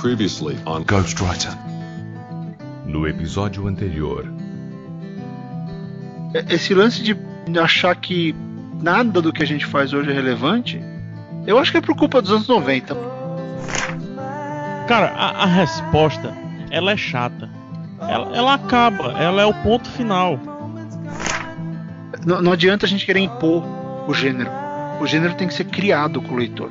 Previously 0.00 0.58
on 0.64 0.82
Ghostwriter. 0.82 1.52
No 2.86 3.06
episódio 3.06 3.68
anterior. 3.68 4.26
Esse 6.48 6.72
lance 6.72 7.02
de 7.02 7.14
achar 7.58 7.94
que 7.96 8.34
nada 8.80 9.20
do 9.20 9.30
que 9.30 9.42
a 9.42 9.46
gente 9.46 9.66
faz 9.66 9.92
hoje 9.92 10.10
é 10.10 10.14
relevante, 10.14 10.80
eu 11.46 11.58
acho 11.58 11.70
que 11.70 11.76
é 11.76 11.80
por 11.82 11.94
culpa 11.94 12.22
dos 12.22 12.32
anos 12.32 12.48
90. 12.48 12.96
Cara, 14.88 15.08
a, 15.08 15.42
a 15.42 15.46
resposta, 15.46 16.34
ela 16.70 16.92
é 16.92 16.96
chata. 16.96 17.50
Ela, 18.00 18.34
ela 18.34 18.54
acaba, 18.54 19.12
ela 19.20 19.42
é 19.42 19.44
o 19.44 19.52
ponto 19.52 19.86
final. 19.90 20.40
Não, 22.24 22.40
não 22.40 22.52
adianta 22.52 22.86
a 22.86 22.88
gente 22.88 23.04
querer 23.04 23.20
impor 23.20 23.62
o 24.08 24.14
gênero. 24.14 24.50
O 24.98 25.06
gênero 25.06 25.34
tem 25.34 25.46
que 25.46 25.52
ser 25.52 25.64
criado 25.64 26.22
com 26.22 26.32
o 26.32 26.38
leitor. 26.38 26.70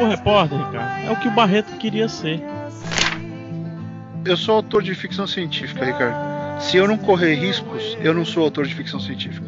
O 0.00 0.08
repórter, 0.08 0.58
Ricardo, 0.58 1.06
é 1.06 1.10
o 1.10 1.16
que 1.16 1.28
o 1.28 1.30
Barreto 1.30 1.76
queria 1.78 2.08
ser. 2.08 2.42
Eu 4.24 4.36
sou 4.36 4.56
autor 4.56 4.82
de 4.82 4.94
ficção 4.94 5.26
científica, 5.26 5.84
Ricardo. 5.84 6.60
Se 6.60 6.76
eu 6.76 6.86
não 6.86 6.98
correr 6.98 7.34
riscos, 7.34 7.96
eu 8.00 8.12
não 8.12 8.24
sou 8.24 8.42
autor 8.42 8.66
de 8.66 8.74
ficção 8.74 8.98
científica. 8.98 9.46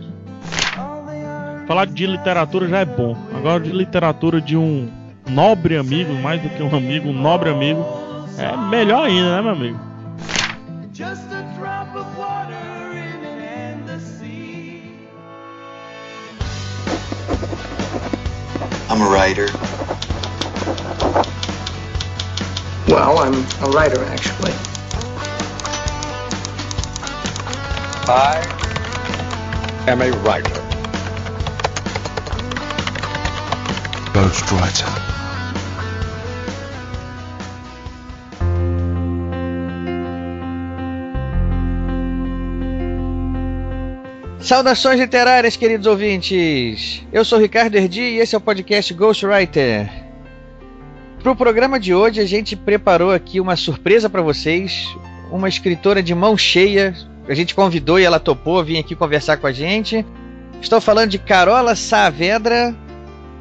Falar 1.67 1.87
de 1.87 2.07
literatura 2.07 2.69
já 2.69 2.79
é 2.79 2.85
bom. 2.85 3.17
Agora 3.35 3.61
de 3.61 3.71
literatura 3.71 4.41
de 4.41 4.57
um 4.57 4.91
nobre 5.29 5.77
amigo, 5.77 6.15
mais 6.15 6.41
do 6.41 6.49
que 6.49 6.63
um 6.63 6.75
amigo, 6.75 7.09
um 7.09 7.13
nobre 7.13 7.51
amigo, 7.51 7.85
é 8.39 8.57
melhor 8.57 9.07
ainda, 9.07 9.37
né, 9.37 9.43
meu 9.43 9.53
amigo? 9.53 9.89
I'm 18.91 19.03
a 19.03 19.09
writer. 19.11 19.49
Well, 22.89 23.19
I'm 23.19 23.35
a 23.63 23.71
writer, 23.71 24.03
actually. 24.05 24.53
I 28.11 28.41
am 29.87 30.01
a 30.01 30.11
writer. 30.23 30.55
Ghostwriter. 34.15 35.09
Saudações 44.41 44.99
literárias, 44.99 45.57
queridos 45.57 45.87
ouvintes! 45.87 47.03
Eu 47.13 47.23
sou 47.23 47.39
Ricardo 47.39 47.77
Erdi 47.77 48.01
e 48.01 48.19
esse 48.19 48.35
é 48.35 48.39
o 48.39 48.41
podcast 48.41 48.95
Ghostwriter. 48.95 50.08
Para 51.29 51.35
o 51.35 51.37
programa 51.37 51.79
de 51.79 51.93
hoje, 51.95 52.23
a 52.23 52.25
gente 52.25 52.57
preparou 52.57 53.11
aqui 53.11 53.39
uma 53.39 53.55
surpresa 53.55 54.09
para 54.09 54.23
vocês. 54.23 54.97
Uma 55.31 55.47
escritora 55.47 56.03
de 56.03 56.15
mão 56.15 56.39
cheia. 56.39 56.97
A 57.29 57.35
gente 57.35 57.55
convidou 57.55 58.01
e 58.01 58.05
ela 58.05 58.19
topou 58.19 58.65
vir 58.65 58.79
aqui 58.79 58.95
conversar 58.95 59.37
com 59.37 59.47
a 59.47 59.53
gente. 59.53 60.07
Estou 60.63 60.81
falando 60.81 61.11
de 61.11 61.19
Carola 61.19 61.77
Saavedra. 61.77 62.75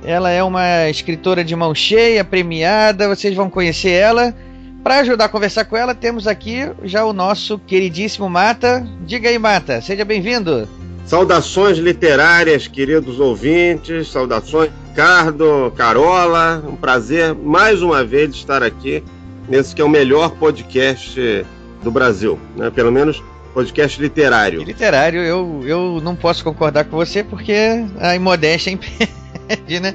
Ela 0.03 0.31
é 0.31 0.43
uma 0.43 0.89
escritora 0.89 1.45
de 1.45 1.55
mão 1.55 1.73
cheia, 1.73 2.25
premiada. 2.25 3.07
Vocês 3.07 3.33
vão 3.33 3.49
conhecer 3.49 3.91
ela. 3.91 4.35
Para 4.83 4.99
ajudar 4.99 5.23
a 5.23 5.29
conversar 5.29 5.63
com 5.63 5.77
ela, 5.77 5.95
temos 5.95 6.27
aqui 6.27 6.69
já 6.83 7.05
o 7.05 7.13
nosso 7.13 7.57
queridíssimo 7.57 8.29
Mata. 8.29 8.85
Diga 9.05 9.29
aí, 9.29 9.39
Mata, 9.39 9.79
seja 9.79 10.03
bem-vindo. 10.03 10.67
Saudações 11.05 11.77
literárias, 11.77 12.67
queridos 12.67 13.17
ouvintes, 13.17 14.09
saudações, 14.11 14.71
Ricardo, 14.97 15.71
Carola, 15.77 16.63
um 16.67 16.75
prazer 16.75 17.35
mais 17.35 17.83
uma 17.83 18.03
vez 18.03 18.33
estar 18.33 18.63
aqui 18.63 19.03
nesse 19.47 19.75
que 19.75 19.79
é 19.79 19.85
o 19.85 19.87
melhor 19.87 20.31
podcast 20.31 21.45
do 21.83 21.91
Brasil, 21.91 22.39
né? 22.55 22.71
pelo 22.71 22.91
menos 22.91 23.23
podcast 23.53 24.01
literário. 24.01 24.63
Literário, 24.63 25.21
eu, 25.21 25.61
eu 25.67 26.01
não 26.01 26.15
posso 26.15 26.43
concordar 26.43 26.85
com 26.85 26.97
você 26.97 27.23
porque 27.23 27.53
a 27.99 28.15
imodéstia 28.15 28.71
impede, 28.73 29.79
né? 29.79 29.93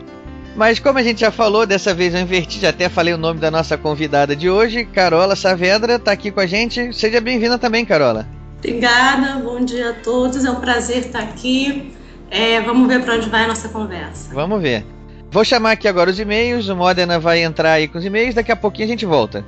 Mas 0.54 0.78
como 0.78 1.00
a 1.00 1.03
gente 1.03 1.22
já 1.22 1.32
falou, 1.32 1.66
dessa 1.66 1.93
vez 1.93 2.15
eu 2.15 2.21
inverti, 2.21 2.60
já 2.60 2.69
até 2.69 2.88
falei 2.88 3.12
o 3.12 3.19
nome 3.19 3.41
da 3.41 3.50
nossa 3.50 3.76
convidada 3.76 4.37
de 4.37 4.49
hoje, 4.49 4.84
Carola 4.84 5.34
Saavedra, 5.34 5.97
está 5.97 6.12
aqui 6.12 6.31
com 6.31 6.38
a 6.38 6.47
gente. 6.47 6.93
Seja 6.93 7.21
bem-vinda 7.21 7.59
também, 7.59 7.84
Carola. 7.84 8.25
Obrigada, 8.59 9.41
bom 9.41 9.65
dia 9.65 9.91
a 9.91 9.94
todos. 9.94 10.44
É 10.44 10.50
um 10.53 10.60
prazer 10.60 10.99
estar 10.99 11.25
aqui. 11.25 11.93
É, 12.32 12.62
vamos 12.62 12.88
ver 12.88 13.05
para 13.05 13.16
onde 13.16 13.28
vai 13.28 13.44
a 13.44 13.49
nossa 13.49 13.69
conversa. 13.69 14.32
Vamos 14.32 14.62
ver. 14.62 14.87
Vou 15.32 15.47
chamar 15.47 15.70
aqui 15.70 15.88
agora 15.88 16.10
os 16.10 16.20
e-mails. 16.20 16.69
O 16.69 16.76
Modena 16.76 17.19
vai 17.19 17.43
entrar 17.43 17.72
aí 17.72 17.88
com 17.88 17.97
os 17.97 18.04
e-mails. 18.04 18.34
Daqui 18.34 18.53
a 18.53 18.56
pouquinho 18.56 18.84
a 18.84 18.88
gente 18.91 19.06
volta. 19.06 19.43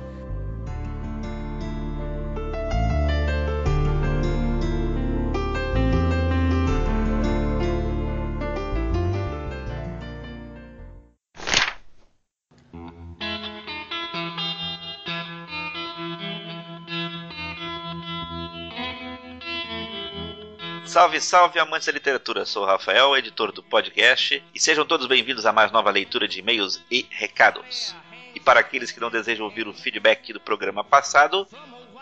Salve, 20.85 21.19
salve, 21.19 21.59
amantes 21.59 21.87
da 21.87 21.93
literatura! 21.93 22.45
Sou 22.45 22.61
o 22.61 22.65
Rafael, 22.65 23.17
editor 23.17 23.51
do 23.51 23.63
podcast, 23.63 24.41
e 24.53 24.59
sejam 24.59 24.85
todos 24.85 25.07
bem-vindos 25.07 25.45
a 25.45 25.51
mais 25.51 25.71
nova 25.71 25.89
leitura 25.89 26.27
de 26.27 26.39
e-mails 26.39 26.79
e 26.91 27.07
recados. 27.09 27.95
E 28.35 28.39
para 28.39 28.59
aqueles 28.59 28.91
que 28.91 28.99
não 28.99 29.09
desejam 29.09 29.45
ouvir 29.45 29.67
o 29.67 29.73
feedback 29.73 30.31
do 30.31 30.39
programa 30.39 30.83
passado, 30.83 31.47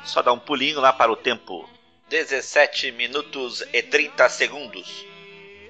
só 0.04 0.22
dá 0.22 0.34
um 0.34 0.38
pulinho 0.38 0.82
lá 0.82 0.92
para 0.92 1.12
o 1.12 1.16
tempo 1.16 1.68
17 2.10 2.92
minutos 2.92 3.64
e 3.72 3.82
30 3.82 4.28
segundos. 4.28 5.06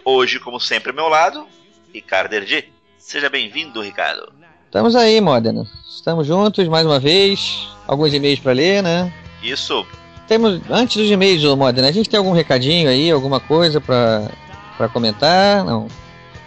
Hoje, 0.03 0.40
como 0.40 0.59
sempre, 0.59 0.90
ao 0.90 0.95
meu 0.95 1.07
lado, 1.07 1.47
Ricardo 1.94 2.34
Erdi. 2.34 2.74
Seja 2.97 3.30
bem-vindo, 3.30 3.80
Ricardo. 3.81 4.34
Estamos 4.66 4.95
aí, 4.95 5.22
Modena. 5.22 5.68
Estamos 5.88 6.25
juntos 6.25 6.68
mais 6.68 6.85
uma 6.85 7.00
vez. 7.00 7.69
Alguns 7.88 8.12
e-mails 8.12 8.40
para 8.40 8.53
ler, 8.53 8.81
né? 8.81 9.13
Isso, 9.41 9.85
temos, 10.33 10.61
antes 10.67 10.97
dos 10.97 11.11
e-mails, 11.11 11.44
Modena, 11.55 11.88
a 11.88 11.91
gente 11.91 12.09
tem 12.09 12.17
algum 12.17 12.31
recadinho 12.31 12.89
aí, 12.89 13.11
alguma 13.11 13.39
coisa 13.39 13.79
para 13.79 14.89
comentar? 14.91 15.63
Não. 15.63 15.88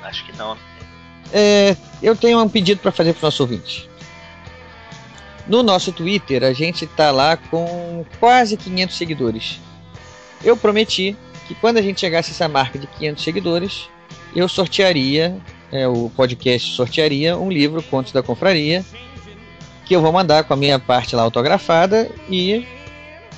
Acho 0.02 0.24
que 0.24 0.36
não. 0.36 0.56
É, 1.32 1.76
eu 2.02 2.16
tenho 2.16 2.42
um 2.42 2.48
pedido 2.48 2.80
para 2.80 2.90
fazer 2.90 3.12
para 3.12 3.20
o 3.20 3.26
nosso 3.26 3.44
ouvinte. 3.44 3.88
No 5.46 5.62
nosso 5.62 5.92
Twitter, 5.92 6.42
a 6.42 6.52
gente 6.52 6.84
está 6.84 7.12
lá 7.12 7.36
com 7.36 8.04
quase 8.18 8.56
500 8.56 8.96
seguidores. 8.96 9.60
Eu 10.42 10.56
prometi 10.56 11.16
que 11.46 11.54
quando 11.54 11.76
a 11.76 11.82
gente 11.82 12.00
chegasse 12.00 12.32
a 12.32 12.34
essa 12.34 12.48
marca 12.48 12.80
de 12.80 12.88
500 12.88 13.22
seguidores, 13.22 13.88
eu 14.34 14.48
sortearia, 14.48 15.36
é, 15.70 15.86
o 15.86 16.10
podcast 16.10 16.74
sortearia 16.74 17.38
um 17.38 17.52
livro, 17.52 17.80
Contos 17.84 18.12
da 18.12 18.20
Confraria, 18.20 18.84
que 19.84 19.94
eu 19.94 20.02
vou 20.02 20.10
mandar 20.10 20.42
com 20.42 20.54
a 20.54 20.56
minha 20.56 20.80
parte 20.80 21.14
lá 21.14 21.22
autografada 21.22 22.10
e 22.28 22.66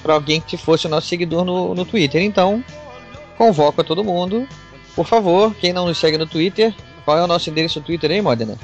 para 0.03 0.15
alguém 0.15 0.41
que 0.41 0.57
fosse 0.57 0.87
o 0.87 0.91
nosso 0.91 1.09
seguidor 1.09 1.45
no, 1.45 1.75
no 1.75 1.85
Twitter. 1.85 2.23
Então, 2.23 2.65
convoco 3.37 3.81
a 3.81 3.85
todo 3.85 4.05
mundo. 4.05 4.49
Por 4.95 5.07
favor, 5.07 5.55
quem 5.55 5.73
não 5.73 5.87
nos 5.87 5.99
segue 5.99 6.19
no 6.19 6.27
Twitter, 6.27 6.75
qual 7.05 7.19
é 7.19 7.23
o 7.23 7.27
nosso 7.27 7.49
endereço 7.49 7.79
no 7.79 7.87
Twitter 7.87 8.11
aí, 8.11 8.21
Modena? 8.21 8.59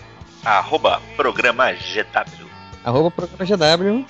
Arroba 0.44 1.00
programa 1.16 1.72
GW. 1.72 2.46
Arroba 2.84 3.10
programa 3.10 3.44
GW. 3.44 4.04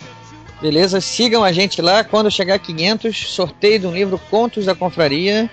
Beleza? 0.61 1.01
Sigam 1.01 1.45
a 1.45 1.53
gente 1.53 1.83
lá. 1.83 2.03
Quando 2.03 2.31
chegar 2.31 2.55
a 2.55 2.59
500, 2.59 3.31
sorteio 3.31 3.81
de 3.81 3.87
um 3.87 3.93
livro 3.93 4.19
Contos 4.31 4.65
da 4.65 4.75
Confraria, 4.75 5.51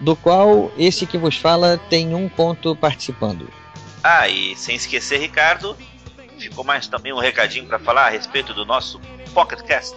do 0.00 0.16
qual 0.16 0.70
esse 0.76 1.06
que 1.06 1.16
vos 1.16 1.36
fala 1.36 1.78
tem 1.88 2.14
um 2.14 2.28
conto 2.28 2.74
participando. 2.74 3.48
Ah, 4.02 4.28
e 4.28 4.54
sem 4.56 4.76
esquecer, 4.76 5.18
Ricardo, 5.18 5.76
ficou 6.38 6.64
mais 6.64 6.86
também 6.86 7.12
um 7.12 7.18
recadinho 7.18 7.66
para 7.66 7.78
falar 7.78 8.06
a 8.06 8.10
respeito 8.10 8.52
do 8.52 8.64
nosso 8.64 9.00
PocketCast. 9.32 9.94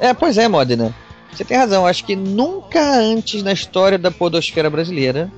É, 0.00 0.14
pois 0.14 0.38
é, 0.38 0.48
Modena. 0.48 0.94
Você 1.32 1.44
tem 1.44 1.56
razão. 1.56 1.86
Acho 1.86 2.04
que 2.04 2.16
nunca 2.16 2.80
antes 2.80 3.42
na 3.42 3.52
história 3.52 3.98
da 3.98 4.10
podosfera 4.10 4.70
brasileira 4.70 5.30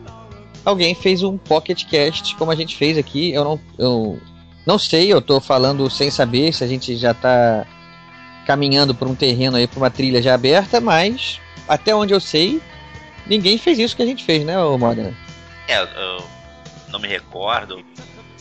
alguém 0.64 0.94
fez 0.94 1.22
um 1.22 1.38
pocket 1.38 1.84
cast 1.86 2.34
como 2.36 2.50
a 2.50 2.54
gente 2.54 2.76
fez 2.76 2.96
aqui. 2.98 3.32
Eu 3.32 3.44
não, 3.44 3.60
eu 3.78 4.20
não 4.66 4.78
sei, 4.78 5.12
eu 5.12 5.20
tô 5.20 5.40
falando 5.40 5.88
sem 5.90 6.10
saber 6.10 6.52
se 6.52 6.62
a 6.62 6.66
gente 6.66 6.96
já 6.96 7.14
tá 7.14 7.66
caminhando 8.46 8.94
por 8.94 9.08
um 9.08 9.14
terreno 9.14 9.56
aí, 9.56 9.66
por 9.66 9.78
uma 9.78 9.90
trilha 9.90 10.22
já 10.22 10.34
aberta, 10.34 10.80
mas 10.80 11.40
até 11.68 11.94
onde 11.94 12.12
eu 12.12 12.20
sei, 12.20 12.60
ninguém 13.26 13.58
fez 13.58 13.78
isso 13.78 13.96
que 13.96 14.02
a 14.02 14.06
gente 14.06 14.24
fez, 14.24 14.44
né, 14.44 14.56
Modena? 14.76 15.14
É, 15.68 15.80
eu 15.80 16.24
não 16.88 16.98
me 16.98 17.08
recordo. 17.08 17.84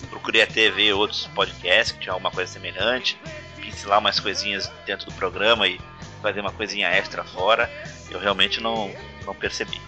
Procurei 0.09 0.41
até 0.41 0.71
ver 0.71 0.93
outros 0.93 1.27
podcasts 1.35 1.91
que 1.91 1.99
tinham 1.99 2.15
alguma 2.15 2.31
coisa 2.31 2.51
semelhante, 2.51 3.17
pincelar 3.79 3.99
umas 3.99 4.19
coisinhas 4.19 4.69
dentro 4.85 5.05
do 5.05 5.13
programa 5.13 5.67
e 5.67 5.79
fazer 6.21 6.41
uma 6.41 6.51
coisinha 6.51 6.89
extra 6.89 7.23
fora, 7.23 7.69
eu 8.11 8.19
realmente 8.19 8.61
não, 8.61 8.91
não 9.25 9.33
percebi. 9.33 9.79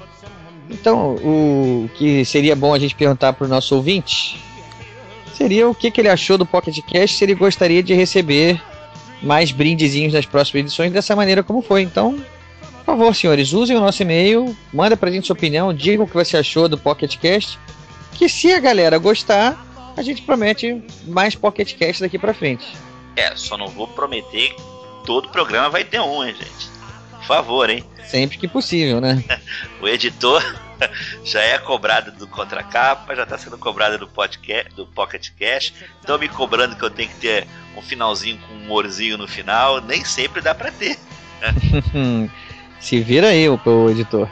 Então, 0.69 1.15
o 1.15 1.89
que 1.95 2.23
seria 2.23 2.55
bom 2.55 2.73
a 2.73 2.79
gente 2.79 2.95
perguntar 2.95 3.33
para 3.33 3.45
o 3.45 3.49
nosso 3.49 3.75
ouvinte 3.75 4.41
seria 5.33 5.67
o 5.67 5.75
que, 5.75 5.91
que 5.91 5.99
ele 5.99 6.07
achou 6.07 6.37
do 6.37 6.45
Pocket 6.45 6.77
Cast, 6.81 7.17
se 7.17 7.23
ele 7.23 7.35
gostaria 7.35 7.83
de 7.83 7.93
receber 7.93 8.61
mais 9.21 9.51
brindezinhos 9.51 10.13
nas 10.13 10.25
próximas 10.25 10.65
edições 10.65 10.93
dessa 10.93 11.15
maneira 11.15 11.43
como 11.43 11.61
foi. 11.61 11.81
Então, 11.81 12.23
por 12.77 12.85
favor, 12.85 13.13
senhores, 13.13 13.51
usem 13.51 13.75
o 13.75 13.81
nosso 13.81 14.01
e-mail, 14.01 14.55
manda 14.71 14.95
pra 14.95 15.11
gente 15.11 15.27
sua 15.27 15.33
opinião, 15.33 15.73
digam 15.73 16.05
o 16.05 16.07
que 16.07 16.13
você 16.13 16.37
achou 16.37 16.69
do 16.69 16.77
Pocket 16.77 17.17
Cast, 17.17 17.59
que 18.13 18.29
se 18.29 18.53
a 18.53 18.59
galera 18.59 18.97
gostar, 18.97 19.93
a 19.97 20.01
gente 20.01 20.21
promete 20.21 20.81
mais 21.07 21.35
Pocket 21.35 21.75
Cast 21.75 22.01
daqui 22.01 22.17
pra 22.17 22.33
frente. 22.33 22.65
É, 23.15 23.35
só 23.35 23.57
não 23.57 23.67
vou 23.67 23.87
prometer 23.87 24.53
que 24.53 24.61
todo 25.05 25.29
programa 25.29 25.69
vai 25.69 25.83
ter 25.83 25.99
um, 25.99 26.23
hein, 26.23 26.35
gente. 26.35 26.69
Por 27.11 27.25
favor, 27.25 27.69
hein? 27.69 27.83
Sempre 28.05 28.37
que 28.37 28.47
possível, 28.47 28.99
né? 28.99 29.23
o 29.81 29.87
editor 29.87 30.41
já 31.23 31.41
é 31.41 31.57
cobrado 31.57 32.11
do 32.13 32.27
contracapa, 32.27 33.15
já 33.15 33.23
está 33.23 33.37
sendo 33.37 33.57
cobrado 33.57 33.97
do 33.97 34.07
podcast, 34.07 34.73
do 34.75 34.85
Pocket 34.87 35.29
Cash. 35.39 35.73
Estão 35.99 36.17
me 36.17 36.27
cobrando 36.27 36.75
que 36.75 36.83
eu 36.83 36.89
tenho 36.89 37.09
que 37.09 37.15
ter 37.15 37.47
um 37.75 37.81
finalzinho 37.81 38.39
com 38.39 38.53
um 38.53 38.63
humorzinho 38.63 39.17
no 39.17 39.27
final. 39.27 39.81
Nem 39.81 40.03
sempre 40.03 40.41
dá 40.41 40.55
para 40.55 40.71
ter. 40.71 40.97
Se 42.79 42.99
vira 43.01 43.27
aí, 43.27 43.47
o 43.47 43.89
editor. 43.89 44.27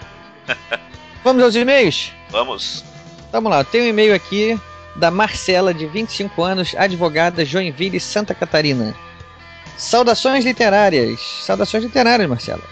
Vamos 1.24 1.44
aos 1.44 1.56
e-mails? 1.56 2.12
Vamos. 2.32 2.84
Vamos 3.32 3.52
lá, 3.52 3.64
tem 3.64 3.82
um 3.82 3.88
e-mail 3.88 4.16
aqui 4.16 4.60
da 5.00 5.10
Marcela, 5.10 5.74
de 5.74 5.88
25 5.88 6.44
anos, 6.44 6.76
advogada 6.78 7.46
Joinville, 7.46 8.00
Santa 8.00 8.36
Catarina. 8.36 8.94
Saudações 9.78 10.44
literárias. 10.44 11.20
Saudações 11.44 11.84
literárias, 11.84 12.30
Marcela. 12.30 12.64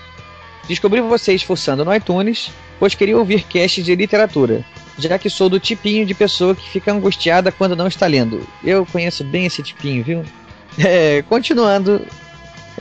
Descobri 0.68 1.00
vocês 1.00 1.42
fuçando 1.42 1.86
no 1.86 1.96
iTunes, 1.96 2.52
pois 2.78 2.94
queria 2.94 3.18
ouvir 3.18 3.44
casts 3.44 3.84
de 3.84 3.96
literatura, 3.96 4.64
já 5.00 5.18
que 5.18 5.30
sou 5.30 5.48
do 5.48 5.60
tipinho 5.60 6.06
de 6.06 6.14
pessoa 6.14 6.54
que 6.54 6.70
fica 6.70 6.92
angustiada 6.92 7.52
quando 7.52 7.76
não 7.76 7.88
está 7.88 8.06
lendo. 8.06 8.46
Eu 8.62 8.86
conheço 8.86 9.24
bem 9.24 9.46
esse 9.46 9.64
tipinho, 9.64 10.04
viu? 10.04 10.26
É, 10.78 11.24
continuando, 11.24 12.06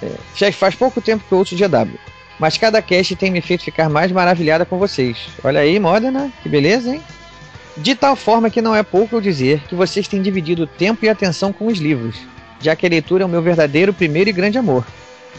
é, 0.02 0.10
já 0.34 0.52
faz 0.52 0.74
pouco 0.74 1.00
tempo 1.00 1.24
que 1.26 1.32
eu 1.32 1.38
ouço 1.38 1.54
o 1.54 1.58
GW, 1.58 1.98
mas 2.38 2.58
cada 2.58 2.82
cast 2.82 3.16
tem 3.16 3.30
me 3.30 3.40
feito 3.40 3.64
ficar 3.64 3.88
mais 3.88 4.12
maravilhada 4.12 4.66
com 4.66 4.78
vocês. 4.78 5.28
Olha 5.42 5.60
aí, 5.60 5.78
Modena, 5.78 6.30
que 6.42 6.48
beleza, 6.48 6.94
hein? 6.94 7.02
De 7.76 7.94
tal 7.94 8.16
forma 8.16 8.50
que 8.50 8.62
não 8.62 8.74
é 8.74 8.82
pouco 8.82 9.16
eu 9.16 9.20
dizer 9.20 9.60
que 9.68 9.74
vocês 9.74 10.08
têm 10.08 10.22
dividido 10.22 10.66
tempo 10.66 11.04
e 11.04 11.08
atenção 11.08 11.52
com 11.52 11.66
os 11.66 11.78
livros, 11.78 12.16
já 12.60 12.74
que 12.74 12.86
a 12.86 12.88
leitura 12.88 13.22
é 13.22 13.26
o 13.26 13.28
meu 13.28 13.42
verdadeiro 13.42 13.92
primeiro 13.92 14.30
e 14.30 14.32
grande 14.32 14.56
amor. 14.56 14.84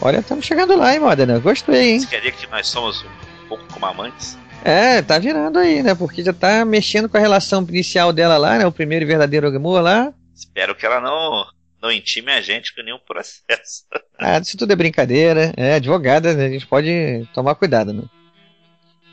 Olha, 0.00 0.18
estamos 0.18 0.44
chegando 0.44 0.76
lá, 0.76 0.94
hein, 0.94 1.00
Modena? 1.00 1.38
Gostei, 1.40 1.92
hein? 1.92 2.00
Você 2.00 2.06
quer 2.06 2.18
dizer 2.18 2.32
que 2.32 2.46
nós 2.46 2.68
somos 2.68 3.02
um 3.02 3.48
pouco 3.48 3.64
como 3.72 3.86
amantes? 3.86 4.38
É, 4.64 5.02
tá 5.02 5.18
virando 5.18 5.58
aí, 5.58 5.82
né? 5.82 5.94
Porque 5.94 6.22
já 6.22 6.32
tá 6.32 6.64
mexendo 6.64 7.08
com 7.08 7.16
a 7.16 7.20
relação 7.20 7.66
inicial 7.68 8.12
dela 8.12 8.36
lá, 8.36 8.58
né? 8.58 8.66
O 8.66 8.72
primeiro 8.72 9.04
e 9.04 9.08
verdadeiro 9.08 9.48
amor 9.48 9.82
lá. 9.82 10.12
Espero 10.34 10.74
que 10.76 10.86
ela 10.86 11.00
não, 11.00 11.44
não 11.82 11.90
intime 11.90 12.30
a 12.30 12.40
gente 12.40 12.74
com 12.74 12.82
nenhum 12.82 12.98
processo. 12.98 13.84
Ah, 14.20 14.38
isso 14.38 14.56
tudo 14.56 14.72
é 14.72 14.76
brincadeira. 14.76 15.52
É, 15.56 15.74
advogada, 15.74 16.34
né? 16.34 16.46
a 16.46 16.50
gente 16.50 16.66
pode 16.66 17.28
tomar 17.32 17.54
cuidado, 17.54 17.92
né? 17.92 18.02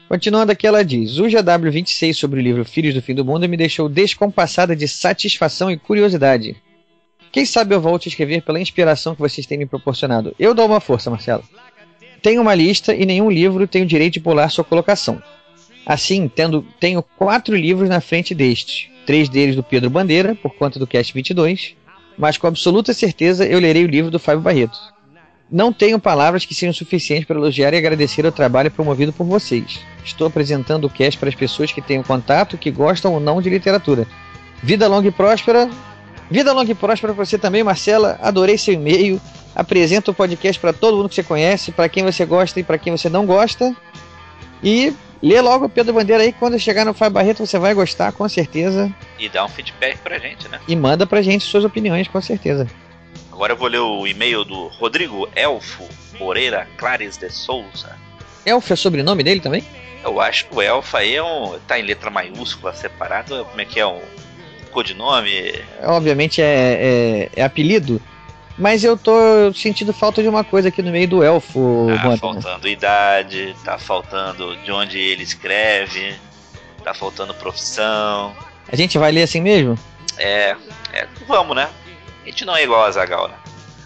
Continuando 0.08 0.52
aqui, 0.52 0.68
ela 0.68 0.84
diz: 0.84 1.18
O 1.18 1.26
GW26 1.26 2.14
sobre 2.14 2.40
o 2.40 2.44
livro 2.44 2.64
Filhos 2.64 2.94
do 2.94 3.02
Fim 3.02 3.16
do 3.16 3.26
Mundo 3.26 3.50
me 3.50 3.58
deixou 3.58 3.90
descompassada 3.90 4.76
de 4.76 4.88
satisfação 4.88 5.72
e 5.72 5.78
curiosidade. 5.78 6.56
Quem 7.32 7.46
sabe 7.46 7.76
eu 7.76 7.82
volte 7.82 8.08
a 8.08 8.12
escrever 8.12 8.42
pela 8.44 8.60
inspiração 8.60 9.14
que 9.14 9.22
vocês 9.22 9.46
têm 9.46 9.58
me 9.58 9.66
proporcionado. 9.66 10.34
Eu 10.40 10.54
dou 10.54 10.66
uma 10.66 10.80
força, 10.80 11.10
Marcelo. 11.10 11.44
Tenho 12.22 12.42
uma 12.42 12.56
lista 12.56 12.96
e 12.96 13.06
nenhum 13.06 13.30
livro 13.30 13.68
tem 13.68 13.84
o 13.84 13.86
direito 13.86 14.14
de 14.14 14.20
pular 14.22 14.50
sua 14.50 14.64
colocação. 14.64 15.22
Assim, 15.86 16.28
tendo, 16.28 16.66
tenho 16.80 17.04
quatro 17.04 17.56
livros 17.56 17.90
na 17.90 18.00
frente 18.00 18.34
deste. 18.34 18.92
Três 19.06 19.28
deles 19.28 19.56
do 19.56 19.62
Pedro 19.62 19.90
Bandeira, 19.90 20.34
por 20.34 20.56
conta 20.56 20.80
do 20.80 20.88
Cast 20.88 21.14
22, 21.14 21.76
mas 22.18 22.38
com 22.38 22.48
absoluta 22.48 22.94
certeza 22.94 23.46
eu 23.46 23.60
lerei 23.60 23.84
o 23.84 23.88
livro 23.88 24.10
do 24.10 24.18
Fábio 24.18 24.42
Barreto. 24.42 24.95
Não 25.52 25.72
tenho 25.72 26.00
palavras 26.00 26.46
que 26.46 26.56
sejam 26.56 26.74
suficientes 26.74 27.26
para 27.26 27.38
elogiar 27.38 27.74
e 27.74 27.78
agradecer 27.78 28.26
o 28.26 28.32
trabalho 28.32 28.72
promovido 28.72 29.14
por 29.14 29.26
vocês. 29.26 29.80
Estou 30.04 30.28
apresentando 30.28 30.86
o 30.86 30.90
cast 30.90 31.20
para 31.20 31.30
as 31.30 31.36
pessoas 31.36 31.72
que 31.72 31.82
têm 31.82 32.02
contato, 32.02 32.58
que 32.58 32.72
gostam 32.72 33.14
ou 33.14 33.20
não 33.20 33.42
de 33.42 33.50
literatura. 33.50 34.08
Vida 34.64 34.88
longa 34.88 35.08
e 35.08 35.12
próspera, 35.12 35.70
Vida 36.30 36.52
longa 36.54 36.72
e 36.72 36.76
próspera 36.76 37.14
para 37.14 37.26
você 37.26 37.38
também, 37.38 37.64
Marcela. 37.64 38.20
Adorei 38.22 38.58
seu 38.58 38.74
e-mail. 38.74 39.22
Apresenta 39.56 40.12
o 40.12 40.14
podcast 40.14 40.60
para 40.60 40.74
todo 40.74 40.98
mundo 40.98 41.10
que 41.10 41.16
você 41.16 41.24
conhece, 41.24 41.72
para 41.72 41.88
quem 41.88 42.04
você 42.04 42.26
gosta 42.26 42.60
e 42.60 42.64
para 42.64 42.78
quem 42.78 42.92
você 42.92 43.10
não 43.10 43.26
gosta. 43.26 43.76
E 44.64 44.94
lê 45.22 45.40
logo 45.40 45.66
o 45.66 45.70
Pedro 45.70 45.94
Bandeira 45.94 46.24
aí. 46.24 46.34
Quando 46.34 46.60
chegar 46.60 46.84
no 46.84 46.94
Fábio 46.94 47.14
Barreto, 47.14 47.46
você 47.46 47.60
vai 47.60 47.74
gostar, 47.74 48.12
com 48.12 48.28
certeza. 48.28 48.92
E 49.20 49.30
dá 49.30 49.46
um 49.46 49.50
feedback 49.50 49.98
pra 50.00 50.18
gente, 50.18 50.48
né? 50.50 50.60
E 50.68 50.76
manda 50.76 51.06
pra 51.06 51.22
gente 51.22 51.46
suas 51.46 51.64
opiniões, 51.64 52.08
com 52.08 52.22
certeza. 52.22 52.68
Agora 53.36 53.52
eu 53.52 53.58
vou 53.58 53.68
ler 53.68 53.80
o 53.80 54.08
e-mail 54.08 54.46
do 54.46 54.70
Rodrigo 54.70 55.28
Elfo 55.36 55.84
Moreira 56.18 56.70
Clares 56.78 57.18
de 57.18 57.30
Souza. 57.30 57.94
Elfo 58.46 58.72
é 58.72 58.76
sobrenome 58.78 59.24
dele 59.24 59.42
também? 59.42 59.62
Eu 60.02 60.22
acho 60.22 60.46
que 60.46 60.56
o 60.56 60.62
Elfo 60.62 60.96
aí 60.96 61.16
é 61.16 61.22
um. 61.22 61.60
tá 61.68 61.78
em 61.78 61.82
letra 61.82 62.10
maiúscula, 62.10 62.74
separado. 62.74 63.44
Como 63.44 63.60
é 63.60 63.66
que 63.66 63.78
é? 63.78 63.86
Um 63.86 64.00
codinome? 64.72 65.54
Obviamente 65.84 66.42
é, 66.42 66.46
é, 66.46 67.30
é, 67.36 67.44
apelido. 67.44 68.02
Mas 68.58 68.86
eu 68.86 68.96
tô 68.96 69.54
sentindo 69.54 69.92
falta 69.92 70.22
de 70.22 70.30
uma 70.30 70.46
coisa 70.46 70.70
aqui 70.70 70.82
no 70.82 70.92
meio 70.92 71.10
do 71.10 71.22
elfo. 71.22 71.88
Tá 72.02 72.16
faltando 72.16 72.70
idade, 72.70 73.54
tá 73.66 73.78
faltando 73.78 74.56
de 74.64 74.72
onde 74.72 74.98
ele 74.98 75.24
escreve, 75.24 76.16
tá 76.86 76.94
faltando 76.94 77.34
profissão. 77.34 78.34
A 78.72 78.78
gente 78.78 78.98
vai 78.98 79.12
ler 79.12 79.24
assim 79.24 79.42
mesmo? 79.42 79.78
É, 80.18 80.56
é 80.94 81.06
vamos, 81.28 81.54
né? 81.54 81.68
A 82.26 82.28
gente 82.30 82.44
não 82.44 82.56
é 82.56 82.64
igual 82.64 82.84
a 82.84 82.90
Zagal, 82.90 83.28
né? 83.28 83.36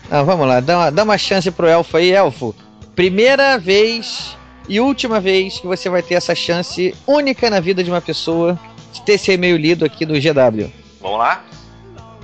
Ah, 0.10 0.24
vamos 0.24 0.48
lá, 0.48 0.62
dá 0.62 0.78
uma, 0.78 0.92
dá 0.92 1.04
uma 1.04 1.18
chance 1.18 1.52
pro 1.52 1.68
elfo 1.68 1.98
aí, 1.98 2.12
elfo. 2.12 2.56
Primeira 2.96 3.58
vez 3.58 4.38
e 4.70 4.80
última 4.80 5.20
vez 5.20 5.60
que 5.60 5.68
você 5.68 5.90
vai 5.90 6.02
ter 6.02 6.14
essa 6.16 6.34
chance 6.34 6.96
única 7.06 7.50
na 7.50 7.60
vida 7.60 7.84
de 7.84 7.92
uma 7.92 8.00
pessoa 8.00 8.58
de 8.94 9.02
ter 9.02 9.14
esse 9.14 9.34
e-mail 9.34 9.58
lido 9.58 9.84
aqui 9.84 10.06
do 10.06 10.14
GW. 10.14 10.72
Vamos 11.02 11.20
lá? 11.20 11.44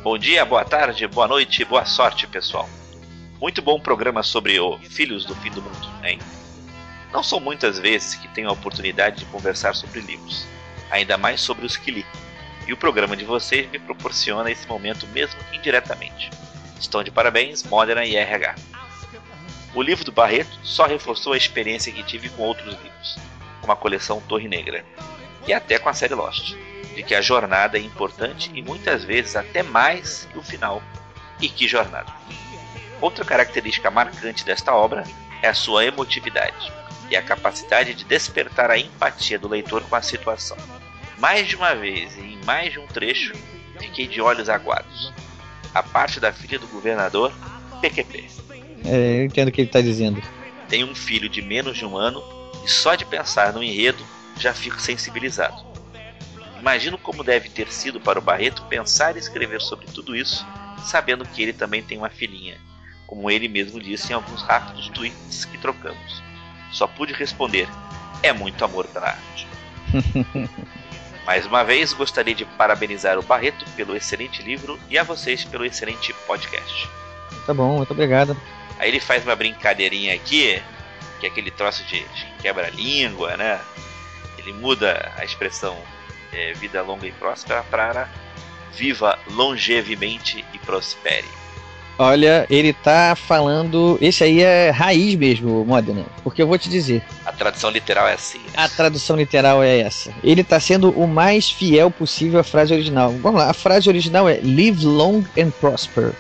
Bom 0.02 0.18
dia, 0.18 0.46
boa 0.46 0.64
tarde, 0.64 1.06
boa 1.06 1.28
noite, 1.28 1.66
boa 1.66 1.84
sorte, 1.84 2.26
pessoal. 2.28 2.70
Muito 3.42 3.62
bom 3.62 3.78
programa 3.78 4.24
sobre 4.24 4.58
o 4.58 4.78
Filhos 4.78 5.26
do 5.26 5.36
Fim 5.36 5.52
do 5.52 5.62
Mundo, 5.62 5.92
hein? 6.02 6.18
Não 7.12 7.24
são 7.24 7.42
muitas 7.42 7.78
vezes 7.78 8.16
que 8.16 8.30
tenho 8.30 8.48
a 8.48 8.54
oportunidade 8.54 9.18
de 9.18 9.26
conversar 9.26 9.76
sobre 9.76 10.00
livros, 10.00 10.48
ainda 10.90 11.18
mais 11.18 11.42
sobre 11.42 11.66
os 11.66 11.76
que 11.76 11.92
li. 11.92 12.06
E 12.68 12.74
o 12.74 12.78
programa 12.78 13.16
de 13.16 13.26
vocês 13.26 13.70
me 13.70 13.80
proporciona 13.80 14.52
esse 14.52 14.68
momento 14.68 15.08
mesmo 15.08 15.40
que 15.46 15.58
indiretamente. 15.58 16.30
Estão 16.80 17.04
de 17.04 17.12
parabéns, 17.12 17.64
Modena 17.64 18.06
e 18.06 18.16
RH. 18.16 18.56
O 19.74 19.82
livro 19.82 20.06
do 20.06 20.12
Barreto 20.12 20.58
só 20.64 20.86
reforçou 20.86 21.34
a 21.34 21.38
experiência 21.38 21.92
que 21.92 22.04
tive 22.04 22.30
com 22.30 22.44
outros 22.44 22.74
livros, 22.82 23.18
como 23.62 23.74
a 23.74 23.76
coleção 23.76 24.22
Torre 24.22 24.48
Negra, 24.48 24.86
e 25.48 25.54
até 25.54 25.78
com 25.78 25.90
a 25.90 25.94
série 25.94 26.16
Lost 26.16 26.56
de 26.96 27.04
que 27.04 27.14
a 27.14 27.22
jornada 27.22 27.78
é 27.78 27.82
importante 27.82 28.50
e 28.56 28.62
muitas 28.62 29.04
vezes 29.04 29.36
até 29.36 29.62
mais 29.62 30.28
que 30.32 30.40
o 30.40 30.42
final. 30.42 30.82
E 31.42 31.50
que 31.50 31.68
jornada! 31.68 32.12
Outra 33.02 33.26
característica 33.26 33.92
marcante 33.92 34.46
desta 34.46 34.74
obra 34.74 35.04
é 35.42 35.50
a 35.50 35.54
sua 35.54 35.84
emotividade 35.84 36.72
e 37.10 37.16
a 37.16 37.22
capacidade 37.22 37.94
de 37.94 38.06
despertar 38.06 38.72
a 38.72 38.78
empatia 38.78 39.38
do 39.38 39.50
leitor 39.50 39.84
com 39.84 39.96
a 39.96 40.02
situação. 40.02 40.58
Mais 41.18 41.48
de 41.48 41.56
uma 41.56 41.74
vez 41.76 42.16
e 42.18 42.22
em 42.22 42.46
mais 42.46 42.74
de 42.74 42.80
um 42.80 42.88
trecho, 42.88 43.34
fiquei 43.80 44.08
de 44.08 44.22
olhos 44.22 44.50
aguados. 44.50 45.14
A 45.74 45.82
parte 45.84 46.20
da 46.20 46.32
filha 46.32 46.60
do 46.60 46.68
governador, 46.68 47.32
PQP. 47.82 48.26
É, 48.86 49.20
eu 49.20 49.26
entendo 49.26 49.50
o 49.50 49.52
que 49.52 49.62
ele 49.62 49.70
está 49.70 49.82
dizendo. 49.82 50.22
Tenho 50.70 50.88
um 50.88 50.96
filho 50.96 51.30
de 51.30 51.42
menos 51.42 51.78
de 51.78 51.86
um 51.86 51.98
ano 51.98 52.24
e 52.64 52.70
só 52.70 52.96
de 52.96 53.06
pensar 53.06 53.54
no 53.54 53.64
enredo 53.64 54.04
já 54.38 54.54
fico 54.54 54.80
sensibilizado. 54.80 55.64
Imagino 56.60 56.98
como 56.98 57.24
deve 57.24 57.50
ter 57.50 57.72
sido 57.72 58.00
para 58.00 58.20
o 58.20 58.22
Barreto 58.22 58.64
pensar 58.64 59.16
e 59.16 59.20
escrever 59.20 59.62
sobre 59.62 59.86
tudo 59.88 60.16
isso, 60.16 60.46
sabendo 60.84 61.26
que 61.26 61.42
ele 61.42 61.54
também 61.54 61.84
tem 61.84 61.98
uma 61.98 62.10
filhinha, 62.10 62.58
como 63.06 63.30
ele 63.30 63.48
mesmo 63.48 63.80
disse 63.80 64.12
em 64.12 64.16
alguns 64.16 64.42
rápidos 64.42 64.90
tweets 64.90 65.46
que 65.46 65.58
trocamos. 65.58 66.24
Só 66.72 66.88
pude 66.88 67.14
responder: 67.14 67.68
é 68.24 68.34
muito 68.34 68.66
amor 68.66 68.88
pela 68.88 69.10
arte. 69.10 69.48
Mais 71.26 71.46
uma 71.46 71.64
vez, 71.64 71.92
gostaria 71.92 72.36
de 72.36 72.46
parabenizar 72.46 73.18
o 73.18 73.24
Barreto 73.24 73.66
pelo 73.72 73.96
excelente 73.96 74.44
livro 74.44 74.80
e 74.90 74.98
a 74.98 75.04
vocês 75.04 75.44
pelo 75.44 75.66
excelente 75.66 76.14
podcast. 76.28 76.88
Tá 77.46 77.54
bom, 77.54 77.78
muito 77.78 77.92
obrigado. 77.92 78.38
Aí 78.78 78.90
ele 78.90 79.00
faz 79.00 79.24
uma 79.24 79.36
brincadeirinha 79.36 80.14
aqui, 80.14 80.62
que 81.20 81.26
é 81.26 81.30
aquele 81.30 81.50
troço 81.50 81.84
de 81.86 82.06
quebra-língua, 82.42 83.36
né? 83.38 83.60
Ele 84.38 84.54
muda 84.54 85.12
a 85.18 85.26
expressão 85.26 85.76
é, 86.32 86.54
vida 86.54 86.82
longa 86.84 87.08
e 87.08 87.12
próspera 87.12 87.64
para 87.64 88.08
viva 88.74 89.18
longevemente 89.32 90.46
e 90.54 90.60
prospere. 90.60 91.28
Olha, 91.98 92.46
ele 92.50 92.74
tá 92.74 93.16
falando. 93.16 93.98
Esse 94.02 94.24
aí 94.24 94.42
é 94.42 94.70
raiz 94.70 95.16
mesmo, 95.16 95.64
Modena. 95.64 96.06
Porque 96.24 96.42
eu 96.42 96.48
vou 96.48 96.58
te 96.58 96.70
dizer. 96.70 97.02
A 97.26 97.32
tradução 97.32 97.70
literal 97.70 98.08
é 98.08 98.14
assim. 98.14 98.42
A 98.56 98.68
tradução 98.68 99.16
literal 99.16 99.64
é 99.64 99.80
essa. 99.80 100.14
Ele 100.22 100.44
tá 100.44 100.60
sendo 100.60 100.90
o 100.90 101.08
mais 101.08 101.50
fiel 101.50 101.90
possível 101.90 102.40
à 102.40 102.44
frase 102.44 102.74
original. 102.74 103.12
Vamos 103.22 103.40
lá, 103.40 103.50
a 103.50 103.54
frase 103.54 103.88
original 103.88 104.28
é 104.28 104.42
Live 104.44 104.86
long 104.86 105.24
and 105.38 105.52
prosper. 105.62 106.12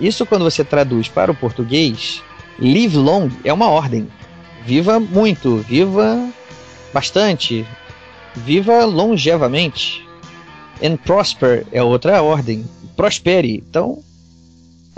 Isso 0.00 0.26
quando 0.26 0.42
você 0.42 0.64
traduz 0.64 1.08
para 1.08 1.30
o 1.30 1.34
português, 1.34 2.22
live 2.58 2.96
long 2.96 3.28
é 3.44 3.52
uma 3.52 3.68
ordem. 3.68 4.08
Viva 4.64 4.98
muito, 4.98 5.58
viva 5.58 6.28
bastante, 6.92 7.66
viva 8.34 8.84
longevamente. 8.84 10.06
And 10.82 10.96
prosper 10.96 11.66
é 11.70 11.82
outra 11.82 12.22
ordem. 12.22 12.64
Prospere. 12.96 13.62
Então, 13.68 14.02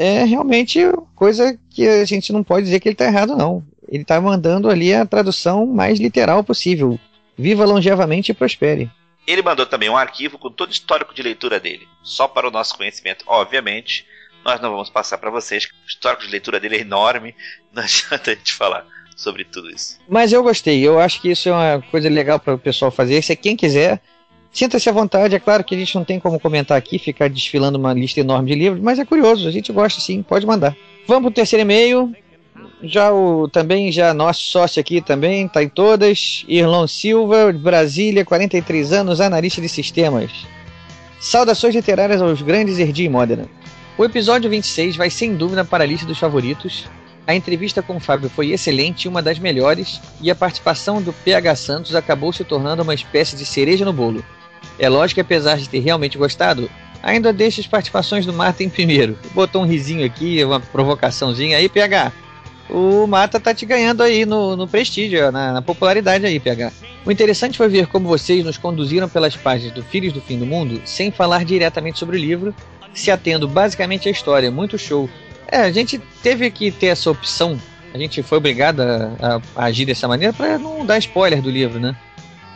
é 0.02 0.24
realmente 0.24 0.80
coisa 1.14 1.56
que 1.70 1.86
a 1.86 2.04
gente 2.04 2.32
não 2.32 2.42
pode 2.42 2.64
dizer 2.64 2.80
que 2.80 2.88
ele 2.88 2.94
está 2.94 3.04
errado, 3.04 3.36
não. 3.36 3.64
Ele 3.88 4.02
está 4.02 4.20
mandando 4.20 4.68
ali 4.68 4.92
a 4.92 5.06
tradução 5.06 5.64
mais 5.64 6.00
literal 6.00 6.42
possível. 6.42 6.98
Viva 7.38 7.64
longevamente 7.64 8.32
e 8.32 8.34
prospere. 8.34 8.90
Ele 9.26 9.42
mandou 9.42 9.64
também 9.64 9.88
um 9.88 9.96
arquivo 9.96 10.38
com 10.38 10.50
todo 10.50 10.70
o 10.70 10.72
histórico 10.72 11.14
de 11.14 11.22
leitura 11.22 11.60
dele, 11.60 11.86
só 12.02 12.26
para 12.26 12.48
o 12.48 12.50
nosso 12.50 12.76
conhecimento, 12.76 13.24
obviamente. 13.28 14.04
Nós 14.44 14.60
não 14.60 14.72
vamos 14.72 14.90
passar 14.90 15.18
para 15.18 15.30
vocês, 15.30 15.64
o 15.64 15.86
histórico 15.86 16.24
de 16.24 16.30
leitura 16.30 16.58
dele 16.58 16.78
é 16.78 16.80
enorme, 16.80 17.32
não 17.72 17.84
adianta 17.84 18.32
a 18.32 18.34
gente 18.34 18.52
falar 18.52 18.84
sobre 19.16 19.44
tudo 19.44 19.70
isso. 19.70 20.00
Mas 20.08 20.32
eu 20.32 20.42
gostei, 20.42 20.84
eu 20.84 20.98
acho 20.98 21.20
que 21.20 21.30
isso 21.30 21.48
é 21.48 21.52
uma 21.52 21.82
coisa 21.82 22.08
legal 22.08 22.40
para 22.40 22.54
o 22.54 22.58
pessoal 22.58 22.90
fazer. 22.90 23.22
Se 23.22 23.36
quem 23.36 23.54
quiser, 23.54 24.00
Sinta-se 24.52 24.88
à 24.88 24.92
vontade, 24.92 25.34
é 25.34 25.40
claro 25.40 25.64
que 25.64 25.74
a 25.74 25.78
gente 25.78 25.94
não 25.94 26.04
tem 26.04 26.20
como 26.20 26.38
comentar 26.38 26.76
aqui, 26.76 26.98
ficar 26.98 27.30
desfilando 27.30 27.78
uma 27.78 27.94
lista 27.94 28.20
enorme 28.20 28.50
de 28.50 28.54
livros, 28.54 28.82
mas 28.82 28.98
é 28.98 29.04
curioso, 29.04 29.48
a 29.48 29.50
gente 29.50 29.72
gosta 29.72 29.98
sim, 29.98 30.22
pode 30.22 30.46
mandar. 30.46 30.76
Vamos 31.06 31.30
o 31.30 31.34
terceiro 31.34 31.62
e-mail. 31.62 32.14
Já 32.82 33.12
o 33.12 33.48
também 33.48 33.90
já 33.90 34.12
nosso 34.12 34.42
sócio 34.42 34.78
aqui 34.78 35.00
também, 35.00 35.48
tá 35.48 35.62
em 35.62 35.68
todas. 35.68 36.44
Irlão 36.46 36.86
Silva, 36.86 37.50
Brasília, 37.52 38.24
43 38.24 38.92
anos, 38.92 39.20
analista 39.20 39.60
de 39.60 39.68
sistemas. 39.68 40.30
Saudações 41.18 41.74
literárias 41.74 42.20
aos 42.20 42.42
grandes 42.42 42.78
Erdi 42.78 43.04
e 43.04 43.08
Modena. 43.08 43.46
O 43.96 44.04
episódio 44.04 44.50
26 44.50 44.96
vai 44.96 45.08
sem 45.08 45.34
dúvida 45.34 45.64
para 45.64 45.84
a 45.84 45.86
lista 45.86 46.04
dos 46.04 46.18
favoritos. 46.18 46.84
A 47.26 47.34
entrevista 47.34 47.80
com 47.80 47.96
o 47.96 48.00
Fábio 48.00 48.28
foi 48.28 48.50
excelente 48.50 49.06
uma 49.08 49.22
das 49.22 49.38
melhores, 49.38 50.00
e 50.20 50.30
a 50.30 50.34
participação 50.34 51.00
do 51.00 51.12
PH 51.12 51.54
Santos 51.54 51.94
acabou 51.94 52.32
se 52.32 52.42
tornando 52.42 52.82
uma 52.82 52.94
espécie 52.94 53.36
de 53.36 53.46
cereja 53.46 53.84
no 53.84 53.92
bolo. 53.92 54.24
É 54.78 54.88
lógico 54.88 55.16
que 55.16 55.20
apesar 55.20 55.56
de 55.56 55.68
ter 55.68 55.80
realmente 55.80 56.18
gostado, 56.18 56.70
ainda 57.02 57.32
deixa 57.32 57.60
as 57.60 57.66
participações 57.66 58.24
do 58.24 58.32
Mata 58.32 58.62
em 58.64 58.68
primeiro. 58.68 59.18
Botou 59.34 59.62
um 59.62 59.66
risinho 59.66 60.04
aqui, 60.04 60.42
uma 60.44 60.60
provocaçãozinha 60.60 61.56
aí, 61.56 61.68
PH. 61.68 62.12
O 62.70 63.06
Mata 63.06 63.38
tá 63.38 63.52
te 63.52 63.66
ganhando 63.66 64.02
aí 64.02 64.24
no, 64.24 64.56
no 64.56 64.66
prestígio, 64.66 65.30
na, 65.30 65.52
na, 65.52 65.62
popularidade 65.62 66.24
aí, 66.24 66.40
PH. 66.40 66.72
O 67.04 67.10
interessante 67.10 67.58
foi 67.58 67.68
ver 67.68 67.86
como 67.86 68.08
vocês 68.08 68.44
nos 68.44 68.56
conduziram 68.56 69.08
pelas 69.08 69.36
páginas 69.36 69.74
do 69.74 69.82
Filhos 69.82 70.12
do 70.12 70.20
Fim 70.20 70.38
do 70.38 70.46
Mundo 70.46 70.80
sem 70.84 71.10
falar 71.10 71.44
diretamente 71.44 71.98
sobre 71.98 72.16
o 72.16 72.20
livro, 72.20 72.54
se 72.94 73.10
atendo 73.10 73.48
basicamente 73.48 74.08
à 74.08 74.12
história. 74.12 74.50
Muito 74.50 74.78
show. 74.78 75.10
É, 75.48 75.58
a 75.58 75.72
gente 75.72 75.98
teve 76.22 76.50
que 76.50 76.70
ter 76.70 76.86
essa 76.86 77.10
opção. 77.10 77.60
A 77.92 77.98
gente 77.98 78.22
foi 78.22 78.38
obrigado 78.38 78.80
a, 78.80 79.40
a 79.54 79.64
agir 79.64 79.84
dessa 79.84 80.08
maneira 80.08 80.32
para 80.32 80.56
não 80.56 80.86
dar 80.86 80.98
spoiler 80.98 81.42
do 81.42 81.50
livro, 81.50 81.78
né? 81.78 81.94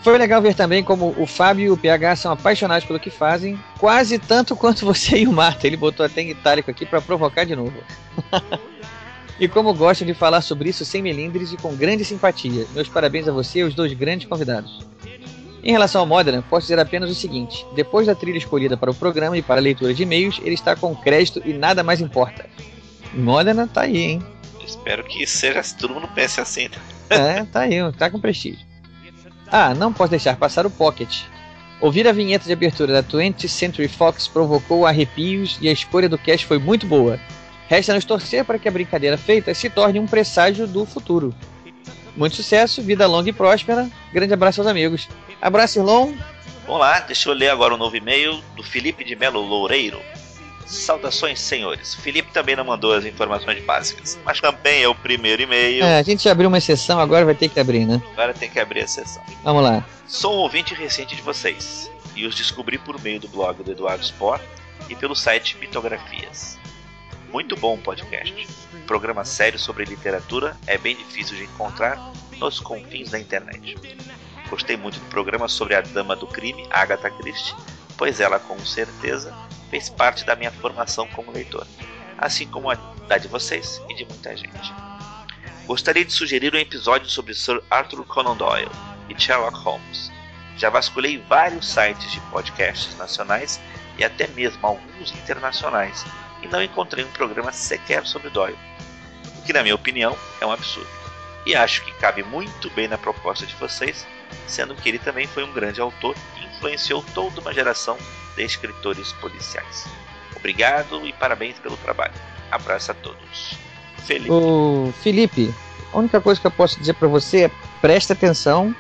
Foi 0.07 0.17
legal 0.17 0.41
ver 0.41 0.55
também 0.55 0.85
como 0.85 1.17
o 1.19 1.27
Fábio 1.27 1.65
e 1.67 1.71
o 1.71 1.77
PH 1.77 2.15
são 2.15 2.31
apaixonados 2.31 2.87
pelo 2.87 3.01
que 3.01 3.11
fazem, 3.11 3.59
quase 3.77 4.21
tanto 4.21 4.55
quanto 4.55 4.87
você 4.87 5.19
e 5.19 5.27
o 5.27 5.33
Marta. 5.33 5.67
Ele 5.67 5.77
botou 5.77 6.07
até 6.07 6.23
em 6.23 6.31
itálico 6.31 6.71
aqui 6.71 6.87
para 6.87 7.03
provocar 7.03 7.43
de 7.43 7.57
novo. 7.57 7.75
e 9.41 9.49
como 9.49 9.75
gostam 9.75 10.07
de 10.07 10.15
falar 10.15 10.43
sobre 10.43 10.69
isso 10.69 10.85
sem 10.85 11.03
melindres 11.03 11.53
e 11.53 11.57
com 11.57 11.75
grande 11.75 12.05
simpatia. 12.05 12.69
Meus 12.73 12.89
parabéns 12.89 13.27
a 13.27 13.33
você 13.33 13.59
e 13.59 13.63
aos 13.63 13.75
dois 13.75 13.93
grandes 13.95 14.29
convidados. 14.29 14.87
Em 15.61 15.73
relação 15.73 16.03
ao 16.03 16.07
Modern, 16.07 16.41
posso 16.43 16.69
dizer 16.69 16.79
apenas 16.79 17.11
o 17.11 17.15
seguinte: 17.15 17.67
depois 17.75 18.07
da 18.07 18.15
trilha 18.15 18.39
escolhida 18.39 18.77
para 18.77 18.93
o 18.93 18.95
programa 18.95 19.37
e 19.37 19.43
para 19.43 19.61
a 19.61 19.65
leitura 19.65 19.93
de 19.93 20.05
e-mails, 20.05 20.41
ele 20.45 20.55
está 20.55 20.77
com 20.77 20.95
crédito 20.95 21.43
e 21.45 21.53
nada 21.53 21.83
mais 21.83 22.01
importa. 22.01 22.47
Modena 23.13 23.67
tá 23.67 23.81
aí, 23.81 23.97
hein? 23.97 24.23
Espero 24.65 25.03
que 25.03 25.27
seja 25.27 25.61
todo 25.77 25.95
mundo 25.95 26.07
pense 26.15 26.41
assim. 26.41 26.69
É, 27.11 27.43
tá 27.47 27.63
aí, 27.63 27.75
tá 27.99 28.09
com 28.09 28.21
prestígio. 28.21 28.65
Ah, 29.51 29.75
não 29.75 29.93
posso 29.93 30.11
deixar 30.11 30.37
passar 30.37 30.67
o 30.67 30.71
Pocket. 30.71 31.23
Ouvir 31.81 32.09
a 32.09 32.13
vinheta 32.13 32.47
de 32.47 32.53
abertura 32.53 32.93
da 32.93 33.03
20th 33.03 33.49
Century 33.49 33.89
Fox 33.89 34.27
provocou 34.27 34.87
arrepios 34.87 35.59
e 35.61 35.69
a 35.69 35.73
escolha 35.73 36.09
do 36.09 36.19
cast 36.19 36.47
foi 36.47 36.59
muito 36.59 36.87
boa. 36.87 37.21
Resta 37.69 37.95
nos 37.95 38.05
torcer 38.05 38.45
para 38.45 38.59
que 38.59 38.69
a 38.69 38.73
brincadeira 38.73 39.19
feita 39.19 39.53
se 39.53 39.69
torne 39.69 40.01
um 40.01 40.07
presságio 40.07 40.67
do 40.67 40.87
futuro. 40.87 41.35
Muito 42.17 42.37
sucesso, 42.37 42.83
vida 42.83 43.07
longa 43.07 43.29
e 43.29 43.33
próspera. 43.33 43.91
Grande 44.13 44.33
abraço 44.33 44.61
aos 44.61 44.69
amigos. 44.69 45.09
Abraço, 45.41 45.79
Irlon. 45.79 46.15
Vamos 46.65 46.81
lá, 46.81 47.01
deixa 47.01 47.29
eu 47.29 47.35
ler 47.35 47.51
agora 47.51 47.75
o 47.75 47.77
um 47.77 47.79
novo 47.79 47.97
e-mail 47.97 48.43
do 48.57 48.63
Felipe 48.63 49.05
de 49.05 49.15
Melo 49.15 49.41
Loureiro. 49.41 50.01
Saudações, 50.67 51.41
senhores. 51.41 51.95
Felipe 51.95 52.33
também 52.33 52.57
não 52.57 52.65
mandou 52.65 52.93
as 52.93 53.05
informações 53.05 53.63
básicas, 53.65 54.19
mas 54.25 54.41
também 54.41 54.83
é 54.83 54.89
o 54.89 54.95
primeiro 54.95 55.43
e-mail. 55.43 55.85
É, 55.85 55.99
a 55.99 56.03
gente 56.03 56.29
abriu 56.29 56.49
uma 56.49 56.59
exceção, 56.59 56.99
agora 56.99 57.25
vai 57.25 57.35
ter 57.35 57.49
que 57.49 57.61
abrir, 57.61 57.87
né? 57.87 58.03
Agora 58.13 58.35
tem 58.35 58.51
que 58.51 58.59
abrir 58.59 58.81
a 58.81 58.85
exceção. 58.85 59.23
Vamos 59.45 59.63
lá. 59.63 59.85
Sou 60.09 60.35
um 60.35 60.39
ouvinte 60.39 60.75
recente 60.75 61.15
de 61.15 61.23
vocês 61.23 61.91
e 62.17 62.27
os 62.27 62.35
descobri 62.35 62.79
por 62.79 63.01
meio 63.01 63.21
do 63.21 63.29
blog 63.29 63.63
do 63.63 63.71
Eduardo 63.71 64.03
Sport 64.03 64.43
e 64.89 64.95
pelo 64.95 65.15
site 65.15 65.57
Mitografias. 65.59 66.59
Muito 67.33 67.57
bom 67.57 67.75
o 67.75 67.79
podcast. 67.79 68.49
Um 68.75 68.81
programa 68.87 69.25
sério 69.25 69.59
sobre 69.59 69.85
literatura 69.85 70.57
é 70.67 70.79
bem 70.79 70.97
difícil 70.97 71.37
de 71.37 71.45
encontrar 71.45 72.13
nos 72.39 72.61
confins 72.61 73.11
da 73.11 73.19
internet. 73.19 73.77
Gostei 74.49 74.77
muito 74.77 74.99
do 74.99 75.07
programa 75.07 75.49
sobre 75.49 75.75
a 75.75 75.81
Dama 75.81 76.17
do 76.17 76.27
Crime, 76.27 76.67
Agatha 76.71 77.11
Christie, 77.11 77.55
pois 77.97 78.21
ela 78.21 78.39
com 78.39 78.59
certeza 78.61 79.35
fez 79.71 79.89
parte 79.89 80.25
da 80.25 80.37
minha 80.37 80.51
formação 80.51 81.07
como 81.09 81.33
leitor, 81.33 81.67
assim 82.19 82.47
como 82.47 82.71
a 82.71 82.75
da 83.07 83.19
de 83.19 83.29
vocês 83.29 83.81
e 83.89 83.95
de 83.95 84.05
muita 84.05 84.37
gente. 84.37 84.75
Gostaria 85.67 86.05
de 86.05 86.13
sugerir 86.13 86.55
um 86.55 86.59
episódio 86.59 87.09
sobre 87.09 87.35
Sir 87.35 87.63
Arthur 87.71 88.05
Conan 88.05 88.37
Doyle 88.37 88.71
e 89.09 89.21
Sherlock 89.21 89.59
Holmes. 89.59 90.11
Já 90.57 90.71
vasculhei 90.71 91.19
vários 91.29 91.69
sites 91.69 92.11
de 92.11 92.21
podcasts 92.33 92.97
nacionais 92.97 93.61
e 93.99 94.05
até 94.05 94.27
mesmo 94.29 94.67
alguns 94.67 95.13
internacionais 95.13 96.05
e 96.43 96.49
não 96.49 96.63
encontrei 96.63 97.05
um 97.05 97.11
programa 97.11 97.53
sequer 97.53 98.07
sobre 98.07 98.31
Doyle, 98.31 98.59
o 99.39 99.43
que, 99.43 99.53
na 99.53 99.63
minha 99.63 99.75
opinião, 99.75 100.17
é 100.41 100.47
um 100.47 100.53
absurdo. 100.53 100.89
E 101.45 101.55
acho 101.55 101.85
que 101.85 101.93
cabe 101.93 102.23
muito 102.23 102.71
bem 102.71 102.89
na 102.89 102.99
proposta 102.99 103.47
de 103.47 103.55
vocês, 103.55 104.07
sendo 104.47 104.75
que 104.75 104.89
ele 104.89 104.99
também 104.99 105.27
foi 105.27 105.45
um 105.45 105.53
grande 105.53 105.81
autor 105.81 106.15
influenciou 106.57 107.05
toda 107.15 107.41
uma 107.41 107.53
geração 107.53 107.97
de 108.37 108.43
escritores 108.43 109.13
policiais. 109.15 109.87
Obrigado 110.35 111.07
e 111.07 111.13
parabéns 111.13 111.59
pelo 111.59 111.77
trabalho. 111.79 112.15
Abraço 112.51 112.91
a 112.91 112.95
todos. 112.95 113.57
Felipe. 114.05 114.31
Felipe, 115.03 115.55
a 115.93 115.99
única 115.99 116.21
coisa 116.21 116.41
que 116.41 116.47
eu 116.47 116.51
posso 116.51 116.79
dizer 116.79 116.95
para 116.95 117.09
você 117.09 117.45
é 117.45 117.51
preste 117.81 118.13
atenção. 118.13 118.75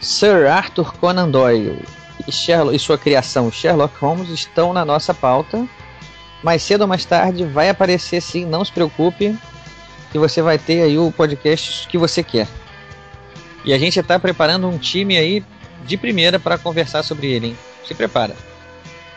Sir 0.00 0.46
Arthur 0.46 0.94
Conan 0.94 1.28
Doyle 1.28 1.84
e, 2.26 2.32
Sherlock, 2.32 2.74
e 2.74 2.78
sua 2.78 2.96
criação 2.96 3.52
Sherlock 3.52 3.94
Holmes 3.98 4.28
estão 4.30 4.72
na 4.72 4.84
nossa 4.84 5.12
pauta. 5.12 5.66
Mais 6.42 6.62
cedo 6.62 6.82
ou 6.82 6.86
mais 6.86 7.04
tarde 7.04 7.44
vai 7.44 7.68
aparecer 7.68 8.20
sim, 8.22 8.46
não 8.46 8.64
se 8.64 8.72
preocupe, 8.72 9.38
que 10.10 10.18
você 10.18 10.40
vai 10.40 10.58
ter 10.58 10.82
aí 10.82 10.98
o 10.98 11.12
podcast 11.12 11.86
que 11.86 11.98
você 11.98 12.22
quer. 12.22 12.48
E 13.62 13.74
a 13.74 13.78
gente 13.78 14.00
está 14.00 14.18
preparando 14.18 14.66
um 14.68 14.78
time 14.78 15.18
aí 15.18 15.44
de 15.86 15.96
primeira 15.96 16.38
para 16.38 16.58
conversar 16.58 17.02
sobre 17.02 17.28
ele, 17.28 17.48
hein? 17.48 17.56
Se 17.86 17.94
prepara. 17.94 18.34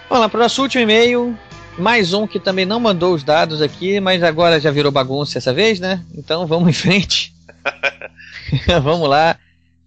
Vamos 0.09 0.21
lá, 0.21 0.29
para 0.29 0.39
o 0.39 0.43
nosso 0.43 0.61
último 0.61 0.83
e-mail. 0.83 1.37
Mais 1.77 2.13
um 2.13 2.27
que 2.27 2.39
também 2.39 2.65
não 2.65 2.79
mandou 2.79 3.15
os 3.15 3.23
dados 3.23 3.61
aqui, 3.61 3.99
mas 3.99 4.21
agora 4.21 4.59
já 4.59 4.69
virou 4.69 4.91
bagunça 4.91 5.39
essa 5.39 5.51
vez, 5.51 5.79
né? 5.79 6.03
Então 6.15 6.45
vamos 6.45 6.69
em 6.69 6.73
frente. 6.73 7.33
vamos 8.83 9.09
lá. 9.09 9.37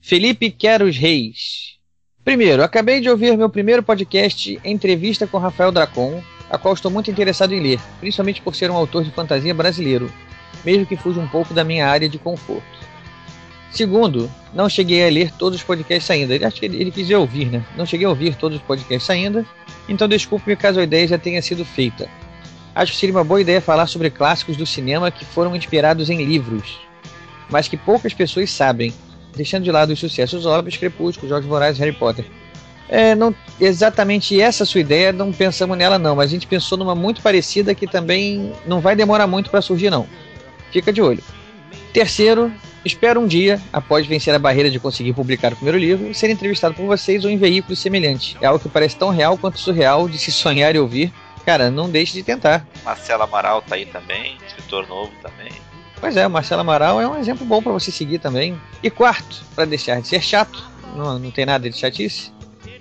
Felipe 0.00 0.50
Queros 0.50 0.96
Reis. 0.96 1.76
Primeiro, 2.24 2.64
acabei 2.64 3.00
de 3.00 3.08
ouvir 3.08 3.36
meu 3.36 3.48
primeiro 3.48 3.84
podcast 3.84 4.58
Entrevista 4.64 5.28
com 5.28 5.38
Rafael 5.38 5.70
Dracon, 5.70 6.20
a 6.50 6.58
qual 6.58 6.74
estou 6.74 6.90
muito 6.90 7.08
interessado 7.08 7.52
em 7.52 7.60
ler, 7.60 7.80
principalmente 8.00 8.42
por 8.42 8.54
ser 8.56 8.68
um 8.68 8.76
autor 8.76 9.04
de 9.04 9.12
fantasia 9.12 9.54
brasileiro, 9.54 10.12
mesmo 10.64 10.86
que 10.86 10.96
fuja 10.96 11.20
um 11.20 11.28
pouco 11.28 11.54
da 11.54 11.62
minha 11.62 11.86
área 11.86 12.08
de 12.08 12.18
conforto. 12.18 12.75
Segundo, 13.76 14.30
não 14.54 14.70
cheguei 14.70 15.06
a 15.06 15.10
ler 15.10 15.30
todos 15.32 15.58
os 15.58 15.62
podcasts 15.62 16.10
ainda. 16.10 16.34
Ele, 16.34 16.46
acho 16.46 16.58
que 16.58 16.64
ele, 16.64 16.80
ele 16.80 16.90
quis 16.90 17.10
ouvir, 17.10 17.50
né? 17.50 17.62
Não 17.76 17.84
cheguei 17.84 18.06
a 18.06 18.08
ouvir 18.08 18.34
todos 18.34 18.56
os 18.56 18.64
podcasts 18.64 19.10
ainda, 19.10 19.44
então 19.86 20.08
desculpe-me 20.08 20.56
caso 20.56 20.80
a 20.80 20.82
ideia 20.82 21.06
já 21.06 21.18
tenha 21.18 21.42
sido 21.42 21.62
feita. 21.62 22.08
Acho 22.74 22.92
que 22.92 22.98
seria 22.98 23.14
uma 23.14 23.22
boa 23.22 23.38
ideia 23.38 23.60
falar 23.60 23.86
sobre 23.86 24.08
clássicos 24.08 24.56
do 24.56 24.64
cinema 24.64 25.10
que 25.10 25.26
foram 25.26 25.54
inspirados 25.54 26.08
em 26.08 26.24
livros, 26.24 26.78
mas 27.50 27.68
que 27.68 27.76
poucas 27.76 28.14
pessoas 28.14 28.50
sabem, 28.50 28.94
deixando 29.36 29.64
de 29.64 29.70
lado 29.70 29.92
os 29.92 29.98
sucessos 29.98 30.46
óbvios, 30.46 30.78
Crepúsculo, 30.78 31.28
Jogos 31.28 31.46
Vorazes 31.46 31.78
Harry 31.78 31.92
Potter. 31.92 32.24
É, 32.88 33.14
não 33.14 33.34
exatamente 33.60 34.40
essa 34.40 34.64
sua 34.64 34.80
ideia, 34.80 35.12
não 35.12 35.32
pensamos 35.32 35.76
nela 35.76 35.98
não, 35.98 36.16
mas 36.16 36.30
a 36.30 36.32
gente 36.32 36.46
pensou 36.46 36.78
numa 36.78 36.94
muito 36.94 37.20
parecida 37.20 37.74
que 37.74 37.86
também 37.86 38.54
não 38.66 38.80
vai 38.80 38.96
demorar 38.96 39.26
muito 39.26 39.50
para 39.50 39.60
surgir 39.60 39.90
não. 39.90 40.06
Fica 40.72 40.90
de 40.90 41.02
olho. 41.02 41.22
Terceiro, 41.92 42.50
espero 42.86 43.20
um 43.20 43.26
dia, 43.26 43.60
após 43.72 44.06
vencer 44.06 44.34
a 44.34 44.38
barreira 44.38 44.70
de 44.70 44.78
conseguir 44.78 45.12
publicar 45.12 45.52
o 45.52 45.56
primeiro 45.56 45.78
livro, 45.78 46.14
ser 46.14 46.30
entrevistado 46.30 46.74
por 46.74 46.86
vocês 46.86 47.24
ou 47.24 47.30
em 47.30 47.36
veículos 47.36 47.78
semelhantes. 47.78 48.36
É 48.40 48.46
algo 48.46 48.60
que 48.60 48.68
parece 48.68 48.96
tão 48.96 49.10
real 49.10 49.36
quanto 49.36 49.58
surreal 49.58 50.08
de 50.08 50.18
se 50.18 50.30
sonhar 50.30 50.74
e 50.74 50.78
ouvir. 50.78 51.12
Cara, 51.44 51.70
não 51.70 51.90
deixe 51.90 52.14
de 52.14 52.22
tentar. 52.22 52.66
Marcelo 52.84 53.22
Amaral 53.22 53.62
tá 53.62 53.74
aí 53.74 53.86
também, 53.86 54.36
escritor 54.46 54.88
novo 54.88 55.12
também. 55.22 55.52
Pois 56.00 56.16
é, 56.16 56.26
o 56.26 56.30
Marcelo 56.30 56.60
Amaral 56.60 57.00
é 57.00 57.08
um 57.08 57.18
exemplo 57.18 57.44
bom 57.46 57.62
para 57.62 57.72
você 57.72 57.90
seguir 57.90 58.18
também. 58.18 58.60
E 58.82 58.90
quarto, 58.90 59.44
para 59.54 59.64
deixar 59.64 60.00
de 60.00 60.08
ser 60.08 60.22
chato, 60.22 60.64
não, 60.94 61.18
não 61.18 61.30
tem 61.30 61.46
nada 61.46 61.68
de 61.68 61.76
chatice, 61.76 62.32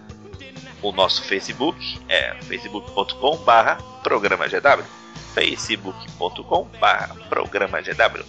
O 0.83 0.91
nosso 0.91 1.23
Facebook 1.23 2.01
é 2.09 2.35
facebook.com 2.43 3.37
barra 3.39 3.77
programagw, 4.03 4.85
facebook.com 5.33 6.69
barra 6.81 7.15
programagw. 7.29 8.25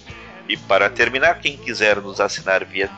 E 0.47 0.55
para 0.55 0.89
terminar, 0.89 1.39
quem 1.39 1.57
quiser 1.57 1.99
nos 1.99 2.21
assinar 2.21 2.63
via 2.63 2.89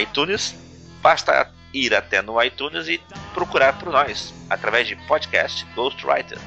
iTunes, 0.00 0.56
basta 1.00 1.48
ir 1.72 1.94
até 1.94 2.22
no 2.22 2.42
iTunes 2.42 2.88
e 2.88 3.00
procurar 3.32 3.78
por 3.78 3.92
nós, 3.92 4.34
através 4.50 4.88
de 4.88 4.96
podcast 5.06 5.64
Ghostwriter, 5.76 6.38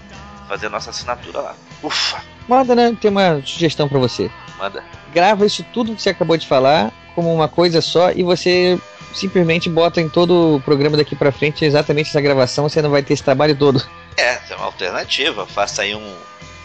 fazer 0.47 0.67
nossa 0.67 0.89
assinatura 0.89 1.39
lá. 1.39 1.55
Ufa! 1.81 2.21
Manda, 2.47 2.75
né? 2.75 2.97
Tem 2.99 3.11
uma 3.11 3.41
sugestão 3.45 3.87
para 3.87 3.99
você. 3.99 4.31
Manda. 4.57 4.83
Grava 5.13 5.45
isso 5.45 5.65
tudo 5.73 5.95
que 5.95 6.01
você 6.01 6.09
acabou 6.09 6.35
de 6.35 6.47
falar 6.47 6.91
como 7.13 7.33
uma 7.33 7.47
coisa 7.47 7.81
só 7.81 8.11
e 8.11 8.23
você 8.23 8.79
simplesmente 9.17 9.69
bota 9.69 10.01
em 10.01 10.09
todo 10.09 10.55
o 10.55 10.61
programa 10.61 10.97
daqui 10.97 11.15
para 11.15 11.31
frente 11.31 11.65
exatamente 11.65 12.09
essa 12.09 12.21
gravação, 12.21 12.67
você 12.67 12.81
não 12.81 12.89
vai 12.89 13.03
ter 13.03 13.13
esse 13.13 13.23
trabalho 13.23 13.55
todo. 13.55 13.83
É, 14.15 14.39
é 14.49 14.55
uma 14.55 14.65
alternativa. 14.65 15.45
Faça 15.45 15.81
aí 15.81 15.95
um, 15.95 16.15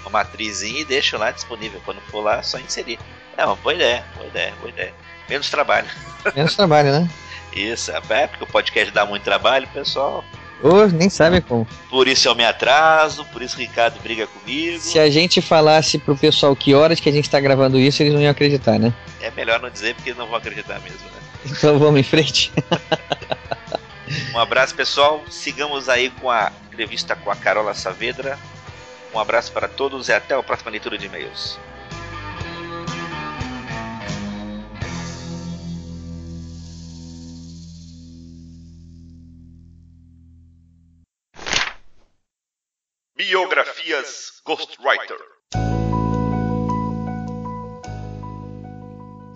uma 0.03 0.11
matrizinha 0.11 0.81
e 0.81 0.85
deixa 0.85 1.19
lá 1.19 1.31
disponível. 1.31 1.81
Quando 1.85 2.01
for 2.03 2.23
lá, 2.23 2.39
é 2.39 2.43
só 2.43 2.59
inserir. 2.59 2.99
É 3.37 3.45
uma 3.45 3.57
boa 3.57 3.75
ideia, 3.75 4.05
boa 4.15 4.27
ideia, 4.27 4.55
boa 4.61 4.71
ideia. 4.71 4.95
Menos 5.29 5.51
trabalho. 5.51 5.89
Menos 6.35 6.55
trabalho, 6.55 6.93
né? 6.93 7.11
Isso, 7.55 7.91
é 7.91 8.27
porque 8.27 8.45
o 8.45 8.47
podcast 8.47 8.93
dá 8.93 9.05
muito 9.05 9.23
trabalho, 9.23 9.69
pessoal. 9.69 10.25
Oh, 10.63 10.87
nem 10.87 11.11
sabe 11.11 11.41
como. 11.41 11.67
Por 11.91 12.07
isso 12.07 12.29
eu 12.29 12.35
me 12.37 12.45
atraso, 12.45 13.25
por 13.27 13.43
isso 13.43 13.57
o 13.57 13.59
Ricardo 13.59 14.01
briga 14.01 14.29
comigo. 14.29 14.79
Se 14.79 14.99
a 14.99 15.11
gente 15.11 15.43
falasse 15.43 15.99
pro 15.99 16.17
pessoal 16.17 16.55
que 16.55 16.73
horas 16.73 17.01
que 17.01 17.09
a 17.09 17.13
gente 17.13 17.29
tá 17.29 17.41
gravando 17.41 17.81
isso, 17.81 18.01
eles 18.03 18.15
não 18.15 18.21
iam 18.21 18.31
acreditar, 18.31 18.79
né? 18.79 18.95
É 19.21 19.31
melhor 19.33 19.61
não 19.61 19.69
dizer 19.69 19.95
porque 19.97 20.11
eles 20.11 20.19
não 20.19 20.27
vão 20.27 20.37
acreditar 20.37 20.79
mesmo, 20.81 21.05
né? 21.07 21.22
Então 21.45 21.79
vamos 21.79 22.01
em 22.01 22.05
frente. 22.05 22.53
um 24.35 24.39
abraço, 24.39 24.75
pessoal. 24.75 25.23
Sigamos 25.29 25.89
aí 25.89 26.11
com 26.11 26.31
a 26.31 26.53
entrevista 26.69 27.17
com 27.17 27.31
a 27.31 27.37
Carola 27.37 27.75
Saavedra. 27.75 28.39
Um 29.15 29.19
abraço 29.19 29.53
para 29.53 29.69
todos 29.69 30.09
e 30.09 30.13
até 30.13 30.35
a 30.35 30.43
próxima 30.43 30.71
leitura 30.71 30.97
de 30.97 31.07
e-mails. 31.07 31.59
Biografias 43.17 44.41
Ghostwriter 44.45 45.19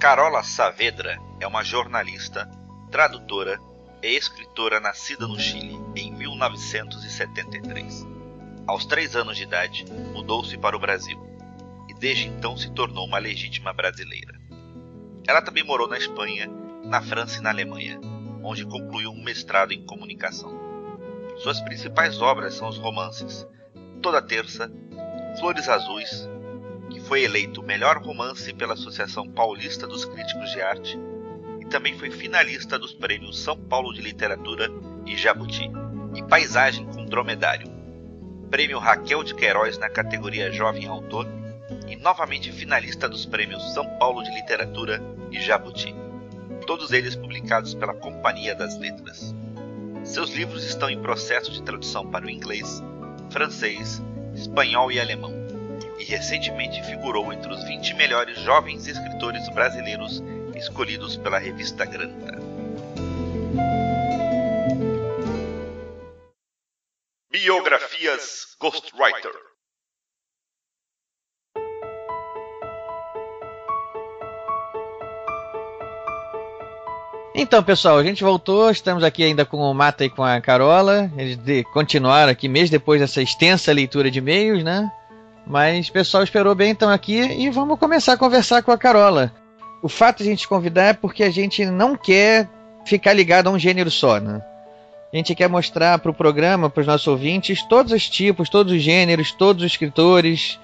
Carola 0.07 0.45
Saavedra 0.45 1.19
é 1.41 1.49
uma 1.49 1.65
jornalista, 1.65 2.49
tradutora 2.93 3.59
e 4.01 4.17
escritora 4.17 4.79
nascida 4.79 5.27
no 5.27 5.37
Chile 5.37 5.77
em 5.97 6.13
1973. 6.13 8.07
Aos 8.69 8.87
três 8.87 9.17
anos 9.17 9.37
de 9.37 9.43
idade, 9.43 9.85
mudou-se 10.13 10.57
para 10.59 10.77
o 10.77 10.79
Brasil 10.79 11.19
e 11.89 11.95
desde 11.95 12.29
então 12.29 12.57
se 12.57 12.71
tornou 12.71 13.05
uma 13.05 13.19
legítima 13.19 13.73
brasileira. 13.73 14.41
Ela 15.27 15.43
também 15.43 15.65
morou 15.65 15.89
na 15.89 15.99
Espanha, 15.99 16.49
na 16.85 17.03
França 17.03 17.41
e 17.41 17.43
na 17.43 17.51
Alemanha, 17.51 17.99
onde 18.45 18.65
concluiu 18.65 19.11
um 19.11 19.25
mestrado 19.25 19.73
em 19.73 19.85
comunicação. 19.85 20.57
Suas 21.39 21.61
principais 21.63 22.23
obras 22.23 22.55
são 22.55 22.69
os 22.69 22.79
romances 22.79 23.45
Toda 24.01 24.23
Terça, 24.23 24.71
Flores 25.41 25.69
Azuis, 25.69 26.29
que 26.97 27.03
foi 27.03 27.25
eleito 27.25 27.63
melhor 27.63 27.99
romance 27.99 28.55
pela 28.55 28.73
Associação 28.73 29.29
Paulista 29.29 29.87
dos 29.87 30.07
Críticos 30.07 30.51
de 30.53 30.63
Arte 30.63 30.99
e 31.61 31.67
também 31.67 31.99
foi 31.99 32.11
finalista 32.11 32.79
dos 32.79 32.95
prêmios 32.95 33.39
São 33.39 33.55
Paulo 33.55 33.93
de 33.93 34.01
Literatura 34.01 34.71
e 35.05 35.15
Jabuti, 35.15 35.71
e 36.15 36.23
Paisagem 36.23 36.87
com 36.87 37.05
Dromedário, 37.05 37.71
prêmio 38.51 38.79
Raquel 38.79 39.23
de 39.23 39.35
Queiroz 39.35 39.77
na 39.77 39.91
categoria 39.91 40.51
Jovem 40.51 40.87
Autor 40.87 41.27
e 41.87 41.97
novamente 41.97 42.51
finalista 42.51 43.07
dos 43.07 43.27
prêmios 43.27 43.75
São 43.75 43.87
Paulo 43.99 44.23
de 44.23 44.31
Literatura 44.31 45.03
e 45.31 45.39
Jabuti, 45.39 45.95
todos 46.67 46.93
eles 46.93 47.15
publicados 47.15 47.75
pela 47.75 47.93
Companhia 47.93 48.55
das 48.55 48.79
Letras. 48.79 49.35
Seus 50.03 50.31
livros 50.31 50.65
estão 50.65 50.89
em 50.89 51.03
processo 51.03 51.53
de 51.53 51.63
tradução 51.63 52.11
para 52.11 52.25
o 52.25 52.31
inglês, 52.31 52.83
francês, 53.29 54.03
espanhol 54.35 54.91
e 54.91 54.99
alemão, 54.99 55.46
e 55.99 56.05
recentemente 56.05 56.83
figurou 56.83 57.33
entre 57.33 57.53
os 57.53 57.65
20 57.65 57.95
melhores 57.95 58.39
jovens 58.41 58.87
escritores 58.87 59.49
brasileiros 59.49 60.23
escolhidos 60.55 61.17
pela 61.17 61.39
revista 61.39 61.85
Granta. 61.85 62.37
Biografias 67.31 68.57
Ghostwriter 68.59 69.33
Então, 77.39 77.63
pessoal, 77.63 77.99
a 77.99 78.03
gente 78.03 78.25
voltou, 78.25 78.71
estamos 78.71 79.05
aqui 79.05 79.23
ainda 79.23 79.45
com 79.45 79.59
o 79.59 79.75
Mata 79.75 80.07
e 80.07 80.09
com 80.09 80.25
a 80.25 80.41
Carola. 80.41 81.11
Eles 81.19 81.39
continuaram 81.71 82.33
aqui 82.33 82.49
mês 82.49 82.71
depois 82.71 82.99
dessa 82.99 83.21
extensa 83.21 83.75
leitura 83.75 84.11
de 84.11 84.21
e-mails, 84.21 84.65
né? 84.65 84.91
Mas 85.47 85.89
o 85.89 85.93
pessoal 85.93 86.25
esperou 86.25 86.55
bem, 86.55 86.71
então 86.71 86.91
aqui 86.91 87.21
e 87.21 87.49
vamos 87.51 87.79
começar 87.79 88.15
a 88.15 88.19
conversar 88.19 88.63
com 88.63 88.73
a 88.73 88.79
Carola. 88.79 89.33
O 89.81 89.89
fato 89.89 90.19
de 90.19 90.25
a 90.25 90.33
gente 90.33 90.49
convidar 90.49 90.83
é 90.85 90.93
porque 90.93 91.23
a 91.23 91.31
gente 91.31 91.65
não 91.65 91.95
quer 91.95 92.49
ficar 92.85 93.13
ligado 93.13 93.47
a 93.47 93.51
um 93.51 93.59
gênero 93.59 93.91
só, 93.91 94.19
né? 94.19 94.43
A 95.13 95.17
gente 95.17 95.35
quer 95.35 95.49
mostrar 95.49 95.99
para 95.99 96.11
o 96.11 96.15
programa, 96.15 96.69
para 96.69 96.81
os 96.81 96.87
nossos 96.87 97.07
ouvintes, 97.07 97.63
todos 97.63 97.93
os 97.93 98.09
tipos, 98.09 98.49
todos 98.49 98.73
os 98.73 98.83
gêneros, 98.83 99.31
todos 99.31 99.63
os 99.63 99.71
escritores, 99.71 100.59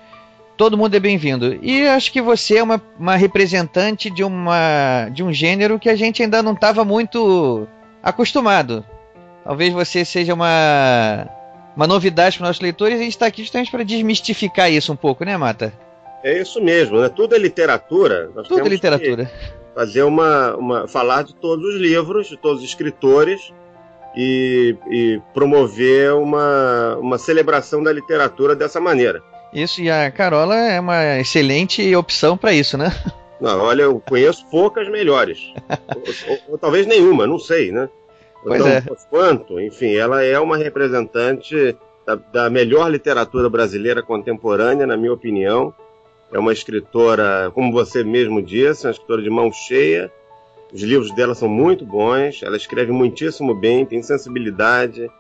todo 0.57 0.77
mundo 0.77 0.95
é 0.95 1.01
bem-vindo. 1.01 1.59
E 1.63 1.87
acho 1.87 2.11
que 2.11 2.21
você 2.21 2.59
é 2.59 2.63
uma, 2.63 2.83
uma 2.99 3.15
representante 3.15 4.11
de, 4.11 4.25
uma, 4.25 5.09
de 5.13 5.23
um 5.23 5.33
gênero 5.33 5.79
que 5.79 5.89
a 5.89 5.95
gente 5.95 6.23
ainda 6.23 6.43
não 6.43 6.53
estava 6.53 6.85
muito 6.85 7.69
acostumado. 8.03 8.85
Talvez 9.45 9.73
você 9.73 10.05
seja 10.05 10.35
uma, 10.35 11.29
uma 11.77 11.87
novidade 11.87 12.37
para 12.37 12.45
os 12.45 12.49
nossos 12.49 12.63
leitores 12.63 12.99
e 12.99 13.01
a 13.01 13.05
gente 13.05 13.13
está 13.13 13.27
aqui 13.27 13.43
justamente 13.43 13.71
para 13.71 13.83
desmistificar 13.83 14.71
isso 14.71 14.93
um 14.93 14.97
pouco, 14.97 15.25
né, 15.25 15.37
Mata? 15.37 15.73
É 16.23 16.41
isso 16.41 16.63
mesmo, 16.63 17.01
né? 17.01 17.09
Tudo 17.09 17.35
é 17.35 17.39
literatura. 17.39 18.31
Nós 18.35 18.47
Tudo 18.47 18.67
é 18.67 18.69
literatura. 18.69 19.31
Fazer 19.75 20.03
uma, 20.03 20.55
uma. 20.57 20.87
falar 20.87 21.25
de 21.25 21.35
todos 21.35 21.75
os 21.75 21.81
livros, 21.81 22.29
de 22.29 22.37
todos 22.37 22.63
os 22.63 22.69
escritores, 22.69 23.53
e, 24.15 24.77
e 24.91 25.21
promover 25.35 26.13
uma, 26.15 26.97
uma 27.01 27.19
celebração 27.19 27.83
da 27.83 27.93
literatura 27.93 28.55
dessa 28.55 28.81
maneira. 28.81 29.23
Isso, 29.53 29.83
e 29.83 29.91
a 29.91 30.11
Carola 30.11 30.55
é 30.55 30.81
uma 30.81 31.19
excelente 31.19 31.95
opção 31.95 32.37
para 32.37 32.53
isso, 32.53 32.79
né? 32.79 32.91
Não, 33.41 33.61
olha, 33.61 33.83
eu 33.83 34.01
conheço 34.01 34.47
poucas 34.47 34.89
melhores. 34.89 35.53
ou, 35.97 36.03
ou, 36.33 36.39
ou, 36.51 36.59
talvez 36.59 36.87
nenhuma, 36.87 37.27
não 37.27 37.39
sei, 37.39 37.73
né? 37.73 37.89
Pois 38.43 38.61
não, 38.61 38.69
é. 38.69 38.83
Quanto, 39.09 39.61
enfim, 39.61 39.95
ela 39.95 40.23
é 40.23 40.39
uma 40.39 40.57
representante 40.57 41.77
da, 42.05 42.17
da, 42.17 42.51
melhor 42.51 42.91
literatura 42.91 43.49
brasileira 43.49 44.03
contemporânea, 44.03 44.87
na 44.87 44.97
minha 44.97 45.13
opinião. 45.13 45.73
É 46.33 46.39
uma 46.39 46.53
escritora, 46.53 47.51
como 47.55 47.73
você 47.73 48.03
mesmo 48.03 48.43
disse, 48.43 48.87
uma 48.87 48.91
escritora 48.91 49.23
de 49.23 49.31
mão 49.31 49.53
cheia. 49.53 50.11
Os 50.73 50.83
livros 50.83 51.15
dela 51.15 51.35
são 51.35 51.49
muito 51.49 51.85
bons, 51.85 52.43
ela 52.43 52.57
escreve 52.57 52.91
muitíssimo 52.91 53.55
bem, 53.55 53.85
tem 53.85 54.03
sensibilidade, 54.03 55.11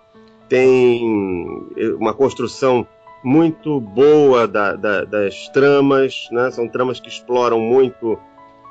tem 0.48 1.68
uma 2.00 2.14
construção 2.14 2.86
muito 3.22 3.78
boa 3.78 4.48
da, 4.48 4.74
da, 4.74 5.04
das 5.04 5.48
tramas, 5.50 6.26
né? 6.32 6.50
são 6.50 6.66
tramas 6.66 6.98
que 6.98 7.08
exploram 7.08 7.60
muito 7.60 8.18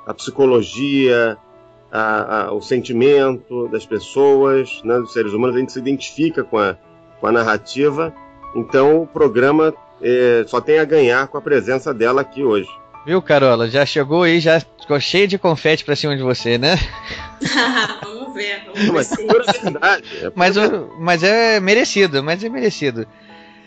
a 0.05 0.13
psicologia, 0.13 1.37
a, 1.91 2.43
a, 2.43 2.53
o 2.53 2.61
sentimento 2.61 3.67
das 3.67 3.85
pessoas, 3.85 4.81
né? 4.83 4.97
dos 4.99 5.13
seres 5.13 5.33
humanos, 5.33 5.55
a 5.55 5.59
gente 5.59 5.73
se 5.73 5.79
identifica 5.79 6.43
com 6.43 6.57
a, 6.57 6.77
com 7.19 7.27
a 7.27 7.31
narrativa, 7.31 8.13
então 8.55 9.01
o 9.01 9.07
programa 9.07 9.73
é, 10.01 10.43
só 10.47 10.61
tem 10.61 10.79
a 10.79 10.85
ganhar 10.85 11.27
com 11.27 11.37
a 11.37 11.41
presença 11.41 11.93
dela 11.93 12.21
aqui 12.21 12.43
hoje. 12.43 12.69
Viu, 13.05 13.21
Carola? 13.21 13.67
Já 13.67 13.85
chegou 13.85 14.23
aí, 14.23 14.39
já 14.39 14.59
ficou 14.59 14.99
cheio 14.99 15.27
de 15.27 15.37
confete 15.37 15.83
pra 15.83 15.95
cima 15.95 16.15
de 16.15 16.21
você, 16.21 16.57
né? 16.57 16.75
vamos 18.03 18.33
ver, 18.33 18.63
vamos 18.65 18.79
ver. 18.79 18.91
Mas, 18.91 19.11
é 19.11 20.31
mas, 20.35 20.55
mas 20.99 21.23
é 21.23 21.59
merecido, 21.59 22.23
mas 22.23 22.43
é 22.43 22.49
merecido. 22.49 23.07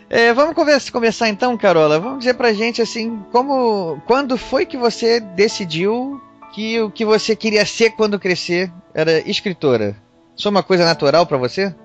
É, 0.09 0.33
vamos 0.33 0.55
conversa, 0.55 0.91
começar 0.91 1.27
então, 1.27 1.57
Carola. 1.57 1.99
Vamos 1.99 2.19
dizer 2.19 2.35
pra 2.35 2.53
gente 2.53 2.81
assim, 2.81 3.19
como, 3.31 4.01
quando 4.05 4.37
foi 4.37 4.65
que 4.65 4.77
você 4.77 5.19
decidiu 5.19 6.21
que 6.55 6.79
o 6.79 6.89
que 6.89 7.03
você 7.03 7.35
queria 7.35 7.65
ser 7.65 7.91
quando 7.91 8.17
crescer 8.17 8.71
era 8.93 9.19
escritora? 9.29 10.01
Isso 10.35 10.47
é 10.47 10.51
uma 10.51 10.63
coisa 10.63 10.85
natural 10.85 11.27
para 11.27 11.37
você? 11.37 11.75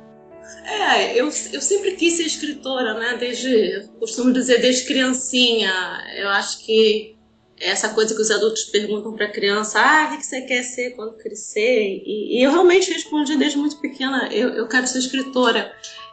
É, 0.65 1.13
eu, 1.13 1.27
eu 1.27 1.61
sempre 1.61 1.93
quis 1.97 2.15
ser 2.15 2.23
escritora, 2.23 2.95
né? 2.95 3.17
Desde, 3.19 3.89
costumo 3.99 4.33
dizer, 4.33 4.61
desde 4.61 4.87
criancinha. 4.87 5.73
Eu 6.17 6.29
acho 6.29 6.65
que 6.65 7.17
essa 7.61 7.91
coisa 7.91 8.15
que 8.15 8.23
os 8.23 8.31
adultos 8.31 8.65
perguntam 8.65 9.13
para 9.13 9.29
criança, 9.29 9.81
ah, 9.81 10.13
o 10.13 10.17
que 10.17 10.25
você 10.25 10.41
quer 10.43 10.63
ser 10.63 10.91
quando 10.91 11.17
crescer? 11.19 12.03
E, 12.05 12.39
e 12.39 12.43
eu 12.43 12.53
realmente 12.53 12.93
respondi 12.93 13.37
desde 13.37 13.59
muito 13.59 13.77
pequena, 13.81 14.29
eu, 14.33 14.51
eu 14.51 14.69
quero 14.69 14.87
ser 14.87 14.99
escritora. 14.99 15.73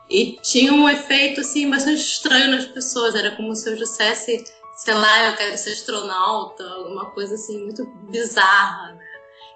E 0.10 0.38
tinha 0.42 0.74
um 0.74 0.90
efeito 0.90 1.42
assim 1.42 1.70
bastante 1.70 2.00
estranho 2.00 2.52
nas 2.52 2.66
pessoas. 2.66 3.14
Era 3.14 3.36
como 3.36 3.54
se 3.56 3.70
eu 3.70 3.76
dissesse, 3.76 4.44
sei 4.78 4.94
lá, 4.94 5.26
eu 5.26 5.36
quero 5.36 5.58
ser 5.58 5.72
astronauta, 5.72 6.64
alguma 6.64 7.06
coisa 7.08 7.34
assim 7.34 7.64
muito 7.64 7.86
bizarra, 8.10 8.94
né? 8.94 9.06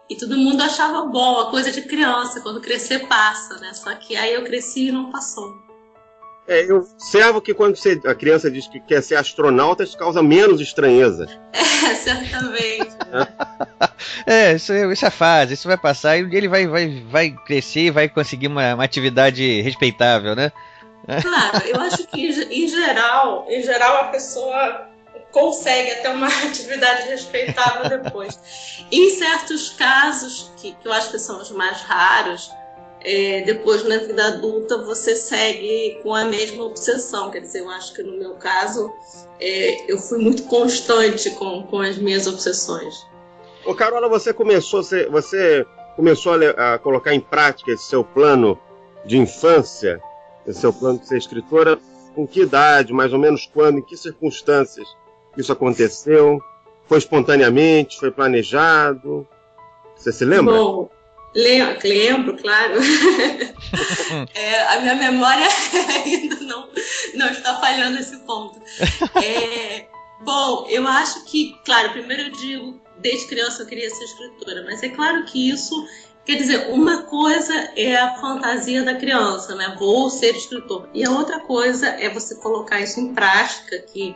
E 0.09 0.15
todo 0.17 0.35
mundo 0.35 0.61
achava 0.61 1.05
bom, 1.05 1.39
a 1.39 1.51
coisa 1.51 1.71
de 1.71 1.83
criança, 1.83 2.41
quando 2.41 2.59
crescer 2.59 3.07
passa, 3.07 3.57
né? 3.59 3.73
Só 3.73 3.93
que 3.95 4.17
aí 4.17 4.33
eu 4.33 4.43
cresci 4.43 4.87
e 4.87 4.91
não 4.91 5.11
passou. 5.11 5.55
É, 6.47 6.69
eu 6.69 6.77
observo 6.77 7.39
que 7.39 7.53
quando 7.53 7.77
você, 7.77 8.01
a 8.03 8.15
criança 8.15 8.49
diz 8.51 8.67
que 8.67 8.79
quer 8.81 9.01
ser 9.01 9.15
astronauta, 9.15 9.83
isso 9.83 9.97
causa 9.97 10.21
menos 10.21 10.59
estranheza. 10.59 11.27
É, 11.81 11.95
certamente. 11.95 12.95
é, 14.27 14.53
isso, 14.53 14.71
isso 14.71 15.03
é 15.03 15.09
fase, 15.09 15.55
isso 15.55 15.67
vai 15.67 15.77
passar 15.77 16.15
e 16.15 16.21
ele 16.35 16.47
vai, 16.47 16.67
vai, 16.67 17.03
vai 17.09 17.31
crescer 17.31 17.87
e 17.87 17.91
vai 17.91 18.07
conseguir 18.07 18.47
uma, 18.47 18.75
uma 18.75 18.83
atividade 18.83 19.61
respeitável, 19.61 20.35
né? 20.35 20.51
Claro, 21.07 21.65
eu 21.65 21.81
acho 21.81 22.05
que 22.05 22.27
em 22.27 22.67
geral, 22.67 23.47
em 23.49 23.63
geral 23.63 23.97
a 23.97 24.03
pessoa 24.09 24.90
consegue 25.31 25.91
até 25.91 26.09
uma 26.09 26.27
atividade 26.45 27.07
respeitável 27.07 28.01
depois. 28.01 28.39
em 28.91 29.09
certos 29.11 29.69
casos, 29.71 30.51
que, 30.57 30.73
que 30.73 30.87
eu 30.87 30.93
acho 30.93 31.11
que 31.11 31.19
são 31.19 31.41
os 31.41 31.51
mais 31.51 31.81
raros, 31.81 32.51
é, 33.03 33.41
depois 33.41 33.83
na 33.83 33.97
vida 33.97 34.27
adulta 34.27 34.77
você 34.77 35.15
segue 35.15 35.99
com 36.03 36.13
a 36.13 36.25
mesma 36.25 36.63
obsessão. 36.63 37.31
Quer 37.31 37.41
dizer, 37.41 37.61
eu 37.61 37.69
acho 37.69 37.93
que 37.93 38.03
no 38.03 38.17
meu 38.17 38.35
caso 38.35 38.91
é, 39.39 39.91
eu 39.91 39.97
fui 39.97 40.19
muito 40.19 40.43
constante 40.43 41.31
com, 41.31 41.63
com 41.63 41.79
as 41.79 41.97
minhas 41.97 42.27
obsessões. 42.27 42.95
Ô 43.65 43.73
Carola, 43.73 44.07
você 44.07 44.33
começou, 44.33 44.83
você, 44.83 45.07
você 45.07 45.65
começou 45.95 46.33
a, 46.33 46.73
a, 46.73 46.79
colocar 46.79 47.13
em 47.13 47.19
prática 47.19 47.71
esse 47.71 47.85
seu 47.85 48.03
plano 48.03 48.59
de 49.05 49.17
infância, 49.17 50.01
esse 50.47 50.61
seu 50.61 50.73
plano 50.73 50.99
de 50.99 51.07
ser 51.07 51.17
escritora, 51.17 51.79
com 52.15 52.27
que 52.27 52.41
idade, 52.41 52.93
mais 52.93 53.13
ou 53.13 53.19
menos 53.19 53.49
quando, 53.51 53.79
em 53.79 53.81
que 53.81 53.95
circunstâncias 53.95 54.87
isso 55.37 55.51
aconteceu? 55.51 56.41
Foi 56.87 56.97
espontaneamente? 56.97 57.99
Foi 57.99 58.11
planejado? 58.11 59.27
Você 59.95 60.11
se 60.11 60.25
lembra? 60.25 60.53
Bom, 60.53 60.89
Lembro, 61.33 62.35
claro. 62.37 62.73
é, 64.35 64.63
a 64.67 64.81
minha 64.81 64.95
memória 64.95 65.47
ainda 66.05 66.35
não, 66.41 66.67
não 67.15 67.29
está 67.29 67.55
falhando 67.59 67.95
nesse 67.95 68.17
ponto. 68.17 68.61
É, 69.23 69.87
bom, 70.21 70.67
eu 70.69 70.85
acho 70.87 71.23
que, 71.25 71.55
claro, 71.63 71.91
primeiro 71.91 72.23
eu 72.23 72.31
digo, 72.31 72.81
desde 72.97 73.27
criança 73.27 73.63
eu 73.63 73.65
queria 73.65 73.89
ser 73.89 74.03
escritora, 74.03 74.63
mas 74.65 74.83
é 74.83 74.89
claro 74.89 75.23
que 75.23 75.49
isso, 75.49 75.87
quer 76.25 76.35
dizer, 76.35 76.67
uma 76.69 77.03
coisa 77.03 77.53
é 77.77 77.95
a 77.95 78.15
fantasia 78.15 78.83
da 78.83 78.95
criança, 78.95 79.55
né? 79.55 79.73
Vou 79.79 80.09
ser 80.09 80.35
escritor. 80.35 80.89
E 80.93 81.05
a 81.05 81.11
outra 81.11 81.39
coisa 81.39 81.87
é 81.87 82.09
você 82.09 82.35
colocar 82.35 82.81
isso 82.81 82.99
em 82.99 83.13
prática, 83.13 83.79
que 83.79 84.13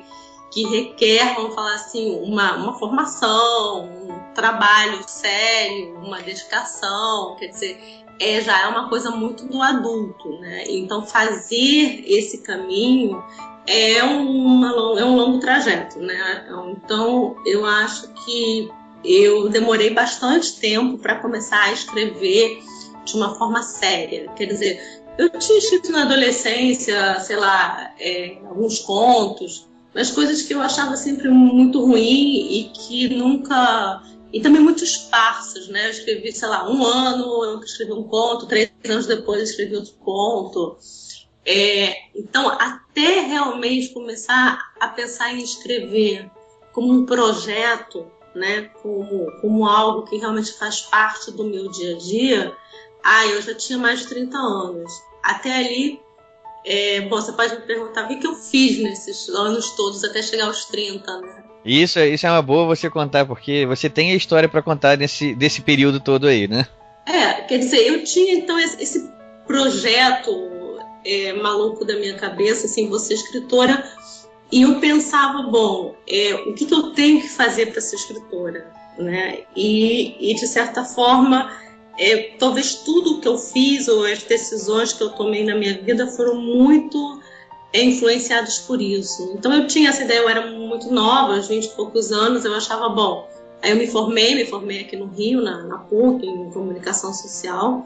que 0.56 0.64
requer, 0.64 1.36
vamos 1.36 1.54
falar 1.54 1.76
assim, 1.76 2.18
uma, 2.22 2.56
uma 2.56 2.80
formação, 2.80 3.84
um 3.84 4.34
trabalho 4.34 5.04
sério, 5.06 5.98
uma 5.98 6.22
dedicação, 6.22 7.36
quer 7.38 7.48
dizer, 7.48 7.78
é, 8.22 8.40
já 8.40 8.62
é 8.62 8.68
uma 8.68 8.88
coisa 8.88 9.12
muito 9.12 9.46
do 9.48 9.62
adulto, 9.62 10.40
né? 10.40 10.64
Então 10.70 11.06
fazer 11.06 12.06
esse 12.08 12.38
caminho 12.38 13.22
é, 13.68 14.02
uma, 14.02 14.70
é 14.98 15.04
um 15.04 15.18
longo 15.18 15.40
trajeto, 15.40 16.00
né? 16.00 16.48
Então 16.72 17.36
eu 17.46 17.66
acho 17.66 18.08
que 18.24 18.72
eu 19.04 19.50
demorei 19.50 19.90
bastante 19.90 20.58
tempo 20.58 20.98
para 20.98 21.16
começar 21.16 21.64
a 21.64 21.74
escrever 21.74 22.64
de 23.04 23.14
uma 23.18 23.36
forma 23.36 23.62
séria, 23.62 24.32
quer 24.38 24.46
dizer, 24.46 25.04
eu 25.18 25.30
tinha 25.32 25.58
escrito 25.58 25.92
na 25.92 26.04
adolescência, 26.04 27.20
sei 27.20 27.36
lá, 27.36 27.94
é, 28.00 28.38
alguns 28.48 28.80
contos, 28.80 29.68
mas 29.96 30.12
coisas 30.12 30.42
que 30.42 30.54
eu 30.54 30.62
achava 30.62 30.98
sempre 30.98 31.30
muito 31.30 31.84
ruim 31.84 32.52
e 32.52 32.64
que 32.74 33.08
nunca. 33.16 34.04
E 34.34 34.42
também 34.42 34.62
muito 34.62 34.84
esparsas, 34.84 35.70
né? 35.70 35.86
Eu 35.86 35.92
escrevi, 35.92 36.34
sei 36.34 36.50
lá, 36.50 36.70
um 36.70 36.86
ano, 36.86 37.46
eu 37.46 37.60
escrevi 37.62 37.94
um 37.94 38.04
conto, 38.04 38.46
três 38.46 38.70
anos 38.90 39.08
depois 39.08 39.38
eu 39.40 39.46
escrevi 39.46 39.78
outro 39.78 39.94
conto. 39.94 40.78
É, 41.46 41.96
então, 42.14 42.50
até 42.50 43.22
realmente 43.22 43.94
começar 43.94 44.60
a 44.82 44.90
pensar 44.90 45.34
em 45.34 45.42
escrever 45.42 46.30
como 46.74 46.92
um 46.92 47.06
projeto, 47.06 48.06
né? 48.36 48.64
Como, 48.82 49.32
como 49.40 49.66
algo 49.66 50.04
que 50.04 50.18
realmente 50.18 50.52
faz 50.54 50.82
parte 50.82 51.32
do 51.32 51.46
meu 51.46 51.72
dia 51.72 51.96
a 51.96 51.98
dia, 51.98 52.58
ah, 53.02 53.28
eu 53.28 53.42
já 53.42 53.56
tinha 53.56 53.80
mais 53.80 54.02
de 54.02 54.08
30 54.08 54.38
anos. 54.38 54.92
Até 55.24 55.56
ali 55.56 56.05
é, 56.66 57.02
bom, 57.02 57.22
você 57.22 57.32
pode 57.32 57.54
me 57.54 57.62
perguntar 57.62 58.06
o 58.06 58.20
que, 58.20 58.26
eu 58.26 58.36
fiz 58.36 58.80
nesses 58.80 59.30
anos 59.30 59.72
todos 59.72 60.04
até 60.04 60.22
chegar 60.22 60.48
aos 60.48 60.66
30, 60.66 61.22
né? 61.22 61.44
Isso, 61.64 62.00
isso 62.00 62.26
é 62.26 62.32
uma 62.32 62.42
boa 62.42 62.66
você 62.66 62.90
contar, 62.90 63.26
porque 63.26 63.66
você 63.66 63.90
tem 63.90 64.12
a 64.12 64.16
história 64.16 64.50
para 64.50 64.62
contar 64.62 64.98
nesse, 64.98 65.34
desse 65.36 65.62
período 65.62 66.00
todo 66.00 66.28
aí, 66.28 66.48
né? 66.48 66.68
É, 67.06 67.34
quer 67.42 67.60
dizer, 67.60 67.88
eu 67.88 68.04
tinha 68.04 68.34
então 68.34 68.60
esse, 68.60 69.14
projeto 69.46 70.80
é, 71.06 71.34
maluco 71.34 71.86
da 71.86 71.96
minha 71.96 72.16
cabeça, 72.16 72.66
assim, 72.66 72.90
você 72.90 73.14
escritora, 73.14 73.88
e 74.52 74.64
eu 74.64 74.80
pensava, 74.80 75.44
bom, 75.44 75.96
é, 76.08 76.34
o 76.34 76.54
que, 76.54 76.66
que 76.66 76.74
eu 76.74 76.92
tenho 76.94 77.22
que 77.22 77.30
fazer 77.30 77.68
para 77.68 77.82
ser 77.82 77.96
escritora, 77.96 78.72
né? 78.98 79.44
E, 79.56 80.32
e 80.32 80.34
de 80.34 80.48
certa 80.48 80.84
forma 80.84 81.52
talvez 82.40 82.76
tudo 82.76 83.20
que 83.20 83.28
eu 83.28 83.38
fiz 83.38 83.88
ou 83.88 84.06
as 84.06 84.24
decisões 84.24 84.94
que 84.94 85.02
eu 85.02 85.10
tomei 85.12 85.44
na 85.44 85.56
minha 85.56 85.82
vida 85.82 86.08
foram 86.08 86.36
muito 86.36 87.22
influenciados 87.74 88.60
por 88.60 88.82
isso. 88.82 89.34
Então 89.38 89.54
eu 89.54 89.68
tinha 89.68 89.90
essa 89.90 90.04
ideia, 90.04 90.20
eu 90.20 90.30
era 90.30 90.48
muito 90.52 90.92
nova, 90.92 91.36
aos 91.36 91.48
20 91.48 91.66
e 91.66 91.70
poucos 91.70 92.12
anos, 92.12 92.46
eu 92.46 92.54
achava, 92.54 92.90
bom, 92.90 93.30
aí 93.62 93.72
eu 93.72 93.78
me 93.78 93.88
formei, 93.88 94.36
me 94.36 94.46
formei 94.46 94.82
aqui 94.82 94.96
no 94.96 95.08
Rio, 95.08 95.42
na, 95.42 95.64
na 95.64 95.78
PUC, 95.80 96.26
em 96.26 96.52
comunicação 96.52 97.14
social, 97.14 97.86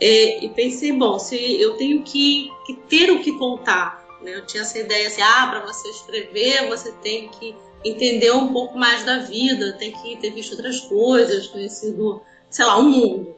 é, 0.00 0.44
e 0.44 0.48
pensei, 0.50 0.92
bom, 0.92 1.18
se 1.18 1.36
eu 1.60 1.74
tenho 1.74 2.02
que, 2.02 2.50
que 2.66 2.74
ter 2.88 3.10
o 3.10 3.20
que 3.20 3.32
contar, 3.32 4.06
né? 4.22 4.36
eu 4.36 4.46
tinha 4.46 4.62
essa 4.62 4.78
ideia 4.78 5.08
assim, 5.08 5.20
ah, 5.22 5.48
para 5.50 5.66
você 5.66 5.88
escrever, 5.88 6.68
você 6.68 6.92
tem 7.02 7.28
que 7.28 7.54
entender 7.84 8.32
um 8.32 8.52
pouco 8.52 8.78
mais 8.78 9.04
da 9.04 9.18
vida, 9.18 9.72
tem 9.78 9.92
que 9.92 10.16
ter 10.16 10.30
visto 10.30 10.52
outras 10.52 10.80
coisas, 10.80 11.46
conhecido 11.48 12.22
sei 12.50 12.64
lá, 12.64 12.76
o 12.76 12.82
um 12.82 12.90
mundo. 12.90 13.36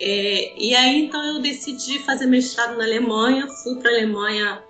É, 0.00 0.54
e 0.56 0.74
aí 0.74 1.04
então 1.04 1.24
eu 1.24 1.40
decidi 1.40 1.98
fazer 2.00 2.26
mestrado 2.26 2.76
na 2.76 2.84
Alemanha, 2.84 3.48
fui 3.48 3.76
para 3.76 3.90
a 3.90 3.94
Alemanha 3.94 4.62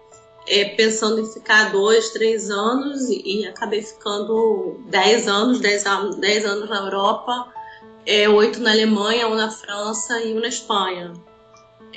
é, 0.46 0.64
pensando 0.76 1.20
em 1.20 1.33
ficar 1.33 1.72
dois, 1.72 2.11
três 2.11 2.50
anos 2.50 3.09
e, 3.09 3.40
e 3.40 3.46
acabei 3.46 3.83
ficando 3.83 4.81
dez 4.87 5.26
anos, 5.26 5.59
dez, 5.59 5.85
dez 6.18 6.44
anos 6.44 6.70
na 6.70 6.76
Europa, 6.76 7.52
é, 8.07 8.29
oito 8.29 8.61
na 8.61 8.70
Alemanha, 8.70 9.26
um 9.26 9.35
na 9.35 9.50
França 9.50 10.20
e 10.22 10.33
um 10.33 10.40
na 10.40 10.48
Espanha. 10.48 11.12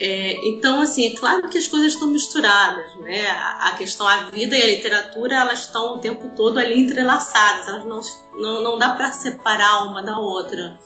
É, 0.02 0.48
então, 0.48 0.82
assim, 0.82 1.08
é 1.08 1.16
claro 1.16 1.50
que 1.50 1.58
as 1.58 1.68
coisas 1.68 1.94
estão 1.94 2.08
misturadas, 2.08 2.96
né? 3.02 3.30
A, 3.30 3.72
questão, 3.78 4.08
a 4.08 4.30
vida 4.30 4.58
e 4.58 4.62
a 4.62 4.68
literatura, 4.68 5.36
elas 5.36 5.60
estão 5.60 5.96
o 5.96 5.98
tempo 6.00 6.32
todo 6.36 6.58
ali 6.58 6.80
entrelaçadas, 6.80 7.68
elas 7.68 7.86
não, 7.86 8.00
não, 8.42 8.64
não 8.64 8.78
dá 8.78 8.92
para 8.92 9.12
separar 9.12 9.84
uma 9.84 10.02
da 10.02 10.18
outra. 10.18 10.80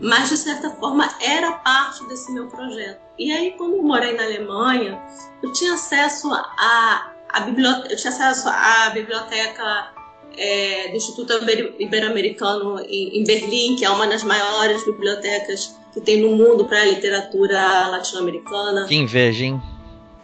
Mas, 0.00 0.28
de 0.28 0.36
certa 0.36 0.70
forma, 0.70 1.08
era 1.20 1.52
parte 1.52 2.04
desse 2.08 2.32
meu 2.32 2.48
projeto. 2.48 3.00
E 3.18 3.30
aí, 3.30 3.52
quando 3.52 3.76
eu 3.76 3.82
morei 3.82 4.12
na 4.14 4.24
Alemanha, 4.24 5.00
eu 5.42 5.52
tinha 5.52 5.74
acesso 5.74 6.32
a, 6.32 7.12
a 7.28 7.40
biblioteca, 7.40 7.92
eu 7.92 7.96
tinha 7.96 8.12
acesso 8.12 8.48
à 8.48 8.90
biblioteca 8.90 9.92
é, 10.36 10.88
do 10.88 10.96
Instituto 10.96 11.32
Ibero-Americano 11.78 12.80
em, 12.80 13.20
em 13.20 13.24
Berlim, 13.24 13.76
que 13.76 13.84
é 13.84 13.90
uma 13.90 14.06
das 14.06 14.22
maiores 14.22 14.84
bibliotecas 14.84 15.76
que 15.92 16.00
tem 16.00 16.22
no 16.22 16.36
mundo 16.36 16.64
para 16.64 16.80
a 16.80 16.86
literatura 16.86 17.88
latino-americana. 17.88 18.86
Que 18.86 18.96
inveja, 18.96 19.44
hein? 19.44 19.62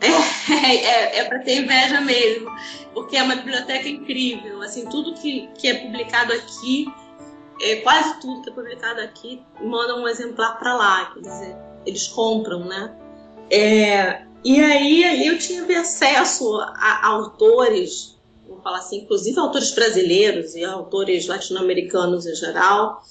É, 0.00 0.08
é, 0.54 1.18
é 1.18 1.24
para 1.24 1.40
ter 1.40 1.62
inveja 1.62 2.00
mesmo, 2.00 2.50
porque 2.94 3.16
é 3.16 3.22
uma 3.22 3.36
biblioteca 3.36 3.88
incrível. 3.88 4.62
Assim, 4.62 4.86
tudo 4.86 5.14
que, 5.14 5.48
que 5.58 5.68
é 5.68 5.74
publicado 5.74 6.32
aqui, 6.32 6.86
é, 7.60 7.76
quase 7.76 8.20
tudo 8.20 8.42
que 8.42 8.50
é 8.50 8.52
publicado 8.52 9.00
aqui, 9.00 9.42
manda 9.60 9.96
um 9.96 10.08
exemplar 10.08 10.58
para 10.58 10.74
lá, 10.74 11.12
quer 11.12 11.20
dizer, 11.20 11.56
eles 11.86 12.06
compram, 12.08 12.64
né? 12.64 12.94
É, 13.50 14.22
e 14.44 14.60
aí, 14.60 15.04
aí 15.04 15.26
eu 15.26 15.38
tive 15.38 15.74
acesso 15.74 16.58
a, 16.60 17.00
a 17.02 17.06
autores, 17.06 18.18
vamos 18.46 18.62
falar 18.62 18.78
assim, 18.78 18.98
inclusive 18.98 19.38
autores 19.38 19.72
brasileiros 19.72 20.54
e 20.54 20.64
autores 20.64 21.26
latino-americanos 21.26 22.26
em 22.26 22.34
geral, 22.34 23.02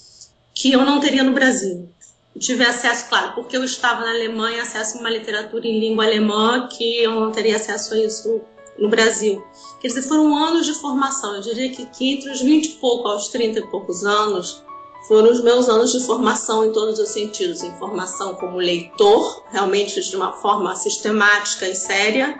que 0.54 0.72
eu 0.72 0.86
não 0.86 1.00
teria 1.00 1.24
no 1.24 1.34
Brasil 1.34 1.90
tive 2.38 2.64
acesso, 2.64 3.10
claro, 3.10 3.34
porque 3.34 3.58
eu 3.58 3.64
estava 3.64 4.02
na 4.02 4.12
Alemanha, 4.12 4.62
acesso 4.62 4.98
a 4.98 5.00
uma 5.02 5.10
literatura 5.10 5.68
em 5.68 5.80
língua 5.80 6.06
alemã 6.06 6.68
que 6.68 7.04
eu 7.04 7.20
não 7.20 7.32
teria 7.32 7.56
acesso 7.56 7.94
a 7.94 7.98
isso 7.98 8.42
no 8.78 8.90
Brasil. 8.90 9.44
Quer 9.80 9.88
dizer, 9.88 10.04
foram 10.04 10.36
anos 10.36 10.66
de 10.66 10.74
formação. 10.74 11.36
Eu 11.36 11.42
diria 11.42 11.70
que, 11.70 11.86
que 11.86 12.14
entre 12.14 12.32
os 12.32 12.42
20 12.42 12.66
e 12.66 12.70
pouco 12.74 13.08
aos 13.08 13.28
30 13.30 13.60
e 13.60 13.68
poucos 13.68 14.04
anos 14.04 14.64
foram 15.08 15.32
os 15.32 15.42
meus 15.42 15.70
anos 15.70 15.92
de 15.92 16.06
formação 16.06 16.66
em 16.66 16.72
todos 16.72 17.00
os 17.00 17.10
sentidos. 17.10 17.64
Em 17.64 17.74
formação 17.78 18.36
como 18.36 18.58
leitor, 18.58 19.44
realmente 19.52 20.02
de 20.02 20.16
uma 20.16 20.34
forma 20.34 20.76
sistemática 20.76 21.68
e 21.68 21.76
séria. 21.76 22.40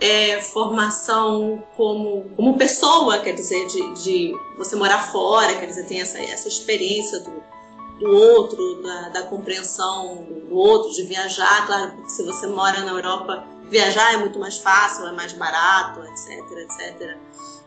É, 0.00 0.40
formação 0.40 1.60
como, 1.76 2.30
como 2.36 2.56
pessoa, 2.56 3.18
quer 3.18 3.32
dizer, 3.32 3.66
de, 3.66 3.94
de 3.94 4.32
você 4.56 4.76
morar 4.76 5.10
fora, 5.10 5.56
quer 5.56 5.66
dizer, 5.66 5.86
tem 5.86 6.00
essa, 6.00 6.20
essa 6.20 6.46
experiência 6.46 7.18
do, 7.18 7.42
do 7.98 8.08
outro, 8.08 8.80
da, 8.80 9.08
da, 9.08 9.22
compreensão 9.22 10.24
do 10.48 10.54
outro, 10.54 10.92
de 10.92 11.02
viajar. 11.02 11.66
Claro, 11.66 11.92
porque 11.96 12.10
se 12.10 12.22
você 12.22 12.46
mora 12.46 12.80
na 12.82 12.92
Europa, 12.92 13.44
viajar 13.68 14.14
é 14.14 14.16
muito 14.16 14.38
mais 14.38 14.58
fácil, 14.58 15.06
é 15.06 15.12
mais 15.12 15.32
barato, 15.32 16.00
etc, 16.04 16.40
etc. 16.58 17.16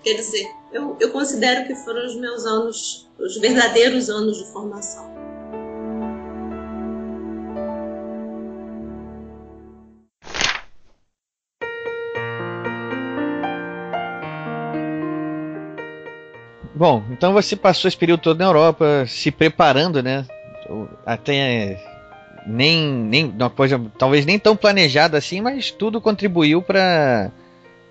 Quer 0.03 0.13
dizer, 0.15 0.49
eu, 0.71 0.97
eu 0.99 1.11
considero 1.11 1.67
que 1.67 1.75
foram 1.75 2.05
os 2.05 2.15
meus 2.15 2.45
anos, 2.45 3.09
os 3.19 3.37
verdadeiros 3.37 4.09
anos 4.09 4.37
de 4.37 4.51
formação. 4.51 5.11
Bom, 16.73 17.03
então 17.11 17.31
você 17.31 17.55
passou 17.55 17.87
esse 17.87 17.95
período 17.95 18.21
todo 18.21 18.39
na 18.39 18.45
Europa, 18.45 19.05
se 19.07 19.29
preparando, 19.29 20.01
né? 20.01 20.25
Até 21.05 21.79
nem, 22.45 22.87
nem 22.87 23.25
uma 23.25 23.49
coisa 23.49 23.79
talvez 23.97 24.25
nem 24.25 24.39
tão 24.39 24.55
planejada 24.55 25.17
assim, 25.17 25.41
mas 25.41 25.71
tudo 25.71 26.01
contribuiu 26.01 26.61
para 26.61 27.31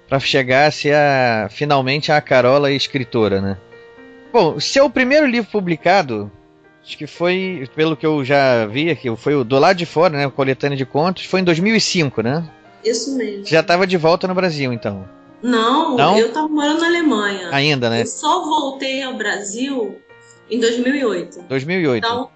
para 0.09 0.19
chegar 0.19 0.67
a 0.67 0.71
ser 0.73 0.93
a, 0.93 1.49
finalmente 1.49 2.11
a 2.11 2.21
Carola 2.21 2.73
escritora, 2.73 3.41
né? 3.41 3.57
Bom, 4.33 4.59
seu 4.59 4.91
primeiro 4.91 5.25
livro 5.25 5.49
publicado, 5.51 6.31
acho 6.83 6.99
que 6.99 7.07
foi, 7.07 7.69
pelo 7.77 7.97
que 7.97 8.05
eu 8.05 8.25
já 8.25 8.67
vi 8.67 8.91
aqui, 8.91 9.15
foi 9.17 9.37
o 9.37 9.45
Do 9.45 9.57
Lado 9.59 9.77
de 9.77 9.87
Fora, 9.87 10.19
né? 10.19 10.27
O 10.27 10.31
Coletânea 10.33 10.77
de 10.77 10.85
Contos, 10.85 11.25
foi 11.27 11.41
em 11.41 11.45
2005, 11.45 12.23
né? 12.23 12.45
Isso 12.85 13.17
mesmo. 13.17 13.47
Já 13.47 13.61
estava 13.61 13.87
de 13.87 13.97
volta 13.97 14.27
no 14.27 14.35
Brasil, 14.35 14.73
então. 14.73 15.09
Não, 15.43 15.97
Não? 15.97 16.19
eu 16.19 16.29
estava 16.29 16.49
morando 16.49 16.81
na 16.81 16.87
Alemanha. 16.87 17.49
Ainda, 17.53 17.89
né? 17.89 18.03
Eu 18.03 18.07
só 18.07 18.45
voltei 18.45 19.03
ao 19.03 19.15
Brasil 19.15 20.01
em 20.51 20.59
2008. 20.59 21.43
2008. 21.49 22.05
Então, 22.05 22.31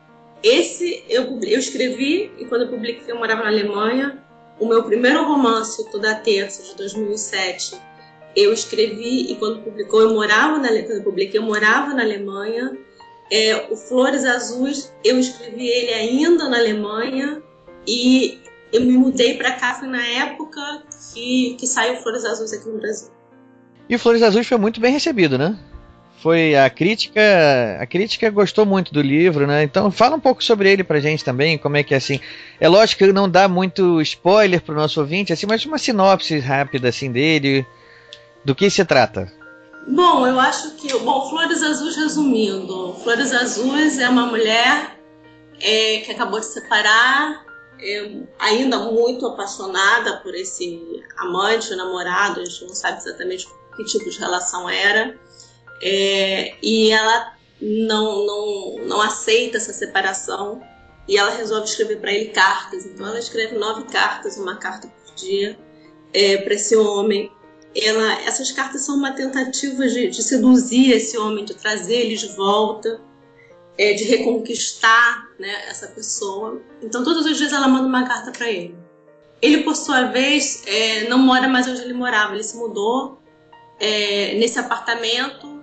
esse 0.44 1.02
eu, 1.08 1.40
eu 1.42 1.58
escrevi 1.58 2.30
e 2.38 2.44
quando 2.44 2.62
eu 2.62 2.68
publiquei 2.68 3.10
eu 3.10 3.18
morava 3.18 3.42
na 3.44 3.48
Alemanha. 3.48 4.22
O 4.60 4.66
meu 4.66 4.84
primeiro 4.84 5.24
romance, 5.24 5.90
Toda 5.90 6.14
Terça, 6.16 6.62
de 6.62 6.76
2007, 6.76 7.76
eu 8.36 8.52
escrevi 8.52 9.32
e 9.32 9.36
quando 9.36 9.62
publicou 9.62 10.02
eu 10.02 10.14
morava 10.14 10.58
na 10.58 10.68
quando 10.68 10.98
eu 10.98 11.02
publiquei 11.02 11.40
eu 11.40 11.44
morava 11.44 11.94
na 11.94 12.02
Alemanha. 12.02 12.76
É, 13.32 13.66
o 13.70 13.76
Flores 13.76 14.24
Azuis 14.26 14.92
eu 15.02 15.18
escrevi 15.18 15.66
ele 15.66 15.94
ainda 15.94 16.46
na 16.48 16.58
Alemanha 16.58 17.42
e 17.88 18.38
eu 18.70 18.82
me 18.82 18.98
mudei 18.98 19.38
para 19.38 19.52
cá 19.52 19.74
foi 19.74 19.88
na 19.88 20.06
época 20.06 20.84
que, 21.14 21.56
que 21.58 21.66
saiu 21.66 21.96
Flores 21.96 22.24
Azuis 22.26 22.52
aqui 22.52 22.68
no 22.68 22.78
Brasil. 22.78 23.10
E 23.88 23.96
o 23.96 23.98
Flores 23.98 24.22
Azuis 24.22 24.46
foi 24.46 24.58
muito 24.58 24.78
bem 24.78 24.92
recebido, 24.92 25.38
né? 25.38 25.58
Foi 26.24 26.56
a 26.56 26.70
crítica, 26.70 27.20
a 27.78 27.84
crítica 27.84 28.30
gostou 28.30 28.64
muito 28.64 28.94
do 28.94 29.02
livro, 29.02 29.46
né? 29.46 29.62
Então 29.62 29.90
fala 29.90 30.16
um 30.16 30.20
pouco 30.20 30.42
sobre 30.42 30.72
ele 30.72 30.82
pra 30.82 30.98
gente 30.98 31.22
também, 31.22 31.58
como 31.58 31.76
é 31.76 31.82
que 31.82 31.92
é 31.92 31.98
assim. 31.98 32.18
É 32.58 32.66
lógico 32.66 33.04
que 33.04 33.12
não 33.12 33.28
dá 33.28 33.46
muito 33.46 34.00
spoiler 34.00 34.62
pro 34.62 34.74
nosso 34.74 34.98
ouvinte, 35.00 35.34
assim, 35.34 35.44
mas 35.44 35.66
uma 35.66 35.76
sinopse 35.76 36.38
rápida 36.38 36.88
assim 36.88 37.12
dele, 37.12 37.66
do 38.42 38.54
que 38.54 38.70
se 38.70 38.82
trata. 38.86 39.30
Bom, 39.86 40.26
eu 40.26 40.40
acho 40.40 40.70
que, 40.76 40.98
bom, 41.00 41.28
Flores 41.28 41.62
Azuis 41.62 41.94
resumindo, 41.94 42.94
Flores 43.04 43.30
Azuis 43.34 43.98
é 43.98 44.08
uma 44.08 44.24
mulher 44.24 44.96
é, 45.60 45.98
que 45.98 46.10
acabou 46.10 46.40
de 46.40 46.46
separar 46.46 47.44
é, 47.78 48.10
ainda 48.38 48.78
muito 48.78 49.26
apaixonada 49.26 50.16
por 50.22 50.34
esse 50.34 51.04
amante, 51.18 51.76
namorado, 51.76 52.40
a 52.40 52.44
gente 52.46 52.64
não 52.64 52.74
sabe 52.74 52.96
exatamente 52.96 53.46
que 53.76 53.84
tipo 53.84 54.08
de 54.08 54.18
relação 54.18 54.70
era. 54.70 55.18
É, 55.82 56.54
e 56.62 56.90
ela 56.90 57.34
não, 57.60 58.26
não, 58.26 58.76
não 58.86 59.00
aceita 59.00 59.56
essa 59.56 59.72
separação 59.72 60.62
e 61.08 61.16
ela 61.16 61.30
resolve 61.30 61.66
escrever 61.66 62.00
para 62.00 62.12
ele 62.12 62.30
cartas. 62.30 62.86
Então 62.86 63.06
ela 63.06 63.18
escreve 63.18 63.56
nove 63.56 63.84
cartas, 63.84 64.36
uma 64.36 64.56
carta 64.56 64.88
por 64.88 65.14
dia, 65.14 65.58
é, 66.12 66.38
para 66.38 66.54
esse 66.54 66.76
homem. 66.76 67.30
Ela, 67.76 68.22
essas 68.22 68.52
cartas 68.52 68.82
são 68.82 68.96
uma 68.96 69.12
tentativa 69.12 69.86
de, 69.88 70.08
de 70.08 70.22
seduzir 70.22 70.92
esse 70.92 71.18
homem, 71.18 71.44
de 71.44 71.54
trazer 71.54 71.96
ele 71.96 72.16
de 72.16 72.28
volta 72.28 73.00
é, 73.76 73.92
de 73.92 74.04
reconquistar 74.04 75.28
né, 75.38 75.68
essa 75.68 75.88
pessoa. 75.88 76.62
Então, 76.82 77.02
todos 77.02 77.26
os 77.26 77.36
dias 77.36 77.52
ela 77.52 77.68
manda 77.68 77.86
uma 77.86 78.06
carta 78.06 78.30
para 78.30 78.48
ele. 78.48 78.76
Ele, 79.42 79.62
por 79.62 79.76
sua 79.76 80.04
vez, 80.04 80.62
é, 80.66 81.08
não 81.08 81.18
mora 81.18 81.48
mais 81.48 81.66
onde 81.68 81.82
ele 81.82 81.92
morava. 81.92 82.34
Ele 82.34 82.42
se 82.42 82.56
mudou 82.56 83.20
é, 83.80 84.34
nesse 84.34 84.58
apartamento 84.58 85.53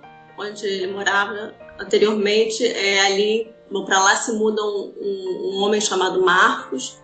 onde 0.42 0.66
ele 0.66 0.86
morava 0.88 1.54
anteriormente. 1.78 2.66
É, 2.66 3.00
ali, 3.02 3.52
bom, 3.70 3.84
para 3.84 3.98
lá 3.98 4.16
se 4.16 4.32
muda 4.32 4.62
um, 4.62 4.94
um, 5.00 5.50
um 5.54 5.62
homem 5.62 5.80
chamado 5.80 6.22
Marcos, 6.22 6.98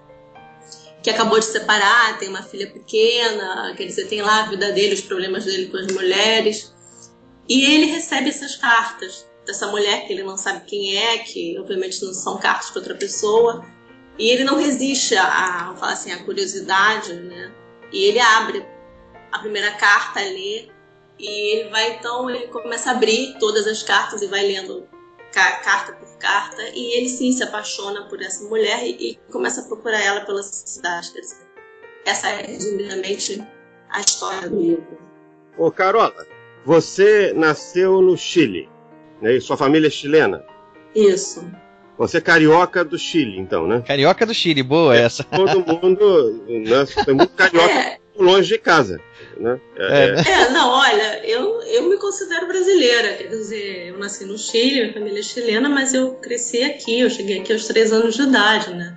que 1.02 1.10
acabou 1.10 1.38
de 1.38 1.44
separar, 1.44 2.18
tem 2.18 2.28
uma 2.28 2.42
filha 2.42 2.66
pequena, 2.70 3.74
quer 3.76 3.86
dizer, 3.86 4.08
tem 4.08 4.20
lá 4.20 4.44
a 4.44 4.48
vida 4.48 4.72
dele, 4.72 4.94
os 4.94 5.00
problemas 5.00 5.44
dele 5.44 5.66
com 5.66 5.76
as 5.76 5.86
mulheres. 5.86 6.74
E 7.48 7.64
ele 7.64 7.86
recebe 7.86 8.28
essas 8.28 8.56
cartas 8.56 9.26
dessa 9.46 9.66
mulher 9.68 10.06
que 10.06 10.12
ele 10.12 10.22
não 10.22 10.36
sabe 10.36 10.66
quem 10.66 10.96
é, 10.96 11.18
que 11.18 11.58
obviamente 11.58 12.04
não 12.04 12.12
são 12.12 12.36
cartas 12.38 12.68
para 12.70 12.80
outra 12.80 12.94
pessoa. 12.94 13.64
E 14.18 14.28
ele 14.28 14.44
não 14.44 14.56
resiste 14.56 15.16
a, 15.16 15.24
a, 15.24 15.92
assim, 15.92 16.12
a 16.12 16.22
curiosidade, 16.24 17.14
né? 17.14 17.52
E 17.92 18.04
ele 18.04 18.18
abre 18.18 18.66
a 19.32 19.38
primeira 19.38 19.72
carta, 19.72 20.20
lê, 20.20 20.68
e 21.18 21.56
ele 21.56 21.70
vai 21.70 21.96
então, 21.96 22.28
ele 22.30 22.46
começa 22.48 22.90
a 22.90 22.94
abrir 22.94 23.36
todas 23.38 23.66
as 23.66 23.82
cartas 23.82 24.22
e 24.22 24.26
vai 24.26 24.46
lendo 24.46 24.86
carta 25.32 25.92
por 25.92 26.18
carta, 26.18 26.62
e 26.74 26.96
ele 26.96 27.08
sim 27.08 27.32
se 27.32 27.42
apaixona 27.42 28.04
por 28.08 28.20
essa 28.20 28.44
mulher 28.48 28.82
e, 28.84 29.10
e 29.10 29.18
começa 29.30 29.60
a 29.60 29.64
procurar 29.64 30.02
ela 30.02 30.20
pela 30.22 30.42
cidade. 30.42 31.12
Quer 31.12 31.20
dizer, 31.20 31.46
essa 32.04 32.28
é 32.28 32.46
resumidamente 32.46 33.46
a 33.90 34.00
história 34.00 34.48
do 34.48 34.60
livro. 34.60 34.98
Ô 35.56 35.70
Carola, 35.70 36.26
você 36.64 37.32
nasceu 37.34 38.00
no 38.00 38.16
Chile. 38.16 38.68
Né? 39.20 39.36
E 39.36 39.40
sua 39.40 39.56
família 39.56 39.88
é 39.88 39.90
chilena? 39.90 40.44
Isso. 40.94 41.48
Você 41.98 42.18
é 42.18 42.20
carioca 42.20 42.84
do 42.84 42.96
Chile, 42.96 43.38
então, 43.38 43.66
né? 43.66 43.82
Carioca 43.84 44.24
do 44.24 44.32
Chile, 44.32 44.62
boa 44.62 44.96
É, 44.96 45.02
essa. 45.02 45.24
Todo 45.24 45.66
mundo, 45.66 46.44
né? 46.46 46.86
Tem 47.04 47.14
muito 47.14 47.32
carioca 47.34 47.98
longe 48.18 48.48
de 48.48 48.58
casa, 48.58 49.00
né? 49.36 49.60
É, 49.76 50.04
é. 50.04 50.30
É, 50.30 50.50
não, 50.50 50.70
olha, 50.70 51.24
eu, 51.24 51.62
eu 51.62 51.88
me 51.88 51.96
considero 51.96 52.46
brasileira. 52.46 53.14
Quer 53.14 53.28
dizer, 53.28 53.88
eu 53.88 53.98
nasci 53.98 54.24
no 54.24 54.36
Chile, 54.36 54.80
minha 54.82 54.92
família 54.92 55.20
é 55.20 55.22
chilena, 55.22 55.68
mas 55.68 55.94
eu 55.94 56.14
cresci 56.14 56.62
aqui, 56.62 57.00
eu 57.00 57.10
cheguei 57.10 57.40
aqui 57.40 57.52
aos 57.52 57.66
três 57.66 57.92
anos 57.92 58.14
de 58.14 58.22
idade, 58.22 58.74
né? 58.74 58.96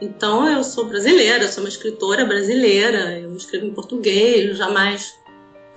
Então 0.00 0.48
eu 0.48 0.62
sou 0.62 0.84
brasileira, 0.84 1.44
eu 1.44 1.48
sou 1.48 1.64
uma 1.64 1.68
escritora 1.68 2.24
brasileira, 2.24 3.18
eu 3.18 3.34
escrevo 3.36 3.66
em 3.66 3.74
português, 3.74 4.50
eu 4.50 4.54
jamais 4.54 5.18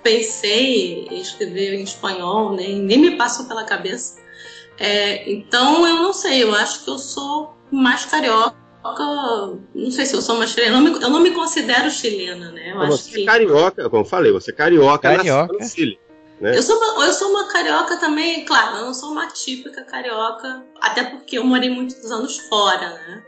pensei 0.02 1.06
em 1.10 1.20
escrever 1.20 1.74
em 1.74 1.82
espanhol, 1.82 2.54
nem, 2.54 2.80
nem 2.80 2.98
me 2.98 3.16
passou 3.16 3.46
pela 3.46 3.64
cabeça. 3.64 4.20
É, 4.78 5.30
então 5.30 5.86
eu 5.86 5.96
não 5.96 6.12
sei, 6.12 6.42
eu 6.42 6.54
acho 6.54 6.84
que 6.84 6.90
eu 6.90 6.98
sou 6.98 7.54
mais 7.70 8.04
carioca. 8.04 8.61
Não 8.82 9.90
sei 9.90 10.06
se 10.06 10.14
eu 10.14 10.20
sou 10.22 10.36
mais 10.36 10.50
chilena, 10.50 10.76
eu 10.76 10.80
não 10.80 10.92
me, 10.92 11.02
eu 11.02 11.10
não 11.10 11.20
me 11.20 11.30
considero 11.30 11.90
chilena, 11.90 12.50
né? 12.50 12.72
Eu 12.72 12.86
você 12.88 13.10
que 13.10 13.22
é 13.22 13.26
carioca, 13.26 13.88
como 13.88 14.02
eu 14.02 14.08
falei, 14.08 14.32
você 14.32 14.50
é 14.50 14.54
carioca, 14.54 15.16
Carioca. 15.16 15.52
no 15.52 15.64
Chile. 15.64 15.98
Né? 16.40 16.58
Eu 16.58 16.62
sou, 16.62 16.76
uma, 16.76 17.06
eu 17.06 17.12
sou 17.12 17.30
uma 17.30 17.46
carioca 17.46 17.96
também, 17.98 18.44
claro, 18.44 18.78
eu 18.78 18.86
não 18.86 18.94
sou 18.94 19.12
uma 19.12 19.28
típica 19.28 19.84
carioca, 19.84 20.64
até 20.80 21.04
porque 21.04 21.38
eu 21.38 21.44
morei 21.44 21.70
muitos 21.70 22.10
anos 22.10 22.36
fora, 22.48 22.90
né? 22.90 23.22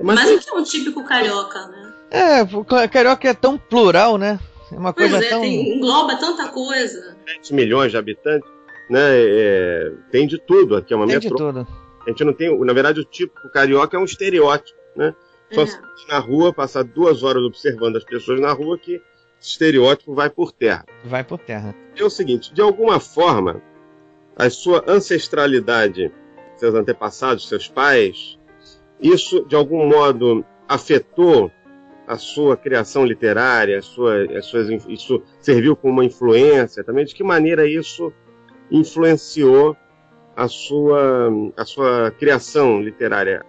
Mas, 0.00 0.16
Mas 0.16 0.30
o 0.30 0.38
que 0.38 0.50
é 0.50 0.54
um 0.54 0.62
típico 0.62 1.04
carioca, 1.04 1.66
né? 1.66 1.92
É, 2.12 2.88
carioca 2.88 3.28
é 3.28 3.34
tão 3.34 3.58
plural, 3.58 4.16
né? 4.16 4.38
É 4.70 4.78
uma 4.78 4.92
Pois 4.92 5.10
coisa 5.10 5.26
é, 5.26 5.30
tão. 5.30 5.40
tem, 5.40 5.76
engloba 5.76 6.16
tanta 6.16 6.48
coisa. 6.48 7.16
7 7.26 7.54
milhões 7.54 7.90
de 7.90 7.96
habitantes, 7.98 8.48
né? 8.88 9.00
é, 9.00 9.92
tem 10.12 10.26
de 10.26 10.38
tudo 10.38 10.76
aqui, 10.76 10.92
é 10.92 10.96
uma 10.96 11.06
Tem 11.08 11.20
tudo. 11.20 11.66
A 12.06 12.10
gente 12.10 12.22
não 12.22 12.32
tem, 12.32 12.56
na 12.60 12.72
verdade, 12.72 13.00
o 13.00 13.04
típico 13.04 13.50
carioca 13.50 13.96
é 13.96 14.00
um 14.00 14.04
estereótipo, 14.04 14.78
né? 14.96 15.14
Só 15.52 15.62
É. 15.62 15.66
na 16.08 16.18
rua, 16.18 16.52
passar 16.52 16.82
duas 16.84 17.22
horas 17.22 17.42
observando 17.42 17.96
as 17.96 18.04
pessoas 18.04 18.40
na 18.40 18.52
rua 18.52 18.78
que 18.78 19.00
esse 19.40 19.50
estereótipo 19.50 20.14
vai 20.14 20.30
por 20.30 20.52
terra. 20.52 20.84
Vai 21.04 21.22
por 21.22 21.38
terra. 21.38 21.74
É 21.96 22.02
o 22.02 22.10
seguinte, 22.10 22.52
de 22.52 22.60
alguma 22.60 22.98
forma, 22.98 23.62
a 24.36 24.50
sua 24.50 24.82
ancestralidade, 24.88 26.10
seus 26.56 26.74
antepassados, 26.74 27.48
seus 27.48 27.68
pais, 27.68 28.38
isso 29.00 29.44
de 29.44 29.54
algum 29.54 29.86
modo 29.86 30.44
afetou 30.68 31.50
a 32.06 32.16
sua 32.16 32.56
criação 32.56 33.04
literária, 33.04 33.78
a 33.78 33.82
sua, 33.82 34.24
as 34.36 34.46
suas, 34.46 34.68
isso 34.88 35.22
serviu 35.40 35.74
como 35.76 35.94
uma 35.94 36.04
influência 36.04 36.84
também? 36.84 37.04
De 37.04 37.14
que 37.14 37.22
maneira 37.22 37.66
isso 37.66 38.12
influenciou 38.70 39.76
a 40.36 40.48
sua, 40.48 41.30
a 41.56 41.64
sua 41.64 42.10
criação 42.18 42.80
literária? 42.82 43.44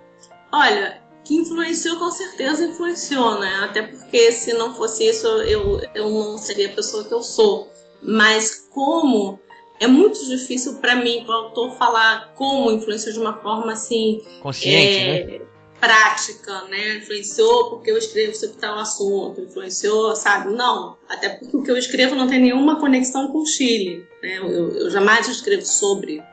Olha, 0.51 1.01
que 1.25 1.35
influenciou, 1.35 1.97
com 1.97 2.11
certeza 2.11 2.65
influenciou, 2.65 3.39
né? 3.39 3.61
Até 3.63 3.81
porque 3.81 4.31
se 4.31 4.53
não 4.53 4.73
fosse 4.75 5.05
isso, 5.05 5.27
eu, 5.27 5.81
eu 5.93 6.09
não 6.09 6.37
seria 6.37 6.67
a 6.67 6.73
pessoa 6.73 7.03
que 7.03 7.13
eu 7.13 7.23
sou. 7.23 7.71
Mas 8.01 8.67
como 8.71 9.39
é 9.79 9.87
muito 9.87 10.23
difícil 10.25 10.75
para 10.75 10.95
mim, 10.95 11.25
o 11.27 11.31
autor, 11.31 11.75
falar 11.77 12.33
como 12.35 12.71
influenciou 12.71 13.13
de 13.13 13.19
uma 13.19 13.41
forma 13.41 13.73
assim. 13.73 14.21
Consciente, 14.41 14.97
é, 14.97 15.25
né? 15.39 15.45
prática, 15.79 16.63
né? 16.63 16.97
Influenciou 16.97 17.69
porque 17.71 17.91
eu 17.91 17.97
escrevo 17.97 18.33
sobre 18.35 18.55
tal 18.57 18.79
assunto, 18.79 19.41
influenciou, 19.41 20.15
sabe? 20.15 20.53
Não, 20.53 20.97
até 21.09 21.29
porque 21.29 21.57
o 21.57 21.63
que 21.63 21.71
eu 21.71 21.77
escrevo 21.77 22.15
não 22.15 22.27
tem 22.27 22.39
nenhuma 22.39 22.79
conexão 22.79 23.27
com 23.31 23.39
o 23.39 23.45
Chile, 23.45 24.05
né? 24.21 24.37
Eu, 24.37 24.71
eu 24.71 24.89
jamais 24.89 25.27
escrevo 25.27 25.65
sobre 25.65 26.23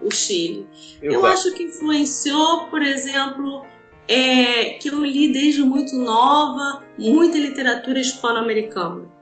o 0.00 0.10
Chile. 0.10 0.66
Eu 1.02 1.24
acho 1.26 1.52
que 1.52 1.64
influenciou, 1.64 2.66
por 2.66 2.82
exemplo, 2.82 3.64
é, 4.08 4.70
que 4.70 4.88
eu 4.88 5.04
li 5.04 5.32
desde 5.32 5.62
muito 5.62 5.96
nova 5.96 6.84
muita 6.98 7.38
literatura 7.38 8.00
hispano-americana. 8.00 9.16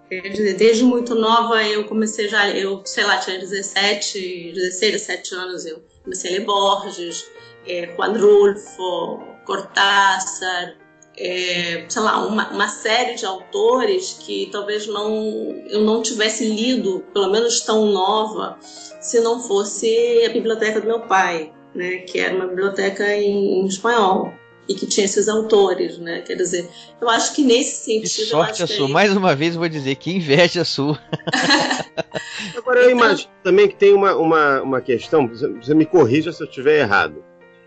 Desde 0.59 0.85
muito 0.85 1.14
nova 1.14 1.62
eu 1.64 1.85
comecei 1.85 2.29
já, 2.29 2.51
eu 2.51 2.83
sei 2.85 3.05
lá, 3.05 3.16
tinha 3.18 3.38
17, 3.38 4.53
16, 4.55 4.92
17 4.92 5.35
anos, 5.35 5.66
eu 5.66 5.83
comecei 6.05 6.31
a 6.31 6.38
ler 6.38 6.44
Borges, 6.44 7.27
é, 7.66 7.92
Juan 7.97 8.12
Rulfo, 8.12 9.25
Cortázar, 9.44 10.77
é, 11.16 11.85
sei 11.88 12.03
lá, 12.03 12.27
uma, 12.27 12.51
uma 12.51 12.68
série 12.68 13.14
de 13.14 13.25
autores 13.25 14.18
que 14.20 14.49
talvez 14.53 14.87
não 14.87 15.64
eu 15.68 15.81
não 15.81 16.03
tivesse 16.03 16.44
lido, 16.44 17.05
pelo 17.12 17.33
menos 17.33 17.61
tão 17.62 17.87
nova, 17.87 18.59
se 18.61 19.20
não 19.20 19.40
fosse 19.40 20.23
a 20.27 20.29
biblioteca 20.29 20.81
do 20.81 20.87
meu 20.87 21.01
pai, 21.01 21.53
né, 21.75 21.99
que 21.99 22.20
era 22.20 22.37
uma 22.37 22.47
biblioteca 22.47 23.16
em, 23.16 23.61
em 23.61 23.66
espanhol 23.66 24.33
e 24.68 24.74
que 24.74 24.87
tinha 24.87 25.05
esses 25.05 25.29
autores, 25.29 25.98
né? 25.98 26.20
Quer 26.22 26.37
dizer, 26.37 26.68
eu 27.00 27.09
acho 27.09 27.35
que 27.35 27.42
nesse 27.42 28.00
Que 28.00 28.07
sentido 28.09 28.24
eu 28.24 28.31
sorte 28.31 28.53
acho 28.53 28.64
a 28.64 28.66
que 28.66 28.72
sua. 28.74 28.88
Mais 28.88 29.14
uma 29.16 29.35
vez 29.35 29.55
vou 29.57 29.68
dizer 29.68 29.94
que 29.96 30.11
inveja 30.11 30.64
sua. 30.64 30.98
Agora 32.57 32.81
eu 32.81 32.90
imagino 32.90 33.31
também 33.42 33.68
que 33.68 33.77
tem 33.77 33.92
uma, 33.94 34.16
uma, 34.16 34.62
uma 34.62 34.81
questão, 34.81 35.27
você- 35.29 35.48
você 35.48 35.74
me 35.74 35.85
corrija 35.85 36.33
se 36.33 36.42
eu 36.42 36.46
estiver 36.48 36.81
errado. 36.81 37.22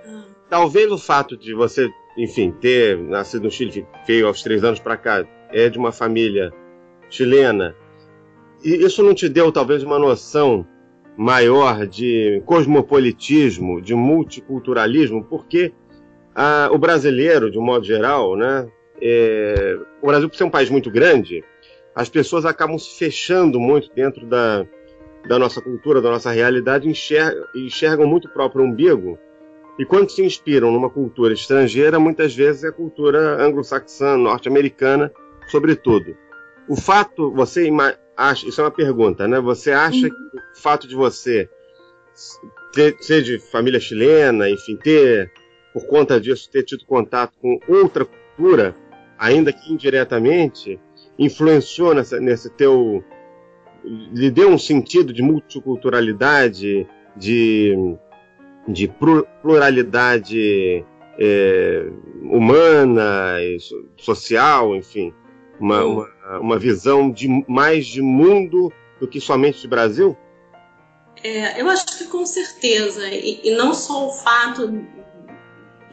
Ah, 0.05 0.23
Talvez 0.49 0.91
o 0.91 0.97
fato 0.97 1.37
de 1.37 1.53
você, 1.53 1.89
enfim, 2.17 2.51
ter 2.51 2.97
nascido 2.97 3.43
no 3.43 3.51
Chile, 3.51 3.85
veio 4.07 4.27
aos 4.27 4.41
três 4.41 4.63
anos 4.63 4.79
para 4.79 4.97
cá, 4.97 5.25
é 5.51 5.69
de 5.69 5.77
uma 5.77 5.91
família 5.91 6.51
chilena, 7.09 7.75
e 8.63 8.69
isso 8.85 9.03
não 9.03 9.13
te 9.13 9.29
deu 9.29 9.51
talvez 9.51 9.83
uma 9.83 9.99
noção 9.99 10.65
maior 11.15 11.85
de 11.87 12.41
cosmopolitismo, 12.45 13.81
de 13.81 13.93
multiculturalismo, 13.95 15.23
porque 15.23 15.73
ah, 16.37 16.69
o 16.71 16.77
brasileiro, 16.77 17.51
de 17.51 17.57
um 17.57 17.63
modo 17.63 17.83
geral, 17.83 18.37
né, 18.37 18.69
é, 19.01 19.77
o 20.01 20.07
Brasil, 20.07 20.29
por 20.29 20.37
ser 20.37 20.43
um 20.43 20.49
país 20.49 20.69
muito 20.69 20.91
grande, 20.91 21.43
as 21.95 22.07
pessoas 22.07 22.45
acabam 22.45 22.77
se 22.77 22.97
fechando 22.97 23.59
muito 23.59 23.89
dentro 23.93 24.25
da, 24.25 24.65
da 25.27 25.39
nossa 25.39 25.59
cultura, 25.59 25.99
da 25.99 26.11
nossa 26.11 26.31
realidade, 26.31 26.87
enxergam, 26.87 27.43
enxergam 27.55 28.07
muito 28.07 28.27
o 28.27 28.31
próprio 28.31 28.63
umbigo 28.63 29.17
e 29.79 29.85
quando 29.85 30.09
se 30.09 30.23
inspiram 30.23 30.71
numa 30.71 30.89
cultura 30.89 31.33
estrangeira, 31.33 31.99
muitas 31.99 32.35
vezes 32.35 32.63
é 32.63 32.69
a 32.69 32.71
cultura 32.71 33.41
anglo-saxã, 33.43 34.17
norte-americana, 34.17 35.11
sobretudo. 35.49 36.17
O 36.67 36.75
fato, 36.75 37.31
você 37.31 37.69
acha, 38.15 38.47
isso 38.47 38.59
é 38.59 38.63
uma 38.63 38.71
pergunta, 38.71 39.27
né? 39.27 39.39
Você 39.39 39.71
acha 39.71 40.09
que 40.09 40.15
o 40.15 40.61
fato 40.61 40.87
de 40.87 40.95
você 40.95 41.47
ter, 42.73 42.97
ser 42.99 43.21
de 43.21 43.37
família 43.37 43.79
chilena, 43.79 44.49
enfim, 44.49 44.75
ter, 44.75 45.31
por 45.73 45.85
conta 45.87 46.19
disso, 46.19 46.49
ter 46.49 46.63
tido 46.63 46.85
contato 46.85 47.33
com 47.41 47.59
outra 47.67 48.05
cultura, 48.05 48.75
ainda 49.17 49.51
que 49.53 49.71
indiretamente, 49.71 50.79
influenciou 51.17 51.93
nessa, 51.93 52.19
nesse 52.19 52.49
teu. 52.51 53.03
lhe 53.83 54.29
deu 54.29 54.49
um 54.49 54.57
sentido 54.57 55.13
de 55.13 55.21
multiculturalidade, 55.21 56.87
de 57.15 57.97
de 58.67 58.85
plu- 58.87 59.25
pluralidade 59.41 60.83
é, 61.17 61.89
humana, 62.21 63.37
e 63.41 63.59
so- 63.59 63.85
social, 63.95 64.75
enfim, 64.75 65.13
uma, 65.57 65.83
uma, 65.85 66.39
uma 66.41 66.59
visão 66.59 67.09
de 67.09 67.27
mais 67.47 67.87
de 67.87 68.01
mundo 68.01 68.71
do 68.99 69.07
que 69.07 69.21
somente 69.21 69.61
de 69.61 69.67
Brasil? 69.69 70.17
É, 71.23 71.61
eu 71.61 71.69
acho 71.69 71.97
que 71.97 72.05
com 72.07 72.25
certeza, 72.25 73.07
e, 73.07 73.39
e 73.43 73.55
não 73.55 73.73
só 73.73 74.07
o 74.07 74.11
fato 74.11 74.85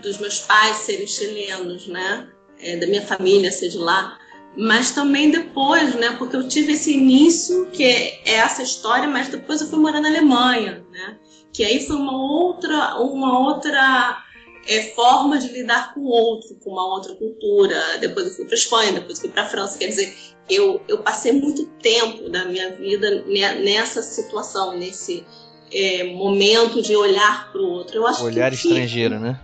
dos 0.05 0.19
meus 0.19 0.39
pais 0.41 0.77
serem 0.79 1.07
chilenos, 1.07 1.87
né, 1.89 2.29
é, 2.61 2.77
da 2.77 2.87
minha 2.87 3.03
família 3.03 3.51
ser 3.51 3.69
de 3.71 3.79
lá, 3.79 4.19
mas 4.57 4.93
também 4.93 5.31
depois, 5.31 5.95
né, 5.97 6.15
porque 6.19 6.37
eu 6.37 6.47
tive 6.47 6.73
esse 6.75 6.93
início 6.93 7.67
que 7.73 7.83
é 7.83 8.21
essa 8.25 8.63
história, 8.63 9.09
mas 9.09 9.29
depois 9.29 9.61
eu 9.61 9.67
fui 9.67 9.79
morar 9.81 10.01
na 10.01 10.09
Alemanha, 10.09 10.85
né, 10.93 11.17
que 11.53 11.65
aí 11.65 11.85
foi 11.87 11.97
uma 11.97 12.17
outra, 12.17 12.97
uma 12.97 13.39
outra 13.41 14.23
é, 14.67 14.83
forma 14.95 15.39
de 15.39 15.49
lidar 15.49 15.93
com 15.95 16.01
o 16.01 16.09
outro, 16.09 16.55
com 16.57 16.71
uma 16.71 16.87
outra 16.95 17.15
cultura. 17.15 17.99
Depois 18.01 18.27
eu 18.27 18.35
fui 18.35 18.45
para 18.47 18.55
Espanha, 18.55 18.93
depois 18.93 19.21
fui 19.21 19.29
para 19.29 19.47
França, 19.47 19.79
quer 19.79 19.89
dizer, 19.89 20.17
eu, 20.49 20.81
eu 20.89 20.99
passei 20.99 21.33
muito 21.33 21.67
tempo 21.83 22.29
da 22.31 22.45
minha 22.47 22.71
vida 22.77 23.23
ne- 23.27 23.55
nessa 23.63 24.03
situação, 24.03 24.77
nesse 24.77 25.25
é, 25.73 26.05
momento 26.15 26.81
de 26.83 26.97
olhar 26.97 27.53
para 27.53 27.61
o 27.61 27.67
outro. 27.69 27.97
Eu 27.99 28.07
acho 28.07 28.21
que 28.21 28.25
Olhar 28.25 28.51
que- 28.51 28.57
estrangeiro, 28.57 29.21
né? 29.21 29.39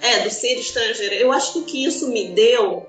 É, 0.00 0.20
do 0.20 0.30
ser 0.30 0.58
estrangeiro. 0.58 1.14
Eu 1.14 1.32
acho 1.32 1.52
que 1.52 1.58
o 1.58 1.64
que 1.64 1.84
isso 1.84 2.08
me 2.08 2.30
deu, 2.30 2.86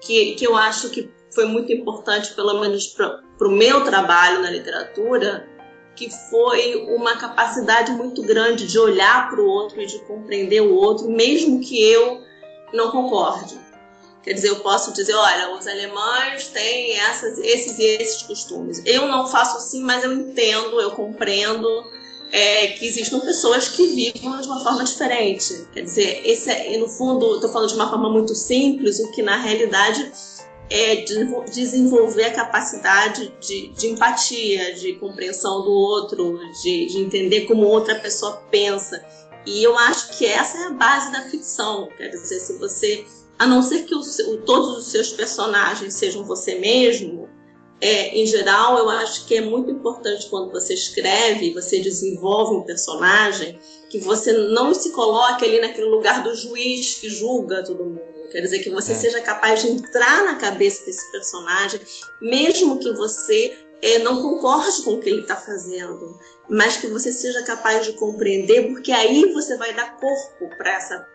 que, 0.00 0.34
que 0.34 0.46
eu 0.46 0.56
acho 0.56 0.90
que 0.90 1.10
foi 1.34 1.44
muito 1.44 1.72
importante, 1.72 2.34
pelo 2.34 2.60
menos 2.60 2.86
para 2.86 3.20
o 3.40 3.50
meu 3.50 3.84
trabalho 3.84 4.40
na 4.40 4.50
literatura, 4.50 5.46
que 5.94 6.10
foi 6.30 6.76
uma 6.94 7.16
capacidade 7.16 7.92
muito 7.92 8.22
grande 8.22 8.66
de 8.66 8.78
olhar 8.78 9.28
para 9.28 9.40
o 9.40 9.46
outro 9.46 9.80
e 9.80 9.86
de 9.86 9.98
compreender 10.00 10.60
o 10.60 10.74
outro, 10.74 11.08
mesmo 11.08 11.60
que 11.60 11.82
eu 11.82 12.22
não 12.72 12.90
concorde. 12.90 13.58
Quer 14.22 14.32
dizer, 14.32 14.48
eu 14.48 14.56
posso 14.56 14.92
dizer, 14.92 15.14
olha, 15.14 15.54
os 15.54 15.66
alemães 15.66 16.48
têm 16.48 16.98
essas, 16.98 17.38
esses 17.38 17.78
e 17.78 17.84
esses 17.84 18.22
costumes. 18.22 18.82
Eu 18.84 19.06
não 19.06 19.28
faço 19.28 19.56
assim, 19.56 19.82
mas 19.82 20.02
eu 20.02 20.12
entendo, 20.12 20.80
eu 20.80 20.90
compreendo. 20.90 21.68
É, 22.32 22.68
que 22.68 22.86
existam 22.86 23.20
pessoas 23.20 23.68
que 23.68 23.86
vivam 23.86 24.40
de 24.40 24.46
uma 24.46 24.60
forma 24.62 24.84
diferente. 24.84 25.66
Quer 25.72 25.82
dizer, 25.82 26.22
esse 26.24 26.50
é, 26.50 26.76
no 26.78 26.88
fundo, 26.88 27.36
estou 27.36 27.50
falando 27.50 27.68
de 27.68 27.74
uma 27.74 27.88
forma 27.88 28.10
muito 28.10 28.34
simples, 28.34 28.98
o 28.98 29.10
que 29.12 29.22
na 29.22 29.36
realidade 29.36 30.10
é 30.68 30.96
desenvolver 31.50 32.24
a 32.24 32.32
capacidade 32.32 33.32
de, 33.40 33.68
de 33.68 33.86
empatia, 33.86 34.74
de 34.74 34.94
compreensão 34.94 35.62
do 35.62 35.70
outro, 35.70 36.40
de, 36.62 36.86
de, 36.86 36.98
entender 36.98 37.42
como 37.42 37.64
outra 37.64 37.94
pessoa 37.94 38.42
pensa. 38.50 39.04
E 39.46 39.62
eu 39.62 39.78
acho 39.78 40.18
que 40.18 40.26
essa 40.26 40.58
é 40.58 40.62
a 40.64 40.70
base 40.70 41.12
da 41.12 41.22
ficção. 41.22 41.88
Quer 41.96 42.08
dizer, 42.08 42.40
se 42.40 42.58
você, 42.58 43.06
a 43.38 43.46
não 43.46 43.62
ser 43.62 43.84
que 43.84 43.94
o, 43.94 44.02
todos 44.38 44.78
os 44.78 44.86
seus 44.88 45.12
personagens 45.12 45.94
sejam 45.94 46.24
você 46.24 46.56
mesmo, 46.56 47.28
é, 47.80 48.18
em 48.18 48.26
geral, 48.26 48.78
eu 48.78 48.88
acho 48.88 49.26
que 49.26 49.36
é 49.36 49.40
muito 49.40 49.70
importante 49.70 50.28
quando 50.30 50.50
você 50.50 50.72
escreve, 50.74 51.52
você 51.52 51.78
desenvolve 51.78 52.56
um 52.56 52.62
personagem, 52.62 53.58
que 53.90 53.98
você 53.98 54.32
não 54.32 54.72
se 54.72 54.90
coloque 54.90 55.44
ali 55.44 55.60
naquele 55.60 55.86
lugar 55.86 56.22
do 56.22 56.34
juiz 56.34 56.94
que 56.94 57.10
julga 57.10 57.62
todo 57.62 57.84
mundo. 57.84 58.16
Quer 58.32 58.40
dizer, 58.40 58.58
que 58.60 58.70
você 58.70 58.92
é. 58.92 58.96
seja 58.96 59.20
capaz 59.20 59.62
de 59.62 59.68
entrar 59.68 60.24
na 60.24 60.36
cabeça 60.36 60.84
desse 60.84 61.10
personagem, 61.12 61.80
mesmo 62.20 62.78
que 62.78 62.92
você 62.92 63.56
é, 63.82 63.98
não 63.98 64.22
concorde 64.22 64.82
com 64.82 64.94
o 64.94 65.00
que 65.00 65.10
ele 65.10 65.20
está 65.20 65.36
fazendo, 65.36 66.18
mas 66.48 66.78
que 66.78 66.86
você 66.86 67.12
seja 67.12 67.42
capaz 67.42 67.84
de 67.84 67.92
compreender, 67.92 68.68
porque 68.68 68.90
aí 68.90 69.32
você 69.32 69.56
vai 69.56 69.74
dar 69.74 69.96
corpo 69.98 70.48
para 70.56 70.72
essa, 70.72 71.06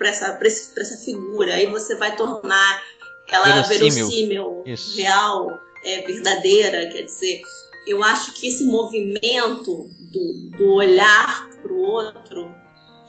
essa, 0.00 0.38
essa 0.76 0.96
figura, 1.04 1.54
aí 1.54 1.66
você 1.66 1.94
vai 1.94 2.16
tornar 2.16 2.82
ela 3.30 3.60
verossímil, 3.62 4.62
verossímil 4.64 5.04
real 5.04 5.67
é, 5.84 6.02
verdadeira, 6.02 6.88
quer 6.88 7.02
dizer, 7.02 7.42
eu 7.86 8.02
acho 8.02 8.32
que 8.34 8.48
esse 8.48 8.64
movimento 8.64 9.88
do, 10.12 10.50
do 10.56 10.72
olhar 10.74 11.48
para 11.62 11.72
o 11.72 11.80
outro 11.80 12.50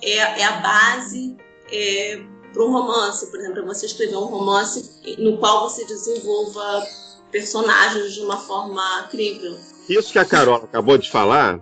é, 0.02 0.18
é, 0.18 0.44
a 0.46 0.60
base 0.60 1.36
é, 1.72 2.22
para 2.54 2.64
um 2.64 2.72
romance, 2.72 3.30
por 3.30 3.40
exemplo, 3.40 3.66
você 3.66 3.86
escrever 3.86 4.16
um 4.16 4.26
romance 4.26 4.90
no 5.18 5.38
qual 5.38 5.70
você 5.70 5.86
desenvolva 5.86 6.88
personagens 7.32 8.14
de 8.14 8.22
uma 8.22 8.38
forma 8.38 9.08
crível. 9.12 9.58
Isso 9.88 10.12
que 10.12 10.20
a 10.20 10.26
Carol 10.26 10.56
acabou 10.56 10.98
de 10.98 11.10
falar 11.10 11.60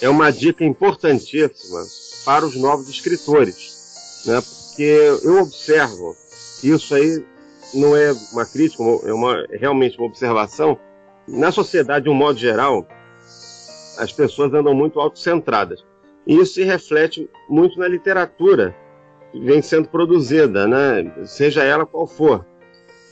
é 0.00 0.08
uma 0.08 0.30
dica 0.30 0.64
importantíssima 0.64 1.86
para 2.24 2.44
os 2.44 2.56
novos 2.56 2.88
escritores, 2.88 4.22
né? 4.26 4.40
Porque 4.40 4.82
eu 5.22 5.42
observo 5.42 6.16
isso 6.62 6.94
aí 6.94 7.24
não 7.74 7.96
é 7.96 8.12
uma 8.32 8.46
crítica, 8.46 8.82
é 8.82 9.12
uma, 9.12 9.44
é 9.50 9.56
realmente 9.56 9.98
uma 9.98 10.06
observação. 10.06 10.78
Na 11.26 11.52
sociedade, 11.52 12.04
de 12.04 12.10
um 12.10 12.14
modo 12.14 12.38
geral, 12.38 12.86
as 13.98 14.12
pessoas 14.12 14.52
andam 14.54 14.74
muito 14.74 14.98
autocentradas. 15.00 15.84
E 16.26 16.36
isso 16.36 16.54
se 16.54 16.64
reflete 16.64 17.28
muito 17.48 17.78
na 17.78 17.88
literatura 17.88 18.74
que 19.32 19.40
vem 19.40 19.60
sendo 19.60 19.88
produzida, 19.88 20.66
né? 20.66 21.26
seja 21.26 21.62
ela 21.64 21.84
qual 21.84 22.06
for. 22.06 22.46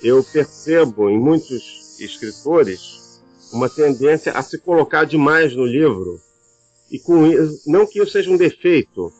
Eu 0.02 0.22
percebo 0.22 1.10
em 1.10 1.18
muitos 1.18 1.98
escritores 2.00 3.22
uma 3.52 3.68
tendência 3.68 4.32
a 4.32 4.42
se 4.42 4.58
colocar 4.58 5.04
demais 5.04 5.54
no 5.54 5.64
livro. 5.64 6.20
E 6.90 6.98
com 6.98 7.26
isso, 7.26 7.62
não 7.66 7.86
que 7.86 8.00
isso 8.00 8.12
seja 8.12 8.30
um 8.30 8.36
defeito, 8.36 9.12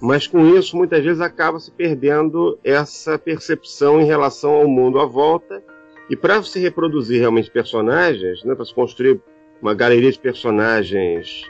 mas 0.00 0.26
com 0.26 0.46
isso, 0.56 0.76
muitas 0.76 1.04
vezes 1.04 1.20
acaba 1.20 1.60
se 1.60 1.70
perdendo 1.70 2.58
essa 2.64 3.18
percepção 3.18 4.00
em 4.00 4.04
relação 4.04 4.52
ao 4.52 4.68
mundo 4.68 4.98
à 4.98 5.04
volta. 5.04 5.62
E 6.08 6.16
para 6.16 6.42
se 6.42 6.58
reproduzir 6.58 7.20
realmente 7.20 7.50
personagens, 7.50 8.42
né, 8.44 8.54
para 8.54 8.64
se 8.64 8.74
construir 8.74 9.20
uma 9.60 9.74
galeria 9.74 10.10
de 10.10 10.18
personagens 10.18 11.42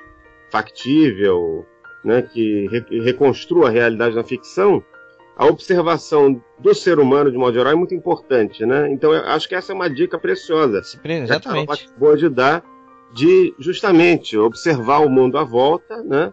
factível, 0.51 1.65
né, 2.05 2.23
que 2.23 2.67
re 2.69 3.01
reconstrua 3.01 3.69
a 3.69 3.71
realidade 3.71 4.17
na 4.17 4.25
ficção, 4.25 4.83
a 5.37 5.47
observação 5.47 6.43
do 6.59 6.75
ser 6.75 6.99
humano 6.99 7.31
de 7.31 7.39
modo 7.39 7.55
geral 7.55 7.73
é 7.73 7.77
muito 7.77 7.95
importante, 7.95 8.67
né? 8.67 8.93
Então 8.93 9.15
eu 9.15 9.25
acho 9.25 9.49
que 9.49 9.55
essa 9.55 9.73
é 9.73 9.75
uma 9.75 9.89
dica 9.89 10.19
preciosa. 10.19 10.83
Exatamente. 11.25 11.89
Boa 11.97 12.17
de 12.17 12.29
dar 12.29 12.63
de 13.15 13.55
justamente 13.59 14.37
observar 14.37 14.99
o 14.99 15.09
mundo 15.09 15.39
à 15.39 15.45
volta, 15.45 16.03
né? 16.03 16.33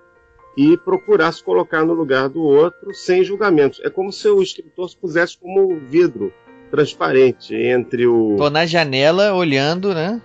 E 0.58 0.76
procurar 0.76 1.32
se 1.32 1.44
colocar 1.44 1.86
no 1.86 1.94
lugar 1.94 2.28
do 2.28 2.42
outro 2.42 2.92
sem 2.92 3.24
julgamentos. 3.24 3.80
É 3.84 3.90
como 3.92 4.12
se 4.12 4.28
o 4.28 4.42
escritor 4.42 4.90
se 4.90 4.98
pusesse 4.98 5.38
como 5.38 5.72
um 5.72 5.80
vidro 5.80 6.34
transparente 6.72 7.56
entre 7.56 8.08
o. 8.08 8.36
Tô 8.36 8.50
na 8.50 8.66
janela 8.66 9.34
olhando, 9.36 9.94
né? 9.94 10.20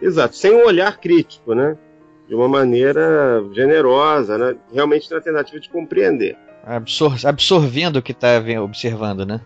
Exato, 0.00 0.36
sem 0.36 0.52
um 0.52 0.66
olhar 0.66 0.98
crítico, 0.98 1.54
né? 1.54 1.76
De 2.28 2.34
uma 2.34 2.46
maneira 2.46 3.42
generosa, 3.52 4.38
né? 4.38 4.56
realmente 4.72 5.10
na 5.10 5.20
tentativa 5.20 5.58
de 5.58 5.68
compreender. 5.68 6.36
Absor 6.62 7.16
absorvendo 7.24 7.96
o 7.96 8.02
que 8.02 8.12
está 8.12 8.40
observando, 8.62 9.24
né? 9.24 9.40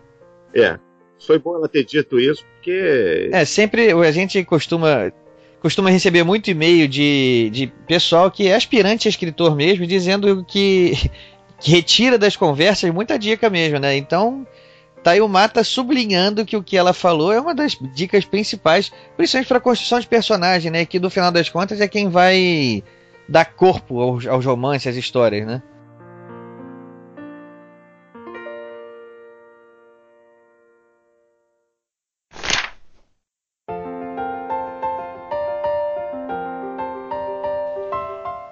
É. 0.53 0.77
Foi 1.25 1.39
bom 1.39 1.55
ela 1.55 1.69
ter 1.69 1.85
dito 1.85 2.19
isso, 2.19 2.45
porque. 2.55 3.29
É, 3.31 3.45
sempre 3.45 3.91
a 3.91 4.11
gente 4.11 4.43
costuma 4.43 5.11
costuma 5.65 5.89
receber 5.89 6.23
muito 6.23 6.51
e-mail 6.51 6.87
de, 6.87 7.49
de 7.51 7.65
pessoal 7.87 8.29
que 8.29 8.47
é 8.47 8.53
aspirante 8.53 9.07
a 9.07 9.09
escritor 9.09 9.55
mesmo, 9.55 9.87
dizendo 9.87 10.45
que, 10.47 11.09
que 11.59 11.71
retira 11.71 12.19
das 12.19 12.35
conversas 12.35 12.93
muita 12.93 13.17
dica 13.17 13.49
mesmo, 13.49 13.79
né? 13.79 13.97
Então, 13.97 14.45
tá 15.03 15.09
aí 15.09 15.21
o 15.21 15.27
Mata 15.27 15.63
sublinhando 15.63 16.45
que 16.45 16.55
o 16.55 16.61
que 16.61 16.77
ela 16.77 16.93
falou 16.93 17.33
é 17.33 17.41
uma 17.41 17.55
das 17.55 17.75
dicas 17.95 18.23
principais, 18.23 18.91
principalmente 19.17 19.47
para 19.47 19.59
construção 19.59 19.99
de 19.99 20.05
personagem, 20.05 20.69
né? 20.69 20.85
Que 20.85 20.99
no 20.99 21.09
final 21.09 21.31
das 21.31 21.49
contas 21.49 21.81
é 21.81 21.87
quem 21.87 22.09
vai 22.09 22.83
dar 23.27 23.45
corpo 23.45 23.99
aos, 23.99 24.27
aos 24.27 24.45
romances, 24.45 24.85
às 24.85 24.95
histórias, 24.95 25.47
né? 25.47 25.63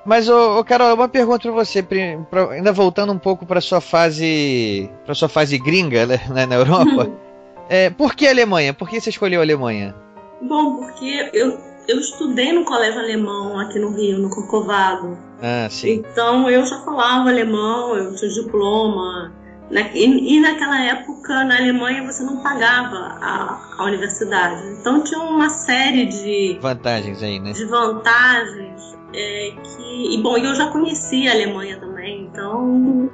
Mas, 0.05 0.27
ô, 0.27 0.63
Carol, 0.65 0.93
uma 0.93 1.07
pergunta 1.07 1.43
para 1.43 1.51
você, 1.51 1.81
pra, 1.81 2.51
ainda 2.51 2.73
voltando 2.73 3.13
um 3.13 3.17
pouco 3.17 3.45
para 3.45 3.61
sua 3.61 3.79
fase, 3.79 4.89
para 5.05 5.15
sua 5.15 5.29
fase 5.29 5.57
gringa 5.57 6.05
né, 6.05 6.19
na 6.45 6.55
Europa. 6.55 7.09
é, 7.69 7.89
por 7.89 8.13
que 8.13 8.27
Alemanha? 8.27 8.73
Por 8.73 8.89
que 8.89 8.99
você 8.99 9.09
escolheu 9.09 9.39
a 9.39 9.43
Alemanha? 9.43 9.95
Bom, 10.41 10.77
porque 10.77 11.29
eu, 11.33 11.57
eu 11.87 11.99
estudei 11.99 12.51
no 12.51 12.65
colégio 12.65 12.99
alemão 12.99 13.57
aqui 13.59 13.79
no 13.79 13.95
Rio, 13.95 14.19
no 14.19 14.29
Corcovado. 14.29 15.17
Ah, 15.41 15.69
sim. 15.69 16.03
Então 16.11 16.49
eu 16.49 16.65
já 16.65 16.79
falava 16.81 17.29
alemão, 17.29 17.95
eu 17.95 18.13
tinha 18.15 18.29
diploma. 18.29 19.31
Né? 19.71 19.89
E, 19.95 20.35
e, 20.35 20.39
naquela 20.41 20.83
época, 20.83 21.45
na 21.45 21.55
Alemanha, 21.55 22.03
você 22.03 22.21
não 22.23 22.43
pagava 22.43 23.17
a, 23.21 23.75
a 23.79 23.85
universidade. 23.85 24.61
Então 24.79 25.01
tinha 25.01 25.21
uma 25.21 25.49
série 25.49 26.05
de 26.05 26.59
vantagens 26.61 27.23
aí, 27.23 27.39
né? 27.39 27.53
De 27.53 27.65
vantagens 27.65 28.93
é, 29.13 29.51
que, 29.51 30.15
e 30.15 30.21
bom, 30.21 30.37
eu 30.37 30.55
já 30.55 30.67
conhecia 30.67 31.31
a 31.31 31.33
Alemanha 31.33 31.79
também, 31.79 32.23
então 32.23 33.09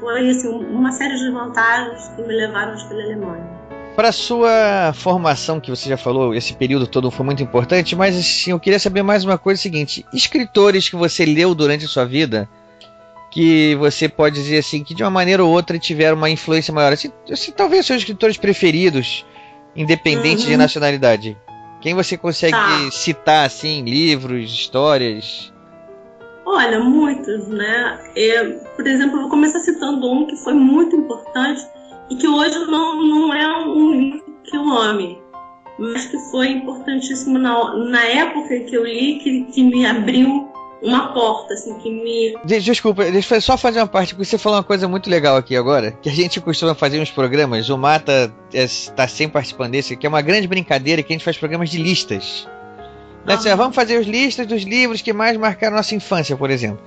foi 0.00 0.30
assim, 0.30 0.48
uma 0.48 0.90
série 0.92 1.16
de 1.16 1.30
vantagens 1.30 2.08
que 2.08 2.22
me 2.22 2.34
levaram 2.34 2.72
a 2.72 2.76
escolher 2.76 3.02
a 3.02 3.06
Alemanha. 3.06 3.54
Para 3.94 4.10
sua 4.10 4.92
formação, 4.94 5.60
que 5.60 5.70
você 5.70 5.88
já 5.88 5.96
falou, 5.96 6.34
esse 6.34 6.52
período 6.54 6.86
todo 6.86 7.10
foi 7.10 7.24
muito 7.24 7.42
importante, 7.42 7.94
mas 7.94 8.18
assim, 8.18 8.50
eu 8.50 8.58
queria 8.58 8.78
saber 8.78 9.02
mais 9.02 9.24
uma 9.24 9.38
coisa: 9.38 9.60
é 9.60 9.62
seguinte, 9.62 10.04
escritores 10.12 10.88
que 10.88 10.96
você 10.96 11.24
leu 11.24 11.54
durante 11.54 11.84
a 11.84 11.88
sua 11.88 12.04
vida, 12.04 12.48
que 13.30 13.76
você 13.76 14.08
pode 14.08 14.34
dizer 14.34 14.58
assim, 14.58 14.82
que 14.82 14.94
de 14.94 15.04
uma 15.04 15.10
maneira 15.10 15.44
ou 15.44 15.50
outra 15.50 15.78
tiveram 15.78 16.16
uma 16.16 16.28
influência 16.28 16.74
maior, 16.74 16.92
assim, 16.92 17.12
assim 17.30 17.52
talvez 17.52 17.86
seus 17.86 18.00
escritores 18.00 18.36
preferidos, 18.36 19.24
independente 19.76 20.42
uhum. 20.42 20.48
de 20.48 20.56
nacionalidade. 20.56 21.36
Quem 21.84 21.92
você 21.92 22.16
consegue 22.16 22.56
tá. 22.56 22.90
citar, 22.90 23.44
assim, 23.44 23.82
livros, 23.84 24.50
histórias? 24.50 25.52
Olha, 26.46 26.80
muitos, 26.80 27.46
né? 27.48 28.10
É, 28.16 28.42
por 28.74 28.86
exemplo, 28.86 29.16
eu 29.16 29.20
vou 29.20 29.28
começar 29.28 29.60
citando 29.60 30.10
um 30.10 30.26
que 30.26 30.34
foi 30.36 30.54
muito 30.54 30.96
importante 30.96 31.60
e 32.08 32.16
que 32.16 32.26
hoje 32.26 32.58
não, 32.60 33.06
não 33.06 33.34
é 33.34 33.66
um 33.66 33.90
livro 33.92 34.34
que 34.44 34.56
eu 34.56 34.66
ame, 34.66 35.18
mas 35.78 36.06
que 36.06 36.16
foi 36.30 36.52
importantíssimo 36.52 37.38
na, 37.38 37.74
na 37.74 38.02
época 38.02 38.60
que 38.60 38.74
eu 38.74 38.86
li, 38.86 39.18
que, 39.18 39.44
que 39.52 39.62
me 39.62 39.84
abriu 39.84 40.48
uma 40.84 41.12
porta, 41.12 41.54
assim, 41.54 41.78
que 41.78 41.90
me. 41.90 42.36
Desculpa, 42.44 43.04
deixa 43.10 43.36
eu 43.36 43.40
só 43.40 43.56
fazer 43.56 43.80
uma 43.80 43.86
parte, 43.86 44.14
porque 44.14 44.24
você 44.24 44.36
falou 44.36 44.58
uma 44.58 44.64
coisa 44.64 44.86
muito 44.86 45.08
legal 45.08 45.36
aqui 45.36 45.56
agora, 45.56 45.92
que 45.92 46.08
a 46.08 46.12
gente 46.12 46.40
costuma 46.40 46.74
fazer 46.74 47.00
uns 47.00 47.10
programas, 47.10 47.70
o 47.70 47.78
Mata 47.78 48.32
está 48.52 49.04
é, 49.04 49.06
sempre 49.06 49.32
participando 49.32 49.72
desse, 49.72 49.96
que 49.96 50.06
é 50.06 50.08
uma 50.08 50.20
grande 50.20 50.46
brincadeira 50.46 51.02
que 51.02 51.12
a 51.12 51.14
gente 51.14 51.24
faz 51.24 51.38
programas 51.38 51.70
de 51.70 51.78
listas. 51.78 52.46
Né? 53.24 53.34
Uhum. 53.34 53.56
Vamos 53.56 53.74
fazer 53.74 53.96
as 53.96 54.06
listas 54.06 54.46
dos 54.46 54.62
livros 54.62 55.00
que 55.00 55.12
mais 55.12 55.36
marcaram 55.38 55.74
nossa 55.76 55.94
infância, 55.94 56.36
por 56.36 56.50
exemplo. 56.50 56.82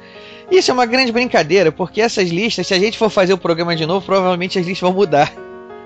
Isso 0.51 0.69
é 0.69 0.73
uma 0.73 0.85
grande 0.85 1.11
brincadeira, 1.11 1.71
porque 1.71 1.99
essas 1.99 2.29
listas, 2.29 2.67
se 2.67 2.73
a 2.75 2.79
gente 2.79 2.97
for 2.97 3.09
fazer 3.09 3.33
o 3.33 3.37
programa 3.37 3.75
de 3.75 3.85
novo, 3.85 4.05
provavelmente 4.05 4.59
as 4.59 4.65
listas 4.65 4.87
vão 4.87 4.93
mudar. 4.93 5.33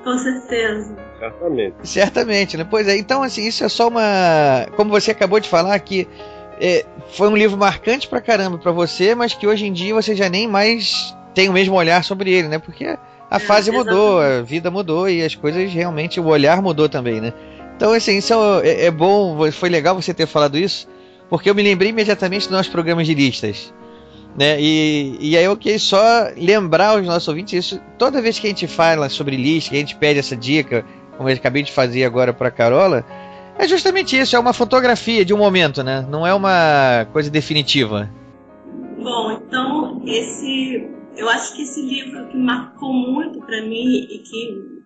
Com 0.03 0.17
certeza. 0.17 0.95
Certamente. 1.17 1.75
Certamente, 1.83 2.57
né? 2.57 2.67
Pois 2.69 2.87
é, 2.87 2.97
então 2.97 3.23
assim, 3.23 3.47
isso 3.47 3.63
é 3.63 3.69
só 3.69 3.87
uma. 3.87 4.67
Como 4.75 4.89
você 4.89 5.11
acabou 5.11 5.39
de 5.39 5.47
falar, 5.47 5.79
que 5.79 6.07
é, 6.61 6.85
foi 7.13 7.27
um 7.27 7.35
livro 7.35 7.57
marcante 7.57 8.07
pra 8.07 8.21
caramba 8.21 8.59
pra 8.59 8.71
você, 8.71 9.15
mas 9.15 9.33
que 9.33 9.47
hoje 9.47 9.65
em 9.65 9.73
dia 9.73 9.95
você 9.95 10.15
já 10.15 10.29
nem 10.29 10.47
mais 10.47 11.15
tem 11.33 11.49
o 11.49 11.53
mesmo 11.53 11.75
olhar 11.75 12.03
sobre 12.03 12.31
ele, 12.31 12.47
né? 12.47 12.59
Porque 12.59 12.85
a 12.85 13.37
é, 13.37 13.39
fase 13.39 13.71
mudou, 13.71 14.19
a 14.19 14.43
vida 14.43 14.69
mudou 14.69 15.09
e 15.09 15.23
as 15.23 15.33
coisas 15.33 15.73
realmente, 15.73 16.19
o 16.19 16.27
olhar 16.27 16.61
mudou 16.61 16.87
também, 16.87 17.19
né? 17.19 17.33
Então, 17.75 17.93
assim, 17.93 18.17
isso 18.17 18.33
é, 18.63 18.85
é 18.85 18.91
bom, 18.91 19.51
foi 19.51 19.69
legal 19.69 19.99
você 19.99 20.13
ter 20.13 20.27
falado 20.27 20.55
isso, 20.55 20.87
porque 21.29 21.49
eu 21.49 21.55
me 21.55 21.63
lembrei 21.63 21.89
imediatamente 21.89 22.43
dos 22.43 22.51
nossos 22.51 22.71
programas 22.71 23.07
de 23.07 23.15
listas. 23.15 23.73
Né? 24.37 24.61
E, 24.61 25.17
e 25.19 25.37
aí 25.37 25.43
eu 25.43 25.57
queria 25.57 25.79
só 25.79 26.27
lembrar 26.37 26.89
aos 26.89 27.05
nossos 27.05 27.27
ouvintes 27.27 27.65
isso. 27.65 27.81
Toda 27.97 28.21
vez 28.21 28.37
que 28.37 28.45
a 28.45 28.49
gente 28.49 28.67
fala 28.67 29.09
sobre 29.09 29.35
lista, 29.35 29.71
que 29.71 29.77
a 29.77 29.79
gente 29.79 29.95
pede 29.95 30.19
essa 30.19 30.37
dica, 30.37 30.85
como 31.17 31.27
eu 31.27 31.35
acabei 31.35 31.63
de 31.63 31.71
fazer 31.71 32.05
agora 32.05 32.31
para 32.31 32.51
Carola, 32.51 33.03
é 33.57 33.67
justamente 33.67 34.17
isso, 34.17 34.35
é 34.35 34.39
uma 34.39 34.53
fotografia 34.53 35.23
de 35.23 35.33
um 35.33 35.37
momento, 35.37 35.83
né? 35.83 36.05
Não 36.09 36.25
é 36.25 36.33
uma 36.33 37.05
coisa 37.11 37.29
definitiva. 37.29 38.09
Bom, 38.97 39.31
então 39.31 40.01
esse, 40.05 40.89
eu 41.15 41.29
acho 41.29 41.55
que 41.55 41.63
esse 41.63 41.81
livro 41.81 42.27
que 42.27 42.37
marcou 42.37 42.93
muito 42.93 43.41
para 43.41 43.61
mim 43.61 44.07
e 44.09 44.19
que 44.19 44.81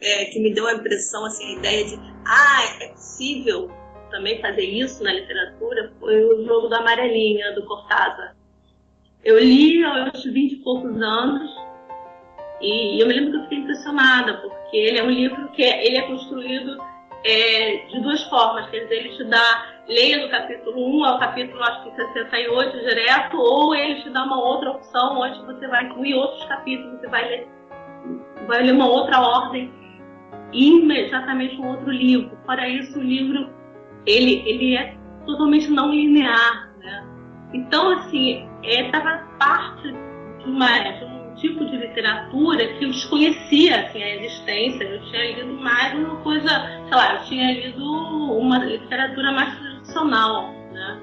é, 0.00 0.24
que 0.26 0.40
me 0.40 0.52
deu 0.52 0.66
a 0.66 0.74
impressão, 0.74 1.24
assim, 1.24 1.54
a 1.54 1.58
ideia 1.58 1.84
de, 1.84 2.00
ah, 2.26 2.76
é 2.80 2.88
possível 2.88 3.70
também 4.10 4.40
fazer 4.40 4.64
isso 4.64 5.02
na 5.02 5.12
literatura, 5.12 5.92
foi 5.98 6.22
o 6.24 6.44
Jogo 6.44 6.68
da 6.68 6.78
Amarelinha 6.78 7.54
do 7.54 7.64
Cortázar. 7.64 8.36
Eu 9.24 9.38
li 9.38 9.82
aos 9.84 10.24
20 10.24 10.52
e 10.52 10.56
poucos 10.56 11.00
anos 11.00 11.50
e 12.60 13.00
eu 13.00 13.06
me 13.06 13.14
lembro 13.14 13.30
que 13.30 13.36
eu 13.36 13.42
fiquei 13.44 13.58
impressionada, 13.58 14.34
porque 14.38 14.76
ele 14.76 14.98
é 14.98 15.02
um 15.02 15.10
livro 15.10 15.48
que 15.52 15.62
é, 15.62 15.86
ele 15.86 15.96
é 15.96 16.02
construído 16.02 16.76
é, 17.24 17.86
de 17.88 18.00
duas 18.00 18.22
formas, 18.24 18.68
quer 18.70 18.80
dizer, 18.80 18.94
ele 18.96 19.16
te 19.16 19.24
dá, 19.24 19.66
leia 19.88 20.20
do 20.20 20.30
capítulo 20.30 21.00
1 21.00 21.04
ao 21.04 21.18
capítulo, 21.18 21.62
acho 21.62 21.84
que 21.84 21.96
68 21.96 22.78
direto, 22.80 23.36
ou 23.36 23.74
ele 23.74 24.02
te 24.02 24.10
dá 24.10 24.24
uma 24.24 24.40
outra 24.40 24.72
opção 24.72 25.18
onde 25.20 25.40
você 25.44 25.68
vai 25.68 25.84
incluir 25.84 26.14
outros 26.14 26.44
capítulos, 26.46 27.00
você 27.00 27.08
vai 27.08 27.28
ler, 27.28 27.48
vai 28.46 28.62
ler 28.62 28.72
uma 28.72 28.88
outra 28.88 29.20
ordem 29.20 29.72
imediatamente 30.52 31.60
um 31.60 31.68
outro 31.68 31.90
livro. 31.90 32.36
Fora 32.44 32.68
isso, 32.68 32.98
o 32.98 33.02
livro, 33.02 33.50
ele, 34.06 34.42
ele 34.46 34.76
é 34.76 34.94
totalmente 35.24 35.68
não 35.70 35.90
linear, 35.90 36.70
né? 36.78 37.06
Então, 37.54 37.90
assim, 37.98 38.48
estava 38.62 39.10
é, 39.10 39.24
parte 39.38 39.82
de, 39.82 40.50
uma, 40.50 40.78
de 40.78 41.04
um 41.04 41.21
tipo 41.36 41.64
de 41.64 41.76
literatura 41.76 42.66
que 42.74 42.84
eu 42.84 42.90
desconhecia 42.90 43.80
assim, 43.80 44.02
a 44.02 44.16
existência. 44.16 44.84
Eu 44.84 45.02
tinha 45.06 45.34
lido 45.34 45.54
mais 45.54 45.94
uma 45.94 46.16
coisa, 46.16 46.48
sei 46.48 46.96
lá, 46.96 47.14
eu 47.14 47.24
tinha 47.24 47.52
lido 47.52 47.84
uma 47.84 48.58
literatura 48.58 49.32
mais 49.32 49.58
tradicional. 49.58 50.52
Né? 50.72 51.00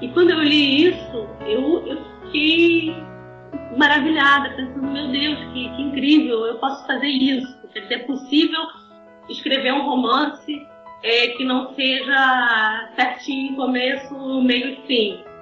E 0.00 0.08
quando 0.08 0.30
eu 0.30 0.42
li 0.42 0.88
isso, 0.88 1.28
eu, 1.46 1.86
eu 1.86 1.98
fiquei 2.24 2.94
maravilhada, 3.76 4.50
pensando, 4.50 4.86
meu 4.86 5.08
Deus, 5.08 5.38
que, 5.52 5.68
que 5.68 5.82
incrível, 5.82 6.46
eu 6.46 6.58
posso 6.58 6.86
fazer 6.86 7.08
isso. 7.08 7.56
Quer 7.72 7.80
dizer, 7.80 7.94
é 7.94 7.98
possível 8.04 8.60
escrever 9.28 9.72
um 9.72 9.84
romance 9.84 10.66
é, 11.02 11.28
que 11.28 11.44
não 11.44 11.74
seja 11.74 12.90
certinho, 12.94 13.56
começo, 13.56 14.42
meio 14.42 14.68
e 14.68 14.76
fim 14.86 15.33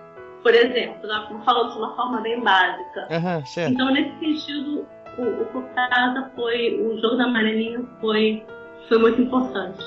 por 0.42 0.54
exemplo, 0.54 1.06
né, 1.06 1.26
falando 1.44 1.72
de 1.72 1.78
uma 1.78 1.96
forma 1.96 2.20
bem 2.20 2.40
básica. 2.40 3.08
Uhum, 3.10 3.64
então, 3.68 3.90
nesse 3.92 4.18
sentido, 4.18 4.86
o, 5.18 5.22
o 5.22 6.32
foi, 6.34 6.80
o 6.80 7.00
jogo 7.00 7.16
da 7.16 7.24
amarelinha 7.24 7.84
foi, 8.00 8.44
foi 8.88 8.98
muito 8.98 9.20
importante. 9.20 9.82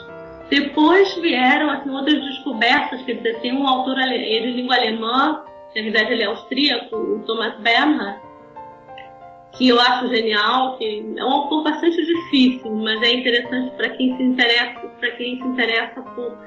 Depois 0.49 1.13
vieram 1.15 1.71
assim, 1.71 1.89
outras 1.89 2.21
descobertas, 2.23 3.01
quer 3.01 3.13
dizer, 3.13 3.39
tem 3.41 3.57
um 3.57 3.67
autor 3.67 3.97
ele, 3.97 4.41
de 4.41 4.61
língua 4.61 4.75
alemã, 4.75 5.43
na 5.75 5.81
verdade 5.81 6.13
ele 6.13 6.23
é 6.23 6.27
austríaco, 6.27 6.95
o 6.95 7.19
Thomas 7.25 7.59
Bernhard, 7.59 8.19
que 9.53 9.69
eu 9.69 9.79
acho 9.79 10.07
genial, 10.09 10.77
que 10.77 11.15
é 11.17 11.23
um 11.23 11.31
autor 11.31 11.63
bastante 11.63 11.97
difícil, 12.05 12.75
mas 12.75 13.01
é 13.01 13.13
interessante 13.13 13.75
para 13.75 13.89
quem 13.89 14.15
se 14.17 14.23
interessa, 14.23 14.79
para 14.99 15.11
quem 15.11 15.37
se 15.37 15.47
interessa 15.47 16.01
por 16.01 16.37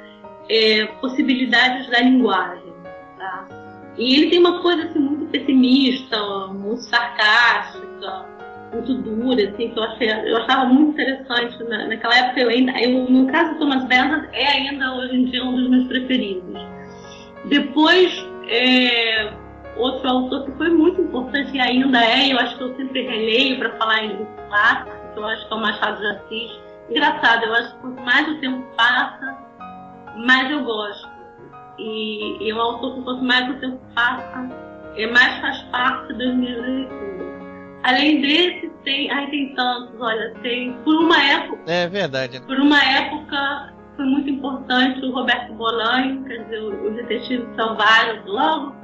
é, 0.48 0.86
possibilidades 1.00 1.88
da 1.90 2.00
linguagem. 2.00 2.72
Tá? 3.18 3.57
E 3.98 4.14
ele 4.14 4.30
tem 4.30 4.38
uma 4.38 4.62
coisa 4.62 4.84
assim, 4.84 5.00
muito 5.00 5.26
pessimista, 5.26 6.46
muito 6.48 6.82
sarcástica, 6.82 8.26
muito 8.72 8.94
dura, 8.94 9.48
assim, 9.48 9.70
que 9.70 9.78
eu, 9.78 9.82
achei, 9.82 10.08
eu 10.08 10.36
achava 10.36 10.66
muito 10.66 10.92
interessante. 10.92 11.62
Na, 11.64 11.88
naquela 11.88 12.16
época, 12.16 12.40
eu 12.40 12.48
ainda, 12.48 12.80
eu, 12.80 13.10
no 13.10 13.26
caso 13.26 13.54
do 13.54 13.58
Thomas 13.58 13.84
Bernhard, 13.86 14.28
é 14.32 14.46
ainda 14.46 14.94
hoje 14.94 15.16
em 15.16 15.24
dia 15.24 15.44
um 15.44 15.56
dos 15.56 15.68
meus 15.68 15.88
preferidos. 15.88 16.54
Depois, 17.46 18.24
é, 18.48 19.32
outro 19.76 20.08
autor 20.08 20.44
que 20.44 20.52
foi 20.52 20.68
muito 20.68 21.00
importante 21.00 21.56
e 21.56 21.60
ainda 21.60 21.98
é, 22.04 22.32
eu 22.32 22.38
acho 22.38 22.56
que 22.56 22.62
eu 22.62 22.76
sempre 22.76 23.02
releio 23.02 23.58
para 23.58 23.76
falar 23.78 24.04
em 24.04 24.26
clássico, 24.48 24.90
eu 25.16 25.24
acho 25.24 25.48
que 25.48 25.52
é 25.52 25.56
o 25.56 25.60
Machado 25.60 26.00
de 26.00 26.06
Assis. 26.06 26.60
Engraçado, 26.88 27.44
eu 27.44 27.54
acho 27.54 27.74
que 27.74 27.80
quanto 27.80 28.02
mais 28.02 28.28
o 28.28 28.40
tempo 28.40 28.64
passa, 28.76 29.38
mais 30.16 30.50
eu 30.50 30.62
gosto. 30.62 31.07
E, 31.78 32.44
e 32.44 32.50
é 32.50 32.54
um 32.54 32.60
autor 32.60 32.96
que 32.96 33.02
quanto 33.02 33.24
mais 33.24 33.48
o 33.50 33.60
tempo 33.60 33.78
passa, 33.94 34.48
é 34.96 35.06
mais 35.06 35.40
faz 35.40 35.58
parte 35.70 36.12
das 36.14 36.34
minhas 36.34 36.60
leituras. 36.60 37.28
Além 37.84 38.20
desse, 38.20 38.70
tem. 38.84 39.10
Ai, 39.10 39.30
tem 39.30 39.54
tantos, 39.54 40.00
olha, 40.00 40.34
tem. 40.42 40.72
Por 40.84 40.96
uma 40.96 41.22
época. 41.22 41.58
É 41.66 41.86
verdade. 41.86 42.40
Por 42.40 42.58
uma 42.58 42.82
época 42.82 43.72
foi 43.96 44.04
muito 44.04 44.30
importante 44.30 45.04
o 45.04 45.12
Roberto 45.12 45.52
Bolanho, 45.54 46.24
quer 46.24 46.44
dizer, 46.44 46.60
o, 46.60 46.86
o 46.86 46.90
detetive 46.94 47.46
Salvário, 47.56 48.22
logo 48.26 48.74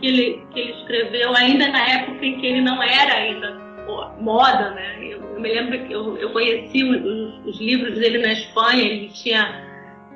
que 0.00 0.06
ele, 0.06 0.46
que 0.52 0.60
ele 0.60 0.72
escreveu, 0.72 1.34
ainda 1.36 1.68
na 1.68 1.88
época 1.88 2.24
em 2.24 2.40
que 2.40 2.46
ele 2.46 2.60
não 2.60 2.82
era 2.82 3.14
ainda 3.14 3.62
moda, 4.18 4.70
né? 4.70 4.96
Eu, 5.00 5.22
eu 5.34 5.40
me 5.40 5.52
lembro 5.52 5.86
que 5.86 5.92
eu, 5.92 6.16
eu 6.18 6.30
conheci 6.30 6.82
os, 6.84 7.46
os 7.46 7.60
livros 7.60 7.98
dele 7.98 8.18
na 8.18 8.32
Espanha, 8.32 8.82
ele 8.82 9.08
tinha 9.08 9.71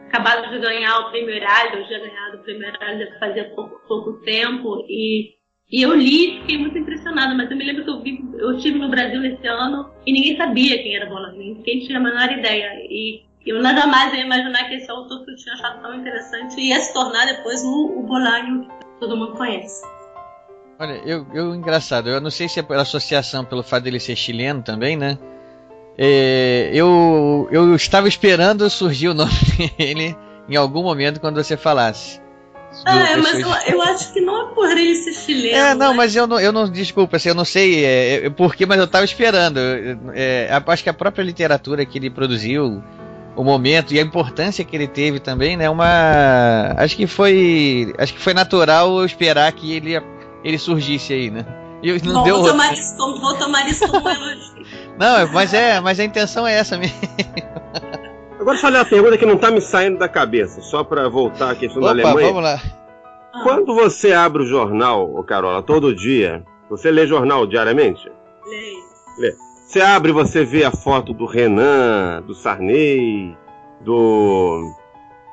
acabado 0.09 0.51
de 0.51 0.59
ganhar 0.59 0.99
o 1.01 1.11
prêmio 1.11 1.35
Heraldo, 1.35 1.77
eu 1.79 1.87
tinha 1.87 1.99
ganhado 1.99 2.37
o 2.37 2.41
prêmio 2.41 2.67
Heraldo 2.67 3.19
fazia 3.19 3.45
pouco, 3.55 3.81
pouco 3.87 4.13
tempo, 4.25 4.85
e, 4.89 5.35
e 5.71 5.83
eu 5.83 5.95
li 5.95 6.39
e 6.39 6.41
fiquei 6.41 6.59
muito 6.59 6.79
impressionada, 6.79 7.35
mas 7.35 7.51
eu 7.51 7.57
me 7.57 7.65
lembro 7.65 7.85
que 7.85 7.91
eu, 7.91 8.03
vi, 8.03 8.25
eu 8.39 8.57
estive 8.57 8.79
no 8.79 8.89
Brasil 8.89 9.25
esse 9.25 9.47
ano 9.47 9.91
e 10.07 10.13
ninguém 10.13 10.37
sabia 10.37 10.83
quem 10.83 10.97
era 10.97 11.07
Bolanho, 11.07 11.39
ninguém 11.39 11.81
tinha 11.81 11.99
a 11.99 12.03
menor 12.03 12.31
ideia, 12.31 12.73
e 12.89 13.25
eu 13.47 13.63
nada 13.63 13.87
mais 13.87 14.13
ia 14.13 14.25
imaginar 14.25 14.69
que 14.69 14.75
esse 14.75 14.91
autor 14.91 15.25
que 15.25 15.31
eu 15.31 15.37
tinha 15.37 15.55
achado 15.55 15.83
tão 15.83 15.95
interessante 15.95 16.61
ia 16.61 16.81
se 16.81 16.93
tornar 16.93 17.27
depois 17.27 17.63
o, 17.63 18.01
o 18.01 18.03
Bolanho 18.03 18.63
que 18.63 19.01
todo 19.01 19.17
mundo 19.17 19.35
conhece. 19.35 19.85
Olha, 20.79 21.01
eu, 21.07 21.27
eu 21.33 21.55
engraçado, 21.55 22.11
eu 22.11 22.21
não 22.21 22.31
sei 22.31 22.49
se 22.49 22.61
é 22.61 22.63
pela 22.63 22.83
associação 22.83 23.45
pelo 23.45 23.63
fato 23.63 23.85
dele 23.85 23.99
ser 23.99 24.15
chileno 24.15 24.63
também, 24.63 24.97
né? 24.97 25.19
É, 25.99 26.71
eu, 26.73 27.49
eu 27.51 27.75
estava 27.75 28.07
esperando 28.07 28.69
surgir 28.69 29.09
o 29.09 29.15
nome 29.15 29.33
dele 29.79 30.17
em 30.49 30.57
algum 30.57 30.83
momento 30.83 31.21
quando 31.21 31.43
você 31.43 31.57
falasse. 31.57 32.21
Ah, 32.85 33.11
é, 33.11 33.17
mas 33.17 33.41
eu, 33.41 33.49
eu, 33.69 33.83
acho 33.83 34.13
que 34.13 34.21
não 34.21 34.51
é 34.51 34.55
por 34.55 34.71
ele 34.71 34.95
ser 34.97 35.15
chileno. 35.15 35.57
É, 35.57 35.75
não, 35.75 35.89
mas, 35.89 35.97
mas 35.97 36.17
eu 36.17 36.27
não, 36.27 36.39
eu 36.39 36.53
não 36.53 36.69
desculpa, 36.69 37.17
assim, 37.17 37.31
eu 37.31 37.35
não 37.35 37.45
sei 37.45 37.85
é, 37.85 38.27
é, 38.27 38.31
por 38.31 38.55
que, 38.55 38.67
mas 38.67 38.79
eu 38.79 38.85
estava 38.85 39.05
esperando. 39.05 39.59
É, 40.15 40.51
acho 40.67 40.83
que 40.83 40.91
a 40.91 40.95
própria 40.95 41.23
literatura 41.23 41.87
que 41.87 41.97
ele 41.97 42.11
produziu, 42.11 42.83
o 43.35 43.45
momento 43.45 43.95
e 43.95 43.99
a 43.99 44.03
importância 44.03 44.65
que 44.65 44.77
ele 44.77 44.87
teve 44.87 45.21
também, 45.21 45.57
né? 45.57 45.71
Uma, 45.71 46.75
acho 46.77 46.97
que 46.97 47.07
foi, 47.07 47.95
acho 47.99 48.13
que 48.13 48.21
foi 48.21 48.35
natural 48.35 49.05
esperar 49.05 49.51
que 49.53 49.73
ele, 49.73 50.01
ele 50.45 50.59
surgisse 50.59 51.13
aí, 51.13 51.31
né? 51.31 51.47
E 51.83 51.93
não 52.03 52.15
Bom, 52.15 52.25
deu 52.25 52.37
vou, 52.41 52.51
tomar 52.51 52.73
isso, 52.73 52.97
vou 52.97 53.35
tomar 53.37 53.69
isso 53.69 53.87
como 53.89 54.09
elogio. 54.11 54.56
Não, 54.99 55.33
mas 55.33 55.53
é, 55.53 55.81
mas 55.81 56.01
a 56.01 56.05
intenção 56.05 56.47
é 56.47 56.55
essa 56.55 56.77
mesmo. 56.77 56.97
Agora 58.41 58.59
fazer 58.59 58.77
uma 58.77 58.85
pergunta 58.85 59.19
que 59.19 59.27
não 59.27 59.37
tá 59.37 59.51
me 59.51 59.61
saindo 59.61 59.99
da 59.99 60.09
cabeça, 60.09 60.61
só 60.61 60.85
para 60.85 61.09
voltar 61.09 61.51
à 61.51 61.55
questão 61.55 61.83
Opa, 61.83 61.95
da 61.95 62.03
Alemanha. 62.03 62.29
Vamos 62.29 62.43
lá. 62.43 62.61
Quando 63.43 63.75
você 63.75 64.13
abre 64.13 64.43
o 64.43 64.47
jornal, 64.47 65.23
Carola, 65.25 65.63
todo 65.63 65.95
dia, 65.95 66.45
você 66.71 66.91
lê 66.91 67.07
jornal 67.07 67.47
diariamente? 67.47 68.11
Leio. 68.47 68.87
Lê. 69.19 69.35
Você 69.67 69.81
abre 69.81 70.11
e 70.11 70.15
você 70.15 70.45
vê 70.45 70.65
a 70.65 70.71
foto 70.71 71.13
do 71.13 71.27
Renan, 71.27 72.23
do 72.23 72.35
Sarney, 72.35 73.37
do. 73.81 74.73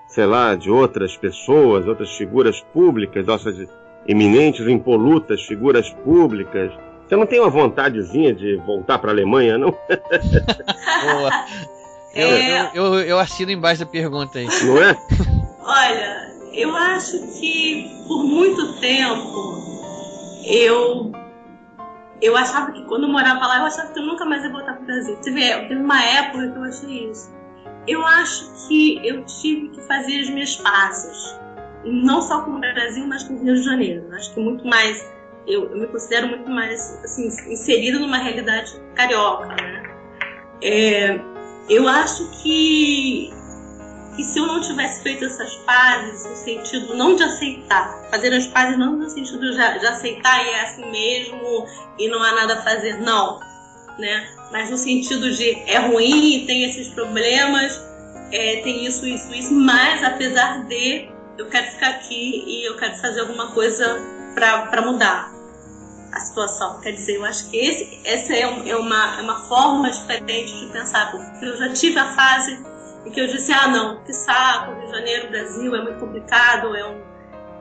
sei 0.07 0.26
lá, 0.26 0.55
de 0.55 0.72
outras 0.72 1.16
pessoas, 1.16 1.88
outras 1.88 2.11
figuras 2.18 2.61
públicas, 2.74 3.28
nossas 3.28 3.68
eminentes, 4.07 4.68
impolutas 4.68 5.43
figuras 5.43 5.89
públicas. 6.03 6.72
Você 7.08 7.16
não 7.16 7.26
tem 7.26 7.39
uma 7.39 7.49
vontadezinha 7.49 8.34
de 8.34 8.56
voltar 8.58 8.97
para 8.99 9.12
a 9.12 9.14
Alemanha, 9.14 9.58
não? 9.58 9.72
Boa. 9.91 11.45
Eu, 12.16 12.28
é... 12.28 12.72
eu, 12.74 12.86
eu, 12.86 12.99
eu, 13.01 13.20
assino 13.20 13.51
embaixo 13.51 13.84
da 13.84 13.86
pergunta 13.86 14.39
aí. 14.39 14.47
Não 14.66 14.82
é? 14.82 14.95
Olha, 15.60 16.32
eu 16.54 16.76
acho 16.76 17.20
que 17.39 17.89
por 18.08 18.24
muito 18.24 18.80
tempo 18.80 19.58
eu 20.45 21.12
eu 22.22 22.38
achava 22.38 22.72
que 22.72 22.86
quando 22.86 23.04
eu 23.04 23.10
morava 23.10 23.45
lá, 23.45 23.60
eu 23.60 23.66
achava 23.66 23.91
que 23.91 23.99
eu 23.99 24.06
nunca 24.06 24.24
mais 24.26 24.43
ia 24.43 24.49
voltar 24.49 24.74
para 24.74 24.84
o 24.84 24.86
Brasil. 24.86 25.18
Você 25.20 25.32
vê, 25.32 25.68
teve 25.68 25.82
uma 25.82 26.01
época 26.04 26.47
que 26.47 26.58
eu 26.58 26.64
achei 26.64 27.10
isso. 27.10 27.34
Eu 27.86 28.06
acho 28.06 28.68
que 28.68 29.06
eu 29.06 29.26
tive 29.26 29.70
que 29.70 29.82
fazer 29.82 30.22
as 30.22 30.30
minhas 30.30 30.56
pazes 30.56 31.36
não 31.84 32.22
só 32.22 32.41
com 32.41 32.51
o 32.51 32.60
Brasil, 32.60 33.06
mas 33.08 33.24
com 33.24 33.34
o 33.34 33.43
Rio 33.43 33.56
de 33.56 33.64
Janeiro. 33.64 34.08
Acho 34.14 34.34
que 34.34 34.39
muito 34.39 34.66
mais, 34.66 35.06
eu, 35.47 35.69
eu 35.69 35.77
me 35.77 35.87
considero 35.87 36.27
muito 36.27 36.49
mais 36.49 36.99
assim, 37.03 37.27
inserida 37.51 37.99
numa 37.99 38.17
realidade 38.17 38.73
carioca. 38.95 39.47
Né? 39.47 39.83
É, 40.61 41.19
eu 41.69 41.87
acho 41.87 42.29
que, 42.41 43.31
que 44.15 44.23
se 44.23 44.39
eu 44.39 44.47
não 44.47 44.61
tivesse 44.61 45.03
feito 45.03 45.25
essas 45.25 45.55
pazes, 45.57 46.25
no 46.25 46.35
sentido 46.35 46.95
não 46.95 47.15
de 47.15 47.23
aceitar, 47.23 48.07
fazer 48.09 48.33
as 48.33 48.47
pazes 48.47 48.77
não 48.77 48.95
no 48.95 49.09
sentido 49.09 49.51
de, 49.51 49.79
de 49.79 49.85
aceitar 49.85 50.45
e 50.45 50.49
é 50.49 50.61
assim 50.61 50.89
mesmo 50.89 51.65
e 51.99 52.07
não 52.07 52.21
há 52.23 52.31
nada 52.33 52.53
a 52.55 52.61
fazer, 52.61 52.99
não. 53.01 53.39
Né? 53.99 54.27
Mas 54.51 54.69
no 54.69 54.77
sentido 54.77 55.31
de 55.31 55.51
é 55.69 55.77
ruim, 55.77 56.45
tem 56.45 56.63
esses 56.63 56.87
problemas, 56.89 57.79
é, 58.31 58.61
tem 58.61 58.85
isso, 58.85 59.05
isso, 59.05 59.33
isso, 59.33 59.53
mas 59.53 60.03
apesar 60.03 60.63
de 60.65 61.09
eu 61.37 61.47
quero 61.47 61.67
ficar 61.71 61.89
aqui 61.89 62.43
e 62.47 62.67
eu 62.67 62.77
quero 62.77 62.95
fazer 62.97 63.21
alguma 63.21 63.51
coisa 63.51 64.12
para 64.34 64.81
mudar 64.81 65.34
a 66.13 66.19
situação. 66.19 66.79
Quer 66.79 66.91
dizer, 66.91 67.15
eu 67.15 67.25
acho 67.25 67.49
que 67.49 67.57
esse, 67.57 67.99
essa 68.05 68.34
é, 68.34 68.47
um, 68.47 68.67
é, 68.67 68.75
uma, 68.75 69.19
é 69.19 69.21
uma 69.21 69.39
forma 69.47 69.89
diferente 69.89 70.53
de 70.59 70.71
pensar, 70.71 71.11
porque 71.11 71.45
eu 71.45 71.57
já 71.57 71.73
tive 71.73 71.97
a 71.99 72.13
fase 72.15 72.59
em 73.05 73.11
que 73.11 73.19
eu 73.19 73.27
disse, 73.27 73.51
ah 73.51 73.67
não, 73.67 74.03
que 74.03 74.13
saco, 74.13 74.73
Rio 74.73 74.86
de 74.86 74.91
Janeiro, 74.91 75.29
Brasil, 75.29 75.75
é 75.75 75.81
muito 75.81 75.99
complicado, 75.99 76.75
é, 76.75 76.86
um, 76.86 77.01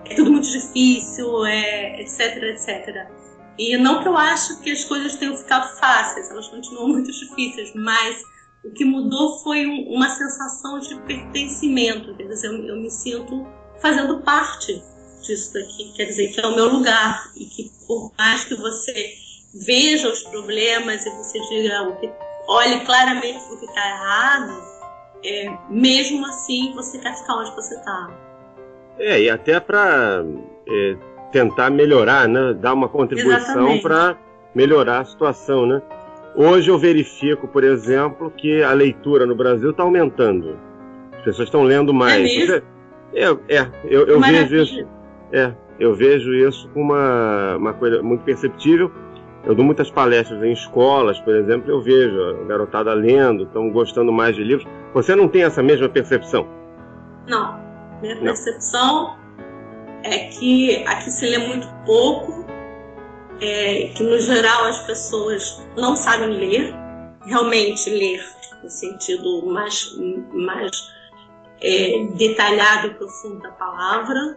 é 0.04 0.14
tudo 0.14 0.30
muito 0.30 0.48
difícil, 0.48 1.44
é, 1.46 2.00
etc, 2.00 2.42
etc. 2.42 3.08
E 3.58 3.76
não 3.76 4.02
que 4.02 4.08
eu 4.08 4.16
acho 4.16 4.60
que 4.60 4.70
as 4.70 4.84
coisas 4.84 5.16
tenham 5.16 5.36
ficado 5.36 5.76
fáceis, 5.78 6.30
elas 6.30 6.48
continuam 6.48 6.88
muito 6.88 7.10
difíceis, 7.10 7.72
mas 7.74 8.22
o 8.64 8.70
que 8.70 8.84
mudou 8.84 9.38
foi 9.40 9.66
um, 9.66 9.94
uma 9.94 10.08
sensação 10.10 10.78
de 10.78 10.94
pertencimento, 11.00 12.14
quer 12.14 12.28
dizer, 12.28 12.48
eu, 12.48 12.64
eu 12.66 12.76
me 12.76 12.90
sinto 12.90 13.46
fazendo 13.80 14.20
parte 14.20 14.82
disso 15.22 15.54
daqui, 15.54 15.92
quer 15.96 16.04
dizer, 16.04 16.32
que 16.32 16.40
é 16.40 16.46
o 16.46 16.54
meu 16.54 16.68
lugar 16.68 17.30
e 17.36 17.44
que 17.44 17.70
por 17.86 18.12
mais 18.18 18.44
que 18.44 18.54
você 18.54 19.14
veja 19.66 20.08
os 20.08 20.22
problemas 20.24 21.04
e 21.06 21.10
você 21.10 21.38
diga 21.48 21.82
o 21.82 21.96
que, 21.96 22.10
olhe 22.48 22.80
claramente 22.80 23.44
o 23.50 23.58
que 23.58 23.66
está 23.66 23.88
errado, 23.88 24.62
é, 25.24 25.56
mesmo 25.70 26.26
assim 26.26 26.72
você 26.74 26.98
quer 26.98 27.14
ficar 27.16 27.36
onde 27.36 27.54
você 27.54 27.74
está. 27.74 28.10
É, 28.98 29.20
e 29.22 29.30
até 29.30 29.58
para 29.60 30.24
é, 30.68 30.96
tentar 31.32 31.70
melhorar, 31.70 32.28
né? 32.28 32.54
Dar 32.54 32.74
uma 32.74 32.88
contribuição 32.88 33.78
para 33.80 34.16
melhorar 34.54 35.00
a 35.00 35.04
situação, 35.04 35.66
né? 35.66 35.82
Hoje 36.34 36.70
eu 36.70 36.78
verifico, 36.78 37.46
por 37.46 37.62
exemplo, 37.62 38.30
que 38.30 38.62
a 38.62 38.72
leitura 38.72 39.26
no 39.26 39.34
Brasil 39.34 39.70
está 39.70 39.82
aumentando. 39.82 40.58
As 41.12 41.22
pessoas 41.22 41.48
estão 41.48 41.62
lendo 41.62 41.92
mais. 41.92 42.48
É, 42.48 42.62
é, 43.14 43.56
é 43.56 43.70
eu, 43.84 44.06
eu 44.06 44.20
vejo 44.20 44.56
isso. 44.56 44.86
É, 45.32 45.52
eu 45.78 45.94
vejo 45.94 46.32
isso 46.34 46.68
com 46.70 46.82
uma, 46.82 47.56
uma 47.56 47.72
coisa 47.72 48.02
muito 48.02 48.22
perceptível. 48.24 48.92
Eu 49.44 49.54
dou 49.54 49.64
muitas 49.64 49.90
palestras 49.90 50.40
em 50.42 50.52
escolas, 50.52 51.18
por 51.20 51.34
exemplo, 51.34 51.68
eu 51.68 51.80
vejo 51.80 52.16
a 52.22 52.44
garotada 52.44 52.94
lendo, 52.94 53.44
estão 53.44 53.70
gostando 53.70 54.12
mais 54.12 54.36
de 54.36 54.44
livros. 54.44 54.68
Você 54.94 55.16
não 55.16 55.26
tem 55.26 55.42
essa 55.42 55.62
mesma 55.62 55.88
percepção? 55.88 56.46
Não. 57.26 57.60
Minha 58.00 58.14
não. 58.16 58.22
percepção 58.22 59.16
é 60.04 60.28
que 60.28 60.84
aqui 60.86 61.10
se 61.10 61.26
lê 61.26 61.38
muito 61.38 61.66
pouco, 61.84 62.44
é, 63.40 63.90
que 63.94 64.02
no 64.02 64.18
geral 64.20 64.64
as 64.66 64.86
pessoas 64.86 65.66
não 65.76 65.96
sabem 65.96 66.28
ler, 66.28 66.74
realmente 67.24 67.90
ler 67.90 68.24
no 68.62 68.70
sentido 68.70 69.46
mais, 69.46 69.96
mais 70.32 70.70
é, 71.60 72.06
detalhado 72.16 72.88
e 72.88 72.94
profundo 72.94 73.40
da 73.40 73.50
palavra. 73.52 74.36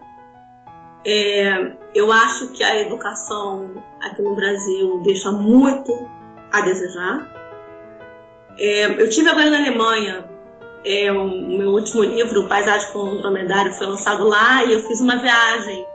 É, 1.06 1.72
eu 1.93 2.12
acho 2.12 2.49
que 2.49 2.64
a 2.64 2.82
educação 2.82 3.84
aqui 4.01 4.22
no 4.22 4.36
Brasil 4.36 5.01
deixa 5.03 5.32
muito 5.32 6.10
a 6.51 6.62
desejar. 6.62 7.32
É, 8.58 8.86
eu 8.86 9.10
tive 9.10 9.30
agora 9.30 9.49
na 9.49 9.58
Alemanha, 9.58 10.26
é, 10.84 11.12
o 11.12 11.28
meu 11.28 11.72
último 11.72 12.03
livro, 12.03 12.47
Paisagem 12.47 12.91
com 12.91 12.99
o 12.99 13.22
Dromedário, 13.22 13.74
foi 13.74 13.88
lançado 13.88 14.28
lá 14.28 14.64
e 14.66 14.74
eu 14.74 14.80
fiz 14.82 14.99
uma 14.99 15.18
viagem 15.18 15.86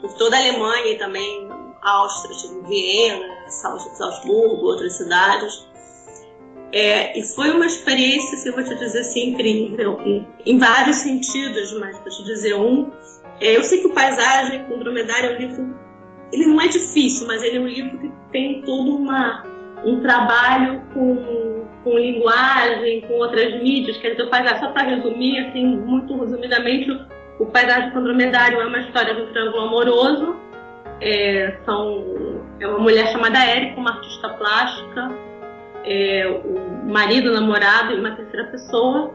por 0.00 0.12
toda 0.14 0.36
a 0.36 0.40
Alemanha 0.40 0.92
e 0.92 0.98
também 0.98 1.48
Áustria, 1.82 2.36
tive 2.36 2.60
Viena, 2.68 3.34
Salzburgo, 3.48 4.66
outras 4.66 4.94
cidades. 4.94 5.67
É, 6.72 7.18
e 7.18 7.22
foi 7.22 7.50
uma 7.50 7.64
experiência, 7.64 8.46
eu 8.46 8.54
vou 8.54 8.62
te 8.62 8.74
dizer 8.74 9.00
assim, 9.00 9.30
incrível, 9.30 10.00
em, 10.04 10.26
em 10.44 10.58
vários 10.58 10.96
sentidos, 10.96 11.72
mas 11.80 11.98
para 11.98 12.10
te 12.10 12.24
dizer 12.24 12.54
um, 12.54 12.90
é, 13.40 13.56
eu 13.56 13.62
sei 13.62 13.80
que 13.80 13.86
o 13.86 13.94
Paisagem 13.94 14.64
com 14.64 14.78
Dromedário 14.78 15.30
é 15.30 15.34
um 15.34 15.38
livro, 15.38 15.78
ele 16.30 16.46
não 16.46 16.60
é 16.60 16.68
difícil, 16.68 17.26
mas 17.26 17.42
ele 17.42 17.56
é 17.56 17.60
um 17.60 17.66
livro 17.66 17.98
que 17.98 18.12
tem 18.32 18.60
todo 18.62 18.96
uma, 18.96 19.46
um 19.82 20.00
trabalho 20.00 20.82
com, 20.92 21.64
com 21.84 21.98
linguagem, 21.98 23.00
com 23.02 23.14
outras 23.14 23.62
mídias, 23.62 23.96
quer 23.96 24.10
dizer, 24.10 24.24
o 24.24 24.30
Paisagem, 24.30 24.60
só 24.60 24.70
para 24.70 24.88
resumir, 24.88 25.38
assim, 25.46 25.64
muito 25.64 26.18
resumidamente, 26.18 26.90
o 27.38 27.46
Paisagem 27.46 27.92
com 27.92 28.02
Dromedário 28.02 28.60
é 28.60 28.66
uma 28.66 28.80
história 28.80 29.14
de 29.14 29.22
um 29.22 29.26
triângulo 29.32 29.62
amoroso, 29.62 30.36
é, 31.00 31.56
são, 31.64 32.42
é 32.60 32.66
uma 32.66 32.80
mulher 32.80 33.10
chamada 33.10 33.42
Érica, 33.42 33.80
uma 33.80 33.92
artista 33.92 34.28
plástica, 34.30 35.27
é, 35.84 36.26
o 36.44 36.90
marido, 36.90 37.30
o 37.30 37.34
namorado 37.34 37.92
e 37.92 38.00
uma 38.00 38.12
terceira 38.12 38.46
pessoa. 38.48 39.14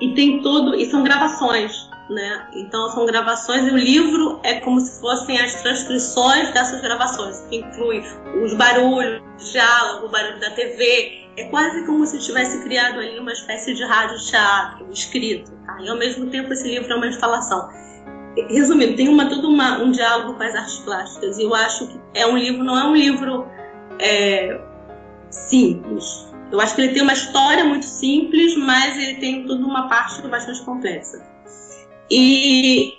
E 0.00 0.14
tem 0.14 0.42
todo. 0.42 0.74
E 0.74 0.86
são 0.86 1.02
gravações, 1.02 1.88
né? 2.10 2.48
Então 2.54 2.88
são 2.90 3.06
gravações 3.06 3.66
e 3.66 3.70
o 3.70 3.76
livro 3.76 4.40
é 4.42 4.60
como 4.60 4.80
se 4.80 5.00
fossem 5.00 5.40
as 5.40 5.62
transcrições 5.62 6.52
dessas 6.52 6.80
gravações, 6.80 7.40
que 7.48 7.56
inclui 7.56 8.02
os 8.42 8.54
barulhos, 8.54 9.22
o 9.40 9.52
diálogo, 9.52 10.06
o 10.06 10.10
barulho 10.10 10.40
da 10.40 10.50
TV. 10.50 11.22
É 11.36 11.44
quase 11.44 11.84
como 11.84 12.06
se 12.06 12.18
tivesse 12.20 12.62
criado 12.62 13.00
ali 13.00 13.18
uma 13.18 13.32
espécie 13.32 13.74
de 13.74 13.84
rádio-teatro 13.84 14.86
escrito, 14.92 15.50
tá? 15.66 15.78
E 15.80 15.88
ao 15.88 15.96
mesmo 15.96 16.26
tempo 16.30 16.52
esse 16.52 16.68
livro 16.68 16.92
é 16.92 16.96
uma 16.96 17.08
instalação. 17.08 17.68
Resumindo, 18.48 18.96
tem 18.96 19.08
uma, 19.08 19.28
todo 19.28 19.48
uma, 19.48 19.78
um 19.78 19.90
diálogo 19.90 20.34
com 20.34 20.42
as 20.42 20.54
artes 20.54 20.78
plásticas. 20.78 21.38
E 21.38 21.42
eu 21.42 21.54
acho 21.54 21.88
que 21.88 22.00
é 22.14 22.26
um 22.26 22.36
livro, 22.36 22.62
não 22.62 22.78
é 22.78 22.84
um 22.84 22.94
livro 22.94 23.46
é, 23.98 24.60
simples. 25.34 26.26
Eu 26.50 26.60
acho 26.60 26.74
que 26.74 26.82
ele 26.82 26.92
tem 26.92 27.02
uma 27.02 27.12
história 27.12 27.64
muito 27.64 27.84
simples, 27.84 28.56
mas 28.56 28.96
ele 28.96 29.14
tem 29.16 29.46
toda 29.46 29.64
uma 29.64 29.88
parte 29.88 30.22
bastante 30.28 30.62
complexa. 30.62 31.20
E, 32.10 32.94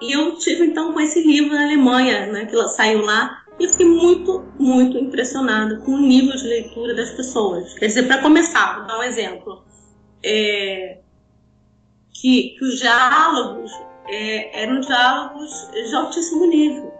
e 0.00 0.12
eu 0.12 0.36
tive 0.36 0.66
então 0.66 0.92
com 0.92 1.00
esse 1.00 1.20
livro 1.20 1.54
na 1.54 1.64
Alemanha, 1.64 2.26
né, 2.26 2.46
que 2.46 2.56
saiu 2.68 3.02
lá, 3.02 3.42
e 3.58 3.64
eu 3.64 3.70
fiquei 3.70 3.86
muito, 3.86 4.44
muito 4.58 4.98
impressionada 4.98 5.78
com 5.78 5.92
o 5.92 5.98
nível 5.98 6.36
de 6.36 6.46
leitura 6.46 6.94
das 6.94 7.10
pessoas. 7.10 7.74
Quer 7.74 7.86
dizer, 7.86 8.06
para 8.06 8.22
começar, 8.22 8.78
vou 8.78 8.86
dar 8.86 8.98
um 8.98 9.02
exemplo. 9.02 9.64
É, 10.22 10.98
que, 12.12 12.56
que, 12.58 12.64
os 12.64 12.78
diálogos 12.78 13.70
é, 14.08 14.62
eram 14.62 14.80
diálogos 14.80 15.70
de 15.72 15.94
altíssimo 15.94 16.46
nível. 16.46 16.92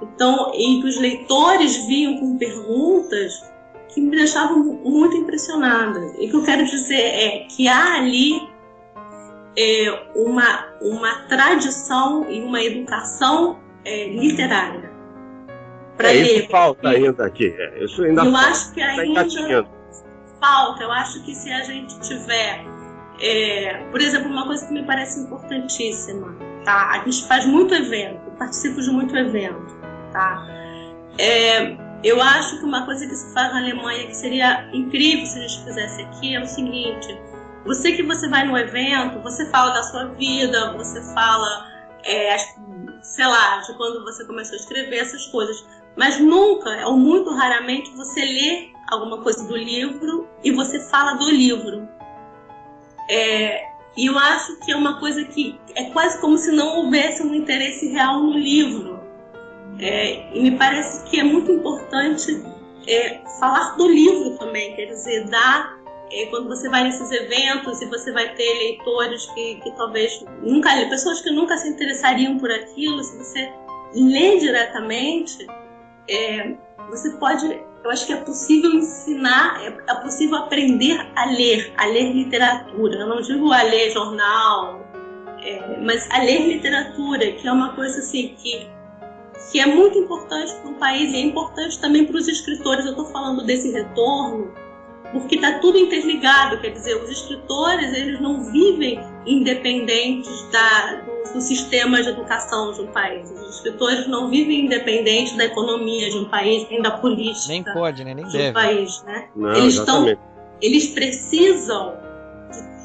Então, 0.00 0.52
e 0.54 0.80
que 0.80 0.86
os 0.86 0.96
leitores 0.96 1.76
vinham 1.86 2.18
com 2.18 2.38
perguntas 2.38 3.42
que 3.88 4.00
me 4.00 4.10
deixavam 4.10 4.58
muito 4.58 5.16
impressionada. 5.16 6.00
E 6.18 6.26
o 6.26 6.30
que 6.30 6.36
eu 6.36 6.44
quero 6.44 6.64
dizer 6.64 6.94
é 6.94 7.46
que 7.48 7.66
há 7.66 7.94
ali 7.96 8.48
é, 9.56 10.10
uma, 10.14 10.66
uma 10.80 11.14
tradição 11.28 12.30
e 12.30 12.40
uma 12.40 12.62
educação 12.62 13.58
é, 13.84 14.08
literária. 14.08 14.90
Para 15.96 16.10
é, 16.10 16.12
ler. 16.12 16.38
Isso 16.40 16.48
falta 16.48 16.88
ainda 16.88 17.26
aqui. 17.26 17.54
É, 17.58 17.84
isso 17.84 18.04
ainda 18.04 18.24
eu 18.24 18.32
falta, 18.32 18.48
acho 18.48 18.72
que 18.72 18.80
tá 18.80 18.86
ainda 18.86 19.68
falta. 20.40 20.82
Eu 20.82 20.92
acho 20.92 21.22
que 21.24 21.34
se 21.34 21.50
a 21.50 21.64
gente 21.64 21.98
tiver, 22.00 22.64
é, 23.20 23.84
por 23.90 24.00
exemplo, 24.00 24.30
uma 24.30 24.46
coisa 24.46 24.64
que 24.66 24.72
me 24.72 24.84
parece 24.84 25.20
importantíssima, 25.20 26.36
tá? 26.64 26.90
A 26.92 27.04
gente 27.04 27.26
faz 27.26 27.44
muito 27.46 27.74
evento, 27.74 28.30
participo 28.38 28.80
de 28.80 28.90
muito 28.90 29.16
evento, 29.16 29.76
tá? 30.12 30.46
É, 31.18 31.76
eu 32.04 32.20
acho 32.22 32.58
que 32.58 32.64
uma 32.64 32.84
coisa 32.84 33.06
que 33.06 33.14
se 33.14 33.32
faz 33.34 33.52
na 33.52 33.58
Alemanha 33.58 34.06
que 34.06 34.14
seria 34.14 34.68
incrível 34.72 35.26
se 35.26 35.38
a 35.38 35.42
gente 35.42 35.64
fizesse 35.64 36.02
aqui 36.02 36.36
é 36.36 36.40
o 36.40 36.46
seguinte: 36.46 37.18
você 37.64 37.92
que 37.92 38.02
você 38.02 38.28
vai 38.28 38.46
no 38.46 38.56
evento, 38.56 39.20
você 39.20 39.48
fala 39.50 39.72
da 39.72 39.82
sua 39.82 40.06
vida, 40.14 40.72
você 40.74 41.02
fala, 41.12 41.66
é, 42.04 42.36
sei 43.02 43.26
lá, 43.26 43.58
de 43.58 43.74
quando 43.76 44.04
você 44.04 44.24
começou 44.24 44.54
a 44.54 44.60
escrever 44.60 44.98
essas 44.98 45.26
coisas, 45.26 45.66
mas 45.96 46.20
nunca, 46.20 46.86
ou 46.86 46.96
muito 46.96 47.30
raramente, 47.34 47.90
você 47.96 48.24
lê 48.24 48.68
alguma 48.90 49.20
coisa 49.22 49.46
do 49.46 49.56
livro 49.56 50.28
e 50.44 50.52
você 50.52 50.78
fala 50.88 51.14
do 51.14 51.30
livro. 51.30 51.88
É, 53.10 53.68
e 53.96 54.06
eu 54.06 54.16
acho 54.16 54.56
que 54.60 54.70
é 54.70 54.76
uma 54.76 55.00
coisa 55.00 55.24
que 55.24 55.58
é 55.74 55.90
quase 55.90 56.20
como 56.20 56.38
se 56.38 56.52
não 56.52 56.76
houvesse 56.76 57.22
um 57.22 57.34
interesse 57.34 57.88
real 57.88 58.20
no 58.20 58.32
livro. 58.32 59.00
É, 59.80 60.36
e 60.36 60.42
me 60.42 60.56
parece 60.58 61.04
que 61.04 61.20
é 61.20 61.22
muito 61.22 61.52
importante 61.52 62.42
é, 62.86 63.20
falar 63.38 63.76
do 63.76 63.88
livro 63.88 64.36
também, 64.38 64.74
quer 64.74 64.86
dizer, 64.86 65.24
dar 65.28 65.78
é, 66.10 66.26
quando 66.26 66.48
você 66.48 66.68
vai 66.68 66.84
nesses 66.84 67.10
eventos 67.10 67.80
e 67.82 67.86
você 67.86 68.10
vai 68.12 68.34
ter 68.34 68.54
leitores 68.58 69.26
que, 69.26 69.56
que 69.56 69.70
talvez 69.76 70.24
nunca, 70.42 70.70
pessoas 70.88 71.20
que 71.20 71.30
nunca 71.30 71.56
se 71.58 71.68
interessariam 71.68 72.38
por 72.38 72.50
aquilo, 72.50 73.02
se 73.04 73.16
você 73.18 73.52
lê 73.94 74.38
diretamente, 74.38 75.46
é, 76.08 76.54
você 76.88 77.10
pode, 77.18 77.46
eu 77.84 77.90
acho 77.90 78.06
que 78.06 78.12
é 78.12 78.16
possível 78.16 78.72
ensinar, 78.72 79.62
é, 79.62 79.66
é 79.66 79.94
possível 79.96 80.38
aprender 80.38 80.98
a 81.14 81.26
ler, 81.26 81.72
a 81.76 81.86
ler 81.86 82.12
literatura. 82.12 83.00
Eu 83.00 83.06
não 83.06 83.20
digo 83.20 83.52
a 83.52 83.62
ler 83.62 83.90
jornal, 83.90 84.80
é, 85.42 85.80
mas 85.82 86.08
a 86.10 86.22
ler 86.22 86.48
literatura, 86.48 87.32
que 87.32 87.46
é 87.46 87.52
uma 87.52 87.74
coisa 87.74 87.98
assim 87.98 88.34
que 88.38 88.66
que 89.50 89.60
é 89.60 89.66
muito 89.66 89.98
importante 89.98 90.52
para 90.54 90.70
o 90.70 90.74
país 90.74 91.12
e 91.12 91.16
é 91.16 91.20
importante 91.20 91.78
também 91.80 92.04
para 92.06 92.16
os 92.16 92.28
escritores. 92.28 92.84
Eu 92.84 92.92
estou 92.92 93.06
falando 93.06 93.44
desse 93.44 93.70
retorno 93.70 94.52
porque 95.12 95.36
está 95.36 95.58
tudo 95.58 95.78
interligado, 95.78 96.60
quer 96.60 96.70
dizer, 96.70 97.02
os 97.02 97.10
escritores 97.10 97.94
eles 97.94 98.20
não 98.20 98.44
vivem 98.44 99.00
independentes 99.26 100.46
da, 100.50 101.02
do, 101.02 101.32
do, 101.32 101.40
sistema 101.40 102.02
de 102.02 102.10
educação 102.10 102.72
de 102.72 102.82
um 102.82 102.86
país. 102.88 103.30
Os 103.30 103.56
escritores 103.56 104.06
não 104.06 104.28
vivem 104.28 104.66
independentes 104.66 105.34
da 105.36 105.46
economia 105.46 106.10
de 106.10 106.18
um 106.18 106.26
país, 106.26 106.66
nem 106.70 106.82
da 106.82 106.90
política. 106.90 107.48
Nem 107.48 107.64
pode, 107.64 108.04
né? 108.04 108.14
nem 108.14 108.26
de 108.26 108.32
deve. 108.32 108.50
Um 108.50 108.52
país, 108.52 109.02
né? 109.04 109.28
Não, 109.34 109.52
eles 109.54 109.74
exatamente. 109.74 110.10
estão, 110.12 110.28
eles 110.60 110.86
precisam 110.88 111.96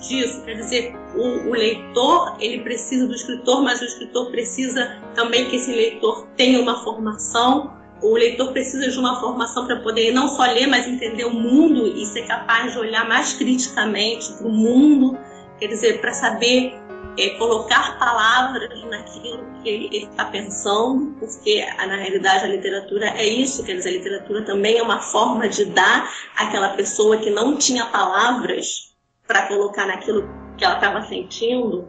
disso, 0.07 0.41
quer 0.43 0.55
dizer, 0.55 0.95
o, 1.15 1.49
o, 1.49 1.51
leitor 1.51 2.35
ele 2.39 2.61
precisa 2.61 3.07
do 3.07 3.13
escritor, 3.13 3.61
mas 3.63 3.81
o 3.81 3.85
escritor 3.85 4.29
precisa 4.31 5.01
também 5.15 5.49
que 5.49 5.55
esse 5.55 5.71
leitor 5.71 6.27
tenha 6.35 6.59
uma 6.59 6.83
formação. 6.83 7.73
O 8.01 8.13
leitor 8.13 8.51
precisa 8.51 8.89
de 8.89 8.99
uma 8.99 9.19
formação 9.19 9.65
para 9.65 9.77
poder 9.77 10.11
não 10.11 10.27
só 10.27 10.43
ler, 10.43 10.67
mas 10.67 10.87
entender 10.87 11.25
o 11.25 11.33
mundo 11.33 11.87
e 11.87 12.05
ser 12.05 12.27
capaz 12.27 12.73
de 12.73 12.79
olhar 12.79 13.07
mais 13.07 13.33
criticamente 13.33 14.33
para 14.33 14.47
o 14.47 14.51
mundo, 14.51 15.17
quer 15.57 15.67
dizer, 15.67 16.01
para 16.01 16.13
saber 16.13 16.73
é, 17.17 17.29
colocar 17.37 17.97
palavras 17.99 18.83
naquilo 18.85 19.43
que 19.61 19.69
ele 19.69 20.05
está 20.05 20.25
pensando, 20.25 21.15
porque 21.19 21.65
na 21.77 21.95
realidade 21.95 22.43
a 22.43 22.47
literatura 22.47 23.07
é 23.15 23.25
isso, 23.25 23.63
quer 23.63 23.75
dizer, 23.75 23.89
a 23.89 23.93
literatura 23.93 24.41
também 24.43 24.77
é 24.77 24.83
uma 24.83 24.99
forma 24.99 25.47
de 25.47 25.65
dar 25.65 26.11
àquela 26.35 26.69
pessoa 26.69 27.17
que 27.17 27.29
não 27.29 27.55
tinha 27.55 27.85
palavras 27.85 28.92
para 29.27 29.47
colocar 29.47 29.87
naquilo 29.87 30.27
que 30.57 30.65
ela 30.65 30.75
estava 30.75 31.01
sentindo, 31.03 31.87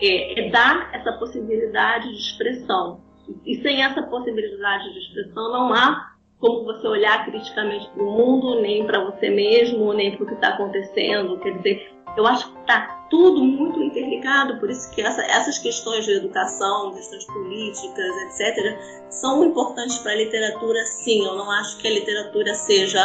é, 0.00 0.40
é 0.40 0.50
dar 0.50 0.90
essa 0.92 1.12
possibilidade 1.12 2.08
de 2.08 2.18
expressão. 2.18 3.00
E 3.46 3.60
sem 3.62 3.82
essa 3.82 4.02
possibilidade 4.02 4.92
de 4.92 4.98
expressão, 4.98 5.52
não 5.52 5.72
há 5.72 6.12
como 6.38 6.64
você 6.64 6.88
olhar 6.88 7.24
criticamente 7.24 7.88
para 7.90 8.02
o 8.02 8.10
mundo, 8.10 8.60
nem 8.60 8.84
para 8.84 9.04
você 9.04 9.30
mesmo, 9.30 9.92
nem 9.92 10.16
para 10.16 10.24
o 10.24 10.26
que 10.26 10.34
está 10.34 10.48
acontecendo. 10.48 11.38
Quer 11.38 11.56
dizer, 11.58 11.92
eu 12.16 12.26
acho 12.26 12.52
que 12.52 12.60
está 12.60 13.06
tudo 13.08 13.44
muito 13.44 13.80
interligado, 13.80 14.58
por 14.58 14.68
isso 14.68 14.92
que 14.92 15.00
essa, 15.00 15.22
essas 15.22 15.58
questões 15.58 16.04
de 16.04 16.12
educação, 16.12 16.92
questões 16.94 17.24
políticas, 17.26 18.40
etc., 18.40 18.76
são 19.08 19.44
importantes 19.44 19.98
para 19.98 20.12
a 20.12 20.16
literatura, 20.16 20.84
sim. 20.84 21.24
Eu 21.24 21.36
não 21.36 21.48
acho 21.48 21.78
que 21.78 21.86
a 21.86 21.90
literatura 21.92 22.54
seja 22.54 23.00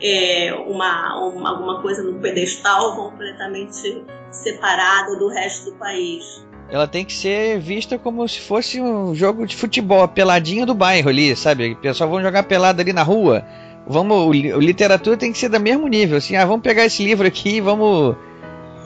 é, 0.00 0.54
uma, 0.66 1.18
uma, 1.20 1.50
alguma 1.50 1.82
coisa 1.82 2.02
no 2.02 2.18
pedestal 2.20 2.96
completamente 2.96 4.04
separada 4.30 5.16
do 5.16 5.28
resto 5.28 5.70
do 5.70 5.76
país 5.76 6.46
ela 6.70 6.86
tem 6.86 7.04
que 7.04 7.14
ser 7.14 7.58
vista 7.58 7.98
como 7.98 8.28
se 8.28 8.40
fosse 8.40 8.80
um 8.80 9.14
jogo 9.14 9.46
de 9.46 9.56
futebol, 9.56 10.02
a 10.02 10.08
peladinha 10.08 10.66
do 10.66 10.74
bairro 10.74 11.08
ali, 11.08 11.34
sabe? 11.34 11.72
O 11.72 11.76
pessoal 11.76 12.10
vão 12.10 12.20
jogar 12.20 12.42
pelada 12.42 12.82
ali 12.82 12.92
na 12.92 13.02
rua. 13.02 13.44
Vamos, 13.86 14.36
literatura 14.36 15.16
tem 15.16 15.32
que 15.32 15.38
ser 15.38 15.48
do 15.48 15.58
mesmo 15.58 15.88
nível, 15.88 16.18
assim, 16.18 16.36
ah, 16.36 16.44
vamos 16.44 16.60
pegar 16.60 16.84
esse 16.84 17.02
livro 17.02 17.26
aqui 17.26 17.56
e 17.56 17.60
vamos 17.60 18.14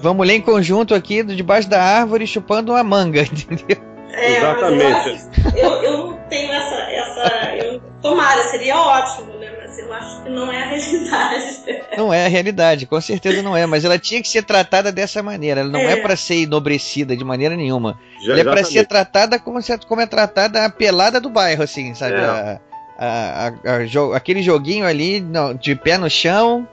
vamos 0.01 0.27
ler 0.27 0.35
em 0.35 0.41
conjunto 0.41 0.95
aqui 0.95 1.25
debaixo 1.25 1.69
da 1.69 1.83
árvore 1.83 2.27
chupando 2.27 2.73
uma 2.73 2.85
manga, 2.85 3.23
entendeu? 3.27 3.77
É, 4.13 4.37
Exatamente. 4.37 5.29
Eu, 5.57 5.71
eu, 5.83 5.99
não 5.99 6.19
tenho 6.29 6.53
essa. 6.53 6.75
essa 6.75 7.57
eu, 7.57 7.81
tomara, 8.01 8.43
seria 8.45 8.79
ótimo? 8.79 9.32
Mas 9.73 9.79
eu 9.79 9.93
acho 9.95 10.23
que 10.23 10.29
não 10.29 10.53
é 10.53 10.63
a 10.63 10.67
realidade. 10.67 11.63
Não 11.97 12.13
é 12.13 12.27
a 12.27 12.29
realidade, 12.29 12.87
com 12.87 13.01
certeza 13.01 13.43
não 13.43 13.57
é, 13.57 13.67
mas 13.67 13.85
ela 13.85 13.99
tinha 13.99 14.21
que 14.23 14.29
ser 14.29 14.43
tratada 14.43 14.91
dessa 14.91 15.23
maneira. 15.23 15.61
Ela 15.61 15.69
não 15.69 15.79
é, 15.79 15.93
é 15.93 15.97
para 15.97 16.17
ser 16.17 16.37
enobrecida 16.37 17.15
de 17.15 17.23
maneira 17.23 17.55
nenhuma. 17.55 17.99
Já, 18.21 18.33
ela 18.33 18.41
é 18.41 18.45
para 18.45 18.65
ser 18.65 18.87
tratada 18.87 19.39
como, 19.39 19.61
se, 19.61 19.77
como 19.79 20.01
é 20.01 20.07
tratada 20.07 20.65
a 20.65 20.71
pelada 20.71 21.21
do 21.21 21.29
bairro, 21.29 21.63
assim, 21.63 21.95
sabe? 21.95 22.15
É. 22.15 22.19
A, 22.19 22.61
a, 22.99 23.49
a, 23.49 24.17
aquele 24.17 24.43
joguinho 24.43 24.87
ali 24.87 25.23
de 25.61 25.75
pé 25.75 25.99
no 25.99 26.09
chão. 26.09 26.67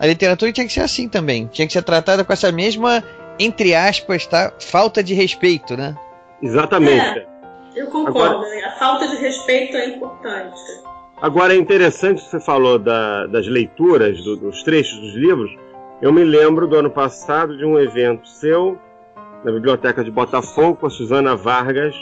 A 0.00 0.06
literatura 0.06 0.52
tinha 0.52 0.66
que 0.66 0.72
ser 0.72 0.80
assim 0.80 1.08
também. 1.08 1.46
Tinha 1.46 1.66
que 1.66 1.72
ser 1.72 1.82
tratada 1.82 2.24
com 2.24 2.32
essa 2.32 2.50
mesma, 2.50 3.04
entre 3.38 3.74
aspas, 3.74 4.26
tá? 4.26 4.52
Falta 4.58 5.02
de 5.02 5.12
respeito, 5.12 5.76
né? 5.76 5.94
Exatamente. 6.42 7.18
É, 7.18 7.26
eu 7.76 7.86
concordo. 7.88 8.36
Agora, 8.36 8.48
né? 8.48 8.64
a 8.64 8.72
falta 8.78 9.06
de 9.06 9.16
respeito 9.16 9.76
é 9.76 9.86
importante. 9.86 10.60
Agora 11.20 11.54
é 11.54 11.56
interessante 11.56 12.22
que 12.22 12.30
você 12.30 12.40
falou 12.40 12.78
da, 12.78 13.26
das 13.26 13.46
leituras, 13.46 14.22
do, 14.22 14.36
dos 14.36 14.62
trechos 14.62 14.98
dos 15.00 15.14
livros. 15.14 15.50
Eu 16.02 16.12
me 16.12 16.22
lembro 16.22 16.66
do 16.66 16.76
ano 16.76 16.90
passado 16.90 17.56
de 17.56 17.64
um 17.64 17.78
evento 17.78 18.28
seu 18.28 18.78
na 19.42 19.50
biblioteca 19.50 20.04
de 20.04 20.10
Botafogo 20.10 20.76
com 20.76 20.86
a 20.86 20.90
Suzana 20.90 21.34
Vargas, 21.34 21.94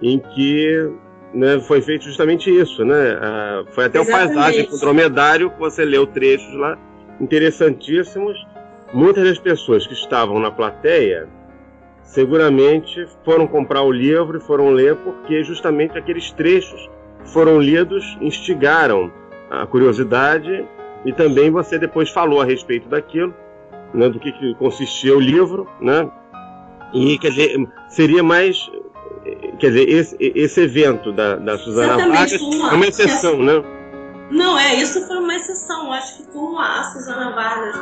em 0.00 0.18
que 0.18 0.90
né, 1.34 1.60
foi 1.60 1.82
feito 1.82 2.04
justamente 2.04 2.50
isso, 2.50 2.84
né? 2.84 3.18
Ah, 3.20 3.64
foi 3.72 3.84
até 3.84 4.00
Exatamente. 4.00 4.30
o 4.30 4.34
paisagem 4.34 4.66
com 4.66 4.76
o 4.76 4.78
dromedário 4.78 5.50
que 5.50 5.58
você 5.58 5.84
leu 5.84 6.06
trechos 6.06 6.54
lá, 6.54 6.78
interessantíssimos. 7.20 8.38
Muitas 8.94 9.24
das 9.24 9.38
pessoas 9.38 9.86
que 9.86 9.92
estavam 9.92 10.38
na 10.38 10.50
plateia 10.50 11.28
seguramente 12.02 13.06
foram 13.24 13.46
comprar 13.46 13.82
o 13.82 13.90
livro 13.90 14.38
e 14.38 14.40
foram 14.40 14.70
ler 14.70 14.96
porque 14.96 15.42
justamente 15.44 15.98
aqueles 15.98 16.30
trechos 16.32 16.90
foram 17.26 17.60
lidos 17.60 18.16
instigaram 18.20 19.12
a 19.50 19.66
curiosidade 19.66 20.66
e 21.04 21.12
também 21.12 21.50
você 21.50 21.78
depois 21.78 22.10
falou 22.10 22.40
a 22.40 22.44
respeito 22.44 22.88
daquilo, 22.88 23.34
né, 23.92 24.08
do 24.08 24.18
que, 24.18 24.32
que 24.32 24.54
consistia 24.54 25.16
o 25.16 25.20
livro, 25.20 25.68
né? 25.80 26.08
E 26.94 27.18
quer 27.18 27.30
dizer, 27.30 27.68
seria 27.88 28.22
mais 28.22 28.70
quer 29.58 29.70
dizer, 29.70 29.88
esse, 29.88 30.16
esse 30.20 30.60
evento 30.60 31.12
da, 31.12 31.36
da 31.36 31.58
Suzana 31.58 32.08
Vargas 32.08 32.32
é 32.32 32.74
uma 32.74 32.86
exceção, 32.86 33.42
né? 33.42 33.62
Não, 34.30 34.58
é, 34.58 34.74
isso 34.76 35.06
foi 35.06 35.18
uma 35.18 35.34
exceção. 35.34 35.92
Acho 35.92 36.18
que 36.18 36.24
como 36.32 36.58
a 36.58 36.84
Suzana 36.84 37.32
Vargas 37.32 37.76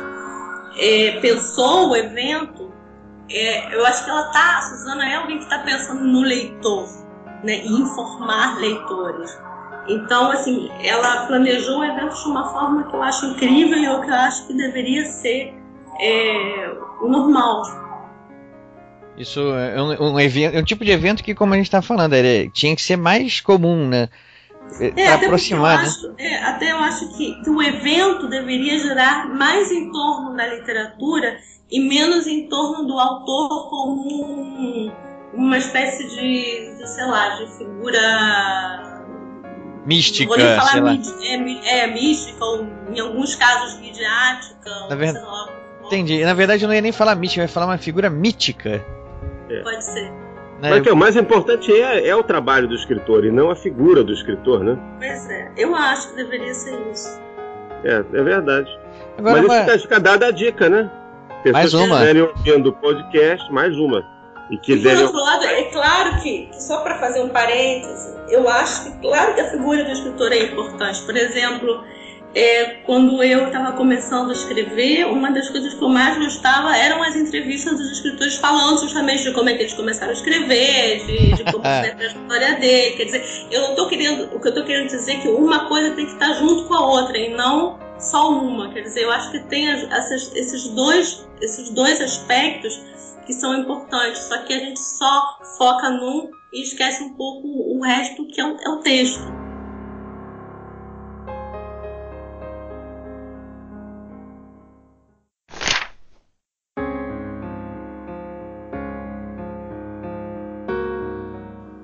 é, 0.77 1.19
pensou 1.21 1.89
o 1.89 1.95
evento, 1.95 2.71
é, 3.29 3.75
eu 3.75 3.85
acho 3.85 4.03
que 4.03 4.09
ela 4.09 4.23
tá, 4.31 4.57
a 4.57 4.61
Suzana 4.61 5.09
é 5.09 5.15
alguém 5.15 5.37
que 5.37 5.45
está 5.45 5.59
pensando 5.59 6.03
no 6.03 6.21
leitor, 6.21 6.87
né, 7.43 7.61
e 7.63 7.71
informar 7.71 8.59
leitores. 8.59 9.37
Então, 9.87 10.31
assim, 10.31 10.69
ela 10.83 11.25
planejou 11.25 11.79
o 11.79 11.83
evento 11.83 12.15
de 12.15 12.29
uma 12.29 12.51
forma 12.51 12.83
que 12.83 12.95
eu 12.95 13.01
acho 13.01 13.25
incrível 13.27 13.77
e 13.77 13.89
o 13.89 14.01
que 14.01 14.09
eu 14.09 14.15
acho 14.15 14.47
que 14.47 14.53
deveria 14.53 15.05
ser 15.05 15.53
é, 15.99 16.71
o 17.01 17.07
normal. 17.07 17.63
Isso 19.17 19.39
é 19.53 19.81
um, 19.81 20.13
um, 20.13 20.19
evento, 20.19 20.55
é 20.55 20.59
um 20.59 20.63
tipo 20.63 20.85
de 20.85 20.91
evento 20.91 21.23
que, 21.23 21.35
como 21.35 21.53
a 21.53 21.57
gente 21.57 21.65
está 21.65 21.81
falando, 21.81 22.13
ele 22.13 22.49
tinha 22.51 22.75
que 22.75 22.81
ser 22.81 22.95
mais 22.95 23.41
comum, 23.41 23.87
né? 23.87 24.07
É, 24.79 24.89
para 24.91 25.15
aproximar, 25.15 25.79
né? 25.79 25.83
Acho, 25.83 26.13
é, 26.17 26.43
até 26.43 26.71
eu 26.71 26.77
acho 26.77 27.17
que, 27.17 27.41
que 27.43 27.49
o 27.49 27.61
evento 27.61 28.29
deveria 28.29 28.79
gerar 28.79 29.27
mais 29.27 29.69
em 29.71 29.91
torno 29.91 30.35
da 30.35 30.47
literatura 30.47 31.37
e 31.69 31.79
menos 31.79 32.25
em 32.25 32.47
torno 32.47 32.85
do 32.85 32.97
autor 32.97 33.69
como 33.69 34.01
um, 34.01 34.91
uma 35.33 35.57
espécie 35.57 36.07
de, 36.07 36.77
de, 36.77 36.87
sei 36.87 37.05
lá, 37.05 37.29
de 37.35 37.47
figura 37.57 38.91
mística, 39.85 40.27
vou 40.27 40.37
nem 40.37 40.55
falar 40.55 40.95
é, 41.23 41.79
é, 41.79 41.87
mística 41.87 42.43
ou 42.43 42.67
em 42.93 42.99
alguns 42.99 43.35
casos 43.35 43.79
midiática, 43.79 44.69
Na 44.89 44.95
verdade, 44.95 45.25
lá, 45.25 45.49
entendi. 45.85 46.23
Na 46.23 46.33
verdade, 46.33 46.63
eu 46.63 46.67
não 46.67 46.75
ia 46.75 46.81
nem 46.81 46.91
falar 46.91 47.15
mística, 47.15 47.41
eu 47.41 47.45
ia 47.45 47.49
falar 47.49 47.65
uma 47.65 47.77
figura 47.77 48.09
mítica. 48.09 48.85
É. 49.49 49.61
Pode 49.61 49.83
ser. 49.83 50.11
Né? 50.61 50.69
Mas 50.69 50.81
que 50.81 50.91
o 50.91 50.95
mais 50.95 51.15
importante 51.15 51.71
é, 51.71 52.07
é 52.07 52.15
o 52.15 52.21
trabalho 52.21 52.67
do 52.67 52.75
escritor 52.75 53.25
e 53.25 53.31
não 53.31 53.49
a 53.49 53.55
figura 53.55 54.03
do 54.03 54.13
escritor, 54.13 54.63
né? 54.63 54.77
Pois 54.99 55.29
é, 55.29 55.51
eu 55.57 55.75
acho 55.75 56.09
que 56.09 56.17
deveria 56.17 56.53
ser 56.53 56.79
isso. 56.91 57.19
É, 57.83 57.95
é 57.95 58.23
verdade. 58.23 58.69
Agora, 59.17 59.41
Mas 59.41 59.67
isso 59.69 59.81
fica 59.81 59.99
dada 59.99 60.27
a 60.27 60.31
dica, 60.31 60.69
né? 60.69 60.89
Pessoas 61.43 61.53
mais 61.53 61.73
uma. 61.73 61.87
que 61.87 61.93
estiverem 61.93 62.21
ouvindo 62.21 62.69
o 62.69 62.73
podcast, 62.73 63.51
mais 63.51 63.75
uma. 63.75 64.05
E, 64.51 64.57
quiserem... 64.57 65.05
e 65.05 65.07
por 65.07 65.15
outro 65.15 65.21
lado, 65.21 65.45
é 65.45 65.63
claro 65.63 66.21
que, 66.21 66.47
que 66.47 66.61
só 66.61 66.81
para 66.81 66.99
fazer 66.99 67.21
um 67.21 67.29
parêntese, 67.29 68.13
eu 68.29 68.47
acho 68.49 68.83
que, 68.83 68.97
claro 68.99 69.33
que 69.33 69.41
a 69.41 69.49
figura 69.49 69.83
do 69.83 69.91
escritor 69.91 70.31
é 70.33 70.43
importante. 70.43 71.01
Por 71.03 71.15
exemplo, 71.15 71.83
é, 72.35 72.65
quando 72.85 73.21
eu 73.23 73.47
estava 73.47 73.73
começando 73.73 74.29
a 74.29 74.33
escrever, 74.33 75.05
uma 75.05 75.31
das 75.31 75.49
coisas 75.49 75.73
que 75.73 75.83
eu 75.83 75.89
mais 75.89 76.17
gostava 76.17 76.75
eram 76.77 77.03
as 77.03 77.15
entrevistas 77.15 77.77
dos 77.77 77.91
escritores 77.91 78.35
falando 78.35 78.79
justamente 78.79 79.23
de 79.23 79.31
como 79.31 79.49
é 79.49 79.53
que 79.53 79.63
eles 79.63 79.73
começaram 79.73 80.11
a 80.11 80.13
escrever, 80.13 81.05
de, 81.05 81.33
de 81.33 81.51
como 81.51 81.65
é 81.65 81.91
a 81.91 81.95
história 82.05 82.55
dele. 82.55 82.95
Quer 82.95 83.05
dizer, 83.05 83.47
eu 83.51 83.61
não 83.61 83.69
estou 83.71 83.87
querendo, 83.87 84.35
o 84.35 84.39
que 84.39 84.47
eu 84.47 84.51
estou 84.51 84.63
querendo 84.63 84.87
dizer 84.87 85.13
é 85.13 85.17
que 85.17 85.27
uma 85.27 85.67
coisa 85.67 85.91
tem 85.91 86.05
que 86.05 86.13
estar 86.13 86.33
junto 86.33 86.65
com 86.65 86.73
a 86.73 86.85
outra 86.85 87.17
e 87.17 87.29
não 87.29 87.79
só 87.99 88.31
uma. 88.31 88.69
Quer 88.69 88.81
dizer, 88.81 89.03
eu 89.03 89.11
acho 89.11 89.31
que 89.31 89.39
tem 89.39 89.69
essas, 89.69 90.33
esses, 90.35 90.69
dois, 90.69 91.27
esses 91.41 91.69
dois 91.69 91.99
aspectos 92.01 92.81
que 93.25 93.33
são 93.33 93.57
importantes, 93.57 94.21
só 94.21 94.37
que 94.43 94.53
a 94.53 94.59
gente 94.59 94.79
só 94.79 95.39
foca 95.57 95.89
num 95.89 96.29
e 96.53 96.61
esquece 96.61 97.03
um 97.03 97.13
pouco 97.13 97.47
o 97.47 97.81
resto 97.81 98.25
que 98.27 98.41
é 98.41 98.45
o, 98.45 98.57
é 98.57 98.69
o 98.69 98.77
texto. 98.79 99.41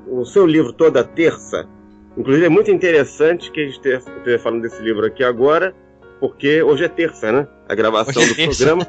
O 0.09 0.25
seu 0.25 0.45
livro 0.45 0.73
Toda 0.73 1.03
Terça, 1.03 1.69
inclusive 2.17 2.45
é 2.45 2.49
muito 2.49 2.71
interessante 2.71 3.51
que 3.51 3.61
a 3.61 3.63
gente 3.65 3.75
esteja 3.75 4.39
falando 4.39 4.63
desse 4.63 4.81
livro 4.81 5.05
aqui 5.05 5.23
agora, 5.23 5.73
porque 6.19 6.61
hoje 6.61 6.85
é 6.85 6.87
terça, 6.87 7.31
né? 7.31 7.47
A 7.67 7.75
gravação 7.75 8.21
é 8.21 8.25
do 8.25 8.35
terça. 8.35 8.65
programa. 8.65 8.87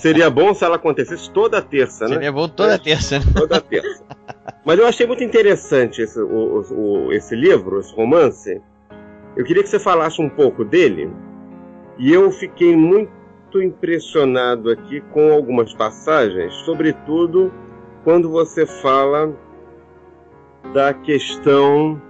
Seria 0.00 0.30
bom 0.30 0.54
se 0.54 0.64
ela 0.64 0.76
acontecesse 0.76 1.30
toda 1.30 1.62
terça, 1.62 2.06
né? 2.06 2.14
Seria 2.14 2.32
bom 2.32 2.48
toda 2.48 2.74
é, 2.74 2.78
terça. 2.78 3.20
Toda 3.34 3.60
terça. 3.60 4.02
Mas 4.64 4.78
eu 4.78 4.86
achei 4.86 5.06
muito 5.06 5.22
interessante 5.22 6.02
esse, 6.02 6.18
o, 6.20 6.60
o, 6.72 7.12
esse 7.12 7.36
livro, 7.36 7.78
esse 7.78 7.94
romance. 7.94 8.60
Eu 9.36 9.44
queria 9.44 9.62
que 9.62 9.68
você 9.68 9.78
falasse 9.78 10.20
um 10.20 10.28
pouco 10.28 10.64
dele. 10.64 11.10
E 11.98 12.12
eu 12.12 12.30
fiquei 12.30 12.76
muito 12.76 13.62
impressionado 13.62 14.70
aqui 14.70 15.00
com 15.12 15.32
algumas 15.32 15.72
passagens, 15.72 16.52
sobretudo 16.64 17.52
quando 18.04 18.30
você 18.30 18.66
fala 18.66 19.34
da 20.74 20.92
questão 20.92 22.00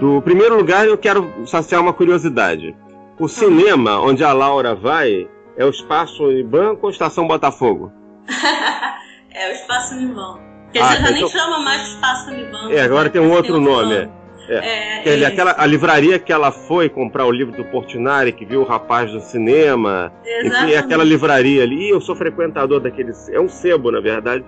do. 0.00 0.22
primeiro 0.22 0.56
lugar, 0.56 0.86
eu 0.86 0.96
quero 0.96 1.30
saciar 1.46 1.80
uma 1.80 1.92
curiosidade. 1.92 2.76
O 3.18 3.26
cinema 3.26 4.00
onde 4.00 4.22
a 4.22 4.32
Laura 4.32 4.74
vai 4.74 5.28
é 5.56 5.64
o 5.64 5.70
Espaço 5.70 6.24
Unibanco 6.24 6.86
ou 6.86 6.90
Estação 6.90 7.26
Botafogo? 7.26 7.92
é 9.34 9.48
o 9.48 9.52
Espaço 9.52 9.94
Unibanco. 9.94 10.40
Quer 10.72 10.82
dizer, 10.82 10.92
ah, 10.92 10.96
já 10.96 11.00
então... 11.00 11.12
nem 11.12 11.28
chama 11.28 11.58
mais 11.60 11.82
Espaço 11.88 12.30
Unibanco. 12.30 12.72
É, 12.72 12.80
agora 12.80 13.10
tem 13.10 13.20
um 13.20 13.32
outro 13.32 13.60
nome. 13.60 13.94
nome. 13.94 14.10
É. 14.48 15.02
É, 15.04 15.20
é 15.20 15.26
aquela, 15.26 15.54
a 15.58 15.66
livraria 15.66 16.18
que 16.18 16.32
ela 16.32 16.50
foi 16.50 16.88
comprar 16.88 17.26
o 17.26 17.30
livro 17.30 17.54
do 17.54 17.64
Portinari, 17.66 18.32
que 18.32 18.46
viu 18.46 18.62
o 18.62 18.64
rapaz 18.64 19.10
do 19.12 19.20
cinema. 19.20 20.12
Exatamente. 20.24 20.64
Enfim, 20.64 20.72
é 20.72 20.78
aquela 20.78 21.04
livraria 21.04 21.62
ali. 21.62 21.88
E 21.88 21.90
eu 21.90 22.00
sou 22.00 22.16
frequentador 22.16 22.80
daquele. 22.80 23.12
É 23.30 23.40
um 23.40 23.48
sebo, 23.48 23.90
na 23.90 24.00
verdade 24.00 24.44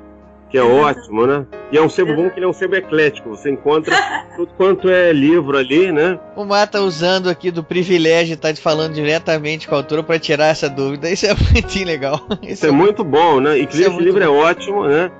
que 0.51 0.59
é 0.59 0.63
ótimo, 0.63 1.27
né? 1.27 1.47
E 1.71 1.79
é 1.79 1.83
um 1.83 1.89
sebo 1.89 2.15
bom 2.15 2.29
que 2.29 2.39
ele 2.39 2.45
é 2.45 2.49
um 2.49 2.53
sebo 2.53 2.75
eclético. 2.75 3.31
Você 3.31 3.51
encontra 3.51 3.95
tudo 4.37 4.53
quanto 4.57 4.89
é 4.89 5.13
livro 5.13 5.57
ali, 5.57 5.93
né? 5.93 6.19
O 6.35 6.45
Mata 6.45 6.79
tá 6.79 6.85
usando 6.85 7.31
aqui 7.31 7.51
do 7.53 7.63
privilégio 7.63 8.29
de 8.29 8.33
estar 8.35 8.53
tá 8.53 8.61
falando 8.61 8.95
diretamente 8.95 9.69
com 9.69 9.77
a 9.77 9.79
autora 9.79 10.03
para 10.03 10.19
tirar 10.19 10.47
essa 10.47 10.69
dúvida. 10.69 11.09
Isso 11.09 11.27
é 11.27 11.35
muito 11.53 11.85
legal. 11.85 12.21
Isso, 12.43 12.53
Isso 12.53 12.67
é, 12.67 12.71
muito 12.73 13.05
bom, 13.05 13.41
né? 13.41 13.59
E 13.59 13.65
esse 13.65 13.85
é 13.85 13.89
livro 13.89 14.21
bom. 14.21 14.27
é 14.27 14.29
ótimo, 14.29 14.89
né? 14.89 15.11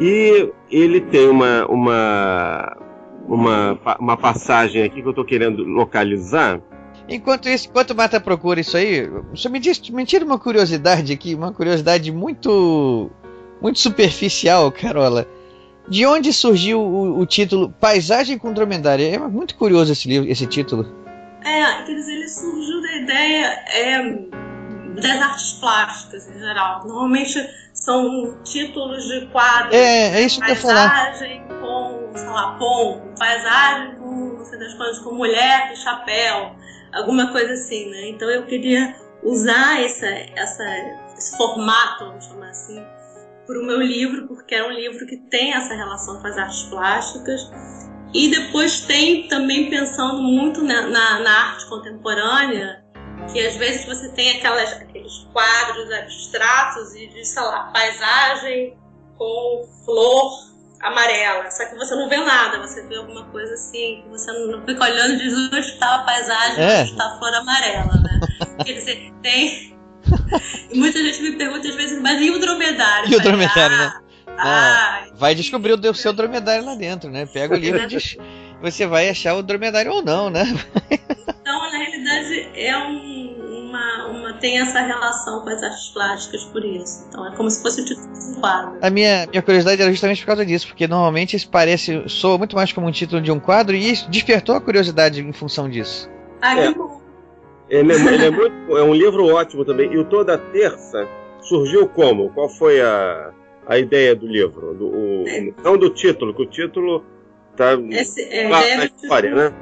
E 0.00 0.50
ele 0.68 1.00
tem 1.00 1.28
uma, 1.28 1.64
uma, 1.66 2.76
uma, 3.28 3.78
uma 4.00 4.16
passagem 4.16 4.82
aqui 4.82 5.00
que 5.00 5.06
eu 5.06 5.10
estou 5.10 5.24
querendo 5.24 5.62
localizar. 5.62 6.60
Enquanto 7.08 7.48
isso, 7.48 7.68
enquanto 7.68 7.90
o 7.92 7.94
Mata 7.94 8.20
procura 8.20 8.60
isso 8.60 8.76
aí, 8.76 9.08
só 9.34 9.48
me, 9.48 9.60
diz, 9.60 9.78
me 9.90 10.04
tira 10.04 10.24
uma 10.24 10.38
curiosidade 10.38 11.12
aqui, 11.12 11.34
uma 11.34 11.52
curiosidade 11.52 12.10
muito 12.10 13.10
muito 13.62 13.78
superficial, 13.78 14.70
Carola. 14.72 15.26
De 15.88 16.04
onde 16.04 16.32
surgiu 16.32 16.80
o, 16.80 17.20
o 17.20 17.26
título 17.26 17.70
Paisagem 17.80 18.38
com 18.38 18.52
Dromedária? 18.52 19.14
É 19.14 19.18
muito 19.18 19.54
curioso 19.54 19.92
esse, 19.92 20.08
livro, 20.08 20.28
esse 20.28 20.46
título. 20.46 20.86
É, 21.44 21.82
quer 21.84 21.94
dizer, 21.94 22.12
ele 22.12 22.28
surgiu 22.28 22.82
da 22.82 22.92
ideia 22.92 23.46
é, 23.68 24.02
das 25.00 25.22
artes 25.22 25.52
plásticas 25.52 26.28
em 26.28 26.38
geral. 26.38 26.86
Normalmente 26.86 27.48
são 27.72 28.38
títulos 28.44 29.04
de 29.08 29.26
quadros. 29.26 29.74
É, 29.74 30.20
é 30.20 30.22
isso 30.22 30.40
que 30.40 30.50
eu. 30.50 30.56
Paisagem 30.56 31.42
com, 31.60 32.10
sei 32.14 32.28
lá, 32.28 32.56
pombo, 32.58 33.02
paisagem 33.18 33.96
com, 33.96 34.36
não 34.38 34.44
sei 34.44 34.58
das 34.58 34.74
coisas, 34.74 34.98
com 35.00 35.14
mulher 35.14 35.72
e 35.72 35.76
chapéu, 35.76 36.54
alguma 36.92 37.32
coisa 37.32 37.54
assim, 37.54 37.90
né? 37.90 38.08
Então 38.08 38.30
eu 38.30 38.44
queria 38.44 38.94
usar 39.24 39.82
essa, 39.82 40.06
essa, 40.06 40.64
esse 41.16 41.36
formato, 41.36 42.04
vamos 42.04 42.24
chamar 42.24 42.50
assim, 42.50 42.84
para 43.46 43.60
o 43.60 43.64
meu 43.64 43.80
livro, 43.80 44.26
porque 44.28 44.54
é 44.54 44.66
um 44.66 44.72
livro 44.72 45.06
que 45.06 45.16
tem 45.30 45.52
essa 45.52 45.74
relação 45.74 46.20
com 46.20 46.26
as 46.26 46.38
artes 46.38 46.62
plásticas. 46.64 47.50
E 48.14 48.28
depois 48.30 48.82
tem 48.82 49.26
também 49.28 49.70
pensando 49.70 50.22
muito 50.22 50.62
na, 50.62 50.82
na, 50.82 51.20
na 51.20 51.30
arte 51.30 51.66
contemporânea, 51.66 52.84
que 53.32 53.40
às 53.40 53.56
vezes 53.56 53.86
você 53.86 54.10
tem 54.10 54.38
aquelas, 54.38 54.72
aqueles 54.74 55.26
quadros 55.32 55.90
abstratos 55.90 56.94
e 56.94 57.06
de, 57.06 57.24
sei 57.24 57.42
lá, 57.42 57.70
paisagem 57.72 58.76
com 59.16 59.68
flor 59.84 60.52
amarela, 60.82 61.48
só 61.50 61.64
que 61.66 61.76
você 61.76 61.94
não 61.94 62.08
vê 62.08 62.16
nada, 62.16 62.58
você 62.58 62.82
vê 62.88 62.96
alguma 62.96 63.24
coisa 63.26 63.54
assim, 63.54 64.02
que 64.02 64.08
você 64.08 64.32
não 64.32 64.64
fica 64.66 64.82
olhando 64.82 65.14
e 65.14 65.18
diz 65.18 65.32
onde 65.32 65.60
está 65.60 65.94
a 65.94 66.02
paisagem, 66.02 66.64
é. 66.64 66.80
onde 66.80 66.90
está 66.90 67.06
a 67.06 67.18
flor 67.18 67.34
amarela, 67.34 67.94
né? 68.02 68.20
Quer 68.66 68.72
dizer, 68.72 69.12
tem, 69.22 69.76
muita 70.74 71.02
gente 71.02 71.22
me 71.22 71.32
pergunta 71.32 71.68
às 71.68 71.74
vezes, 71.74 72.00
mas 72.00 72.20
e 72.20 72.30
o 72.30 72.38
dromedário? 72.38 73.10
E 73.12 73.16
o 73.16 73.20
dromedário, 73.20 73.76
né? 73.76 73.92
Ah, 74.38 75.04
vai 75.14 75.34
descobrir 75.34 75.72
o 75.72 75.94
seu 75.94 76.12
dromedário 76.12 76.64
lá 76.64 76.74
dentro, 76.74 77.10
né? 77.10 77.26
Pega 77.26 77.54
o 77.54 77.58
livro 77.58 77.80
e 77.82 77.86
diz, 77.86 78.16
você 78.60 78.86
vai 78.86 79.08
achar 79.08 79.34
o 79.34 79.42
dromedário 79.42 79.92
ou 79.92 80.02
não, 80.02 80.30
né? 80.30 80.44
Então, 81.40 81.60
na 81.70 81.78
realidade, 81.78 82.48
é 82.54 82.76
um, 82.78 83.68
uma, 83.68 84.06
uma, 84.06 84.32
tem 84.34 84.58
essa 84.58 84.80
relação 84.80 85.40
com 85.42 85.48
as 85.50 85.62
artes 85.62 85.88
plásticas 85.88 86.44
por 86.44 86.64
isso. 86.64 87.04
Então, 87.08 87.26
é 87.26 87.36
como 87.36 87.50
se 87.50 87.60
fosse 87.60 87.82
o 87.82 87.84
título 87.84 88.12
de 88.12 88.30
um 88.30 88.40
quadro. 88.40 88.78
A 88.80 88.90
minha, 88.90 89.26
minha 89.26 89.42
curiosidade 89.42 89.82
era 89.82 89.90
justamente 89.90 90.20
por 90.20 90.26
causa 90.26 90.46
disso, 90.46 90.68
porque 90.68 90.86
normalmente 90.86 91.36
isso 91.36 91.48
parece, 91.48 92.04
soa 92.08 92.38
muito 92.38 92.56
mais 92.56 92.72
como 92.72 92.86
um 92.86 92.92
título 92.92 93.20
de 93.20 93.32
um 93.32 93.40
quadro 93.40 93.74
e 93.74 93.90
isso 93.90 94.08
despertou 94.08 94.54
a 94.54 94.60
curiosidade 94.60 95.20
em 95.20 95.32
função 95.32 95.68
disso. 95.68 96.08
Ah, 96.40 96.58
é. 96.58 96.68
que 96.68 96.78
bom. 96.78 97.01
Ele 97.72 97.90
é, 97.90 97.96
ele 97.96 98.26
é, 98.26 98.30
muito, 98.30 98.76
é 98.76 98.82
um 98.82 98.92
livro 98.92 99.26
ótimo 99.34 99.64
também. 99.64 99.90
E 99.90 99.96
o 99.96 100.04
Toda 100.04 100.36
Terça 100.36 101.08
surgiu 101.40 101.88
como? 101.88 102.28
Qual 102.28 102.46
foi 102.46 102.82
a, 102.82 103.32
a 103.66 103.78
ideia 103.78 104.14
do 104.14 104.26
livro? 104.26 104.74
Do, 104.74 104.88
o, 104.88 105.24
é. 105.26 105.54
Não 105.64 105.78
do 105.78 105.88
título, 105.88 106.34
que 106.34 106.42
o 106.42 106.46
título 106.46 107.02
está 107.50 107.70
é, 107.70 108.48
lá 108.48 108.62
é 108.62 108.76
na 108.76 108.84
história, 108.84 109.30
título, 109.30 109.50
né? 109.50 109.54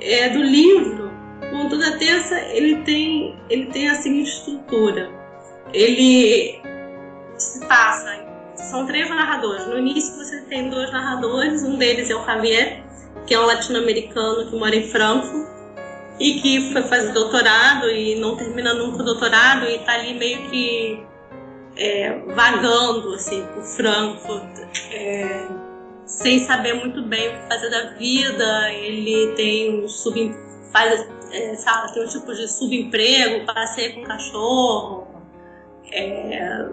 É, 0.00 0.24
é 0.24 0.28
do 0.30 0.42
livro. 0.42 1.10
O 1.52 1.68
Toda 1.68 1.98
Terça 1.98 2.40
ele 2.40 2.76
tem, 2.84 3.38
ele 3.50 3.66
tem 3.66 3.90
a 3.90 3.96
seguinte 3.96 4.30
estrutura. 4.30 5.10
Ele 5.74 6.58
se 7.36 7.60
passa. 7.66 8.24
São 8.56 8.86
três 8.86 9.10
narradores. 9.10 9.66
No 9.66 9.76
início 9.76 10.16
você 10.16 10.40
tem 10.46 10.70
dois 10.70 10.90
narradores. 10.90 11.62
Um 11.64 11.76
deles 11.76 12.08
é 12.08 12.16
o 12.16 12.24
Javier, 12.24 12.82
que 13.26 13.34
é 13.34 13.38
um 13.38 13.44
latino-americano 13.44 14.48
que 14.48 14.56
mora 14.56 14.74
em 14.74 14.88
Frankfurt 14.88 15.52
e 16.18 16.40
que 16.40 16.72
foi 16.72 16.82
fazer 16.82 17.12
doutorado 17.12 17.90
e 17.90 18.16
não 18.16 18.36
termina 18.36 18.72
nunca 18.74 19.02
o 19.02 19.04
doutorado 19.04 19.66
e 19.66 19.78
tá 19.80 19.94
ali 19.94 20.14
meio 20.14 20.48
que 20.48 21.04
é, 21.76 22.18
vagando 22.34 23.14
assim 23.14 23.44
por 23.52 23.62
Frankfurt, 23.62 24.60
é, 24.92 25.48
sem 26.06 26.38
saber 26.46 26.74
muito 26.74 27.02
bem 27.02 27.28
o 27.28 27.32
que 27.32 27.48
fazer 27.48 27.70
da 27.70 27.90
vida. 27.96 28.72
Ele 28.72 29.34
tem 29.34 29.84
um 29.84 29.88
sub 29.88 30.34
faz 30.72 31.06
é, 31.32 31.54
sabe, 31.56 31.92
tem 31.92 32.04
um 32.04 32.08
tipo 32.08 32.32
de 32.32 32.46
subemprego, 32.46 33.44
passeia 33.44 33.92
com 33.92 34.04
cachorro, 34.04 35.08
é, 35.90 36.68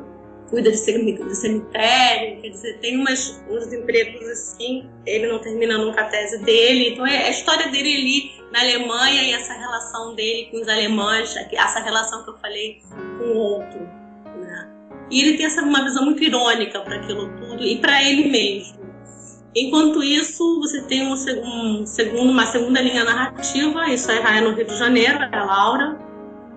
cuida 0.52 0.70
de 0.70 0.78
cemitério, 0.78 2.41
quer 2.41 2.49
dizer, 2.49 2.78
tem 2.80 2.97
umas, 2.97 3.41
uns 3.49 3.72
empregos 3.72 4.28
assim, 4.28 4.88
ele 5.06 5.28
não 5.28 5.39
termina 5.39 5.78
nunca 5.78 6.02
a 6.02 6.06
tese 6.06 6.43
dele, 6.43 6.89
então 6.89 7.08
é 7.08 7.28
a 7.28 7.30
história 7.30 7.70
dele 7.70 7.95
ali 7.95 8.32
na 8.52 8.60
Alemanha 8.60 9.24
e 9.24 9.32
essa 9.32 9.54
relação 9.54 10.14
dele 10.14 10.49
com 10.52 10.58
os 10.58 10.68
alemães, 10.68 11.34
essa 11.54 11.80
relação 11.80 12.24
que 12.24 12.32
eu 12.32 12.38
falei 12.38 12.82
com 13.18 13.24
o 13.24 13.38
outro. 13.38 13.80
Né? 14.41 14.70
E 15.10 15.22
ele 15.22 15.38
tem 15.38 15.45
essa, 15.45 15.62
uma 15.62 15.84
visão 15.86 16.04
muito 16.04 16.22
irônica 16.22 16.82
para 16.82 16.97
aquilo 16.97 17.30
tudo 17.38 17.64
e 17.64 17.78
para 17.80 18.04
ele 18.04 18.30
mesmo. 18.30 18.82
Enquanto 19.56 20.04
isso, 20.04 20.60
você 20.60 20.82
tem 20.84 21.08
um, 21.08 21.14
um 21.14 21.86
segundo, 21.86 22.30
uma 22.30 22.45
segunda 22.45 22.82
linha 22.82 23.04
narrativa, 23.04 23.89
isso 23.89 24.12
é 24.12 24.41
no 24.41 24.54
Rio 24.54 24.66
de 24.66 24.78
Janeiro, 24.78 25.18
é 25.18 25.30
a 25.36 25.43
Laura, 25.43 26.11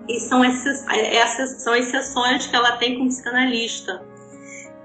e 0.07 0.19
são 0.19 0.43
essas, 0.43 0.85
essas 0.87 1.61
são 1.61 1.73
as 1.73 1.85
sessões 1.85 2.47
que 2.47 2.55
ela 2.55 2.73
tem 2.73 2.97
como 2.97 3.09
psicanalista. 3.09 4.03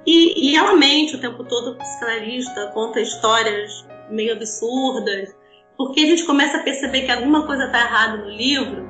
E, 0.07 0.51
e 0.51 0.57
ela 0.57 0.75
mente 0.77 1.17
o 1.17 1.21
tempo 1.21 1.45
todo 1.45 1.77
com 1.77 1.83
psicanalista, 1.83 2.71
conta 2.73 3.01
histórias 3.01 3.87
meio 4.11 4.33
absurdas, 4.33 5.35
porque 5.77 6.01
a 6.01 6.07
gente 6.07 6.25
começa 6.25 6.57
a 6.57 6.63
perceber 6.63 7.03
que 7.03 7.13
alguma 7.13 7.47
coisa 7.47 7.65
está 7.65 7.81
errada 7.81 8.17
no 8.19 8.31
livro, 8.31 8.89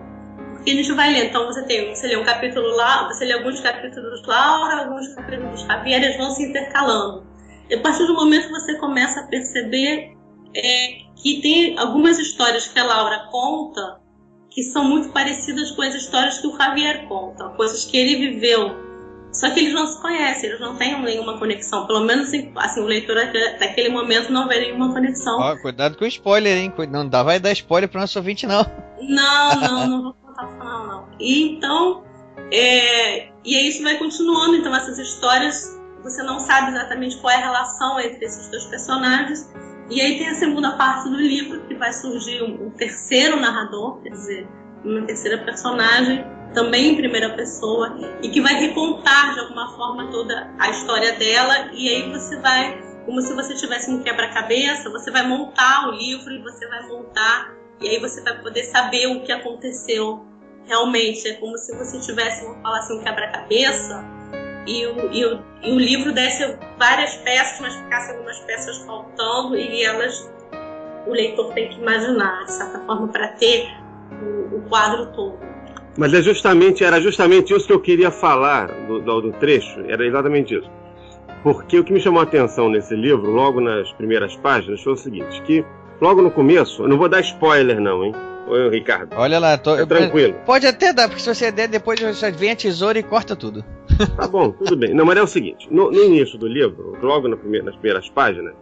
porque 0.54 0.70
a 0.70 0.74
gente 0.74 0.92
vai 0.92 1.12
ler. 1.12 1.26
Então 1.26 1.46
você 1.46 1.64
tem, 1.64 1.94
você 1.94 2.06
lê 2.06 2.16
um 2.16 2.24
capítulo 2.24 2.68
lá, 2.76 3.08
você 3.08 3.24
lê 3.24 3.32
alguns 3.32 3.60
capítulos 3.60 4.24
Laura, 4.26 4.84
alguns 4.84 5.14
capítulos 5.14 5.62
Javier, 5.62 6.02
eles 6.02 6.16
vão 6.16 6.30
se 6.30 6.44
intercalando. 6.44 7.26
E 7.68 7.74
a 7.74 7.80
partir 7.80 8.06
do 8.06 8.14
momento 8.14 8.46
que 8.46 8.52
você 8.52 8.74
começa 8.78 9.20
a 9.20 9.26
perceber 9.26 10.16
é, 10.54 10.88
que 11.16 11.40
tem 11.40 11.78
algumas 11.78 12.18
histórias 12.18 12.66
que 12.66 12.78
a 12.78 12.84
Laura 12.84 13.28
conta 13.30 13.99
que 14.50 14.62
são 14.64 14.84
muito 14.84 15.10
parecidas 15.10 15.70
com 15.70 15.82
as 15.82 15.94
histórias 15.94 16.38
que 16.38 16.46
o 16.46 16.56
Javier 16.56 17.06
conta, 17.06 17.48
coisas 17.50 17.84
que 17.84 17.96
ele 17.96 18.16
viveu. 18.16 18.90
Só 19.32 19.48
que 19.50 19.60
eles 19.60 19.72
não 19.72 19.86
se 19.86 20.00
conhecem, 20.02 20.50
eles 20.50 20.60
não 20.60 20.74
têm 20.74 21.00
nenhuma 21.00 21.38
conexão. 21.38 21.86
Pelo 21.86 22.00
menos 22.00 22.32
assim, 22.56 22.80
o 22.80 22.84
leitor 22.84 23.14
daquele 23.60 23.88
momento 23.88 24.32
não 24.32 24.48
vê 24.48 24.58
nenhuma 24.58 24.92
conexão. 24.92 25.38
Ó, 25.38 25.56
cuidado 25.58 25.96
com 25.96 26.04
o 26.04 26.08
spoiler, 26.08 26.56
hein? 26.58 26.72
Não 26.90 27.08
dá, 27.08 27.22
vai 27.22 27.38
dar 27.38 27.52
spoiler 27.52 27.88
para 27.88 28.00
nosso 28.00 28.18
ouvinte, 28.18 28.44
não. 28.46 28.66
Não, 29.00 29.54
não, 29.60 29.86
não 29.86 30.02
vou 30.02 30.14
contar 30.14 30.46
pro 30.46 30.58
final, 30.58 30.86
não. 30.86 31.08
E 31.20 31.44
então, 31.44 32.02
é, 32.52 33.28
e 33.44 33.56
aí 33.56 33.68
isso 33.68 33.84
vai 33.84 33.98
continuando. 33.98 34.56
Então, 34.56 34.74
essas 34.74 34.98
histórias, 34.98 35.78
você 36.02 36.24
não 36.24 36.40
sabe 36.40 36.72
exatamente 36.72 37.16
qual 37.18 37.32
é 37.32 37.36
a 37.36 37.40
relação 37.40 38.00
entre 38.00 38.24
esses 38.24 38.48
dois 38.50 38.64
personagens. 38.64 39.48
E 39.90 40.00
aí 40.00 40.18
tem 40.18 40.28
a 40.28 40.34
segunda 40.34 40.76
parte 40.76 41.08
do 41.08 41.16
livro, 41.16 41.62
que 41.66 41.74
vai 41.74 41.92
surgir 41.92 42.42
um, 42.42 42.66
um 42.66 42.70
terceiro 42.70 43.40
narrador, 43.40 44.00
quer 44.02 44.10
dizer, 44.10 44.48
uma 44.84 45.02
terceira 45.02 45.38
personagem, 45.38 46.24
também 46.54 46.92
em 46.92 46.96
primeira 46.96 47.30
pessoa, 47.30 47.98
e 48.22 48.28
que 48.28 48.40
vai 48.40 48.54
recontar 48.54 49.34
de 49.34 49.40
alguma 49.40 49.74
forma 49.74 50.08
toda 50.12 50.48
a 50.58 50.70
história 50.70 51.12
dela. 51.14 51.72
E 51.72 51.88
aí 51.88 52.08
você 52.08 52.36
vai, 52.40 52.80
como 53.04 53.20
se 53.20 53.34
você 53.34 53.54
tivesse 53.54 53.90
um 53.90 54.00
quebra-cabeça, 54.00 54.88
você 54.90 55.10
vai 55.10 55.26
montar 55.26 55.88
o 55.88 55.90
livro 55.90 56.32
e 56.32 56.40
você 56.40 56.68
vai 56.68 56.86
montar, 56.86 57.52
e 57.80 57.88
aí 57.88 57.98
você 57.98 58.22
vai 58.22 58.40
poder 58.40 58.64
saber 58.64 59.08
o 59.08 59.22
que 59.22 59.32
aconteceu 59.32 60.24
realmente. 60.66 61.26
É 61.26 61.34
como 61.34 61.58
se 61.58 61.76
você 61.76 61.98
tivesse, 61.98 62.44
vamos 62.44 62.62
falar 62.62 62.78
assim, 62.78 62.96
um 62.96 63.02
quebra-cabeça 63.02 64.04
e 64.66 64.86
o, 64.86 65.12
e, 65.12 65.24
o, 65.24 65.40
e 65.62 65.72
o 65.72 65.78
livro 65.78 66.12
desse 66.12 66.56
várias 66.78 67.14
peças, 67.16 67.60
mas 67.60 67.74
ficassem 67.74 68.14
algumas 68.14 68.38
peças 68.40 68.78
faltando 68.78 69.56
e 69.56 69.82
elas 69.82 70.30
o 71.06 71.12
leitor 71.12 71.52
tem 71.54 71.68
que 71.68 71.80
imaginar, 71.80 72.44
de 72.44 72.52
certa 72.52 72.78
forma, 72.80 73.08
para 73.08 73.28
ter 73.28 73.68
o, 74.22 74.56
o, 74.56 74.62
quadro 74.68 75.06
todo. 75.12 75.38
Mas 75.96 76.14
é 76.14 76.22
justamente, 76.22 76.84
era 76.84 77.00
justamente 77.00 77.54
isso 77.54 77.66
que 77.66 77.72
eu 77.72 77.80
queria 77.80 78.10
falar 78.10 78.68
do, 78.86 79.00
do, 79.00 79.20
do 79.22 79.32
trecho, 79.32 79.80
era 79.88 80.06
exatamente 80.06 80.54
isso. 80.54 80.70
Porque 81.42 81.78
o 81.78 81.84
que 81.84 81.92
me 81.92 82.00
chamou 82.00 82.20
a 82.20 82.24
atenção 82.24 82.68
nesse 82.68 82.94
livro, 82.94 83.30
logo 83.30 83.60
nas 83.60 83.90
primeiras 83.92 84.36
páginas, 84.36 84.82
foi 84.82 84.92
o 84.92 84.96
seguinte, 84.96 85.40
que 85.42 85.64
logo 86.00 86.20
no 86.20 86.30
começo, 86.30 86.82
eu 86.82 86.88
não 86.88 86.98
vou 86.98 87.08
dar 87.08 87.20
spoiler 87.20 87.80
não, 87.80 88.04
hein? 88.04 88.12
Oi, 88.48 88.68
Ricardo. 88.70 89.14
Olha 89.16 89.38
lá, 89.38 89.56
tô, 89.56 89.76
é 89.76 89.86
tranquilo. 89.86 90.34
Pode 90.44 90.66
até 90.66 90.92
dar, 90.92 91.08
porque 91.08 91.22
se 91.22 91.32
você 91.32 91.52
der, 91.52 91.68
depois 91.68 92.00
você 92.00 92.30
vem 92.30 92.50
a 92.50 92.56
tesoura 92.56 92.98
e 92.98 93.02
corta 93.02 93.36
tudo. 93.36 93.64
Tá 94.16 94.26
bom, 94.26 94.50
tudo 94.52 94.76
bem. 94.76 94.94
Não, 94.94 95.04
mas 95.04 95.18
é 95.18 95.22
o 95.22 95.26
seguinte: 95.26 95.68
no, 95.70 95.90
no 95.90 96.02
início 96.02 96.38
do 96.38 96.46
livro, 96.46 96.96
logo 97.02 97.28
na 97.28 97.36
primeira, 97.36 97.66
nas 97.66 97.74
primeiras 97.76 98.08
páginas, 98.08 98.54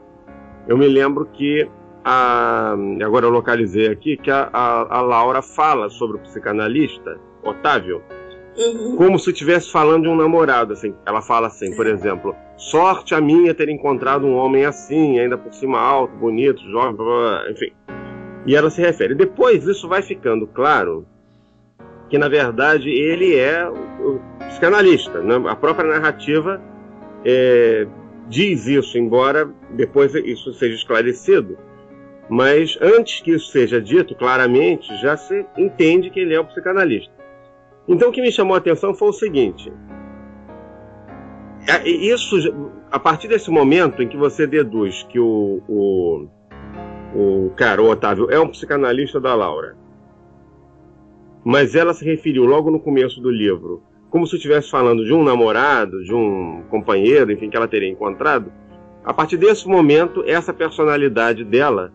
eu 0.66 0.76
me 0.76 0.88
lembro 0.88 1.26
que 1.26 1.68
a. 2.04 2.74
Agora 3.04 3.26
eu 3.26 3.30
localizei 3.30 3.88
aqui 3.88 4.16
que 4.16 4.30
a, 4.30 4.48
a, 4.52 4.98
a 4.98 5.00
Laura 5.00 5.40
fala 5.40 5.88
sobre 5.90 6.16
o 6.16 6.20
psicanalista, 6.20 7.18
Otávio, 7.42 8.02
uhum. 8.56 8.96
como 8.96 9.18
se 9.18 9.30
estivesse 9.30 9.70
falando 9.70 10.02
de 10.02 10.08
um 10.08 10.16
namorado. 10.16 10.72
Assim. 10.72 10.94
Ela 11.06 11.22
fala 11.22 11.46
assim, 11.46 11.74
por 11.76 11.86
exemplo: 11.86 12.34
sorte 12.56 13.14
a 13.14 13.20
minha 13.20 13.54
ter 13.54 13.68
encontrado 13.68 14.26
um 14.26 14.34
homem 14.34 14.64
assim, 14.64 15.20
ainda 15.20 15.38
por 15.38 15.52
cima 15.52 15.78
alto, 15.78 16.14
bonito, 16.16 16.60
jovem, 16.70 16.94
blá, 16.94 17.04
blá, 17.04 17.50
enfim. 17.50 17.72
E 18.48 18.56
ela 18.56 18.70
se 18.70 18.80
refere. 18.80 19.14
Depois 19.14 19.66
isso 19.66 19.86
vai 19.86 20.00
ficando 20.00 20.46
claro 20.46 21.06
que 22.08 22.16
na 22.16 22.30
verdade 22.30 22.88
ele 22.88 23.36
é 23.36 23.68
o 23.68 24.18
psicanalista. 24.48 25.20
Né? 25.20 25.34
A 25.46 25.54
própria 25.54 25.86
narrativa 25.86 26.58
é, 27.26 27.86
diz 28.26 28.66
isso, 28.66 28.96
embora 28.96 29.50
depois 29.72 30.14
isso 30.14 30.54
seja 30.54 30.74
esclarecido. 30.74 31.58
Mas 32.26 32.78
antes 32.80 33.20
que 33.20 33.32
isso 33.32 33.52
seja 33.52 33.82
dito 33.82 34.14
claramente, 34.14 34.96
já 34.96 35.14
se 35.14 35.44
entende 35.58 36.08
que 36.08 36.18
ele 36.18 36.34
é 36.34 36.40
o 36.40 36.46
psicanalista. 36.46 37.12
Então 37.86 38.08
o 38.08 38.12
que 38.12 38.22
me 38.22 38.32
chamou 38.32 38.54
a 38.54 38.58
atenção 38.58 38.94
foi 38.94 39.08
o 39.08 39.12
seguinte: 39.12 39.70
é, 41.68 41.86
isso, 41.86 42.34
a 42.90 42.98
partir 42.98 43.28
desse 43.28 43.50
momento 43.50 44.02
em 44.02 44.08
que 44.08 44.16
você 44.16 44.46
deduz 44.46 45.02
que 45.02 45.20
o, 45.20 45.62
o 45.68 46.28
o 47.14 47.50
cara, 47.56 47.82
o 47.82 47.88
Otávio, 47.88 48.30
é 48.30 48.38
um 48.38 48.48
psicanalista 48.48 49.20
da 49.20 49.34
Laura. 49.34 49.76
Mas 51.44 51.74
ela 51.74 51.94
se 51.94 52.04
referiu 52.04 52.44
logo 52.44 52.70
no 52.70 52.80
começo 52.80 53.20
do 53.20 53.30
livro, 53.30 53.82
como 54.10 54.26
se 54.26 54.36
estivesse 54.36 54.70
falando 54.70 55.04
de 55.04 55.12
um 55.12 55.22
namorado, 55.22 56.02
de 56.02 56.14
um 56.14 56.62
companheiro, 56.70 57.32
enfim, 57.32 57.48
que 57.48 57.56
ela 57.56 57.68
teria 57.68 57.88
encontrado. 57.88 58.52
A 59.04 59.14
partir 59.14 59.36
desse 59.36 59.66
momento, 59.66 60.22
essa 60.26 60.52
personalidade 60.52 61.44
dela, 61.44 61.92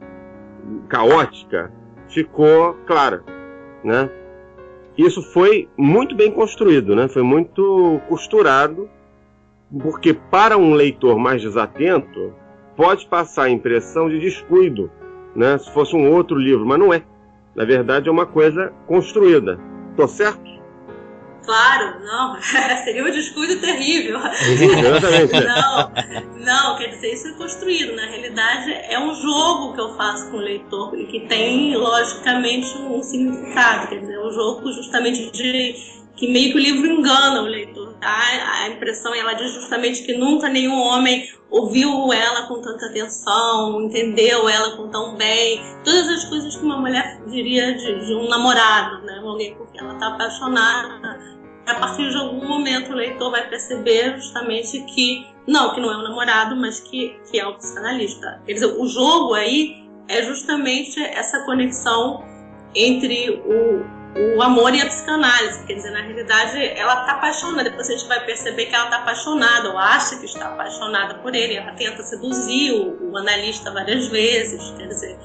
caótica, 0.87 1.71
ficou 2.07 2.73
clara, 2.85 3.23
né? 3.83 4.09
Isso 4.97 5.21
foi 5.21 5.67
muito 5.77 6.15
bem 6.15 6.31
construído, 6.31 6.95
né? 6.95 7.07
Foi 7.07 7.23
muito 7.23 7.99
costurado, 8.07 8.89
porque 9.81 10.13
para 10.13 10.57
um 10.57 10.73
leitor 10.73 11.17
mais 11.17 11.41
desatento, 11.41 12.33
pode 12.75 13.07
passar 13.07 13.43
a 13.43 13.49
impressão 13.49 14.07
de 14.07 14.19
descuido 14.19 14.89
né? 15.35 15.57
Se 15.57 15.71
fosse 15.71 15.95
um 15.95 16.11
outro 16.11 16.37
livro, 16.37 16.65
mas 16.65 16.79
não 16.79 16.93
é. 16.93 17.03
Na 17.55 17.65
verdade, 17.65 18.09
é 18.09 18.11
uma 18.11 18.25
coisa 18.25 18.73
construída. 18.87 19.59
Tô 19.95 20.07
certo? 20.07 20.53
Claro, 21.45 21.99
não. 22.03 22.37
Seria 22.83 23.03
um 23.03 23.11
descuido 23.11 23.59
terrível. 23.59 24.19
Exatamente. 24.19 25.33
não, 25.45 25.91
não, 26.39 26.77
quer 26.77 26.87
dizer, 26.87 27.13
isso 27.13 27.27
é 27.27 27.33
construído. 27.33 27.95
Na 27.95 28.05
realidade, 28.05 28.71
é 28.71 28.99
um 28.99 29.13
jogo 29.13 29.73
que 29.73 29.81
eu 29.81 29.95
faço 29.95 30.31
com 30.31 30.37
o 30.37 30.41
leitor 30.41 30.97
e 30.97 31.05
que 31.05 31.27
tem, 31.27 31.75
logicamente, 31.75 32.77
um 32.77 33.01
significado. 33.03 33.87
Quer 33.87 33.99
dizer, 33.99 34.13
é 34.13 34.25
um 34.25 34.31
jogo 34.31 34.71
justamente 34.71 35.31
de 35.31 36.02
que 36.15 36.31
meio 36.31 36.51
que 36.51 36.57
o 36.57 36.61
livro 36.61 36.85
engana 36.85 37.41
o 37.41 37.45
leitor. 37.45 37.93
Tá? 37.99 38.19
A 38.63 38.69
impressão 38.69 39.13
ela 39.13 39.33
diz 39.33 39.51
justamente 39.51 40.03
que 40.03 40.13
nunca 40.13 40.49
nenhum 40.49 40.79
homem 40.79 41.27
ouviu 41.49 42.11
ela 42.11 42.47
com 42.47 42.61
tanta 42.61 42.87
atenção, 42.87 43.81
entendeu 43.83 44.49
ela 44.49 44.75
com 44.75 44.89
tão 44.89 45.15
bem, 45.15 45.61
todas 45.83 46.09
as 46.09 46.25
coisas 46.25 46.55
que 46.55 46.63
uma 46.63 46.77
mulher 46.77 47.21
diria 47.27 47.75
de, 47.75 48.05
de 48.05 48.15
um 48.15 48.27
namorado, 48.27 49.05
né? 49.05 49.21
Alguém 49.23 49.55
por 49.55 49.67
quem 49.71 49.81
ela 49.81 49.93
está 49.93 50.07
apaixonada. 50.07 51.19
A 51.65 51.75
partir 51.75 52.09
de 52.09 52.17
algum 52.17 52.45
momento 52.45 52.91
o 52.91 52.95
leitor 52.95 53.31
vai 53.31 53.47
perceber 53.47 54.15
justamente 54.17 54.81
que 54.85 55.25
não, 55.47 55.73
que 55.73 55.79
não 55.79 55.91
é 55.91 55.97
um 55.97 56.03
namorado, 56.03 56.55
mas 56.55 56.79
que, 56.79 57.17
que 57.29 57.39
é 57.39 57.47
um 57.47 57.53
psicanalista. 57.53 58.41
Quer 58.45 58.53
dizer, 58.53 58.65
o 58.65 58.87
jogo 58.87 59.33
aí 59.33 59.83
é 60.07 60.23
justamente 60.23 61.01
essa 61.01 61.45
conexão 61.45 62.23
entre 62.75 63.29
o, 63.29 64.02
o 64.15 64.41
amor 64.41 64.73
e 64.73 64.81
a 64.81 64.85
psicanálise. 64.85 65.65
Quer 65.65 65.75
dizer, 65.75 65.91
na 65.91 66.01
realidade, 66.01 66.57
ela 66.77 67.01
está 67.01 67.13
apaixonada. 67.13 67.69
Depois 67.69 67.89
a 67.89 67.93
gente 67.93 68.07
vai 68.07 68.25
perceber 68.25 68.65
que 68.67 68.75
ela 68.75 68.85
está 68.85 68.97
apaixonada, 68.97 69.69
ou 69.69 69.77
acha 69.77 70.17
que 70.17 70.25
está 70.25 70.47
apaixonada 70.47 71.15
por 71.15 71.33
ele. 71.33 71.55
Ela 71.55 71.71
tenta 71.73 72.03
seduzir 72.03 72.71
o, 72.73 73.11
o 73.11 73.17
analista 73.17 73.71
várias 73.71 74.07
vezes. 74.07 74.61
Quer 74.77 74.87
dizer, 74.87 75.17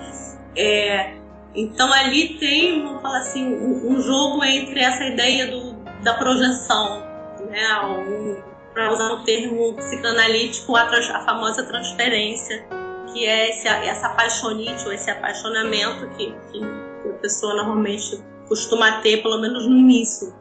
é, 0.57 1.15
então 1.55 1.93
ali 1.93 2.39
tem, 2.39 2.83
vamos 2.83 3.03
falar 3.03 3.19
assim, 3.19 3.45
um, 3.45 3.93
um 3.93 4.01
jogo 4.01 4.45
entre 4.45 4.81
essa 4.81 5.05
ideia 5.05 5.47
do, 5.49 5.75
da 6.03 6.15
projeção, 6.15 7.03
né? 7.51 7.81
Um, 7.85 8.49
para 8.73 8.93
usar 8.93 9.11
o 9.13 9.25
termo 9.25 9.75
psicanalítico, 9.75 10.77
a, 10.77 10.87
trans, 10.87 11.11
a 11.11 11.21
famosa 11.25 11.65
transferência, 11.65 12.65
que 13.13 13.27
é 13.27 13.51
esse, 13.51 13.67
essa 13.67 14.07
apaixonite 14.07 14.87
ou 14.87 14.93
esse 14.93 15.11
apaixonamento 15.11 16.09
que, 16.11 16.33
que 16.53 16.63
a 16.63 17.15
pessoa 17.21 17.55
normalmente 17.55 18.23
costuma 18.49 19.01
ter, 19.01 19.23
pelo 19.23 19.41
menos 19.41 19.67
no 19.67 19.77
início 19.77 20.33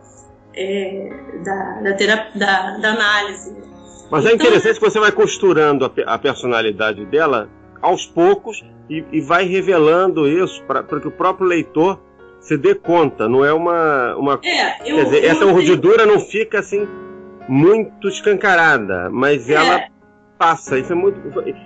é, 0.55 1.09
da, 1.43 1.81
da, 1.81 1.93
terapia, 1.93 2.39
da, 2.39 2.77
da, 2.77 2.91
análise. 2.93 3.55
Mas 4.09 4.25
é 4.25 4.33
então, 4.33 4.47
interessante 4.47 4.79
que 4.79 4.89
você 4.89 4.99
vai 4.99 5.11
costurando 5.11 5.85
a, 5.85 6.13
a 6.13 6.17
personalidade 6.17 7.05
dela 7.05 7.49
aos 7.81 8.05
poucos 8.05 8.63
e, 8.89 9.03
e 9.11 9.21
vai 9.21 9.45
revelando 9.45 10.27
isso 10.27 10.63
para 10.63 10.83
que 10.83 11.07
o 11.07 11.11
próprio 11.11 11.47
leitor 11.47 11.99
se 12.39 12.57
dê 12.57 12.73
conta. 12.73 13.27
Não 13.27 13.43
é 13.43 13.53
uma. 13.53 14.15
uma 14.15 14.39
é, 14.43 14.91
eu, 14.91 14.95
quer 14.95 15.03
dizer, 15.03 15.25
essa 15.25 15.45
urdidura 15.45 16.05
não 16.05 16.19
fica 16.19 16.59
assim 16.59 16.87
muito 17.47 18.07
escancarada, 18.07 19.09
mas 19.09 19.49
é. 19.49 19.53
ela 19.53 19.83
passa. 20.37 20.79
Isso 20.79 20.91
é 20.91 20.95
muito. 20.95 21.19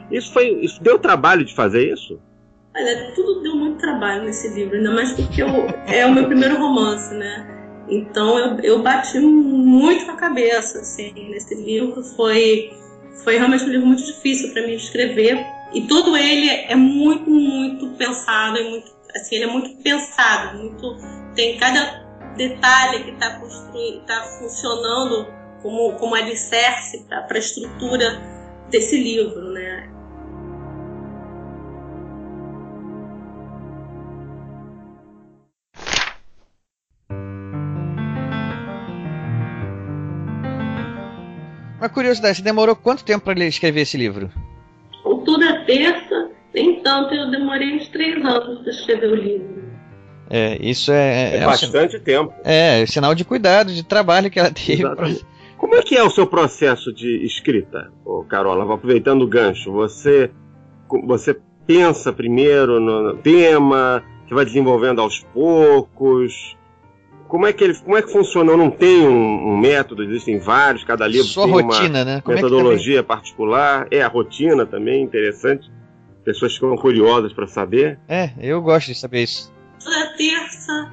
Isso 0.10 0.34
foi. 0.34 0.50
Isso 0.62 0.82
deu 0.82 1.00
trabalho 1.00 1.46
de 1.46 1.54
fazer 1.54 1.92
isso? 1.94 2.20
Olha, 2.74 3.12
tudo 3.14 3.42
deu 3.42 3.56
muito 3.56 3.80
trabalho 3.80 4.24
nesse 4.24 4.48
livro, 4.50 4.78
ainda 4.78 4.92
mais 4.92 5.12
porque 5.12 5.44
eu, 5.44 5.48
é 5.88 6.06
o 6.06 6.14
meu 6.14 6.26
primeiro 6.26 6.58
romance, 6.58 7.14
né? 7.14 7.46
Então 7.90 8.40
eu, 8.40 8.60
eu 8.62 8.82
bati 8.82 9.20
muito 9.20 10.10
a 10.10 10.16
cabeça, 10.16 10.80
assim, 10.80 11.12
nesse 11.30 11.54
livro. 11.54 12.02
Foi, 12.16 12.72
foi 13.24 13.38
realmente 13.38 13.66
um 13.66 13.70
livro 13.70 13.88
muito 13.88 14.06
difícil 14.06 14.54
para 14.54 14.66
mim 14.66 14.76
escrever. 14.76 15.46
E 15.74 15.82
todo 15.82 16.16
ele 16.16 16.50
é 16.50 16.76
muito, 16.76 17.30
muito 17.30 17.88
pensado, 17.98 18.58
é 18.58 18.70
muito, 18.70 18.92
assim, 19.16 19.36
ele 19.36 19.46
é 19.46 19.48
muito 19.48 19.76
pensado, 19.82 20.58
muito 20.58 20.98
tem 21.36 21.58
cada 21.58 22.02
detalhe 22.38 23.04
que 23.04 23.12
está 23.12 23.42
está 23.42 24.24
funcionando 24.40 25.28
como, 25.62 25.94
como 25.94 26.16
alicerce 26.16 27.06
para 27.08 27.26
a 27.30 27.38
estrutura 27.38 28.22
desse 28.70 28.98
livro, 28.98 29.52
né? 29.52 29.90
Uma 41.82 41.90
curiosidade, 41.90 42.38
você 42.38 42.44
demorou 42.44 42.76
quanto 42.76 43.04
tempo 43.04 43.26
para 43.26 43.44
escrever 43.44 43.82
esse 43.82 43.98
livro? 43.98 44.30
Toda 45.26 45.66
terça, 45.66 46.30
nem 46.54 46.80
tanto, 46.84 47.12
eu 47.16 47.32
demorei 47.32 47.76
uns 47.76 47.88
três 47.88 48.24
anos 48.24 48.60
para 48.60 48.70
escrever 48.72 49.08
o 49.08 49.16
livro. 49.16 49.64
É, 50.30 50.60
isso 50.62 50.92
é. 50.92 51.34
É, 51.34 51.38
é 51.38 51.46
bastante 51.46 51.98
um, 51.98 52.00
tempo. 52.00 52.34
É, 52.44 52.86
sinal 52.86 53.16
de 53.16 53.26
cuidado, 53.26 53.74
de 53.74 53.82
trabalho 53.82 54.30
que 54.30 54.40
ela 54.40 54.52
teve. 54.52 54.88
Pra... 54.96 55.10
Como 55.58 55.74
é 55.74 55.82
que 55.82 55.98
é 55.98 56.04
o 56.04 56.10
seu 56.12 56.28
processo 56.28 56.94
de 56.94 57.26
escrita, 57.26 57.92
ô 58.06 58.24
Carola? 58.26 58.72
Aproveitando 58.76 59.24
o 59.24 59.28
gancho, 59.28 59.72
você, 59.72 60.30
você 61.04 61.36
pensa 61.66 62.14
primeiro 62.14 62.80
no 62.80 63.18
tema, 63.18 64.04
você 64.28 64.36
vai 64.36 64.46
desenvolvendo 64.46 65.02
aos 65.02 65.22
poucos. 65.34 66.56
Como 67.32 67.48
é 67.48 67.54
que 67.54 67.64
ele, 67.64 67.74
como 67.76 67.96
é 67.96 68.02
que 68.02 68.12
funciona? 68.12 68.58
Não 68.58 68.70
tem 68.70 69.08
um, 69.08 69.54
um 69.54 69.58
método, 69.58 70.04
existem 70.04 70.38
vários, 70.38 70.84
cada 70.84 71.08
livro 71.08 71.26
Sua 71.26 71.46
tem 71.46 71.54
rotina, 71.54 72.00
uma 72.00 72.04
né? 72.04 72.22
Como 72.22 72.36
metodologia 72.36 73.00
é 73.00 73.02
particular. 73.02 73.88
É 73.90 74.02
a 74.02 74.10
rotina 74.10 74.66
também 74.66 75.02
interessante. 75.02 75.72
Pessoas 76.26 76.56
ficam 76.56 76.76
curiosas 76.76 77.32
para 77.32 77.48
saber. 77.48 77.98
É, 78.10 78.32
eu 78.38 78.62
gosto 78.62 78.88
de 78.88 78.96
saber 78.96 79.24
isso. 79.24 79.50
Toda 79.82 80.08
terça, 80.18 80.92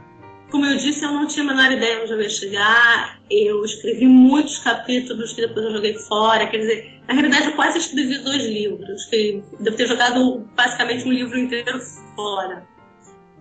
como 0.49 0.65
eu 0.65 0.77
disse, 0.77 1.05
eu 1.05 1.11
não 1.11 1.27
tinha 1.27 1.45
a 1.45 1.49
menor 1.49 1.73
ideia 1.73 2.03
onde 2.03 2.13
eu 2.13 2.23
ia 2.23 2.31
chegar. 2.31 3.19
Eu 3.29 3.65
escrevi 3.65 4.07
muitos 4.07 4.59
capítulos 4.59 5.33
que 5.33 5.41
depois 5.41 5.67
eu 5.67 5.73
joguei 5.73 5.95
fora. 5.95 6.47
Quer 6.47 6.59
dizer, 6.59 7.01
na 7.09 7.15
realidade, 7.15 7.47
eu 7.47 7.53
quase 7.55 7.79
escrevi 7.79 8.17
dois 8.19 8.45
livros. 8.45 9.07
Que 9.07 9.43
devo 9.59 9.77
ter 9.77 9.89
jogado 9.89 10.49
basicamente 10.55 11.05
um 11.05 11.11
livro 11.11 11.37
inteiro 11.37 11.81
fora. 12.15 12.65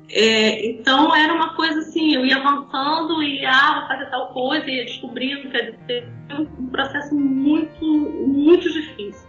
É, 0.09 0.65
então 0.65 1.13
era 1.13 1.33
uma 1.33 1.53
coisa 1.53 1.79
assim, 1.79 2.15
eu 2.15 2.25
ia 2.25 2.37
avançando 2.37 3.21
e 3.21 3.45
ah, 3.45 3.79
vou 3.79 3.87
fazer 3.89 4.09
tal 4.09 4.27
coisa, 4.29 4.69
ia 4.69 4.85
descobrindo, 4.85 5.49
quer 5.49 5.71
dizer, 5.71 6.07
um 6.31 6.67
processo 6.67 7.13
muito, 7.13 7.85
muito 7.85 8.71
difícil. 8.71 9.27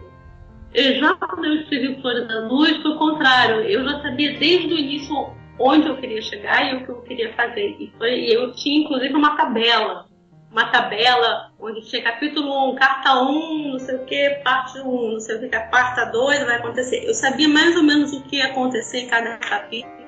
E 0.73 0.99
já 0.99 1.13
quando 1.15 1.45
eu 1.45 1.55
escrevi 1.61 1.99
Flores 2.01 2.27
da 2.27 2.47
Luz, 2.47 2.77
foi 2.81 2.91
o 2.91 2.97
contrário, 2.97 3.61
eu 3.61 3.83
já 3.83 4.01
sabia 4.01 4.37
desde 4.39 4.73
o 4.73 4.77
início 4.77 5.33
onde 5.59 5.87
eu 5.87 5.97
queria 5.97 6.21
chegar 6.21 6.71
e 6.71 6.77
o 6.77 6.85
que 6.85 6.89
eu 6.89 7.01
queria 7.01 7.33
fazer. 7.33 7.75
E 7.79 7.91
foi, 7.97 8.25
eu 8.25 8.53
tinha 8.53 8.85
inclusive 8.85 9.13
uma 9.13 9.35
tabela, 9.35 10.05
uma 10.49 10.65
tabela 10.65 11.51
onde 11.59 11.81
tinha 11.81 12.01
capítulo 12.01 12.71
1, 12.71 12.75
carta 12.75 13.21
1, 13.21 13.71
não 13.71 13.79
sei 13.79 13.95
o 13.95 14.05
que, 14.05 14.29
parte 14.45 14.79
1, 14.79 15.11
não 15.11 15.19
sei 15.19 15.35
o 15.35 15.49
que, 15.49 15.55
a 15.55 15.61
parte 15.67 16.09
2 16.09 16.45
vai 16.45 16.55
acontecer. 16.55 17.03
Eu 17.05 17.13
sabia 17.13 17.49
mais 17.49 17.75
ou 17.75 17.83
menos 17.83 18.13
o 18.13 18.23
que 18.23 18.37
ia 18.37 18.45
acontecer 18.45 18.99
em 18.99 19.07
cada 19.07 19.37
capítulo 19.37 19.98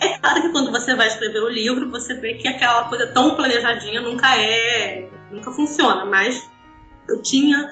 é 0.00 0.18
claro 0.18 0.42
que 0.42 0.48
quando 0.50 0.70
você 0.70 0.94
vai 0.94 1.08
escrever 1.08 1.40
o 1.40 1.48
livro, 1.48 1.90
você 1.90 2.14
vê 2.14 2.34
que 2.34 2.48
aquela 2.48 2.84
coisa 2.84 3.06
tão 3.08 3.34
planejadinha 3.34 4.00
nunca 4.00 4.36
é, 4.36 5.08
nunca 5.30 5.50
funciona, 5.50 6.04
mas 6.04 6.48
eu 7.08 7.22
tinha 7.22 7.70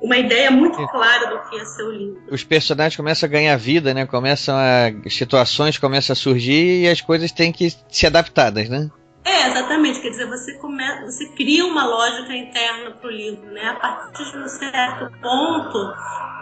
uma 0.00 0.18
ideia 0.18 0.50
muito 0.50 0.84
clara 0.88 1.30
do 1.30 1.48
que 1.48 1.56
ia 1.56 1.64
ser 1.64 1.84
o 1.84 1.92
livro. 1.92 2.22
Os 2.30 2.42
personagens 2.42 2.96
começam 2.96 3.26
a 3.26 3.30
ganhar 3.30 3.56
vida, 3.56 3.94
né? 3.94 4.04
Começam 4.04 4.54
a 4.56 5.08
situações 5.08 5.78
começam 5.78 6.12
a 6.12 6.16
surgir 6.16 6.82
e 6.82 6.88
as 6.88 7.00
coisas 7.00 7.30
têm 7.30 7.52
que 7.52 7.72
ser 7.88 8.08
adaptadas, 8.08 8.68
né? 8.68 8.90
É, 9.24 9.48
exatamente. 9.48 10.00
Quer 10.00 10.10
dizer, 10.10 10.26
você, 10.26 10.58
você 11.04 11.28
cria 11.30 11.64
uma 11.64 11.86
lógica 11.86 12.34
interna 12.34 12.90
para 12.90 13.08
o 13.08 13.10
livro, 13.10 13.46
né? 13.52 13.68
A 13.68 13.74
partir 13.74 14.30
de 14.30 14.38
um 14.38 14.48
certo 14.48 15.10
ponto, 15.20 15.94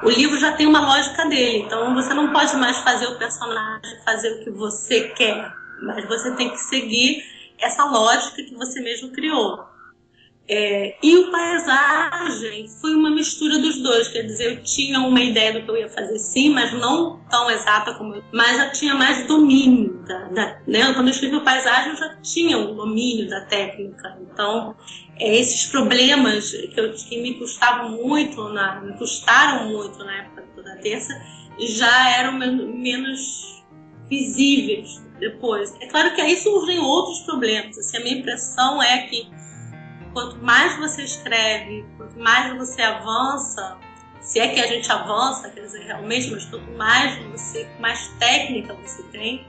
o 0.02 0.10
livro 0.10 0.38
já 0.38 0.52
tem 0.52 0.66
uma 0.66 0.80
lógica 0.80 1.26
dele. 1.26 1.58
Então, 1.58 1.94
você 1.94 2.14
não 2.14 2.32
pode 2.32 2.56
mais 2.56 2.78
fazer 2.78 3.06
o 3.06 3.18
personagem 3.18 3.98
fazer 4.04 4.32
o 4.32 4.44
que 4.44 4.50
você 4.50 5.08
quer, 5.10 5.52
mas 5.82 6.06
você 6.06 6.34
tem 6.36 6.50
que 6.50 6.58
seguir 6.58 7.22
essa 7.58 7.84
lógica 7.84 8.42
que 8.42 8.54
você 8.54 8.80
mesmo 8.80 9.10
criou. 9.10 9.69
É, 10.52 10.96
e 11.00 11.16
o 11.16 11.30
paisagem 11.30 12.66
foi 12.80 12.92
uma 12.92 13.08
mistura 13.08 13.56
dos 13.60 13.80
dois, 13.80 14.08
quer 14.08 14.22
dizer, 14.22 14.50
eu 14.50 14.62
tinha 14.64 14.98
uma 14.98 15.20
ideia 15.20 15.52
do 15.52 15.62
que 15.62 15.70
eu 15.70 15.76
ia 15.76 15.88
fazer 15.88 16.18
sim, 16.18 16.50
mas 16.50 16.72
não 16.72 17.20
tão 17.30 17.48
exata 17.48 17.94
como 17.94 18.16
eu, 18.16 18.24
mas 18.32 18.58
eu 18.58 18.72
tinha 18.72 18.96
mais 18.96 19.24
domínio 19.28 20.02
da, 20.08 20.18
da 20.24 20.60
né? 20.66 20.92
Quando 20.92 21.06
eu 21.06 21.12
escrevi 21.12 21.36
o 21.36 21.44
paisagem, 21.44 21.92
eu 21.92 21.96
já 21.96 22.16
tinha 22.16 22.58
um 22.58 22.74
domínio 22.74 23.28
da 23.28 23.42
técnica. 23.42 24.18
Então, 24.22 24.74
é, 25.20 25.38
esses 25.38 25.66
problemas 25.66 26.50
que, 26.50 26.80
eu, 26.80 26.92
que 26.94 27.22
me 27.22 27.34
custavam 27.34 27.90
muito, 27.90 28.48
na, 28.48 28.80
me 28.80 28.98
custaram 28.98 29.68
muito 29.68 30.02
na 30.02 30.16
época 30.16 30.62
da 30.64 30.74
terça, 30.78 31.14
já 31.60 32.10
eram 32.18 32.32
menos 32.32 33.62
visíveis 34.08 35.00
depois. 35.20 35.72
É 35.80 35.86
claro 35.86 36.12
que 36.12 36.20
aí 36.20 36.36
surgem 36.36 36.80
outros 36.80 37.20
problemas. 37.20 37.78
Assim, 37.78 37.98
a 37.98 38.00
minha 38.00 38.18
impressão 38.18 38.82
é 38.82 39.02
que 39.02 39.30
quanto 40.12 40.36
mais 40.44 40.76
você 40.78 41.02
escreve, 41.02 41.84
quanto 41.96 42.18
mais 42.18 42.56
você 42.56 42.82
avança, 42.82 43.78
se 44.20 44.38
é 44.38 44.48
que 44.48 44.60
a 44.60 44.66
gente 44.66 44.90
avança, 44.90 45.48
quer 45.50 45.62
dizer, 45.62 45.84
realmente, 45.84 46.30
mas 46.30 46.44
quanto 46.46 46.70
mais 46.72 47.16
você, 47.26 47.68
mais 47.78 48.08
técnica 48.18 48.74
você 48.74 49.02
tem, 49.04 49.46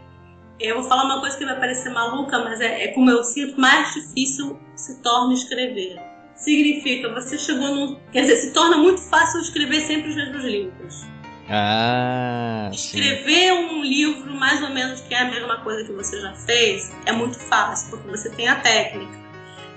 eu 0.60 0.80
vou 0.80 0.84
falar 0.88 1.06
uma 1.06 1.20
coisa 1.20 1.38
que 1.38 1.46
vai 1.46 1.60
parecer 1.60 1.90
maluca, 1.90 2.40
mas 2.40 2.62
é, 2.62 2.86
é 2.86 2.88
como 2.90 3.10
eu 3.10 3.24
sinto, 3.24 3.60
mais 3.60 3.94
difícil 3.94 4.60
se 4.76 5.02
torna 5.02 5.34
escrever. 5.34 6.00
Significa, 6.36 7.10
você 7.14 7.38
chegou 7.38 7.76
num. 7.76 8.00
Quer 8.12 8.22
dizer, 8.22 8.38
se 8.38 8.54
torna 8.54 8.78
muito 8.78 9.02
fácil 9.02 9.42
escrever 9.42 9.82
sempre 9.82 10.10
os 10.10 10.16
mesmos 10.16 10.44
livros. 10.44 11.06
Ah, 11.50 12.70
Escrever 12.72 13.26
sim. 13.26 13.52
um 13.52 13.84
livro 13.84 14.34
mais 14.34 14.62
ou 14.64 14.70
menos 14.70 15.02
que 15.02 15.14
é 15.14 15.20
a 15.20 15.26
mesma 15.26 15.58
coisa 15.58 15.84
que 15.84 15.92
você 15.92 16.20
já 16.22 16.34
fez 16.34 16.96
é 17.06 17.12
muito 17.12 17.38
fácil, 17.38 17.90
porque 17.90 18.08
você 18.08 18.30
tem 18.30 18.48
a 18.48 18.56
técnica. 18.56 19.21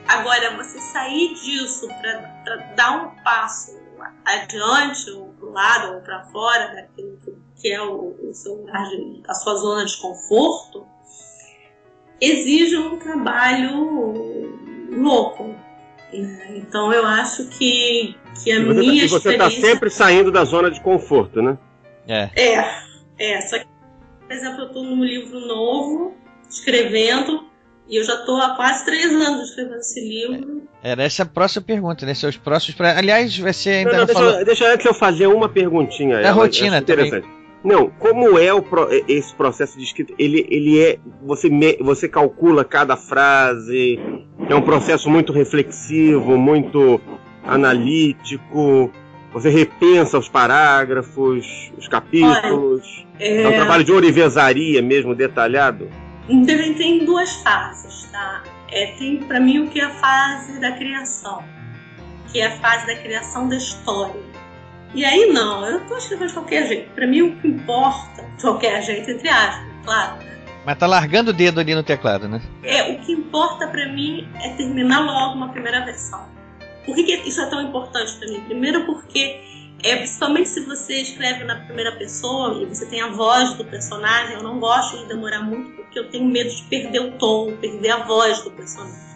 Agora, 0.06 0.56
você 0.56 0.78
sair 0.78 1.34
disso 1.34 1.88
para 1.88 2.56
dar 2.76 3.04
um 3.04 3.22
passo 3.22 3.82
adiante, 4.24 5.10
ou 5.10 5.28
para 5.38 5.46
o 5.46 5.52
lado, 5.52 5.94
ou 5.94 6.00
para 6.00 6.24
fora 6.24 6.74
daquilo 6.74 7.18
que, 7.24 7.34
que 7.60 7.72
é 7.72 7.82
o, 7.82 8.14
o 8.22 8.34
seu 8.34 8.54
lugar 8.54 8.88
de, 8.88 9.22
a 9.26 9.34
sua 9.34 9.54
zona 9.56 9.84
de 9.84 9.96
conforto, 9.96 10.86
exige 12.20 12.76
um 12.76 12.98
trabalho 12.98 14.54
louco. 14.90 15.54
Né? 16.12 16.56
Então, 16.56 16.92
eu 16.92 17.06
acho 17.06 17.48
que, 17.48 18.16
que 18.42 18.52
a 18.52 18.64
você, 18.64 18.80
minha 18.80 19.02
tá, 19.02 19.08
você 19.08 19.30
está 19.30 19.50
sempre 19.50 19.90
saindo 19.90 20.30
da 20.30 20.44
zona 20.44 20.70
de 20.70 20.80
conforto, 20.80 21.42
né? 21.42 21.58
É. 22.06 22.30
É, 22.36 22.74
é. 23.18 23.40
Só 23.40 23.58
que, 23.58 23.66
por 24.20 24.32
exemplo, 24.32 24.60
eu 24.60 24.66
estou 24.66 24.84
num 24.84 25.02
livro 25.02 25.40
novo, 25.40 26.14
escrevendo, 26.48 27.46
e 27.88 27.96
eu 27.96 28.04
já 28.04 28.14
estou 28.14 28.40
há 28.40 28.54
quase 28.56 28.84
três 28.84 29.12
anos 29.12 29.48
escrevendo 29.48 29.78
esse 29.78 30.00
livro. 30.00 30.62
Era 30.82 31.02
essa 31.02 31.22
a 31.22 31.26
próxima 31.26 31.62
pergunta, 31.62 32.06
né? 32.06 32.14
Seus 32.14 32.36
próximos. 32.36 32.76
Pra... 32.76 32.96
Aliás, 32.96 33.36
vai 33.38 33.52
ser 33.52 33.70
ainda. 33.70 33.92
Não, 33.92 33.98
não, 33.98 34.06
deixa, 34.06 34.20
falou... 34.20 34.44
deixa 34.44 34.72
antes 34.72 34.86
eu 34.86 34.94
fazer 34.94 35.26
uma 35.26 35.48
perguntinha. 35.48 36.16
É 36.16 36.30
rotina 36.30 36.78
interessante. 36.78 37.22
Também. 37.22 37.44
Não, 37.62 37.88
como 37.98 38.38
é 38.38 38.52
o, 38.52 38.62
esse 39.08 39.34
processo 39.34 39.78
de 39.78 39.84
escrita? 39.84 40.12
Ele, 40.18 40.46
ele 40.50 40.82
é. 40.82 40.98
Você, 41.22 41.48
me, 41.48 41.76
você 41.80 42.06
calcula 42.08 42.62
cada 42.64 42.96
frase, 42.96 43.98
é 44.48 44.54
um 44.54 44.60
processo 44.62 45.08
muito 45.08 45.32
reflexivo, 45.32 46.36
muito 46.36 47.00
analítico. 47.42 48.90
Você 49.32 49.48
repensa 49.48 50.18
os 50.18 50.28
parágrafos, 50.28 51.72
os 51.76 51.88
capítulos. 51.88 53.06
Olha, 53.18 53.24
é... 53.24 53.42
é 53.42 53.48
um 53.48 53.52
trabalho 53.52 53.84
de 53.84 53.92
orivesaria 53.92 54.80
mesmo, 54.82 55.14
detalhado? 55.14 55.88
Devem 56.28 56.74
ter 56.74 56.84
em 56.84 57.04
duas 57.04 57.32
fases, 57.42 58.04
tá? 58.10 58.42
É, 58.70 58.86
tem 58.98 59.18
para 59.24 59.40
mim 59.40 59.60
o 59.60 59.68
que 59.68 59.80
é 59.80 59.84
a 59.84 59.90
fase 59.90 60.58
da 60.58 60.72
criação, 60.72 61.44
que 62.32 62.40
é 62.40 62.46
a 62.46 62.50
fase 62.58 62.86
da 62.86 62.96
criação 62.96 63.48
da 63.48 63.56
história. 63.56 64.20
E 64.94 65.04
aí 65.04 65.26
não, 65.26 65.66
eu 65.66 65.80
tô 65.86 65.96
escrevendo 65.96 66.28
de 66.28 66.34
qualquer 66.34 66.66
jeito. 66.66 66.90
Para 66.94 67.06
mim 67.06 67.22
o 67.22 67.36
que 67.36 67.48
importa, 67.48 68.22
de 68.36 68.42
qualquer 68.42 68.82
jeito, 68.82 69.10
entre 69.10 69.28
aspas, 69.28 69.66
claro. 69.84 70.18
Mas 70.64 70.78
tá 70.78 70.86
largando 70.86 71.30
o 71.30 71.34
dedo 71.34 71.60
ali 71.60 71.74
no 71.74 71.82
teclado, 71.82 72.26
né? 72.26 72.40
É, 72.62 72.92
o 72.92 72.98
que 73.00 73.12
importa 73.12 73.68
para 73.68 73.86
mim 73.92 74.26
é 74.42 74.50
terminar 74.50 75.00
logo 75.00 75.34
uma 75.34 75.50
primeira 75.50 75.84
versão. 75.84 76.26
Por 76.86 76.94
que, 76.94 77.04
que 77.04 77.28
isso 77.28 77.40
é 77.40 77.46
tão 77.46 77.60
importante 77.62 78.14
para 78.16 78.28
mim? 78.28 78.40
Primeiro 78.42 78.86
porque 78.86 79.40
é, 79.82 79.96
principalmente 79.96 80.48
se 80.48 80.60
você 80.60 81.00
escreve 81.00 81.44
na 81.44 81.56
primeira 81.64 81.92
pessoa 81.96 82.62
e 82.62 82.66
você 82.66 82.86
tem 82.86 83.00
a 83.02 83.08
voz 83.08 83.54
do 83.54 83.64
personagem, 83.64 84.34
eu 84.34 84.42
não 84.42 84.58
gosto 84.58 84.98
de 84.98 85.08
demorar 85.08 85.42
muito 85.42 85.70
porque 85.76 85.98
eu 85.98 86.08
tenho 86.10 86.24
medo 86.24 86.50
de 86.50 86.62
perder 86.64 87.00
o 87.00 87.18
tom, 87.18 87.56
perder 87.56 87.90
a 87.90 88.04
voz 88.04 88.42
do 88.42 88.50
personagem. 88.52 89.14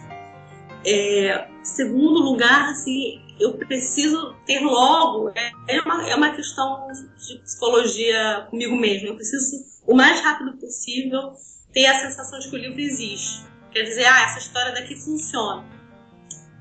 É, 0.85 1.47
segundo 1.63 2.19
lugar, 2.21 2.69
assim, 2.69 3.21
eu 3.39 3.53
preciso 3.57 4.35
ter 4.45 4.59
logo, 4.59 5.31
é, 5.35 5.51
é, 5.67 5.81
uma, 5.81 6.09
é 6.09 6.15
uma 6.15 6.29
questão 6.31 6.87
de 6.91 7.39
psicologia 7.39 8.47
comigo 8.49 8.75
mesmo, 8.75 9.07
eu 9.07 9.15
preciso, 9.15 9.65
o 9.87 9.95
mais 9.95 10.21
rápido 10.21 10.57
possível, 10.57 11.33
ter 11.73 11.85
a 11.87 11.99
sensação 11.99 12.39
de 12.39 12.49
que 12.49 12.55
o 12.55 12.59
livro 12.59 12.79
existe. 12.79 13.43
Quer 13.71 13.83
dizer, 13.83 14.05
ah, 14.05 14.23
essa 14.23 14.39
história 14.39 14.73
daqui 14.73 14.95
funciona. 14.95 15.63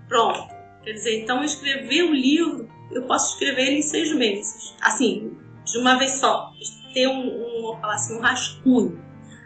Pronto. 0.08 0.57
Quer 0.84 0.92
dizer, 0.92 1.22
então 1.22 1.44
escrever 1.44 2.04
o 2.04 2.12
livro 2.12 2.68
eu 2.90 3.02
posso 3.02 3.34
escrever 3.34 3.66
ele 3.66 3.78
em 3.78 3.82
seis 3.82 4.12
meses. 4.14 4.74
Assim, 4.80 5.36
de 5.64 5.78
uma 5.78 5.98
vez 5.98 6.12
só. 6.12 6.52
Ter 6.94 7.06
um, 7.06 7.20
um, 7.20 7.78
assim, 7.84 8.16
um 8.16 8.20
rascunho. 8.20 9.02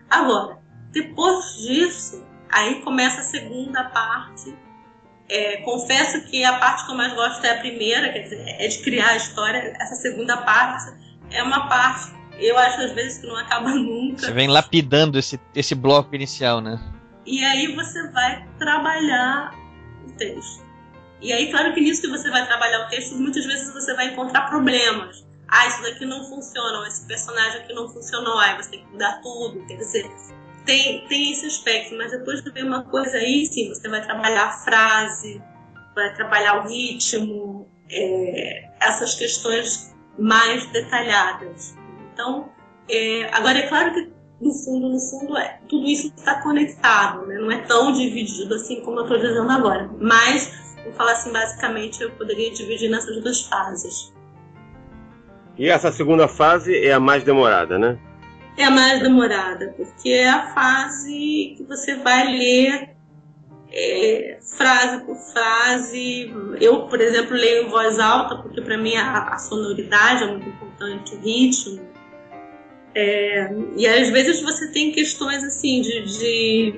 Agora, 0.09 0.59
depois 0.93 1.57
disso, 1.57 2.25
aí 2.51 2.81
começa 2.83 3.21
a 3.21 3.25
segunda 3.25 3.85
parte 3.85 4.55
É, 5.29 5.59
confesso 5.59 6.21
que 6.27 6.45
a 6.45 6.59
parte 6.59 6.85
que 6.85 6.93
eu 6.93 6.97
mais 6.97 7.15
gosto 7.15 7.45
é 7.45 7.57
a 7.57 7.61
primeira, 7.61 8.13
quer 8.13 8.21
dizer, 8.21 8.45
é 8.47 8.69
de 8.69 8.79
criar 8.83 9.09
a 9.09 9.17
história. 9.17 9.75
Essa 9.81 9.95
segunda 9.95 10.37
parte 10.37 10.93
é 11.31 11.43
uma 11.43 11.69
parte, 11.69 12.13
eu 12.39 12.59
acho 12.59 12.81
às 12.83 12.93
vezes 12.93 13.19
que 13.19 13.27
não 13.27 13.37
acaba 13.37 13.71
nunca. 13.75 14.27
Você 14.27 14.33
vem 14.33 14.49
lapidando 14.49 15.19
esse, 15.19 15.41
esse 15.55 15.75
bloco 15.75 16.15
inicial, 16.15 16.61
né? 16.61 16.79
E 17.25 17.43
aí 17.45 17.75
você 17.75 18.11
vai 18.11 18.47
trabalhar 18.59 19.55
o 20.07 20.13
texto. 20.13 20.72
E 21.23 21.33
aí, 21.33 21.51
claro 21.51 21.73
que 21.73 21.81
nisso 21.81 22.03
que 22.03 22.09
você 22.09 22.29
vai 22.31 22.45
trabalhar 22.47 22.87
o 22.87 22.89
texto, 22.89 23.15
muitas 23.15 23.47
vezes 23.47 23.73
você 23.73 23.95
vai 23.95 24.09
encontrar 24.09 24.51
problemas. 24.51 25.25
Ah, 25.49 25.69
isso 25.69 25.83
daqui 25.83 26.05
não 26.05 26.25
funciona, 26.25 26.87
esse 26.89 27.07
personagem 27.07 27.61
aqui 27.61 27.73
não 27.75 27.89
funcionou, 27.89 28.39
aí 28.39 28.57
você 28.57 28.71
tem 28.71 28.85
que 28.85 28.91
mudar 28.91 29.21
tudo. 29.23 29.65
Quer 29.67 29.77
dizer, 29.77 30.11
tem, 30.65 31.07
tem 31.09 31.33
esse 31.33 31.47
aspecto, 31.47 31.95
mas 31.97 32.11
depois 32.11 32.41
vem 32.43 32.65
uma 32.65 32.83
coisa 32.85 33.17
aí, 33.17 33.47
sim, 33.47 33.69
você 33.69 33.89
vai 33.89 34.03
trabalhar 34.03 34.47
a 34.47 34.53
frase, 34.53 35.41
vai 35.95 36.13
trabalhar 36.15 36.65
o 36.65 36.69
ritmo, 36.69 37.69
é, 37.91 38.69
essas 38.81 39.15
questões 39.15 39.95
mais 40.19 40.67
detalhadas. 40.73 41.77
Então, 42.13 42.51
é, 42.89 43.29
agora 43.33 43.59
é 43.59 43.69
claro 43.69 43.93
que 43.93 44.13
no 44.41 44.53
fundo, 44.53 44.89
no 44.89 44.99
fundo, 44.99 45.37
é, 45.39 45.61
tudo 45.69 45.87
isso 45.87 46.13
está 46.17 46.43
conectado, 46.43 47.27
né? 47.27 47.37
não 47.37 47.51
é 47.51 47.59
tão 47.59 47.93
dividido 47.93 48.55
assim 48.55 48.81
como 48.81 48.99
eu 48.99 49.03
estou 49.05 49.19
dizendo 49.19 49.51
agora. 49.51 49.89
Mas, 50.01 50.53
vou 50.85 50.93
falar 50.93 51.13
assim, 51.13 51.33
basicamente, 51.33 52.03
eu 52.03 52.11
poderia 52.13 52.53
dividir 52.53 52.91
nessas 52.91 53.21
duas 53.23 53.43
fases. 53.43 54.13
E 55.59 55.69
essa 55.69 55.93
segunda 55.93 56.27
fase 56.29 56.77
é 56.77 56.93
a 56.93 57.01
mais 57.01 57.25
demorada, 57.25 57.79
né? 57.79 57.99
É 58.57 58.65
a 58.65 58.71
mais 58.71 59.01
demorada, 59.01 59.75
porque 59.77 60.11
é 60.11 60.29
a 60.29 60.53
fase 60.55 61.55
que 61.57 61.65
você 61.67 61.97
vai 61.97 62.31
ler 62.31 62.93
é, 63.73 64.39
frase 64.57 65.05
por 65.05 65.17
frase. 65.17 66.31
Eu, 66.61 66.87
por 66.87 67.01
exemplo, 67.01 67.35
leio 67.35 67.65
em 67.67 67.69
voz 67.69 67.99
alta, 67.99 68.37
porque 68.37 68.61
para 68.61 68.77
mim 68.77 68.95
a, 68.95 69.29
a, 69.29 69.39
sonoridade 69.39 70.25
é 70.25 70.27
muito 70.27 70.49
importante, 70.49 71.15
o 71.15 71.21
ritmo. 71.21 71.81
É, 72.95 73.51
e 73.77 73.87
às 73.87 74.11
vezes 74.11 74.43
você 74.43 74.71
tem 74.71 74.93
questões 74.93 75.43
assim 75.43 75.81
de, 75.81 76.03
de, 76.03 76.75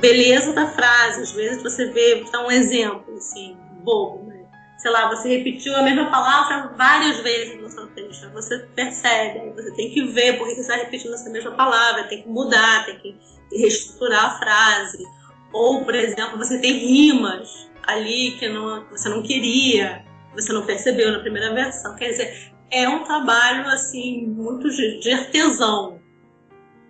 beleza 0.00 0.52
da 0.52 0.66
frase, 0.68 1.22
às 1.22 1.32
vezes 1.32 1.62
você 1.62 1.86
vê, 1.90 2.22
vou 2.22 2.30
dar 2.30 2.46
um 2.46 2.50
exemplo 2.50 3.16
assim, 3.16 3.56
bobo, 3.82 4.26
né? 4.26 4.44
sei 4.78 4.90
lá, 4.92 5.08
você 5.08 5.28
repetiu 5.36 5.74
a 5.74 5.82
mesma 5.82 6.10
palavra 6.10 6.72
várias 6.76 7.20
vezes 7.20 7.60
no 7.60 7.68
seu 7.68 7.86
texto, 7.88 8.30
você 8.30 8.58
percebe, 8.74 9.52
você 9.54 9.74
tem 9.74 9.90
que 9.90 10.02
ver 10.04 10.38
porque 10.38 10.54
você 10.54 10.60
está 10.60 10.76
repetindo 10.76 11.14
essa 11.14 11.28
mesma 11.30 11.50
palavra, 11.52 12.04
tem 12.04 12.22
que 12.22 12.28
mudar, 12.28 12.86
tem 12.86 12.98
que 12.98 13.16
reestruturar 13.52 14.26
a 14.26 14.38
frase. 14.38 15.04
Ou, 15.52 15.84
por 15.84 15.94
exemplo, 15.94 16.38
você 16.38 16.58
tem 16.58 16.74
rimas 16.74 17.68
ali 17.86 18.32
que, 18.38 18.48
não, 18.48 18.84
que 18.84 18.92
você 18.92 19.08
não 19.08 19.22
queria, 19.22 20.04
você 20.34 20.52
não 20.52 20.64
percebeu 20.64 21.10
na 21.10 21.20
primeira 21.20 21.52
versão. 21.52 21.96
Quer 21.96 22.10
dizer, 22.10 22.52
é 22.70 22.88
um 22.88 23.02
trabalho 23.02 23.66
assim 23.68 24.26
muito 24.26 24.68
de 24.70 25.10
artesão. 25.10 26.00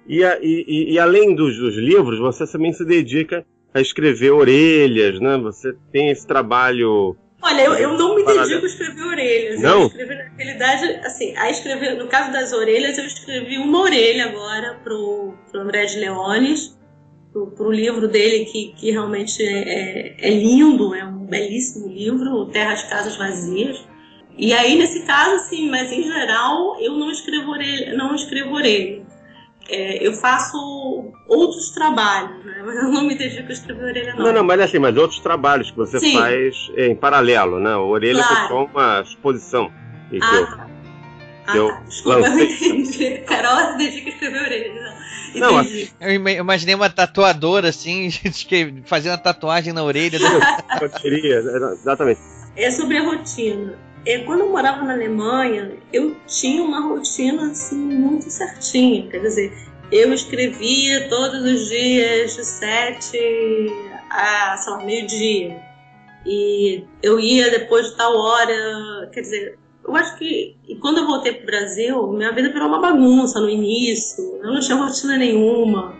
E, 0.08 0.24
a, 0.24 0.38
e, 0.40 0.94
e 0.94 0.98
além 0.98 1.34
dos, 1.34 1.58
dos, 1.58 1.76
livros, 1.76 2.18
você 2.18 2.46
também 2.46 2.72
se 2.72 2.82
dedica 2.82 3.44
a 3.74 3.80
escrever 3.80 4.30
orelhas, 4.30 5.20
né? 5.20 5.36
Você 5.36 5.74
tem 5.92 6.10
esse 6.10 6.26
trabalho. 6.26 7.14
Olha, 7.42 7.62
eu, 7.62 7.74
eu 7.74 7.98
não 7.98 8.14
me 8.14 8.24
dedico 8.24 8.64
a 8.64 8.68
escrever 8.68 9.02
orelhas. 9.02 9.60
Não? 9.60 9.82
Eu 9.82 9.86
escrevi, 9.88 10.14
na 10.14 10.24
realidade, 10.36 10.84
assim, 11.04 11.36
a 11.36 11.50
escrever, 11.50 11.98
no 11.98 12.08
caso 12.08 12.32
das 12.32 12.54
orelhas, 12.54 12.96
eu 12.96 13.04
escrevi 13.04 13.58
uma 13.58 13.82
orelha 13.82 14.24
agora 14.24 14.80
pro, 14.82 15.34
pro 15.52 15.60
André 15.60 15.84
de 15.84 15.98
Leones, 15.98 16.78
pro, 17.30 17.48
pro 17.48 17.70
livro 17.70 18.08
dele, 18.08 18.46
que, 18.46 18.72
que 18.78 18.90
realmente 18.90 19.44
é, 19.44 19.58
é, 19.58 20.16
é 20.18 20.30
lindo, 20.30 20.94
é 20.94 21.04
um 21.04 21.26
belíssimo 21.26 21.86
livro, 21.86 22.46
Terras 22.46 22.82
Casas 22.84 23.16
Vazias. 23.16 23.86
E 24.38 24.54
aí, 24.54 24.78
nesse 24.78 25.04
caso, 25.04 25.48
sim, 25.50 25.68
mas 25.68 25.92
em 25.92 26.02
geral, 26.02 26.80
eu 26.80 26.94
não 26.94 27.10
escrevo 27.10 27.50
orelha. 27.50 27.94
Não 27.94 28.14
escrevo 28.14 28.54
orelha. 28.54 29.06
É, 29.68 30.06
eu 30.06 30.14
faço 30.14 31.12
outros 31.26 31.70
trabalhos, 31.70 32.44
né? 32.44 32.62
mas 32.64 32.76
eu 32.76 32.90
não 32.90 33.04
me 33.04 33.14
dedico 33.14 33.48
a 33.48 33.52
escrever 33.52 33.84
orelha, 33.84 34.14
não. 34.14 34.24
Não, 34.24 34.32
não, 34.32 34.44
mas 34.44 34.60
assim, 34.60 34.78
mas 34.78 34.96
outros 34.96 35.20
trabalhos 35.20 35.70
que 35.70 35.76
você 35.76 36.00
sim. 36.00 36.14
faz 36.14 36.70
em 36.76 36.94
paralelo, 36.94 37.60
né? 37.60 37.76
O 37.76 37.88
orelha 37.88 38.22
claro. 38.22 38.44
é 38.44 38.48
só 38.48 38.64
uma 38.64 39.00
exposição. 39.02 39.70
E 40.10 40.18
ah, 40.22 40.46
tá. 40.46 40.66
Ah, 41.48 41.56
eu 41.56 41.68
tá. 41.68 41.80
Desculpa, 41.86 42.18
lancei... 42.20 42.46
eu 42.46 42.76
entendi. 42.76 43.18
Carol 43.26 43.72
se 43.72 43.78
dedica 43.78 44.08
a 44.08 44.12
escrever 44.12 44.42
orelha. 44.42 44.98
Não, 45.34 45.52
não 45.52 45.58
assim, 45.58 45.88
eu 46.00 46.10
imaginei 46.12 46.74
uma 46.74 46.90
tatuadora 46.90 47.68
assim, 47.68 48.10
fazendo 48.86 49.14
a 49.14 49.18
tatuagem 49.18 49.72
na 49.72 49.82
orelha. 49.82 50.18
Exatamente. 51.82 52.20
É 52.56 52.70
sobre 52.70 52.98
a 52.98 53.02
rotina. 53.02 53.87
É, 54.08 54.20
quando 54.20 54.40
eu 54.40 54.48
morava 54.48 54.82
na 54.86 54.94
Alemanha, 54.94 55.76
eu 55.92 56.16
tinha 56.26 56.62
uma 56.62 56.80
rotina 56.80 57.50
assim 57.50 57.76
muito 57.76 58.30
certinha. 58.30 59.06
Quer 59.10 59.20
dizer, 59.20 59.52
eu 59.92 60.14
escrevia 60.14 61.10
todos 61.10 61.42
os 61.42 61.68
dias 61.68 62.34
de 62.34 62.42
sete 62.42 63.18
a, 64.08 64.56
sei 64.56 64.72
lá, 64.72 64.82
meio-dia. 64.82 65.62
E 66.24 66.86
eu 67.02 67.20
ia 67.20 67.50
depois 67.50 67.90
de 67.90 67.96
tal 67.98 68.16
hora. 68.16 69.10
Quer 69.12 69.20
dizer, 69.20 69.58
eu 69.86 69.94
acho 69.94 70.16
que 70.16 70.56
quando 70.80 71.00
eu 71.00 71.06
voltei 71.06 71.34
para 71.34 71.42
o 71.42 71.46
Brasil, 71.46 72.06
minha 72.10 72.32
vida 72.32 72.50
virou 72.50 72.68
uma 72.68 72.80
bagunça 72.80 73.38
no 73.40 73.50
início. 73.50 74.40
Eu 74.42 74.54
não 74.54 74.60
tinha 74.60 74.78
rotina 74.78 75.18
nenhuma. 75.18 75.94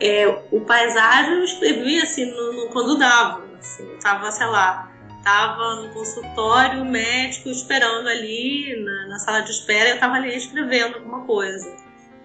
É, 0.00 0.26
o 0.50 0.62
paisagem 0.62 1.34
eu 1.34 1.44
escrevia 1.44 2.02
assim 2.02 2.28
no, 2.28 2.54
no, 2.54 2.66
quando 2.70 2.98
dava. 2.98 3.44
Assim, 3.56 3.84
eu 3.84 4.00
tava, 4.00 4.32
sei 4.32 4.46
lá, 4.46 4.90
estava 5.20 5.76
no 5.76 5.92
consultório 5.92 6.84
médico 6.84 7.50
esperando 7.50 8.08
ali 8.08 8.82
na, 8.82 9.08
na 9.08 9.18
sala 9.18 9.40
de 9.40 9.50
espera, 9.50 9.90
eu 9.90 9.94
estava 9.94 10.14
ali 10.14 10.34
escrevendo 10.34 10.96
alguma 10.96 11.24
coisa. 11.24 11.76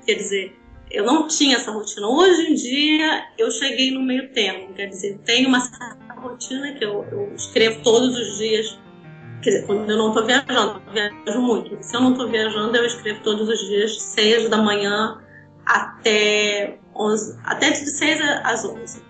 Quer 0.05 0.15
dizer, 0.15 0.57
eu 0.89 1.05
não 1.05 1.27
tinha 1.27 1.57
essa 1.57 1.71
rotina. 1.71 2.07
Hoje 2.07 2.51
em 2.51 2.55
dia 2.55 3.27
eu 3.37 3.51
cheguei 3.51 3.91
no 3.91 4.01
meio 4.01 4.31
termo, 4.31 4.73
quer 4.73 4.87
dizer, 4.87 5.19
tenho 5.25 5.49
uma 5.49 5.59
certa 5.59 6.13
rotina 6.15 6.73
que 6.73 6.83
eu, 6.83 7.05
eu 7.11 7.33
escrevo 7.35 7.81
todos 7.83 8.15
os 8.17 8.37
dias. 8.37 8.79
Quer 9.41 9.49
dizer, 9.51 9.65
quando 9.65 9.89
eu 9.89 9.97
não 9.97 10.07
estou 10.09 10.25
viajando, 10.25 10.81
eu 10.87 10.93
viajo 10.93 11.41
muito. 11.41 11.77
Se 11.81 11.95
eu 11.95 12.01
não 12.01 12.13
estou 12.13 12.29
viajando, 12.29 12.75
eu 12.75 12.85
escrevo 12.85 13.21
todos 13.21 13.47
os 13.47 13.59
dias, 13.67 14.01
6 14.01 14.49
da 14.49 14.57
manhã 14.57 15.21
até 15.65 16.79
11, 16.95 17.39
até 17.43 17.69
de 17.71 17.89
6 17.89 18.21
às 18.43 18.65
11. 18.65 19.03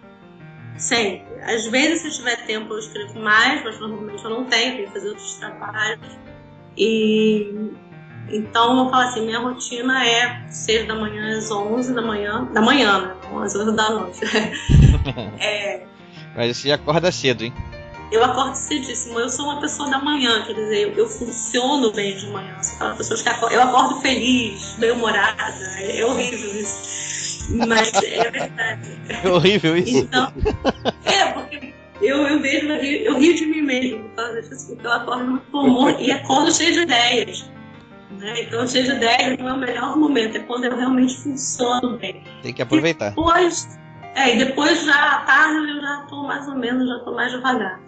Sempre. 0.77 1.24
Às 1.43 1.65
vezes, 1.67 2.01
se 2.01 2.07
eu 2.07 2.11
tiver 2.11 2.45
tempo, 2.45 2.73
eu 2.73 2.79
escrevo 2.79 3.19
mais, 3.19 3.63
mas 3.63 3.79
normalmente 3.79 4.23
eu 4.23 4.29
não 4.29 4.45
tenho, 4.45 4.75
tenho 4.75 4.87
que 4.87 4.93
fazer 4.93 5.09
outros 5.09 5.33
trabalhos. 5.35 6.17
E 6.77 7.71
então 8.29 8.85
eu 8.85 8.89
falo 8.89 9.03
assim, 9.03 9.25
minha 9.25 9.39
rotina 9.39 10.05
é 10.05 10.47
6 10.49 10.87
da 10.87 10.95
manhã 10.95 11.37
às 11.37 11.51
11 11.51 11.93
da 11.93 12.01
manhã, 12.01 12.49
da 12.53 12.61
manhã, 12.61 13.01
né? 13.01 13.15
Às 13.43 13.55
11 13.55 13.75
da 13.75 13.89
noite. 13.91 14.19
é, 15.39 15.85
mas 16.35 16.57
você 16.57 16.71
acorda 16.71 17.11
cedo, 17.11 17.43
hein? 17.43 17.53
Eu 18.11 18.23
acordo 18.23 18.55
cedíssimo. 18.55 19.19
Eu 19.19 19.29
sou 19.29 19.45
uma 19.45 19.59
pessoa 19.59 19.89
da 19.89 19.99
manhã, 19.99 20.43
quer 20.45 20.53
dizer, 20.53 20.81
eu, 20.83 20.93
eu 20.93 21.07
funciono 21.07 21.91
bem 21.91 22.15
de 22.15 22.27
manhã. 22.27 22.61
Sou 22.61 22.75
aquela 22.75 22.95
pessoa 22.95 23.21
que 23.21 23.29
acorda, 23.29 23.55
eu 23.55 23.61
acordo 23.61 24.01
feliz, 24.01 24.75
bem-humorada. 24.77 25.53
É, 25.79 26.05
horrível 26.05 26.61
isso. 26.61 27.47
Mas 27.67 27.93
é 27.93 28.31
verdade. 28.31 28.99
É 29.23 29.29
horrível 29.29 29.77
isso. 29.77 29.97
Então, 29.97 30.31
eu, 32.07 32.27
eu 32.27 32.39
vejo, 32.39 32.67
eu 32.67 33.17
rio 33.17 33.35
de 33.35 33.45
mim 33.45 33.61
mesmo, 33.61 34.09
porque 34.09 34.87
eu 34.87 34.91
acordo 34.91 35.25
muito 35.25 35.51
bom 35.51 35.65
humor 35.65 35.95
e 35.99 36.11
acordo 36.11 36.53
cheio 36.53 36.73
de 36.73 36.79
ideias. 36.81 37.49
Né? 38.19 38.41
Então, 38.41 38.67
cheio 38.67 38.85
de 38.85 38.91
ideias 38.91 39.37
não 39.37 39.49
é 39.49 39.53
o 39.53 39.57
melhor 39.57 39.97
momento, 39.97 40.37
é 40.37 40.39
quando 40.39 40.65
eu 40.65 40.75
realmente 40.75 41.17
funciono 41.17 41.97
bem. 41.97 42.23
Tem 42.41 42.53
que 42.53 42.61
aproveitar. 42.61 43.09
Depois, 43.09 43.67
é, 44.15 44.35
e 44.35 44.37
depois 44.37 44.83
já 44.85 45.17
à 45.17 45.19
tarde 45.21 45.69
eu 45.69 45.81
já 45.81 46.03
estou 46.03 46.23
mais 46.23 46.47
ou 46.47 46.55
menos, 46.55 46.87
já 46.87 46.97
estou 46.97 47.15
mais 47.15 47.31
devagar. 47.31 47.79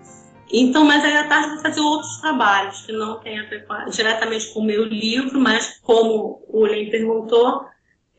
Então, 0.52 0.86
mas 0.86 1.04
aí 1.04 1.18
à 1.18 1.28
tarde 1.28 1.48
eu 1.48 1.54
vou 1.56 1.62
fazer 1.62 1.80
outros 1.82 2.18
trabalhos 2.22 2.86
que 2.86 2.92
não 2.94 3.20
tem 3.20 3.40
a 3.40 3.44
ver 3.44 3.66
com, 3.66 3.90
diretamente 3.90 4.54
com 4.54 4.62
o 4.62 4.66
meu 4.66 4.86
livro, 4.86 5.40
mas 5.40 5.80
como 5.82 6.42
o 6.48 6.66
Len 6.66 6.90
perguntou, 6.90 7.66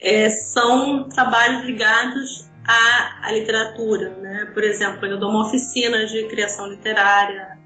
é, 0.00 0.28
são 0.30 1.08
trabalhos 1.08 1.64
ligados 1.64 2.47
à, 2.69 3.27
à, 3.27 3.32
literatura. 3.32 4.11
Né? 4.11 4.51
Por 4.53 4.62
exemplo, 4.62 5.05
eu 5.07 5.19
dou 5.19 5.31
uma 5.31 5.47
oficina 5.47 6.07
de 6.07 6.24
criação 6.24 6.66
literária, 6.66 7.59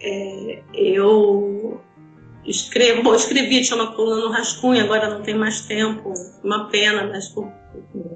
é, 0.00 0.62
eu 0.74 1.80
escrevo, 2.44 3.02
bom, 3.04 3.14
escrevi, 3.14 3.62
tinha 3.62 3.76
uma 3.76 3.94
coluna 3.94 4.22
no 4.22 4.30
Rascunho, 4.30 4.82
agora 4.82 5.08
não 5.08 5.22
tem 5.22 5.34
mais 5.34 5.60
tempo, 5.62 6.12
uma 6.42 6.68
pena, 6.68 7.06
mas 7.06 7.28
por 7.28 7.50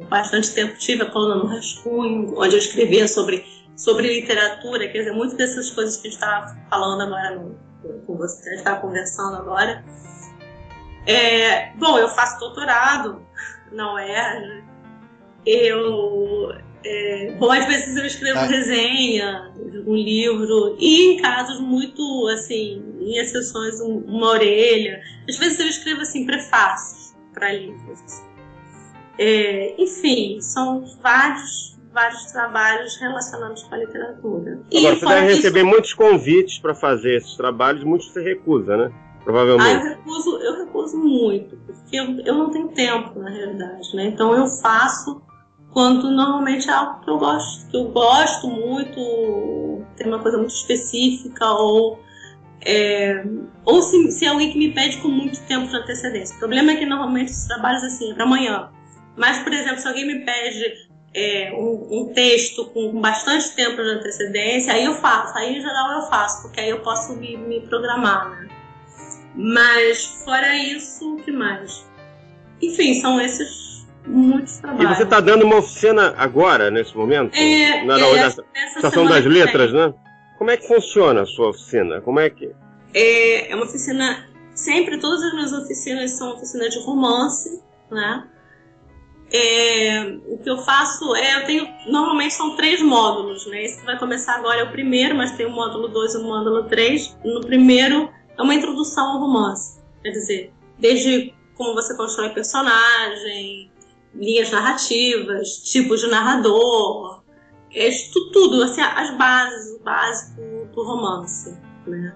bastante 0.08 0.52
tempo 0.52 0.76
tive 0.76 1.02
a 1.04 1.10
coluna 1.10 1.36
no 1.36 1.46
Rascunho, 1.46 2.34
onde 2.36 2.56
eu 2.56 2.58
escrevia 2.58 3.06
sobre, 3.06 3.46
sobre 3.76 4.20
literatura, 4.20 4.88
quer 4.88 4.98
dizer, 4.98 5.12
muitas 5.12 5.36
dessas 5.36 5.70
coisas 5.70 5.96
que 5.96 6.08
a 6.08 6.10
gente 6.10 6.20
estava 6.20 6.56
falando 6.68 7.02
agora 7.02 7.36
no, 7.36 7.56
com 8.06 8.16
você, 8.16 8.40
a 8.48 8.50
gente 8.50 8.58
estava 8.58 8.80
conversando 8.80 9.36
agora. 9.36 9.84
É, 11.06 11.72
bom, 11.76 11.98
eu 11.98 12.08
faço 12.08 12.40
doutorado 12.40 13.22
na 13.70 13.94
UERJ. 13.94 14.63
Eu 15.46 16.52
É, 16.86 17.34
bom, 17.38 17.50
às 17.50 17.64
vezes 17.66 17.96
eu 17.96 18.04
escrevo 18.04 18.40
Ah. 18.40 18.44
resenha 18.44 19.50
de 19.56 19.78
um 19.88 19.94
livro, 19.94 20.76
e 20.78 21.14
em 21.14 21.16
casos 21.16 21.58
muito, 21.58 22.28
assim, 22.28 22.82
em 23.00 23.16
exceções, 23.16 23.80
um- 23.80 24.00
uma 24.06 24.28
orelha. 24.32 25.00
Às 25.26 25.38
vezes 25.38 25.58
eu 25.58 25.66
escrevo, 25.66 26.02
assim, 26.02 26.26
prefácios 26.26 27.14
para 27.32 27.50
livros. 27.54 28.02
assim. 28.04 28.22
É, 29.18 29.74
enfim, 29.82 30.38
são 30.42 30.84
vários, 31.02 31.74
vários 31.90 32.24
trabalhos 32.32 32.96
relacionados 33.00 33.62
com 33.62 33.74
a 33.74 33.78
literatura. 33.78 34.60
Agora, 34.76 34.94
você 34.94 35.00
fora 35.00 35.14
deve 35.20 35.26
isso- 35.32 35.36
receber 35.42 35.62
muitos 35.62 35.94
convites 35.94 36.58
para 36.58 36.74
fazer 36.74 37.16
esses 37.16 37.34
trabalhos, 37.34 37.82
muitos 37.82 38.10
você 38.10 38.22
recusa, 38.22 38.76
né? 38.76 38.90
Ah, 38.92 39.16
eu 39.18 39.24
Provavelmente. 39.24 39.88
recuso, 39.88 40.36
eu 40.36 40.58
recuso 40.66 40.98
muito, 40.98 41.56
porque 41.64 41.96
eu, 41.96 42.20
eu 42.26 42.34
não 42.34 42.50
tenho 42.50 42.68
tempo, 42.68 43.18
na 43.20 43.30
realidade, 43.30 43.96
né? 43.96 44.04
Então 44.08 44.34
eu 44.36 44.46
faço 44.48 45.22
quando 45.74 46.08
normalmente 46.08 46.70
é 46.70 46.72
algo 46.72 47.00
que 47.00 47.10
eu 47.10 47.18
gosto, 47.18 47.68
que 47.68 47.76
eu 47.76 47.84
gosto 47.88 48.48
muito, 48.48 49.82
tem 49.96 50.06
uma 50.06 50.20
coisa 50.20 50.38
muito 50.38 50.54
específica, 50.54 51.44
ou, 51.50 52.00
é, 52.64 53.24
ou 53.64 53.82
se, 53.82 54.12
se 54.12 54.24
é 54.24 54.28
alguém 54.28 54.52
que 54.52 54.58
me 54.58 54.72
pede 54.72 54.98
com 54.98 55.08
muito 55.08 55.40
tempo 55.46 55.66
de 55.66 55.76
antecedência. 55.76 56.36
O 56.36 56.38
problema 56.38 56.70
é 56.70 56.76
que 56.76 56.86
normalmente 56.86 57.32
os 57.32 57.44
trabalhos 57.46 57.82
assim, 57.82 58.12
é 58.12 58.14
para 58.14 58.22
amanhã. 58.22 58.70
Mas, 59.16 59.40
por 59.40 59.52
exemplo, 59.52 59.80
se 59.80 59.88
alguém 59.88 60.06
me 60.06 60.24
pede 60.24 60.88
é, 61.12 61.52
um, 61.52 61.88
um 61.90 62.12
texto 62.14 62.66
com 62.66 63.00
bastante 63.00 63.50
tempo 63.56 63.82
de 63.82 63.90
antecedência, 63.90 64.72
aí 64.72 64.84
eu 64.84 64.94
faço, 64.94 65.36
aí 65.36 65.58
em 65.58 65.60
geral 65.60 66.00
eu 66.00 66.02
faço, 66.02 66.42
porque 66.42 66.60
aí 66.60 66.70
eu 66.70 66.80
posso 66.82 67.16
me, 67.16 67.36
me 67.36 67.60
programar, 67.62 68.30
né? 68.30 68.48
Mas 69.34 70.22
fora 70.24 70.56
isso, 70.56 71.16
o 71.16 71.16
que 71.16 71.32
mais? 71.32 71.84
Enfim, 72.62 72.94
são 72.94 73.20
esses 73.20 73.73
muitos 74.06 74.58
E 74.58 74.62
trabalhos. 74.62 74.96
você 74.96 75.02
está 75.02 75.20
dando 75.20 75.44
uma 75.44 75.56
oficina 75.56 76.14
agora, 76.16 76.70
nesse 76.70 76.96
momento? 76.96 77.34
É, 77.36 77.84
na, 77.84 77.98
é, 77.98 78.00
na, 78.00 78.26
essa 78.26 78.44
Estação 78.76 79.06
das 79.06 79.24
vem. 79.24 79.32
Letras, 79.32 79.72
né? 79.72 79.94
Como 80.38 80.50
é 80.50 80.56
que 80.56 80.66
funciona 80.66 81.22
a 81.22 81.26
sua 81.26 81.50
oficina? 81.50 82.00
Como 82.00 82.20
é 82.20 82.28
que. 82.30 82.50
É, 82.92 83.50
é 83.50 83.54
uma 83.54 83.64
oficina. 83.64 84.28
Sempre, 84.54 84.98
todas 84.98 85.22
as 85.22 85.32
minhas 85.32 85.52
oficinas 85.52 86.12
são 86.12 86.34
oficinas 86.34 86.72
de 86.72 86.80
romance, 86.80 87.60
né? 87.90 88.24
É, 89.32 90.16
o 90.28 90.38
que 90.38 90.48
eu 90.48 90.58
faço 90.58 91.16
é, 91.16 91.40
eu 91.40 91.44
tenho, 91.44 91.68
normalmente 91.88 92.34
são 92.34 92.54
três 92.54 92.80
módulos, 92.80 93.46
né? 93.46 93.64
Esse 93.64 93.80
que 93.80 93.86
vai 93.86 93.98
começar 93.98 94.36
agora 94.36 94.60
é 94.60 94.62
o 94.64 94.70
primeiro, 94.70 95.16
mas 95.16 95.32
tem 95.32 95.46
o 95.46 95.50
módulo 95.50 95.88
2 95.88 96.14
e 96.14 96.16
o 96.18 96.22
módulo 96.22 96.64
3. 96.64 97.18
No 97.24 97.40
primeiro 97.40 98.08
é 98.38 98.42
uma 98.42 98.54
introdução 98.54 99.04
ao 99.12 99.18
romance, 99.18 99.80
quer 100.02 100.10
dizer, 100.10 100.52
desde 100.78 101.34
como 101.56 101.74
você 101.74 101.96
constrói 101.96 102.30
personagem, 102.30 103.72
linhas 104.14 104.50
narrativas, 104.50 105.48
tipos 105.64 106.00
de 106.00 106.06
narrador, 106.08 107.22
é, 107.72 107.90
tu- 108.12 108.30
tudo, 108.30 108.62
assim, 108.62 108.80
as 108.80 109.10
bases, 109.16 109.74
o 109.74 109.82
básico 109.82 110.40
do 110.74 110.82
romance, 110.84 111.56
né? 111.86 112.14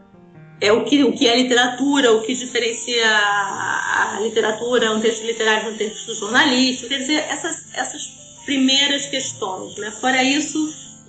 É 0.60 0.72
o 0.72 0.84
que, 0.84 1.04
o 1.04 1.12
que 1.12 1.28
é 1.28 1.36
literatura, 1.36 2.12
o 2.12 2.22
que 2.22 2.34
diferencia 2.34 3.04
a 3.08 4.18
literatura, 4.20 4.92
um 4.92 5.00
texto 5.00 5.24
literário 5.24 5.68
de 5.68 5.74
um 5.74 5.78
texto 5.78 6.14
jornalístico, 6.14 6.88
quer 6.88 6.98
dizer, 6.98 7.24
essas, 7.28 7.72
essas 7.74 8.02
primeiras 8.44 9.06
questões, 9.06 9.76
né? 9.76 9.90
Fora 10.00 10.22
isso, 10.22 10.58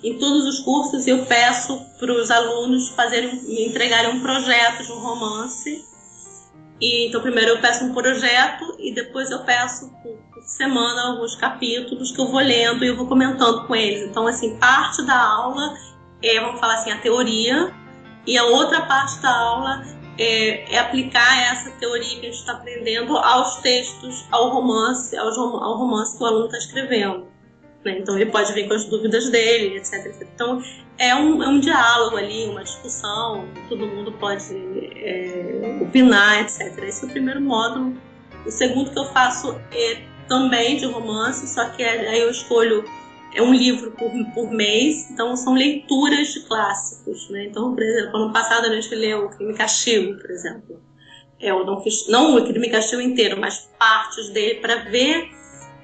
em 0.04 0.18
todos 0.18 0.46
os 0.46 0.60
cursos 0.60 1.06
eu 1.06 1.26
peço 1.26 1.80
para 1.98 2.12
os 2.12 2.30
alunos 2.30 2.90
fazerem, 2.90 3.42
me 3.42 3.66
entregarem 3.66 4.12
um 4.14 4.20
projeto 4.20 4.84
de 4.84 4.92
um 4.92 5.00
romance. 5.00 5.84
E, 6.80 7.08
então, 7.08 7.20
primeiro 7.20 7.50
eu 7.50 7.60
peço 7.60 7.84
um 7.84 7.92
projeto 7.92 8.76
e 8.78 8.94
depois 8.94 9.30
eu 9.30 9.40
peço 9.44 9.90
por, 10.02 10.18
semana 10.42 11.08
alguns 11.08 11.36
capítulos 11.36 12.10
que 12.10 12.20
eu 12.20 12.26
vou 12.26 12.40
lendo 12.40 12.84
e 12.84 12.88
eu 12.88 12.96
vou 12.96 13.06
comentando 13.06 13.66
com 13.66 13.76
eles. 13.76 14.02
Então, 14.08 14.26
assim, 14.26 14.56
parte 14.56 15.02
da 15.04 15.20
aula 15.20 15.74
é, 16.22 16.40
vamos 16.40 16.60
falar 16.60 16.74
assim, 16.74 16.90
a 16.90 16.98
teoria, 16.98 17.72
e 18.26 18.36
a 18.36 18.44
outra 18.44 18.82
parte 18.82 19.20
da 19.20 19.34
aula 19.34 19.82
é, 20.18 20.74
é 20.74 20.78
aplicar 20.78 21.38
essa 21.50 21.70
teoria 21.72 22.20
que 22.20 22.26
a 22.26 22.30
gente 22.30 22.40
está 22.40 22.52
aprendendo 22.52 23.16
aos 23.16 23.56
textos, 23.56 24.26
ao 24.30 24.50
romance, 24.50 25.16
rom- 25.16 25.62
ao 25.62 25.78
romance 25.78 26.16
que 26.16 26.22
o 26.22 26.26
aluno 26.26 26.46
está 26.46 26.58
escrevendo. 26.58 27.29
Né? 27.84 27.98
Então 27.98 28.16
ele 28.16 28.30
pode 28.30 28.52
vir 28.52 28.68
com 28.68 28.74
as 28.74 28.84
dúvidas 28.84 29.28
dele, 29.30 29.76
etc. 29.76 30.06
etc. 30.06 30.28
Então 30.34 30.62
é 30.98 31.14
um, 31.14 31.42
é 31.42 31.48
um 31.48 31.60
diálogo 31.60 32.16
ali, 32.16 32.46
uma 32.46 32.62
discussão, 32.62 33.48
todo 33.68 33.86
mundo 33.86 34.12
pode 34.12 34.54
é, 34.96 35.78
opinar, 35.82 36.42
etc. 36.42 36.78
Esse 36.84 37.04
é 37.04 37.08
o 37.08 37.10
primeiro 37.10 37.40
módulo. 37.40 37.96
O 38.46 38.50
segundo 38.50 38.90
que 38.90 38.98
eu 38.98 39.06
faço 39.06 39.58
é 39.72 40.02
também 40.28 40.76
de 40.76 40.86
romance, 40.86 41.46
só 41.48 41.68
que 41.70 41.82
aí 41.82 42.20
eu 42.20 42.30
escolho 42.30 42.84
é 43.32 43.42
um 43.42 43.54
livro 43.54 43.92
por, 43.92 44.10
por 44.34 44.50
mês, 44.50 45.08
então 45.10 45.36
são 45.36 45.54
leituras 45.54 46.28
de 46.32 46.40
clássicos, 46.40 47.28
né? 47.30 47.44
Então, 47.44 47.74
por 47.74 47.82
exemplo, 47.82 48.16
ano 48.16 48.32
passado 48.32 48.66
a 48.66 48.74
gente 48.74 48.92
leu 48.94 49.26
o 49.26 49.28
Crime 49.30 49.52
e 49.52 49.56
Castigo, 49.56 50.20
por 50.20 50.30
exemplo. 50.30 50.82
É, 51.38 51.50
eu 51.50 51.64
não 51.64 51.80
fiz, 51.80 52.08
não 52.08 52.36
o 52.36 52.44
Crime 52.44 52.66
e 52.66 52.70
Castigo 52.70 53.00
inteiro, 53.00 53.40
mas 53.40 53.70
partes 53.78 54.30
dele 54.30 54.56
para 54.56 54.76
ver, 54.76 55.30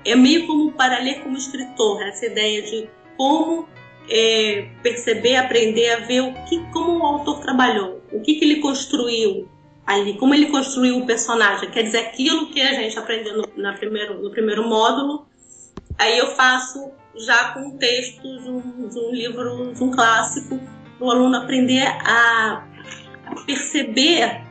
é 0.07 0.17
meio 0.17 0.47
como 0.47 0.73
para 0.73 0.99
ler 1.01 1.23
como 1.23 1.37
escritor, 1.37 2.03
essa 2.03 2.27
ideia 2.27 2.63
de 2.63 2.89
como 3.17 3.69
é, 4.09 4.69
perceber, 4.83 5.37
aprender 5.37 5.91
a 5.91 6.01
ver 6.01 6.21
o 6.21 6.33
que, 6.45 6.61
como 6.73 7.01
o 7.01 7.07
autor 7.07 7.41
trabalhou, 7.41 8.03
o 8.13 8.21
que, 8.21 8.35
que 8.35 8.45
ele 8.45 8.61
construiu 8.61 9.49
ali, 9.87 10.15
como 10.19 10.35
ele 10.35 10.47
construiu 10.47 10.99
o 10.99 11.07
personagem, 11.07 11.71
quer 11.71 11.83
dizer, 11.83 11.99
aquilo 11.99 12.51
que 12.51 12.61
a 12.61 12.73
gente 12.73 12.99
aprendeu 12.99 13.37
no, 13.37 13.63
na 13.63 13.73
primeiro, 13.73 14.21
no 14.23 14.31
primeiro 14.31 14.69
módulo, 14.69 15.27
aí 15.99 16.19
eu 16.19 16.29
faço 16.29 16.91
já 17.17 17.53
com 17.53 17.61
um 17.61 17.79
texto 17.79 18.23
de 18.23 18.51
um, 18.51 18.89
de 18.89 18.99
um 18.99 19.11
livro, 19.11 19.73
de 19.73 19.83
um 19.83 19.91
clássico, 19.91 20.61
para 20.99 21.07
o 21.07 21.11
aluno 21.11 21.37
aprender 21.37 21.87
a, 21.87 22.67
perceber 23.47 24.43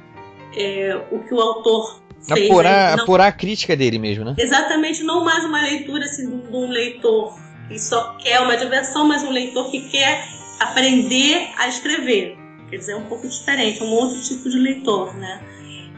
é, 0.55 1.05
o 1.11 1.19
que 1.19 1.33
o 1.33 1.39
autor 1.39 2.01
fez. 2.33 2.49
Apurar, 2.49 2.95
né? 2.97 3.03
Apurar 3.03 3.27
a 3.27 3.31
crítica 3.31 3.75
dele 3.75 3.97
mesmo, 3.99 4.25
né? 4.25 4.35
Exatamente, 4.37 5.03
não 5.03 5.23
mais 5.23 5.43
uma 5.43 5.61
leitura 5.61 6.05
assim, 6.05 6.27
de 6.27 6.33
um- 6.35 6.39
de 6.39 6.55
um 6.55 6.69
leitor 6.69 7.37
que 7.67 7.79
só 7.79 8.15
quer 8.19 8.39
uma 8.41 8.55
diversão, 8.57 9.07
mas 9.07 9.23
um 9.23 9.31
leitor 9.31 9.69
que 9.71 9.81
quer 9.89 10.23
aprender 10.59 11.49
a 11.57 11.67
escrever. 11.67 12.37
Quer 12.69 12.77
dizer, 12.77 12.91
é 12.93 12.95
um 12.95 13.05
pouco 13.05 13.27
diferente, 13.27 13.81
é 13.81 13.83
um 13.83 13.91
outro 13.91 14.21
tipo 14.21 14.49
de 14.49 14.57
leitor, 14.57 15.15
né? 15.15 15.41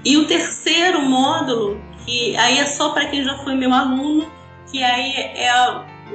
E 0.03 0.17
o 0.17 0.25
terceiro 0.27 1.01
módulo, 1.01 1.79
que 2.05 2.35
aí 2.37 2.57
é 2.59 2.65
só 2.65 2.89
para 2.89 3.05
quem 3.05 3.23
já 3.23 3.37
foi 3.39 3.55
meu 3.55 3.73
aluno, 3.73 4.29
que 4.71 4.83
aí 4.83 5.11
é 5.13 5.51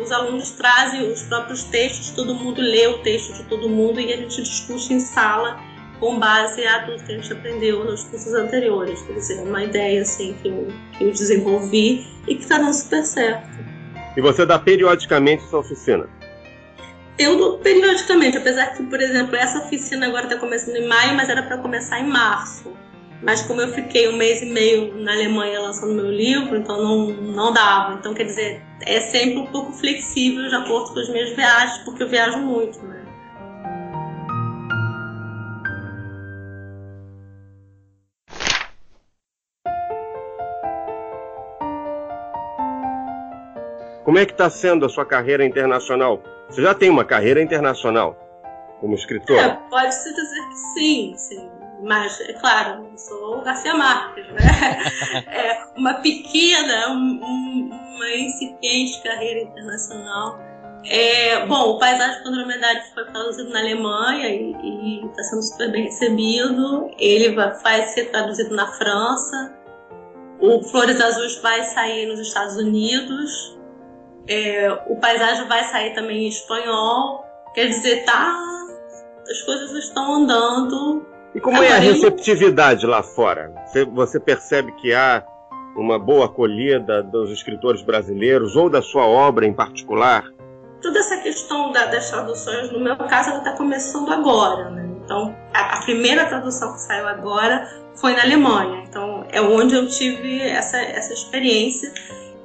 os 0.00 0.10
alunos 0.10 0.50
trazem 0.52 1.02
os 1.12 1.22
próprios 1.22 1.64
textos, 1.64 2.10
todo 2.10 2.34
mundo 2.34 2.60
lê 2.62 2.86
o 2.86 2.98
texto 2.98 3.34
de 3.34 3.42
todo 3.44 3.68
mundo 3.68 4.00
e 4.00 4.10
a 4.12 4.16
gente 4.16 4.40
discute 4.42 4.94
em 4.94 5.00
sala 5.00 5.60
com 6.02 6.18
base 6.18 6.66
a 6.66 6.82
tudo 6.82 7.00
que 7.04 7.12
a 7.12 7.14
gente 7.14 7.32
aprendeu 7.32 7.84
nos 7.84 8.02
cursos 8.02 8.34
anteriores. 8.34 9.00
Quer 9.02 9.12
dizer, 9.12 9.40
uma 9.44 9.62
ideia 9.62 10.02
assim 10.02 10.34
que 10.42 10.48
eu, 10.48 10.66
que 10.98 11.04
eu 11.04 11.12
desenvolvi 11.12 12.04
e 12.26 12.34
que 12.34 12.42
está 12.42 12.58
dando 12.58 12.74
super 12.74 13.04
certo. 13.04 13.48
E 14.16 14.20
você 14.20 14.44
dá 14.44 14.58
periodicamente 14.58 15.44
essa 15.44 15.58
oficina. 15.58 16.08
Eu 17.16 17.38
dou 17.38 17.58
periodicamente, 17.58 18.36
apesar 18.36 18.74
que, 18.74 18.82
por 18.82 19.00
exemplo, 19.00 19.36
essa 19.36 19.60
oficina 19.60 20.08
agora 20.08 20.24
está 20.24 20.38
começando 20.38 20.74
em 20.74 20.88
maio, 20.88 21.14
mas 21.14 21.28
era 21.28 21.44
para 21.44 21.58
começar 21.58 22.00
em 22.00 22.08
março. 22.08 22.72
Mas 23.22 23.42
como 23.42 23.60
eu 23.60 23.68
fiquei 23.68 24.08
um 24.08 24.16
mês 24.16 24.42
e 24.42 24.46
meio 24.46 24.96
na 24.96 25.12
Alemanha 25.12 25.60
lançando 25.60 25.94
meu 25.94 26.10
livro, 26.10 26.56
então 26.56 26.82
não, 26.82 27.06
não 27.12 27.52
dava. 27.52 27.94
Então, 27.94 28.12
quer 28.12 28.24
dizer, 28.24 28.60
é 28.80 28.98
sempre 28.98 29.38
um 29.38 29.46
pouco 29.46 29.70
flexível 29.70 30.48
de 30.48 30.54
acordo 30.56 30.94
com 30.94 30.98
as 30.98 31.08
minhas 31.08 31.30
viagens, 31.30 31.78
porque 31.84 32.02
eu 32.02 32.08
viajo 32.08 32.38
muito, 32.38 32.84
né? 32.84 33.01
Como 44.04 44.18
é 44.18 44.26
que 44.26 44.32
está 44.32 44.50
sendo 44.50 44.84
a 44.84 44.88
sua 44.88 45.04
carreira 45.06 45.44
internacional? 45.44 46.22
Você 46.48 46.62
já 46.62 46.74
tem 46.74 46.90
uma 46.90 47.04
carreira 47.04 47.40
internacional 47.42 48.16
como 48.80 48.94
escritor? 48.94 49.38
É, 49.38 49.48
pode-se 49.70 50.12
dizer 50.14 50.40
que 50.48 50.56
sim, 50.74 51.14
sim. 51.16 51.48
Mas, 51.84 52.20
é 52.20 52.32
claro, 52.34 52.86
eu 52.90 52.98
sou 52.98 53.40
Garcia 53.42 53.74
Marques, 53.74 54.24
né? 54.28 54.38
É 55.26 55.62
uma 55.76 55.94
pequena, 55.94 56.90
um- 56.90 57.20
um- 57.22 57.70
uma 57.96 58.08
incipiente 58.10 59.02
carreira 59.02 59.40
internacional. 59.40 60.38
É, 60.84 61.46
bom, 61.46 61.70
o 61.70 61.78
Paisagem 61.78 62.22
com 62.24 62.30
Dromedário 62.32 62.82
foi 62.94 63.04
traduzido 63.06 63.50
na 63.50 63.60
Alemanha 63.60 64.28
e 64.28 65.04
está 65.06 65.22
sendo 65.24 65.42
super 65.42 65.70
bem 65.70 65.84
recebido. 65.84 66.90
Ele 66.98 67.34
vai, 67.34 67.52
vai 67.62 67.86
ser 67.86 68.06
traduzido 68.10 68.54
na 68.54 68.66
França. 68.66 69.54
O 70.40 70.60
Flores 70.64 71.00
Azuis 71.00 71.40
vai 71.40 71.62
sair 71.64 72.06
nos 72.06 72.18
Estados 72.18 72.56
Unidos. 72.56 73.58
É, 74.28 74.70
o 74.86 74.96
Paisagem 74.96 75.46
vai 75.48 75.64
sair 75.64 75.94
também 75.94 76.24
em 76.24 76.28
espanhol. 76.28 77.24
Quer 77.54 77.66
dizer, 77.66 78.04
tá, 78.04 78.34
as 79.28 79.42
coisas 79.42 79.72
estão 79.72 80.14
andando. 80.14 81.06
E 81.34 81.40
como 81.40 81.56
é 81.62 81.68
a 81.68 81.76
Agora, 81.76 81.92
receptividade 81.92 82.86
lá 82.86 83.02
fora? 83.02 83.52
Você, 83.66 83.84
você 83.84 84.20
percebe 84.20 84.72
que 84.72 84.92
há 84.94 85.24
uma 85.76 85.98
boa 85.98 86.26
acolhida 86.26 87.02
dos 87.02 87.30
escritores 87.30 87.82
brasileiros 87.82 88.56
ou 88.56 88.68
da 88.68 88.82
sua 88.82 89.06
obra 89.06 89.46
em 89.46 89.52
particular 89.52 90.24
toda 90.82 90.98
essa 90.98 91.16
questão 91.18 91.70
da, 91.70 91.86
das 91.86 92.10
traduções, 92.10 92.70
no 92.72 92.80
meu 92.80 92.96
caso, 92.96 93.30
ela 93.30 93.38
está 93.38 93.52
começando 93.52 94.12
agora. 94.12 94.68
Né? 94.70 94.90
Então, 95.04 95.34
a, 95.54 95.78
a, 95.78 95.82
primeira 95.82 96.26
tradução 96.26 96.74
que 96.74 96.80
saiu 96.80 97.06
agora 97.06 97.66
foi 97.94 98.12
na 98.14 98.22
Alemanha. 98.22 98.84
Então, 98.86 99.24
é 99.30 99.40
onde 99.40 99.74
eu 99.74 99.86
tive 99.88 100.42
essa, 100.42 100.78
essa 100.78 101.14
experiência. 101.14 101.92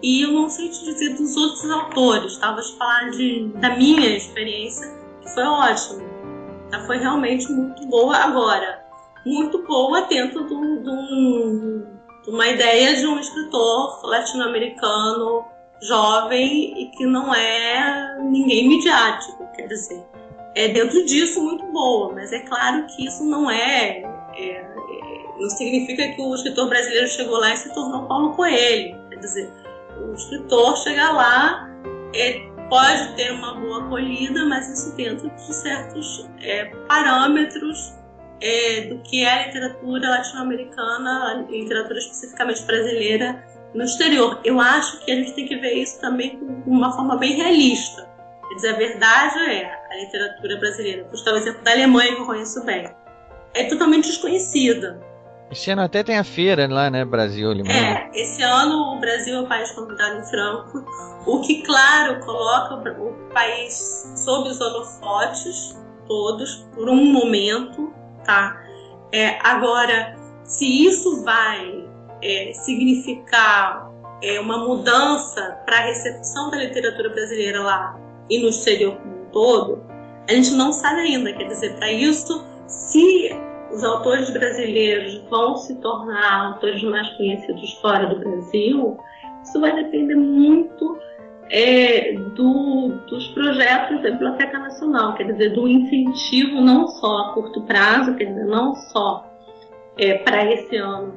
E 0.02 0.22
eu 0.22 0.32
não 0.32 0.50
sei 0.50 0.70
te 0.70 0.86
dizer 0.86 1.16
dos 1.16 1.36
outros 1.36 1.70
autores, 1.72 2.38
tá? 2.38 2.52
Vou 2.54 2.62
te 2.62 2.78
falar 2.78 3.10
de, 3.12 3.48
da 3.56 3.76
minha 3.76 4.16
experiência, 4.16 4.88
que 5.22 5.30
foi 5.30 5.44
ótima. 5.44 6.04
Tá? 6.70 6.86
Foi 6.86 6.98
realmente 6.98 7.52
muito 7.52 7.86
boa 7.88 8.16
agora. 8.16 8.86
Muito 9.26 9.64
boa 9.64 10.02
dentro 10.02 10.46
de 10.46 12.30
uma 12.30 12.48
ideia 12.48 12.96
de 12.96 13.08
um 13.08 13.20
escritor 13.20 14.06
latino-americano 14.06 15.46
jovem 15.82 16.82
e 16.82 16.92
que 16.92 17.06
não 17.06 17.34
é 17.34 18.20
ninguém 18.22 18.68
midiático, 18.68 19.48
quer 19.56 19.68
dizer. 19.68 20.04
É 20.56 20.68
dentro 20.70 21.06
disso 21.06 21.42
muito 21.42 21.66
boa, 21.68 22.14
mas 22.14 22.32
é 22.32 22.40
claro 22.40 22.86
que 22.88 23.06
isso 23.06 23.24
não 23.24 23.50
é, 23.50 24.02
é, 24.36 24.52
é 24.52 24.68
não 25.40 25.50
significa 25.52 26.08
que 26.10 26.22
o 26.22 26.34
escritor 26.34 26.68
brasileiro 26.68 27.08
chegou 27.08 27.38
lá 27.40 27.54
e 27.54 27.58
se 27.58 27.72
tornou 27.74 28.08
Paulo 28.08 28.36
Coelho. 28.36 28.98
Quer 29.10 29.20
dizer, 29.20 29.54
o 30.04 30.14
escritor 30.14 30.78
chega 30.78 31.12
lá, 31.12 31.70
é, 32.16 32.48
pode 32.70 33.16
ter 33.16 33.32
uma 33.32 33.56
boa 33.56 33.86
acolhida, 33.86 34.46
mas 34.46 34.70
isso 34.70 34.96
dentro 34.96 35.30
de 35.30 35.54
certos 35.54 36.30
é, 36.42 36.66
parâmetros 36.88 37.94
é, 38.42 38.82
do 38.82 39.00
que 39.00 39.24
é 39.24 39.30
a 39.30 39.46
literatura 39.48 40.10
latino-americana, 40.10 41.46
literatura 41.50 42.00
especificamente 42.00 42.64
brasileira 42.64 43.44
no 43.74 43.84
exterior. 43.84 44.40
Eu 44.44 44.60
acho 44.60 45.04
que 45.04 45.12
a 45.12 45.16
gente 45.16 45.34
tem 45.34 45.48
que 45.48 45.56
ver 45.58 45.74
isso 45.74 46.00
também 46.00 46.38
com 46.40 46.72
uma 46.72 46.92
forma 46.94 47.18
bem 47.18 47.36
realista. 47.36 48.08
Quer 48.50 48.56
dizer, 48.56 48.70
a 48.70 48.78
verdade 48.78 49.40
é, 49.40 49.66
a 49.92 49.96
literatura 49.96 50.58
brasileira, 50.58 51.10
dar 51.26 51.34
o 51.34 51.38
exemplo 51.38 51.64
da 51.64 51.72
Alemanha 51.72 52.16
que 52.16 52.22
eu 52.22 52.26
conheço 52.26 52.64
bem, 52.64 52.90
é 53.54 53.64
totalmente 53.66 54.08
desconhecida. 54.08 55.00
Esse 55.50 55.72
ano 55.72 55.82
até 55.82 56.04
tem 56.04 56.18
a 56.18 56.24
feira 56.24 56.68
lá, 56.68 56.90
né? 56.90 57.06
Brasil 57.06 57.50
Alemanha. 57.50 58.10
É, 58.14 58.22
esse 58.22 58.42
ano 58.42 58.96
o 58.96 59.00
Brasil 59.00 59.36
é 59.36 59.42
o 59.42 59.48
país 59.48 59.72
convidado 59.72 60.20
em 60.20 60.26
Franco, 60.26 60.86
o 61.26 61.42
que, 61.42 61.62
claro, 61.64 62.20
coloca 62.20 62.92
o 63.02 63.14
país 63.34 64.12
sob 64.16 64.50
os 64.50 64.60
holofotes, 64.60 65.78
todos, 66.06 66.68
por 66.74 66.90
um 66.90 67.06
momento, 67.06 67.94
tá? 68.26 68.62
É, 69.12 69.38
agora, 69.42 70.18
se 70.44 70.86
isso 70.86 71.24
vai 71.24 71.88
é, 72.22 72.52
significar 72.54 73.90
é, 74.22 74.40
uma 74.40 74.58
mudança 74.58 75.60
para 75.66 75.78
a 75.78 75.82
recepção 75.82 76.50
da 76.50 76.58
literatura 76.58 77.10
brasileira 77.10 77.62
lá 77.62 77.98
e 78.30 78.40
no 78.42 78.50
exterior 78.50 78.98
como 78.98 79.22
um 79.22 79.26
todo, 79.32 79.84
a 80.28 80.34
gente 80.34 80.52
não 80.52 80.74
sabe 80.74 81.02
ainda. 81.02 81.32
Quer 81.32 81.48
dizer, 81.48 81.76
para 81.78 81.90
isso, 81.92 82.44
se 82.68 83.30
os 83.78 83.84
autores 83.84 84.30
brasileiros 84.32 85.22
vão 85.30 85.56
se 85.56 85.76
tornar 85.76 86.48
autores 86.48 86.82
mais 86.84 87.08
conhecidos 87.12 87.74
fora 87.74 88.08
do 88.08 88.20
Brasil, 88.20 88.98
isso 89.44 89.62
vai 89.62 89.72
depender 89.76 90.16
muito 90.16 90.98
é, 91.52 92.14
do, 92.36 92.90
dos 93.08 93.28
projetos 93.30 94.02
da 94.02 94.10
Biblioteca 94.10 94.58
Nacional, 94.58 95.14
quer 95.14 95.32
dizer, 95.32 95.54
do 95.54 95.68
incentivo 95.68 96.60
não 96.60 96.88
só 96.88 97.20
a 97.20 97.34
curto 97.34 97.62
prazo, 97.62 98.16
quer 98.16 98.26
dizer, 98.26 98.46
não 98.46 98.74
só 98.76 99.32
é, 99.96 100.16
para 100.16 100.52
esse 100.52 100.76
ano 100.78 101.14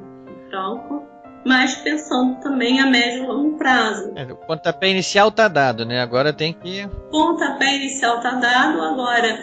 franco, 0.49 1.03
mas 1.45 1.75
pensando 1.75 2.39
também 2.41 2.79
a 2.79 2.85
médio 2.85 3.23
e 3.23 3.27
longo 3.27 3.57
prazo. 3.57 4.11
É, 4.15 4.23
o 4.23 4.35
pontapé 4.35 4.89
inicial 4.89 5.29
está 5.29 5.47
dado, 5.47 5.85
né? 5.85 6.01
Agora 6.01 6.31
tem 6.31 6.53
que. 6.53 6.87
Pontapé 7.09 7.75
inicial 7.75 8.17
está 8.17 8.31
dado, 8.31 8.81
agora 8.81 9.39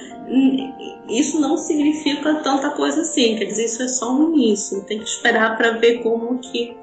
isso 1.08 1.40
não 1.40 1.56
significa 1.56 2.34
tanta 2.36 2.70
coisa 2.70 3.00
assim, 3.00 3.36
quer 3.36 3.46
dizer, 3.46 3.64
isso 3.64 3.82
é 3.82 3.88
só 3.88 4.12
um 4.12 4.34
início, 4.34 4.84
tem 4.84 4.98
que 4.98 5.08
esperar 5.08 5.56
para 5.56 5.72
ver 5.72 6.02
como 6.02 6.38
que 6.38 6.76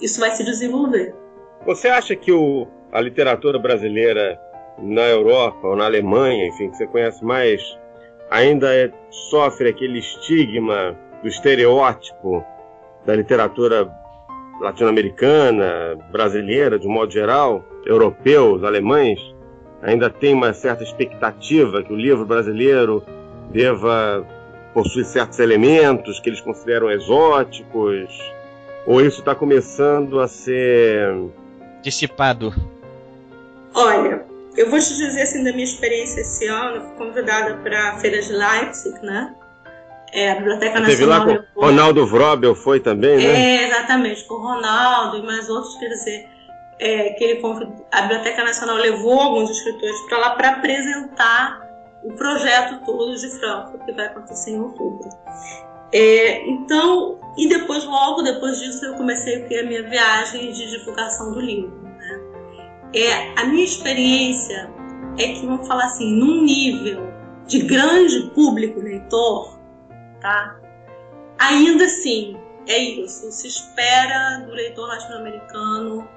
isso 0.00 0.20
vai 0.20 0.30
se 0.30 0.44
desenvolver. 0.44 1.14
Você 1.64 1.88
acha 1.88 2.14
que 2.14 2.30
o, 2.30 2.66
a 2.92 3.00
literatura 3.00 3.58
brasileira 3.58 4.38
na 4.78 5.02
Europa 5.02 5.66
ou 5.68 5.76
na 5.76 5.84
Alemanha, 5.84 6.46
enfim, 6.46 6.70
que 6.70 6.76
você 6.76 6.86
conhece 6.86 7.24
mais, 7.24 7.62
ainda 8.30 8.74
é, 8.74 8.90
sofre 9.30 9.70
aquele 9.70 9.98
estigma 9.98 10.96
do 11.22 11.28
estereótipo 11.28 12.44
da 13.04 13.14
literatura 13.14 13.90
latino-americana, 14.60 15.98
brasileira, 16.12 16.78
de 16.78 16.86
um 16.86 16.90
modo 16.90 17.12
geral, 17.12 17.64
europeus, 17.84 18.62
alemães, 18.62 19.18
ainda 19.82 20.10
tem 20.10 20.34
uma 20.34 20.52
certa 20.52 20.84
expectativa 20.84 21.82
que 21.82 21.92
o 21.92 21.96
livro 21.96 22.24
brasileiro 22.26 23.02
deva 23.50 24.26
possuir 24.74 25.04
certos 25.04 25.38
elementos 25.38 26.20
que 26.20 26.28
eles 26.28 26.40
consideram 26.40 26.90
exóticos, 26.90 28.08
ou 28.86 29.00
isso 29.00 29.20
está 29.20 29.34
começando 29.34 30.20
a 30.20 30.28
ser 30.28 31.12
dissipado? 31.82 32.54
Olha, 33.74 34.24
eu 34.56 34.68
vou 34.68 34.78
te 34.78 34.96
dizer 34.96 35.22
assim 35.22 35.42
da 35.42 35.52
minha 35.52 35.64
experiência 35.64 36.20
esse 36.20 36.46
ano, 36.46 36.76
eu 36.76 36.82
fui 36.82 36.96
convidada 36.96 37.54
para 37.56 37.90
a 37.90 37.98
feira 37.98 38.20
de 38.20 38.32
Leipzig, 38.32 39.00
né? 39.02 39.34
É, 40.12 40.32
a 40.32 40.34
Biblioteca 40.36 40.80
Nacional. 40.80 41.26
Teve 41.26 41.36
lá 41.36 41.44
com 41.54 41.60
Ronaldo 41.60 42.06
Vrobel 42.06 42.54
foi 42.54 42.80
também, 42.80 43.16
né? 43.16 43.24
É, 43.24 43.68
exatamente, 43.68 44.24
com 44.24 44.34
o 44.34 44.42
Ronaldo 44.42 45.18
e 45.18 45.22
mais 45.22 45.48
outros, 45.48 45.76
quer 45.76 45.88
dizer, 45.88 46.28
é, 46.80 47.10
que 47.10 47.24
ele 47.24 47.40
a 47.92 48.02
Biblioteca 48.02 48.42
Nacional 48.42 48.76
levou 48.76 49.20
alguns 49.20 49.50
escritores 49.50 50.00
para 50.08 50.18
lá 50.18 50.30
para 50.30 50.50
apresentar 50.50 51.70
o 52.02 52.12
projeto 52.14 52.84
todo 52.84 53.14
de 53.14 53.28
Franco, 53.38 53.78
que 53.84 53.92
vai 53.92 54.06
acontecer 54.06 54.52
em 54.52 54.60
outubro. 54.60 55.08
É, 55.92 56.48
então, 56.48 57.18
e 57.36 57.48
depois, 57.48 57.84
logo 57.84 58.22
depois 58.22 58.58
disso, 58.58 58.84
eu 58.84 58.94
comecei 58.94 59.44
a 59.58 59.64
minha 59.64 59.82
viagem 59.82 60.52
de 60.52 60.70
divulgação 60.70 61.32
do 61.32 61.40
livro. 61.40 61.82
Né? 61.82 62.20
É, 62.94 63.40
a 63.40 63.44
minha 63.44 63.64
experiência 63.64 64.70
é 65.18 65.28
que, 65.32 65.44
vamos 65.44 65.66
falar 65.66 65.84
assim, 65.84 66.12
num 66.16 66.42
nível 66.42 67.10
de 67.46 67.60
grande 67.60 68.30
público 68.34 68.80
leitor, 68.80 69.59
tá? 70.20 70.60
Ainda 71.38 71.84
assim, 71.84 72.36
é 72.66 72.78
isso. 72.78 73.30
Se 73.32 73.48
espera 73.48 74.44
do 74.46 74.52
leitor 74.52 74.88
latino-americano 74.88 76.08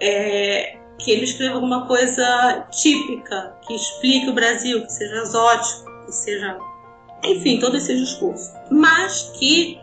é, 0.00 0.78
que 0.98 1.10
ele 1.10 1.24
escreva 1.24 1.54
alguma 1.54 1.86
coisa 1.86 2.66
típica, 2.70 3.56
que 3.66 3.74
explique 3.74 4.28
o 4.28 4.34
Brasil, 4.34 4.84
que 4.84 4.92
seja 4.92 5.22
exótico, 5.22 6.04
que 6.04 6.12
seja. 6.12 6.58
Enfim, 7.24 7.58
todo 7.58 7.76
esse 7.76 7.96
discurso. 7.96 8.52
Mas 8.70 9.32
que, 9.38 9.80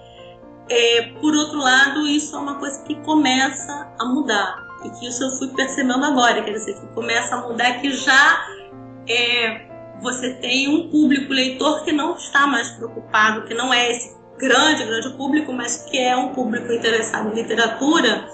é, 0.70 1.14
por 1.20 1.36
outro 1.36 1.58
lado, 1.58 2.08
isso 2.08 2.36
é 2.36 2.40
uma 2.40 2.56
coisa 2.56 2.82
que 2.84 2.96
começa 3.02 3.94
a 4.00 4.06
mudar. 4.06 4.64
E 4.86 4.90
que 4.92 5.08
isso 5.08 5.24
eu 5.24 5.32
fui 5.32 5.48
percebendo 5.50 6.06
agora, 6.06 6.44
quer 6.44 6.52
dizer, 6.52 6.80
que 6.80 6.88
começa 6.94 7.36
a 7.36 7.42
mudar, 7.42 7.82
que 7.82 7.92
já 7.92 8.48
é, 9.10 9.68
você 10.02 10.34
tem 10.36 10.68
um 10.68 10.90
público 10.90 11.34
leitor 11.34 11.84
que 11.84 11.92
não 11.92 12.16
está 12.16 12.46
mais 12.46 12.70
preocupado, 12.72 13.46
que 13.48 13.54
não 13.54 13.74
é 13.74 13.92
esse 13.92 14.16
grande, 14.38 14.84
grande 14.84 15.10
público, 15.16 15.54
mas 15.54 15.86
que 15.90 15.98
é 15.98 16.16
um 16.16 16.34
público 16.34 16.72
interessado 16.72 17.32
em 17.32 17.36
literatura 17.36 18.30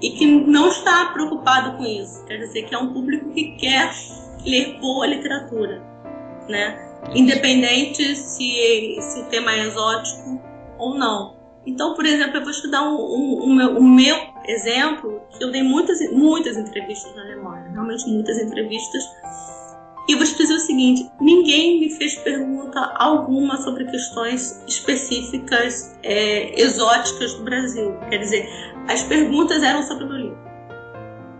e 0.00 0.10
que 0.10 0.26
não 0.26 0.68
está 0.68 1.06
preocupado 1.06 1.76
com 1.76 1.84
isso. 1.84 2.24
Quer 2.26 2.38
dizer, 2.38 2.62
que 2.64 2.74
é 2.74 2.78
um 2.78 2.92
público 2.92 3.30
que 3.30 3.56
quer 3.56 3.92
ler 4.44 4.78
boa 4.80 5.06
literatura, 5.06 5.82
né? 6.48 6.78
Independente 7.14 8.16
se, 8.16 8.98
se 9.00 9.20
o 9.20 9.24
tema 9.24 9.52
é 9.52 9.66
exótico 9.66 10.40
ou 10.78 10.94
não. 10.94 11.34
Então, 11.66 11.94
por 11.94 12.04
exemplo, 12.04 12.36
eu 12.36 12.44
vou 12.44 12.52
te 12.52 12.70
dar 12.70 12.82
um, 12.82 12.96
um, 12.96 13.44
um, 13.44 13.54
meu, 13.54 13.70
um 13.78 13.88
meu 13.88 14.16
exemplo, 14.46 15.22
que 15.30 15.42
eu 15.42 15.50
dei 15.50 15.62
muitas, 15.62 15.98
muitas 16.12 16.56
entrevistas 16.56 17.14
na 17.16 17.22
Alemanha, 17.22 17.70
realmente 17.72 18.06
muitas 18.06 18.38
entrevistas, 18.38 19.02
e 20.06 20.14
vou 20.14 20.24
te 20.24 20.36
dizer 20.36 20.54
o 20.54 20.60
seguinte: 20.60 21.10
ninguém 21.20 21.80
me 21.80 21.90
fez 21.90 22.14
pergunta 22.16 22.92
alguma 22.96 23.56
sobre 23.58 23.84
questões 23.86 24.62
específicas, 24.66 25.96
é, 26.02 26.60
exóticas 26.60 27.34
do 27.34 27.44
Brasil. 27.44 27.96
Quer 28.10 28.18
dizer, 28.18 28.48
as 28.88 29.02
perguntas 29.02 29.62
eram 29.62 29.82
sobre 29.82 30.04
o 30.04 30.08
meu 30.08 30.16
livro. 30.18 30.44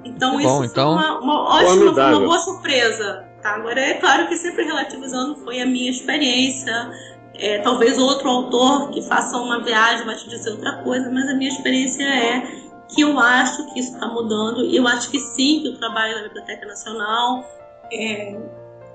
Então, 0.04 0.32
Bom, 0.32 0.40
isso 0.40 0.72
então... 0.72 0.98
foi 0.98 1.10
uma, 1.10 1.20
uma 1.20 1.42
ótima, 1.56 1.90
uma 1.90 2.20
boa 2.20 2.38
surpresa. 2.38 3.24
Tá? 3.42 3.56
Agora, 3.56 3.80
é 3.80 3.94
claro 3.94 4.28
que 4.28 4.36
sempre 4.36 4.64
relativizando 4.64 5.36
foi 5.36 5.60
a 5.60 5.66
minha 5.66 5.90
experiência. 5.90 6.90
É, 7.36 7.58
talvez 7.58 7.98
outro 7.98 8.28
autor 8.28 8.90
que 8.90 9.02
faça 9.02 9.36
uma 9.36 9.60
viagem 9.60 10.06
vai 10.06 10.14
te 10.14 10.28
dizer 10.28 10.50
outra 10.52 10.84
coisa, 10.84 11.10
mas 11.10 11.28
a 11.28 11.34
minha 11.34 11.50
experiência 11.50 12.04
é 12.04 12.46
que 12.88 13.00
eu 13.00 13.18
acho 13.18 13.72
que 13.72 13.80
isso 13.80 13.92
está 13.92 14.06
mudando. 14.06 14.64
E 14.64 14.76
eu 14.76 14.86
acho 14.86 15.10
que 15.10 15.18
sim, 15.18 15.60
que 15.60 15.68
o 15.70 15.78
trabalho 15.78 16.14
da 16.14 16.22
Biblioteca 16.22 16.64
Nacional 16.64 17.44
é, 17.92 18.38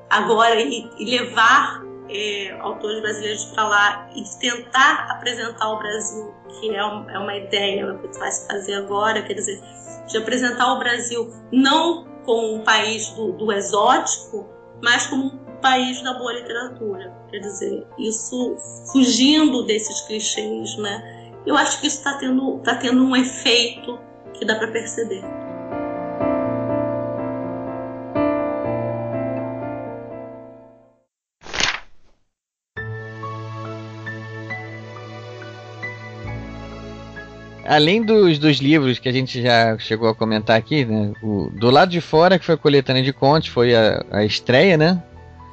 agora 0.10 0.60
e, 0.62 0.90
e 0.98 1.06
levar 1.06 1.84
é, 2.10 2.58
autores 2.60 3.02
brasileiros 3.02 3.46
para 3.46 3.68
lá 3.68 4.10
e 4.16 4.24
tentar 4.40 5.08
apresentar 5.12 5.72
o 5.72 5.80
Brasil, 5.80 6.34
que 6.60 6.76
é, 6.76 6.84
um, 6.84 7.10
é 7.10 7.20
uma 7.20 7.36
ideia 7.36 7.94
que 7.96 8.20
vai 8.20 8.32
se 8.32 8.48
fazer 8.48 8.74
agora, 8.74 9.22
quer 9.22 9.34
dizer, 9.34 9.62
de 10.08 10.18
apresentar 10.18 10.74
o 10.74 10.80
Brasil 10.80 11.32
não 11.52 12.06
como 12.26 12.56
um 12.56 12.64
país 12.64 13.10
do, 13.10 13.34
do 13.34 13.52
exótico, 13.52 14.48
mas 14.84 15.08
como 15.08 15.26
um 15.26 15.40
país 15.62 16.02
da 16.02 16.14
boa 16.14 16.34
literatura. 16.34 17.14
Quer 17.30 17.40
dizer, 17.40 17.86
isso 17.98 18.56
fugindo 18.92 19.64
desses 19.64 20.02
clichês, 20.02 20.78
né? 20.78 21.32
Eu 21.46 21.56
acho 21.56 21.80
que 21.80 21.88
isso 21.88 21.98
está 21.98 22.18
tendo, 22.18 22.60
tá 22.60 22.76
tendo 22.76 23.04
um 23.04 23.16
efeito 23.16 24.00
que 24.34 24.46
dá 24.46 24.56
para 24.56 24.68
perceber. 24.68 25.24
Além 37.70 38.02
dos, 38.02 38.40
dos 38.40 38.58
livros 38.58 38.98
que 38.98 39.08
a 39.08 39.12
gente 39.12 39.40
já 39.40 39.78
chegou 39.78 40.10
a 40.10 40.16
comentar 40.16 40.58
aqui, 40.58 40.84
né? 40.84 41.14
O, 41.22 41.52
do 41.54 41.70
lado 41.70 41.92
de 41.92 42.02
fora, 42.02 42.40
que 42.40 42.46
foi 42.46 42.56
a 42.56 42.58
coletânea 42.58 43.04
de 43.04 43.14
contos, 43.14 43.50
foi 43.50 43.76
a, 43.76 44.04
a 44.12 44.26
estreia, 44.26 44.76
né? 44.76 45.02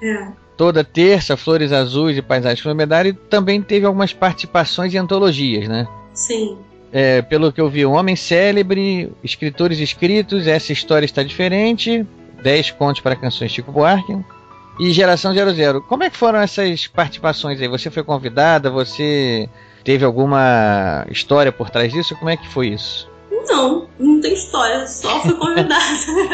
É. 0.02 0.28
Toda 0.56 0.82
terça, 0.82 1.36
Flores 1.36 1.72
Azuis 1.72 2.16
e 2.16 2.22
Paisagens 2.22 2.60
Flomedário, 2.60 3.12
também 3.12 3.60
teve 3.60 3.84
algumas 3.84 4.14
participações 4.14 4.94
em 4.94 4.96
antologias, 4.96 5.68
né? 5.68 5.86
Sim. 6.14 6.56
É, 6.90 7.20
pelo 7.20 7.52
que 7.52 7.60
eu 7.60 7.68
vi, 7.68 7.84
Um 7.84 7.92
Homem 7.92 8.16
Célebre, 8.16 9.12
Escritores 9.22 9.78
Escritos, 9.78 10.46
Essa 10.46 10.72
História 10.72 11.04
Está 11.04 11.22
Diferente, 11.22 12.06
10 12.42 12.70
contos 12.70 13.02
para 13.02 13.14
canções 13.14 13.52
Chico 13.52 13.70
Buarque 13.70 14.16
e 14.80 14.90
Geração 14.90 15.34
00. 15.34 15.82
Como 15.82 16.02
é 16.02 16.08
que 16.08 16.16
foram 16.16 16.38
essas 16.38 16.86
participações 16.86 17.60
aí? 17.60 17.68
Você 17.68 17.90
foi 17.90 18.02
convidada? 18.02 18.70
Você 18.70 19.50
Teve 19.86 20.04
alguma 20.04 21.06
história 21.08 21.52
por 21.52 21.70
trás 21.70 21.92
disso? 21.92 22.16
Como 22.16 22.28
é 22.28 22.36
que 22.36 22.48
foi 22.48 22.70
isso? 22.70 23.08
Não, 23.46 23.88
não 24.00 24.20
tem 24.20 24.34
história, 24.34 24.84
só 24.84 25.20
fui 25.22 25.32
convidada. 25.38 25.78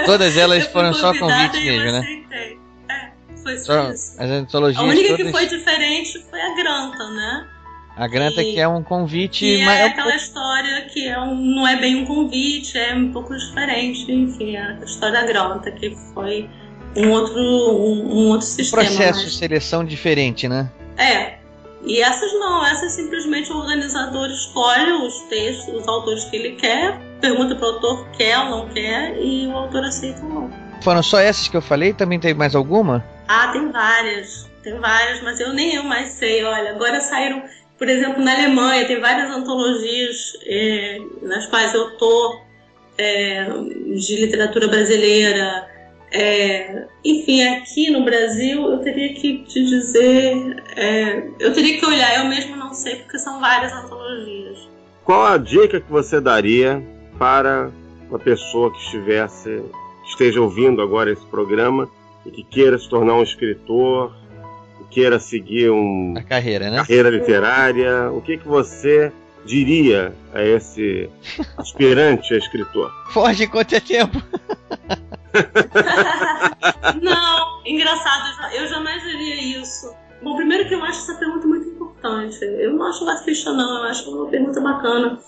todas 0.06 0.38
elas 0.38 0.66
foram 0.68 0.94
só 0.94 1.12
convite 1.12 1.58
mesmo, 1.58 1.92
né? 1.92 2.22
É, 2.30 3.10
foi 3.42 3.58
só, 3.58 3.90
isso. 3.90 4.14
As 4.18 4.30
antologias 4.30 4.82
a 4.82 4.88
única 4.88 5.08
todas... 5.10 5.26
que 5.26 5.32
foi 5.32 5.46
diferente 5.46 6.24
foi 6.30 6.40
a 6.40 6.54
Granta, 6.54 7.10
né? 7.10 7.46
A 7.94 8.08
Granta 8.08 8.42
e, 8.42 8.54
que 8.54 8.58
é 8.58 8.66
um 8.66 8.82
convite. 8.82 9.40
Que 9.40 9.60
é 9.60 9.84
aquela 9.84 10.16
história 10.16 10.86
que 10.86 11.06
é 11.06 11.20
um, 11.20 11.34
não 11.34 11.68
é 11.68 11.76
bem 11.76 11.96
um 11.96 12.06
convite, 12.06 12.78
é 12.78 12.94
um 12.94 13.12
pouco 13.12 13.36
diferente. 13.36 14.10
Enfim, 14.10 14.56
a 14.56 14.78
história 14.82 15.20
da 15.20 15.26
Granta, 15.26 15.70
que 15.72 15.94
foi 16.14 16.48
um 16.96 17.10
outro, 17.10 17.38
um, 17.38 18.14
um 18.14 18.28
outro 18.28 18.46
sistema. 18.46 18.82
Processo 18.82 19.20
mas... 19.20 19.30
de 19.30 19.36
seleção 19.36 19.84
diferente, 19.84 20.48
né? 20.48 20.70
É, 20.96 21.41
e 21.84 22.00
essas 22.00 22.32
não, 22.34 22.64
essas 22.64 22.92
simplesmente 22.92 23.52
o 23.52 23.56
organizador 23.56 24.28
escolhe 24.28 24.92
os 24.92 25.20
textos, 25.22 25.74
os 25.74 25.88
autores 25.88 26.24
que 26.24 26.36
ele 26.36 26.52
quer, 26.52 26.98
pergunta 27.20 27.54
para 27.56 27.66
o 27.66 27.70
autor 27.72 28.08
quer 28.10 28.38
ou 28.38 28.44
não 28.46 28.68
quer, 28.68 29.16
e 29.20 29.46
o 29.46 29.56
autor 29.56 29.84
aceita 29.84 30.22
ou 30.22 30.28
não. 30.28 30.50
Foram 30.82 31.02
só 31.02 31.18
essas 31.18 31.48
que 31.48 31.56
eu 31.56 31.62
falei? 31.62 31.92
Também 31.92 32.18
tem 32.18 32.34
mais 32.34 32.54
alguma? 32.54 33.04
Ah, 33.28 33.48
tem 33.52 33.70
várias. 33.70 34.50
Tem 34.62 34.78
várias, 34.78 35.22
mas 35.22 35.40
eu 35.40 35.52
nem 35.52 35.74
eu 35.74 35.84
mais 35.84 36.10
sei. 36.10 36.44
Olha, 36.44 36.70
agora 36.70 37.00
saíram, 37.00 37.42
por 37.78 37.88
exemplo, 37.88 38.22
na 38.22 38.32
Alemanha, 38.32 38.86
tem 38.86 39.00
várias 39.00 39.30
antologias 39.30 40.36
é, 40.46 40.98
nas 41.22 41.46
quais 41.46 41.72
eu 41.74 41.96
tô 41.98 42.40
é, 42.98 43.44
de 43.44 44.16
literatura 44.20 44.68
brasileira. 44.68 45.68
É, 46.14 46.86
enfim, 47.02 47.42
aqui 47.48 47.90
no 47.90 48.04
Brasil 48.04 48.70
eu 48.70 48.78
teria 48.80 49.14
que 49.14 49.38
te 49.44 49.64
dizer, 49.64 50.62
é, 50.76 51.26
eu 51.40 51.54
teria 51.54 51.78
que 51.78 51.86
olhar, 51.86 52.18
eu 52.18 52.26
mesmo 52.26 52.54
não 52.54 52.74
sei 52.74 52.96
porque 52.96 53.18
são 53.18 53.40
várias 53.40 53.72
antologias. 53.72 54.68
Qual 55.04 55.24
a 55.24 55.38
dica 55.38 55.80
que 55.80 55.90
você 55.90 56.20
daria 56.20 56.82
para 57.18 57.70
uma 58.10 58.18
pessoa 58.18 58.70
que 58.70 58.78
estivesse, 58.78 59.62
esteja 60.06 60.40
ouvindo 60.42 60.82
agora 60.82 61.10
esse 61.10 61.24
programa 61.26 61.88
e 62.26 62.30
que 62.30 62.44
queira 62.44 62.78
se 62.78 62.88
tornar 62.90 63.14
um 63.14 63.22
escritor, 63.22 64.14
que 64.78 65.00
queira 65.00 65.18
seguir 65.18 65.70
um, 65.70 66.12
a 66.14 66.22
carreira, 66.22 66.70
né? 66.70 66.76
carreira 66.76 67.08
literária? 67.08 68.10
O 68.12 68.20
que 68.20 68.36
que 68.36 68.46
você 68.46 69.10
diria 69.44 70.14
a 70.32 70.42
esse 70.42 71.10
aspirante 71.58 72.34
a 72.34 72.38
escritor? 72.38 72.92
Foge 73.10 73.44
enquanto 73.44 73.74
é 73.74 73.80
tempo. 73.80 74.22
não, 77.02 77.62
engraçado, 77.66 78.52
eu 78.54 78.66
jamais 78.68 79.02
diria 79.02 79.60
isso. 79.60 79.94
Bom, 80.22 80.36
primeiro 80.36 80.68
que 80.68 80.74
eu 80.74 80.84
acho 80.84 81.00
essa 81.00 81.14
pergunta 81.14 81.46
muito 81.46 81.68
importante. 81.68 82.38
Eu 82.42 82.74
não 82.74 82.86
acho 82.86 83.24
ficha 83.24 83.52
não, 83.52 83.78
eu 83.78 83.90
acho 83.90 84.10
uma 84.10 84.28
pergunta 84.30 84.60
bacana. 84.60 85.18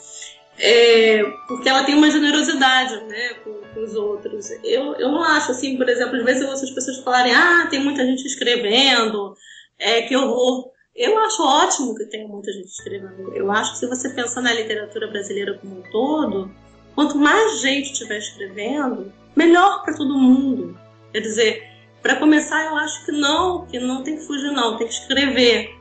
É, 0.57 1.20
porque 1.49 1.69
ela 1.69 1.82
tem 1.82 1.97
uma 1.97 2.11
generosidade 2.11 2.95
né, 3.07 3.35
com, 3.43 3.61
com, 3.74 3.81
os 3.82 3.95
outros. 3.97 4.51
Eu, 4.62 4.95
eu 4.95 5.11
não 5.11 5.24
acho 5.24 5.51
assim, 5.51 5.77
por 5.77 5.89
exemplo, 5.89 6.16
às 6.16 6.24
vezes 6.24 6.43
eu 6.43 6.49
ouço 6.49 6.65
as 6.65 6.70
pessoas 6.70 6.99
falarem: 6.99 7.35
ah, 7.35 7.66
tem 7.69 7.82
muita 7.82 8.05
gente 8.05 8.24
escrevendo, 8.24 9.35
é, 9.78 10.03
que 10.03 10.16
horror. 10.16 10.73
Eu 10.97 11.19
acho 11.19 11.43
ótimo 11.43 11.95
que 11.97 12.05
tenha 12.05 12.29
muita 12.29 12.53
gente 12.53 12.69
escrevendo. 12.69 13.35
Eu 13.35 13.51
acho 13.51 13.73
que 13.73 13.79
se 13.79 13.87
você 13.89 14.11
pensar 14.11 14.41
na 14.41 14.53
literatura 14.53 15.09
brasileira 15.09 15.59
como 15.59 15.81
um 15.81 15.83
todo, 15.91 16.51
quanto 16.95 17.19
mais 17.19 17.61
gente 17.61 17.91
estiver 17.91 18.19
escrevendo, 18.19 19.12
melhor 19.35 19.83
para 19.83 19.97
todo 19.97 20.16
mundo. 20.16 20.79
Quer 21.12 21.21
dizer, 21.21 21.69
para 22.01 22.15
começar, 22.16 22.65
eu 22.66 22.77
acho 22.77 23.05
que 23.05 23.11
não, 23.11 23.66
que 23.66 23.81
não 23.81 24.05
tem 24.05 24.16
que 24.16 24.25
fugir, 24.25 24.53
não, 24.53 24.77
tem 24.77 24.87
que 24.87 24.93
escrever. 24.93 25.75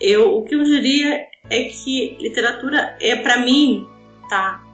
Eu, 0.00 0.34
o 0.34 0.44
que 0.44 0.54
eu 0.54 0.64
diria 0.64 1.26
é 1.50 1.64
que 1.64 2.16
literatura 2.18 2.96
é, 3.00 3.16
para 3.16 3.38
mim, 3.38 3.86
tá? 4.30 4.64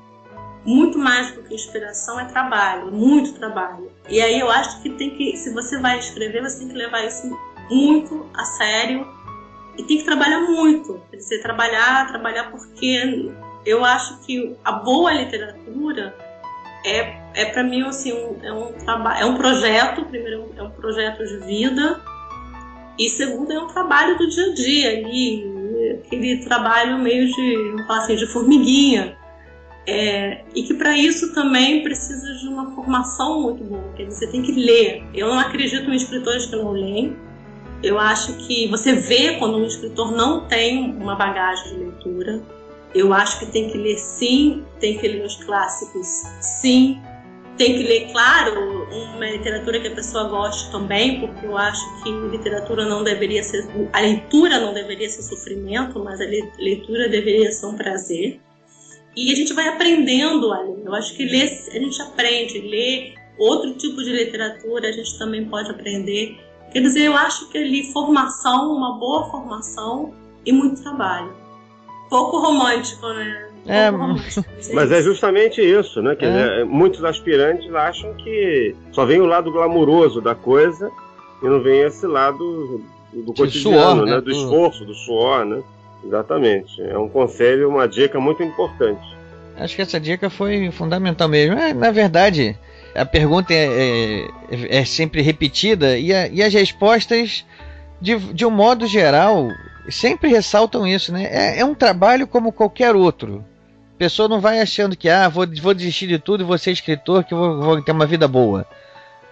Muito 0.65 0.99
mais 0.99 1.33
do 1.33 1.43
que 1.43 1.55
inspiração 1.55 2.21
é 2.21 2.27
trabalho, 2.27 2.93
muito 2.93 3.33
trabalho. 3.33 3.91
E 4.09 4.21
aí 4.21 4.39
eu 4.39 4.49
acho 4.49 4.81
que 4.83 4.91
tem 4.91 5.17
que, 5.17 5.37
se 5.37 5.53
você 5.53 5.79
vai 5.79 5.99
escrever, 5.99 6.43
você 6.43 6.61
tem 6.61 6.69
que 6.69 6.75
levar 6.75 7.05
isso 7.05 7.29
muito 7.69 8.29
a 8.35 8.45
sério 8.45 9.07
e 9.81 9.83
tem 9.85 9.99
que 9.99 10.05
trabalhar 10.05 10.41
muito. 10.43 11.01
Quer 11.11 11.17
dizer, 11.17 11.43
trabalhar, 11.43 12.07
trabalhar 12.09 12.51
porque 12.51 13.31
eu 13.65 13.85
acho 13.85 14.21
que 14.21 14.57
a 14.63 14.73
boa 14.73 15.13
literatura 15.13 16.15
é, 16.85 17.19
é 17.35 17.45
para 17.47 17.63
mim 17.63 17.83
assim, 17.83 18.13
um, 18.13 18.37
é, 18.43 18.53
um 18.53 18.75
é 19.19 19.25
um 19.25 19.37
projeto, 19.37 20.05
primeiro 20.05 20.53
é 20.57 20.63
um 20.63 20.71
projeto 20.71 21.25
de 21.25 21.39
vida, 21.39 22.01
e 22.99 23.09
segundo 23.09 23.53
é 23.53 23.59
um 23.59 23.69
trabalho 23.69 24.19
do 24.19 24.29
dia 24.29 24.47
a 24.47 24.55
dia 24.55 24.91
ali, 24.91 26.01
aquele 26.05 26.45
trabalho 26.45 26.99
meio 26.99 27.27
de, 27.27 27.57
vamos 27.71 27.87
falar 27.87 28.01
assim, 28.01 28.17
de 28.17 28.27
formiguinha. 28.27 29.19
É, 29.87 30.45
e 30.55 30.63
que 30.63 30.75
para 30.75 30.97
isso 30.97 31.33
também 31.33 31.83
precisa 31.83 32.35
de 32.35 32.47
uma 32.47 32.71
formação 32.75 33.43
muito 33.43 33.65
boa, 33.65 33.93
quer 33.97 34.05
dizer, 34.05 34.27
você 34.27 34.31
tem 34.31 34.43
que 34.43 34.53
ler. 34.53 35.03
Eu 35.15 35.29
não 35.29 35.39
acredito 35.39 35.91
em 35.91 35.97
escritores 35.97 36.47
que 36.47 36.55
não 36.55 36.71
leem. 36.71 37.17
Eu 37.83 37.99
acho 37.99 38.35
que 38.47 38.69
você 38.69 38.93
vê 38.93 39.37
quando 39.39 39.57
um 39.57 39.67
escritor 39.67 40.13
não 40.13 40.47
tem 40.47 40.93
uma 40.97 41.15
bagagem 41.15 41.71
de 41.71 41.85
leitura. 41.85 42.43
Eu 42.95 43.13
acho 43.13 43.39
que 43.39 43.47
tem 43.47 43.71
que 43.71 43.79
ler 43.79 43.97
sim, 43.99 44.65
tem 44.79 44.99
que 44.99 45.07
ler 45.07 45.25
os 45.25 45.37
clássicos 45.37 46.07
sim, 46.41 47.01
tem 47.61 47.77
que 47.77 47.83
ler, 47.83 48.11
claro, 48.11 48.89
uma 49.15 49.27
literatura 49.27 49.79
que 49.79 49.89
a 49.89 49.95
pessoa 49.95 50.25
goste 50.25 50.71
também, 50.71 51.21
porque 51.21 51.45
eu 51.45 51.57
acho 51.57 52.03
que 52.03 52.11
literatura 52.11 52.87
não 52.87 53.05
deveria 53.05 53.43
ser, 53.43 53.69
a 53.93 54.01
leitura 54.01 54.59
não 54.59 54.73
deveria 54.73 55.09
ser 55.11 55.23
sofrimento, 55.23 56.03
mas 56.03 56.21
a 56.21 56.25
leitura 56.25 57.09
deveria 57.09 57.53
ser 57.53 57.67
um 57.67 57.77
prazer. 57.77 58.41
E 59.15 59.31
a 59.31 59.37
gente 59.37 59.53
vai 59.53 59.69
aprendendo 59.69 60.53
ali. 60.53 60.83
Eu 60.85 60.95
acho 60.95 61.15
que 61.15 61.25
ler, 61.25 61.45
a 61.45 61.79
gente 61.79 62.01
aprende, 62.01 62.61
ler 62.61 63.15
outro 63.39 63.75
tipo 63.75 64.03
de 64.03 64.11
literatura 64.11 64.89
a 64.89 64.93
gente 64.93 65.19
também 65.19 65.45
pode 65.45 65.71
aprender. 65.71 66.39
Quer 66.73 66.81
dizer, 66.81 67.03
eu 67.03 67.17
acho 67.17 67.49
que 67.51 67.59
ali 67.59 67.93
formação, 67.93 68.73
uma 68.75 68.99
boa 68.99 69.31
formação 69.31 70.15
e 70.45 70.53
muito 70.53 70.83
trabalho 70.83 71.41
pouco 72.11 72.39
romântico, 72.39 73.07
né? 73.09 73.47
É, 73.67 73.89
romântico, 73.89 74.45
mas 74.75 74.91
é 74.91 75.01
justamente 75.01 75.63
isso, 75.63 76.03
né? 76.03 76.17
Quer 76.17 76.27
é. 76.27 76.31
dizer, 76.33 76.65
muitos 76.67 77.05
aspirantes 77.05 77.73
acham 77.73 78.13
que 78.15 78.75
só 78.91 79.07
vem 79.07 79.21
o 79.21 79.27
lado 79.27 79.53
glamouroso 79.53 80.21
da 80.21 80.35
coisa 80.35 80.91
e 81.41 81.47
não 81.47 81.63
vem 81.63 81.83
esse 81.83 82.07
lado 82.07 82.83
do 83.13 83.33
cotidiano, 83.33 84.01
suor, 84.01 84.07
né? 84.07 84.15
né? 84.17 84.21
Do 84.21 84.31
esforço, 84.31 84.85
do 84.85 84.95
suor, 84.95 85.45
né? 85.45 85.63
Exatamente. 86.05 86.83
É 86.83 86.99
um 86.99 87.09
conselho, 87.09 87.69
uma 87.69 87.87
dica 87.87 88.19
muito 88.19 88.43
importante. 88.43 89.07
Acho 89.57 89.77
que 89.77 89.83
essa 89.83 90.01
dica 90.01 90.29
foi 90.31 90.71
fundamental 90.73 91.29
mesmo. 91.29 91.57
É, 91.57 91.75
na 91.75 91.91
verdade, 91.91 92.59
a 92.95 93.05
pergunta 93.05 93.53
é, 93.53 94.27
é, 94.51 94.79
é 94.79 94.85
sempre 94.85 95.23
repetida 95.23 95.99
e, 95.99 96.13
a, 96.13 96.29
e, 96.29 96.43
as 96.43 96.53
respostas, 96.53 97.45
de, 98.01 98.17
de 98.17 98.45
um 98.45 98.51
modo 98.51 98.87
geral, 98.87 99.49
sempre 99.89 100.29
ressaltam 100.29 100.87
isso, 100.87 101.13
né? 101.13 101.25
É, 101.31 101.61
é, 101.61 101.65
um 101.65 101.75
trabalho 101.75 102.27
como 102.27 102.53
qualquer 102.53 102.95
outro. 102.97 103.45
A 103.95 103.99
pessoa 103.99 104.29
não 104.29 104.41
vai 104.41 104.61
achando 104.61 104.97
que, 104.97 105.09
ah, 105.09 105.29
vou, 105.29 105.47
vou 105.61 105.75
desistir 105.75 106.07
de 106.07 106.19
tudo 106.19 106.43
e 106.43 106.47
vou 106.47 106.59
ser 106.59 106.73
escritor, 106.73 107.25
que 107.25 107.35
vou, 107.35 107.61
vou 107.61 107.83
ter 107.83 107.93
uma 107.93 108.07
vida 108.07 108.27
boa. 108.27 108.67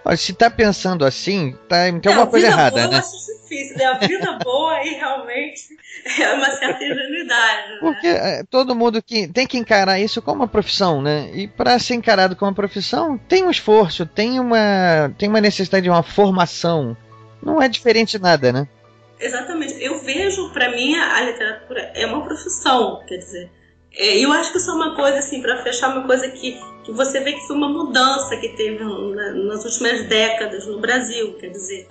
Olha, 0.05 0.17
se 0.17 0.33
tá 0.33 0.51
pensando 0.51 1.05
assim, 1.05 1.55
tá, 1.69 1.85
tem 1.85 1.93
Não, 2.05 2.13
alguma 2.13 2.27
coisa 2.27 2.47
errada, 2.47 2.71
boa 2.71 2.89
né? 2.89 2.95
eu 2.95 2.99
acho 2.99 3.39
difícil, 3.43 3.77
né? 3.77 3.85
A 3.85 3.95
vida 3.99 4.39
boa 4.43 4.75
aí 4.75 4.95
realmente 4.95 5.77
é 6.19 6.33
uma 6.35 6.51
certa 6.51 6.85
ingenuidade. 6.85 7.73
Né? 7.73 7.79
Porque 7.81 8.07
é, 8.07 8.43
todo 8.49 8.75
mundo 8.75 9.03
que 9.03 9.27
tem 9.29 9.47
que 9.47 9.59
encarar 9.59 9.99
isso 9.99 10.23
como 10.23 10.43
uma 10.43 10.49
profissão, 10.49 11.03
né? 11.03 11.31
E 11.35 11.49
para 11.49 11.79
ser 11.79 11.95
encarado 11.95 12.37
como 12.37 12.51
uma 12.51 12.55
profissão, 12.55 13.19
tem 13.19 13.45
um 13.45 13.51
esforço, 13.51 14.07
tem 14.07 14.39
uma, 14.39 15.13
tem 15.19 15.29
uma 15.29 15.41
necessidade 15.41 15.85
de 15.85 15.91
uma 15.91 16.03
formação. 16.03 16.97
Não 17.43 17.61
é 17.61 17.69
diferente 17.69 18.13
de 18.13 18.23
nada, 18.23 18.53
né? 18.53 18.69
Exatamente. 19.21 19.83
Eu 19.83 19.99
vejo, 20.01 20.51
para 20.53 20.71
mim, 20.71 20.95
a 20.95 21.21
literatura 21.23 21.93
é 21.95 22.07
uma 22.07 22.25
profissão, 22.25 23.03
quer 23.07 23.19
dizer. 23.19 23.58
É, 23.95 24.19
eu 24.19 24.33
acho 24.33 24.53
que 24.53 24.59
isso 24.59 24.71
é 24.71 24.75
uma 24.75 24.95
coisa, 24.95 25.19
assim, 25.19 25.41
para 25.41 25.63
fechar, 25.63 25.91
uma 25.91 26.07
coisa 26.07 26.29
que, 26.29 26.61
que 26.85 26.93
você 26.93 27.21
vê 27.21 27.33
que 27.33 27.47
foi 27.47 27.57
uma 27.57 27.69
mudança 27.69 28.37
que 28.37 28.49
teve 28.51 28.83
na, 28.85 29.33
nas 29.33 29.65
últimas 29.65 30.05
décadas 30.05 30.67
no 30.67 30.81
Brasil, 30.81 31.35
quer 31.35 31.49
dizer, 31.49 31.89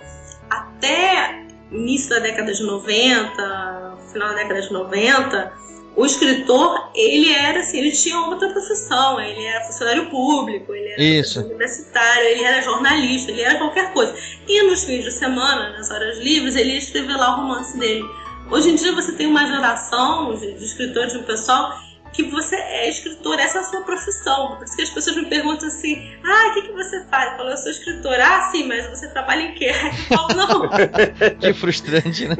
até 0.48 1.44
início 1.70 2.10
da 2.10 2.18
década 2.20 2.52
de 2.52 2.62
90, 2.62 3.98
final 4.12 4.28
da 4.28 4.34
década 4.34 4.62
de 4.62 4.72
90, 4.72 5.52
o 5.96 6.06
escritor, 6.06 6.92
ele 6.94 7.32
era 7.32 7.58
assim, 7.58 7.78
ele 7.78 7.90
tinha 7.90 8.16
outra 8.20 8.48
profissão, 8.50 9.20
ele 9.20 9.44
era 9.44 9.64
funcionário 9.64 10.08
público, 10.08 10.72
ele 10.72 10.88
era 10.90 11.02
Isso. 11.02 11.40
universitário, 11.40 12.22
ele 12.22 12.44
era 12.44 12.62
jornalista, 12.62 13.32
ele 13.32 13.42
era 13.42 13.58
qualquer 13.58 13.92
coisa. 13.92 14.14
E 14.46 14.62
nos 14.62 14.84
fins 14.84 15.02
de 15.02 15.10
semana, 15.10 15.76
nas 15.76 15.90
horas 15.90 16.18
livres, 16.18 16.54
ele 16.54 16.70
ia 16.70 16.78
escrever 16.78 17.16
lá 17.16 17.34
o 17.34 17.40
romance 17.40 17.76
dele. 17.76 18.04
Hoje 18.48 18.70
em 18.70 18.76
dia 18.76 18.92
você 18.92 19.12
tem 19.12 19.26
uma 19.26 19.44
geração 19.44 20.36
de, 20.36 20.52
de 20.54 20.64
escritores, 20.64 21.12
de 21.12 21.18
um 21.18 21.24
pessoal 21.24 21.76
que 22.12 22.22
você 22.24 22.56
é 22.56 22.88
escritor, 22.88 23.38
essa 23.38 23.58
é 23.58 23.60
a 23.60 23.64
sua 23.64 23.82
profissão. 23.82 24.56
Por 24.56 24.64
isso 24.64 24.76
que 24.76 24.82
as 24.82 24.90
pessoas 24.90 25.16
me 25.16 25.26
perguntam 25.26 25.68
assim: 25.68 26.10
ah, 26.24 26.48
o 26.50 26.54
que, 26.54 26.62
que 26.62 26.72
você 26.72 27.04
faz? 27.06 27.32
Eu 27.32 27.36
falo, 27.36 27.50
eu 27.50 27.56
sou 27.56 27.70
escritor. 27.70 28.20
Ah, 28.20 28.48
sim, 28.50 28.66
mas 28.66 28.88
você 28.88 29.08
trabalha 29.08 29.42
em 29.42 29.54
quê? 29.54 29.70
Eu 30.10 30.16
falo, 30.16 30.28
não, 30.34 30.68
Que 31.40 31.52
frustrante, 31.52 32.28
né? 32.28 32.36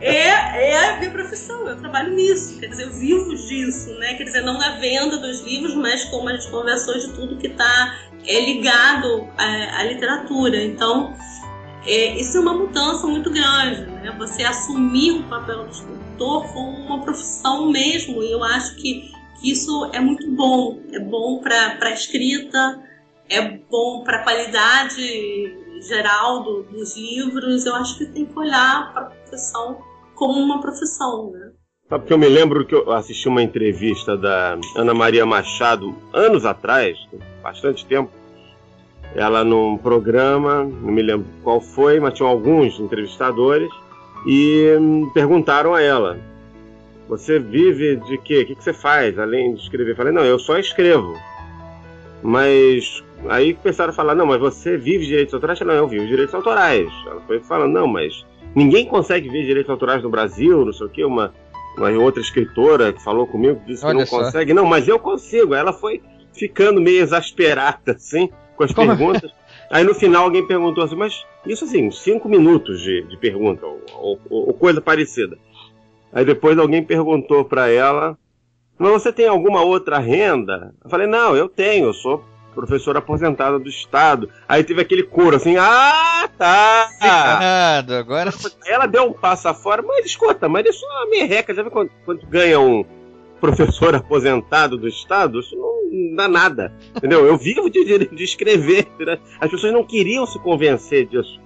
é, 0.00 0.70
é 0.70 0.88
a 0.90 0.96
minha 0.98 1.10
profissão, 1.10 1.66
eu 1.68 1.76
trabalho 1.76 2.12
nisso, 2.14 2.58
quer 2.58 2.68
dizer, 2.68 2.84
eu 2.84 2.92
vivo 2.92 3.34
disso, 3.34 3.90
né? 3.98 4.14
Quer 4.14 4.24
dizer, 4.24 4.42
não 4.42 4.58
na 4.58 4.78
venda 4.78 5.16
dos 5.18 5.40
livros, 5.42 5.74
mas 5.74 6.04
como 6.06 6.28
a 6.28 6.32
gente 6.32 6.50
conversou 6.50 6.98
de 6.98 7.12
tudo 7.12 7.36
que 7.36 7.48
está 7.48 7.98
é, 8.26 8.40
ligado 8.40 9.28
à, 9.36 9.80
à 9.80 9.84
literatura. 9.84 10.62
Então, 10.62 11.14
é, 11.86 12.14
isso 12.20 12.36
é 12.36 12.40
uma 12.40 12.54
mudança 12.54 13.06
muito 13.06 13.30
grande, 13.30 13.82
né? 13.82 14.14
Você 14.18 14.42
assumir 14.42 15.12
o 15.12 15.22
papel 15.24 15.64
do 15.64 15.70
escritor 15.70 16.05
como 16.18 16.70
uma 16.86 17.00
profissão 17.02 17.70
mesmo, 17.70 18.22
e 18.22 18.30
eu 18.32 18.42
acho 18.42 18.76
que, 18.76 19.10
que 19.40 19.50
isso 19.50 19.90
é 19.92 20.00
muito 20.00 20.30
bom. 20.32 20.80
É 20.92 20.98
bom 21.00 21.40
para 21.40 21.78
a 21.80 21.90
escrita, 21.90 22.82
é 23.28 23.40
bom 23.42 24.02
para 24.04 24.18
a 24.18 24.22
qualidade 24.22 25.54
geral 25.86 26.42
do- 26.42 26.62
dos 26.64 26.96
livros. 26.96 27.66
Eu 27.66 27.74
acho 27.74 27.98
que 27.98 28.06
tem 28.06 28.24
que 28.24 28.38
olhar 28.38 28.92
para 28.92 29.02
a 29.02 29.04
profissão 29.06 29.78
como 30.14 30.40
uma 30.40 30.60
profissão, 30.60 31.30
né? 31.32 31.50
Sabe 31.88 32.06
que 32.06 32.12
eu 32.12 32.18
me 32.18 32.28
lembro 32.28 32.66
que 32.66 32.74
eu 32.74 32.90
assisti 32.92 33.28
uma 33.28 33.42
entrevista 33.42 34.16
da 34.16 34.58
Ana 34.76 34.92
Maria 34.92 35.24
Machado 35.24 35.94
anos 36.12 36.44
atrás, 36.44 36.98
bastante 37.42 37.86
tempo. 37.86 38.10
Ela 39.14 39.44
num 39.44 39.78
programa, 39.78 40.64
não 40.64 40.90
me 40.92 41.00
lembro 41.00 41.26
qual 41.44 41.60
foi, 41.60 42.00
mas 42.00 42.14
tinham 42.14 42.28
alguns 42.28 42.80
entrevistadores 42.80 43.70
e 44.26 44.76
hum, 44.78 45.10
perguntaram 45.14 45.74
a 45.74 45.80
ela: 45.80 46.18
Você 47.08 47.38
vive 47.38 47.96
de 47.96 48.18
quê? 48.18 48.40
O 48.40 48.46
que, 48.46 48.54
que 48.56 48.64
você 48.64 48.72
faz 48.72 49.18
além 49.18 49.54
de 49.54 49.62
escrever? 49.62 49.92
Eu 49.92 49.96
falei: 49.96 50.12
Não, 50.12 50.24
eu 50.24 50.38
só 50.38 50.58
escrevo. 50.58 51.14
Mas 52.22 53.04
aí 53.28 53.54
começaram 53.54 53.90
a 53.90 53.94
falar: 53.94 54.14
Não, 54.14 54.26
mas 54.26 54.40
você 54.40 54.76
vive 54.76 55.04
de 55.04 55.10
direitos 55.10 55.34
autorais? 55.34 55.60
Eu 55.60 55.66
falei, 55.66 55.78
Não, 55.78 55.84
eu 55.84 55.88
vivo 55.88 56.04
de 56.04 56.10
direitos 56.10 56.34
autorais. 56.34 56.90
Ela 57.06 57.20
foi 57.26 57.40
falando: 57.40 57.72
Não, 57.72 57.86
mas 57.86 58.26
ninguém 58.54 58.86
consegue 58.86 59.28
ver 59.28 59.44
direitos 59.44 59.70
autorais 59.70 60.02
no 60.02 60.10
Brasil, 60.10 60.64
não 60.64 60.72
sei 60.72 60.86
o 60.86 60.90
quê. 60.90 61.04
Uma, 61.04 61.32
uma 61.76 61.90
outra 61.90 62.20
escritora 62.20 62.92
que 62.92 63.02
falou 63.02 63.26
comigo 63.26 63.60
disse 63.66 63.82
que 63.82 63.86
Olha 63.86 64.00
não 64.00 64.06
só. 64.06 64.18
consegue. 64.24 64.52
Não, 64.52 64.66
mas 64.66 64.88
eu 64.88 64.98
consigo. 64.98 65.54
Ela 65.54 65.72
foi 65.72 66.02
ficando 66.32 66.80
meio 66.80 67.00
exasperada, 67.02 67.92
assim, 67.92 68.28
com 68.56 68.64
as 68.64 68.72
Como? 68.72 68.88
perguntas. 68.88 69.30
Aí 69.70 69.82
no 69.84 69.94
final 69.94 70.24
alguém 70.24 70.46
perguntou 70.46 70.84
assim, 70.84 70.96
mas 70.96 71.24
isso 71.44 71.64
assim, 71.64 71.90
cinco 71.90 72.28
minutos 72.28 72.80
de, 72.80 73.02
de 73.02 73.16
pergunta, 73.16 73.66
ou, 73.66 73.80
ou- 73.94 74.20
ou 74.30 74.54
coisa 74.54 74.80
parecida. 74.80 75.36
Aí 76.12 76.24
depois 76.24 76.58
alguém 76.58 76.82
perguntou 76.82 77.44
para 77.44 77.68
ela, 77.68 78.16
mas 78.78 78.92
você 78.92 79.12
tem 79.12 79.26
alguma 79.26 79.62
outra 79.62 79.98
renda? 79.98 80.74
Eu 80.84 80.90
falei, 80.90 81.06
não, 81.06 81.36
eu 81.36 81.48
tenho, 81.48 81.86
eu 81.86 81.92
sou 81.94 82.24
professor 82.54 82.96
aposentada 82.96 83.58
do 83.58 83.68
Estado. 83.68 84.30
Aí 84.48 84.64
teve 84.64 84.80
aquele 84.80 85.02
coro 85.02 85.36
assim, 85.36 85.56
ah, 85.58 86.26
tá. 86.38 86.88
Errado, 87.02 87.92
agora 87.94 88.30
Ela 88.66 88.86
deu 88.86 89.04
um 89.04 89.12
passo 89.12 89.46
afora, 89.48 89.82
mas 89.82 90.06
escuta, 90.06 90.48
mas 90.48 90.64
isso 90.66 90.82
é 90.84 90.88
uma 90.88 91.10
merreca. 91.10 91.52
Já 91.52 91.60
viu 91.62 91.70
quando, 91.70 91.90
quando 92.04 92.26
ganha 92.26 92.58
um 92.58 92.82
professor 93.40 93.94
aposentado 93.94 94.76
do 94.76 94.88
Estado? 94.88 95.40
Isso 95.40 95.56
não 95.56 96.16
dá 96.16 96.28
nada. 96.28 96.72
Entendeu? 96.94 97.26
Eu 97.26 97.36
vivo 97.36 97.68
de, 97.70 97.84
de, 97.84 98.06
de 98.14 98.24
escrever. 98.24 98.86
né? 99.00 99.18
As 99.40 99.50
pessoas 99.50 99.72
não 99.72 99.84
queriam 99.84 100.26
se 100.26 100.38
convencer 100.38 101.06
disso. 101.06 101.40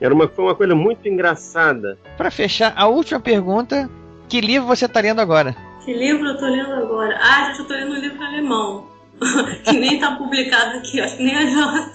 Era 0.00 0.12
uma, 0.12 0.28
foi 0.28 0.44
uma 0.44 0.54
coisa 0.54 0.74
muito 0.74 1.08
engraçada. 1.08 1.98
Pra 2.16 2.30
fechar, 2.30 2.72
a 2.76 2.86
última 2.86 3.20
pergunta: 3.20 3.88
que 4.28 4.40
livro 4.40 4.66
você 4.66 4.86
tá 4.88 5.00
lendo 5.00 5.20
agora? 5.20 5.56
Que 5.84 5.92
livro 5.94 6.26
eu 6.26 6.36
tô 6.36 6.46
lendo 6.46 6.72
agora? 6.72 7.18
Ah, 7.22 7.46
gente, 7.46 7.60
eu 7.60 7.64
tô 7.66 7.72
lendo 7.74 7.92
um 7.92 8.00
livro 8.00 8.22
alemão. 8.22 8.86
que 9.64 9.72
nem 9.72 9.98
tá 9.98 10.10
publicado 10.16 10.76
aqui, 10.76 11.00
acho 11.00 11.16
que 11.16 11.22
nem 11.22 11.34
adianta. 11.34 11.90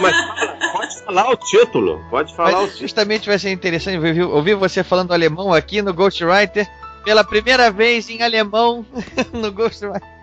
Mas 0.00 0.16
fala, 0.16 0.56
pode 0.72 1.02
falar 1.02 1.30
o 1.30 1.36
título. 1.36 2.04
Pode 2.08 2.36
falar 2.36 2.50
o 2.50 2.52
Mas 2.52 2.64
título. 2.66 2.80
justamente 2.82 3.28
vai 3.28 3.38
ser 3.38 3.50
interessante 3.50 3.96
ouvir, 3.96 4.22
ouvir 4.22 4.54
você 4.54 4.84
falando 4.84 5.12
alemão 5.12 5.52
aqui 5.52 5.82
no 5.82 5.92
Ghostwriter 5.92 6.68
pela 7.04 7.22
primeira 7.22 7.70
vez 7.70 8.08
em 8.08 8.22
alemão 8.22 8.84
no 9.32 9.52
Ghostwriter. 9.52 10.14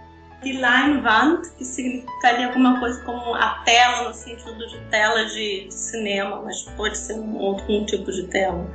Die 0.43 0.53
Leinwand, 0.53 1.41
que 1.55 1.63
significaria 1.63 2.47
alguma 2.47 2.79
coisa 2.79 2.99
como 3.03 3.35
a 3.35 3.61
tela, 3.63 4.07
no 4.07 4.13
sentido 4.13 4.67
de 4.67 4.79
tela 4.89 5.23
de 5.25 5.67
cinema, 5.69 6.41
mas 6.43 6.63
pode 6.75 6.97
ser 6.97 7.13
um 7.13 7.37
outro 7.37 7.71
um 7.71 7.85
tipo 7.85 8.11
de 8.11 8.23
tela. 8.27 8.65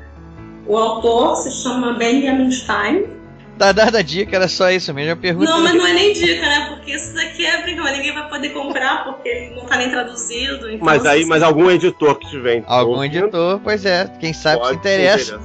O 0.67 0.77
autor 0.77 1.37
se 1.37 1.51
chama 1.51 1.95
Benjamin 1.95 2.51
Stein. 2.53 3.11
Tá 3.59 3.73
dada 3.73 3.99
a 3.99 4.03
dica, 4.03 4.37
era 4.37 4.49
só 4.49 4.71
isso 4.71 4.93
mesmo. 4.93 5.13
A 5.13 5.17
pergunta 5.17 5.51
Não, 5.51 5.63
mas 5.63 5.75
não 5.75 5.87
é 5.87 5.93
nem 5.95 6.13
dica, 6.13 6.43
né? 6.43 6.67
Porque 6.69 6.93
isso 6.93 7.15
daqui 7.15 7.47
é 7.47 7.63
brincadeira, 7.63 7.97
ninguém 7.97 8.13
vai 8.13 8.29
poder 8.29 8.51
comprar 8.51 9.05
porque 9.05 9.29
ele 9.29 9.55
não 9.55 9.65
tá 9.65 9.77
nem 9.77 9.91
traduzido. 9.91 10.71
Então, 10.71 10.85
Mas 10.85 11.07
aí, 11.07 11.25
mas 11.25 11.43
algum 11.43 11.71
editor 11.71 12.19
que 12.19 12.29
tiver 12.29 12.63
Algum 12.67 12.97
ouvindo, 12.97 13.17
editor, 13.17 13.61
pois 13.65 13.87
é, 13.87 14.11
quem 14.21 14.33
sabe 14.33 14.67
se 14.67 14.75
interessa. 14.75 15.41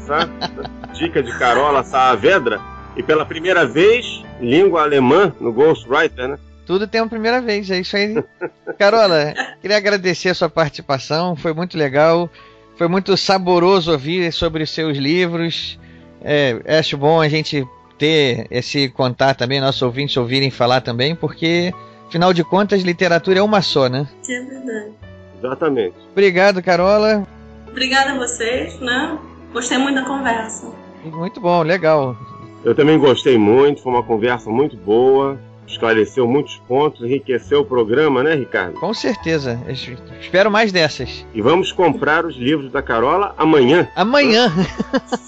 Dica 0.93 1.23
de 1.23 1.31
Carola 1.39 1.83
Saavedra. 1.83 2.59
E 2.97 3.01
pela 3.01 3.25
primeira 3.25 3.65
vez, 3.65 4.21
língua 4.41 4.81
alemã 4.81 5.33
no 5.39 5.53
Ghostwriter, 5.53 6.27
né? 6.27 6.37
Tudo 6.65 6.85
tem 6.87 7.01
uma 7.01 7.09
primeira 7.09 7.41
vez, 7.41 7.71
é 7.71 7.79
isso 7.79 7.95
aí. 7.95 8.21
Carola, 8.77 9.33
queria 9.61 9.77
agradecer 9.77 10.29
a 10.29 10.33
sua 10.33 10.49
participação, 10.49 11.35
foi 11.35 11.53
muito 11.53 11.77
legal. 11.77 12.29
Foi 12.77 12.87
muito 12.87 13.15
saboroso 13.15 13.91
ouvir 13.91 14.33
sobre 14.33 14.63
os 14.63 14.69
seus 14.69 14.97
livros. 14.97 15.79
É, 16.21 16.61
acho 16.79 16.97
bom 16.97 17.21
a 17.21 17.29
gente 17.29 17.65
ter 18.01 18.47
esse 18.49 18.89
contato 18.89 19.37
também, 19.37 19.61
nossos 19.61 19.83
ouvintes 19.83 20.17
ouvirem 20.17 20.49
falar 20.49 20.81
também, 20.81 21.13
porque, 21.13 21.71
afinal 22.07 22.33
de 22.33 22.43
contas, 22.43 22.81
literatura 22.81 23.37
é 23.37 23.43
uma 23.43 23.61
só, 23.61 23.87
né? 23.87 24.07
É 24.27 24.41
verdade. 24.41 24.91
Exatamente. 25.37 25.95
Obrigado, 26.11 26.63
Carola. 26.63 27.27
Obrigada 27.69 28.13
a 28.13 28.17
vocês, 28.17 28.79
né? 28.79 29.19
Gostei 29.53 29.77
muito 29.77 30.01
da 30.01 30.05
conversa. 30.07 30.71
Muito 31.05 31.39
bom, 31.39 31.61
legal. 31.61 32.17
Eu 32.65 32.73
também 32.73 32.97
gostei 32.97 33.37
muito, 33.37 33.83
foi 33.83 33.91
uma 33.91 34.03
conversa 34.03 34.49
muito 34.49 34.75
boa, 34.77 35.37
esclareceu 35.67 36.27
muitos 36.27 36.57
pontos, 36.67 37.01
enriqueceu 37.01 37.61
o 37.61 37.65
programa, 37.65 38.23
né, 38.23 38.33
Ricardo? 38.33 38.79
Com 38.79 38.95
certeza. 38.95 39.59
Eu 39.67 39.73
Espero 40.19 40.49
mais 40.49 40.71
dessas. 40.71 41.23
E 41.35 41.41
vamos 41.41 41.71
comprar 41.71 42.25
os 42.25 42.35
livros 42.35 42.71
da 42.71 42.81
Carola 42.81 43.35
amanhã. 43.37 43.87
Amanhã. 43.95 44.51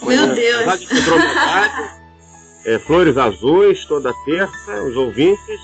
Meu 0.07 0.33
Deus. 0.33 2.02
É, 2.65 2.79
Flores 2.79 3.17
Azuis, 3.17 3.85
toda 3.85 4.13
terça, 4.25 4.83
os 4.83 4.95
ouvintes 4.95 5.59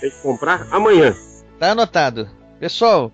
têm 0.00 0.10
que 0.10 0.22
comprar 0.22 0.66
amanhã. 0.70 1.14
Tá 1.58 1.72
anotado. 1.72 2.28
Pessoal, 2.60 3.10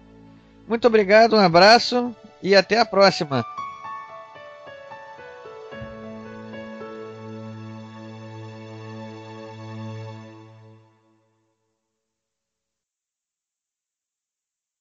muito 0.69 0.87
obrigado, 0.87 1.37
um 1.37 1.41
abraço 1.41 2.15
e 2.43 2.55
até 2.55 2.79
a 2.79 2.85
próxima. 2.85 3.45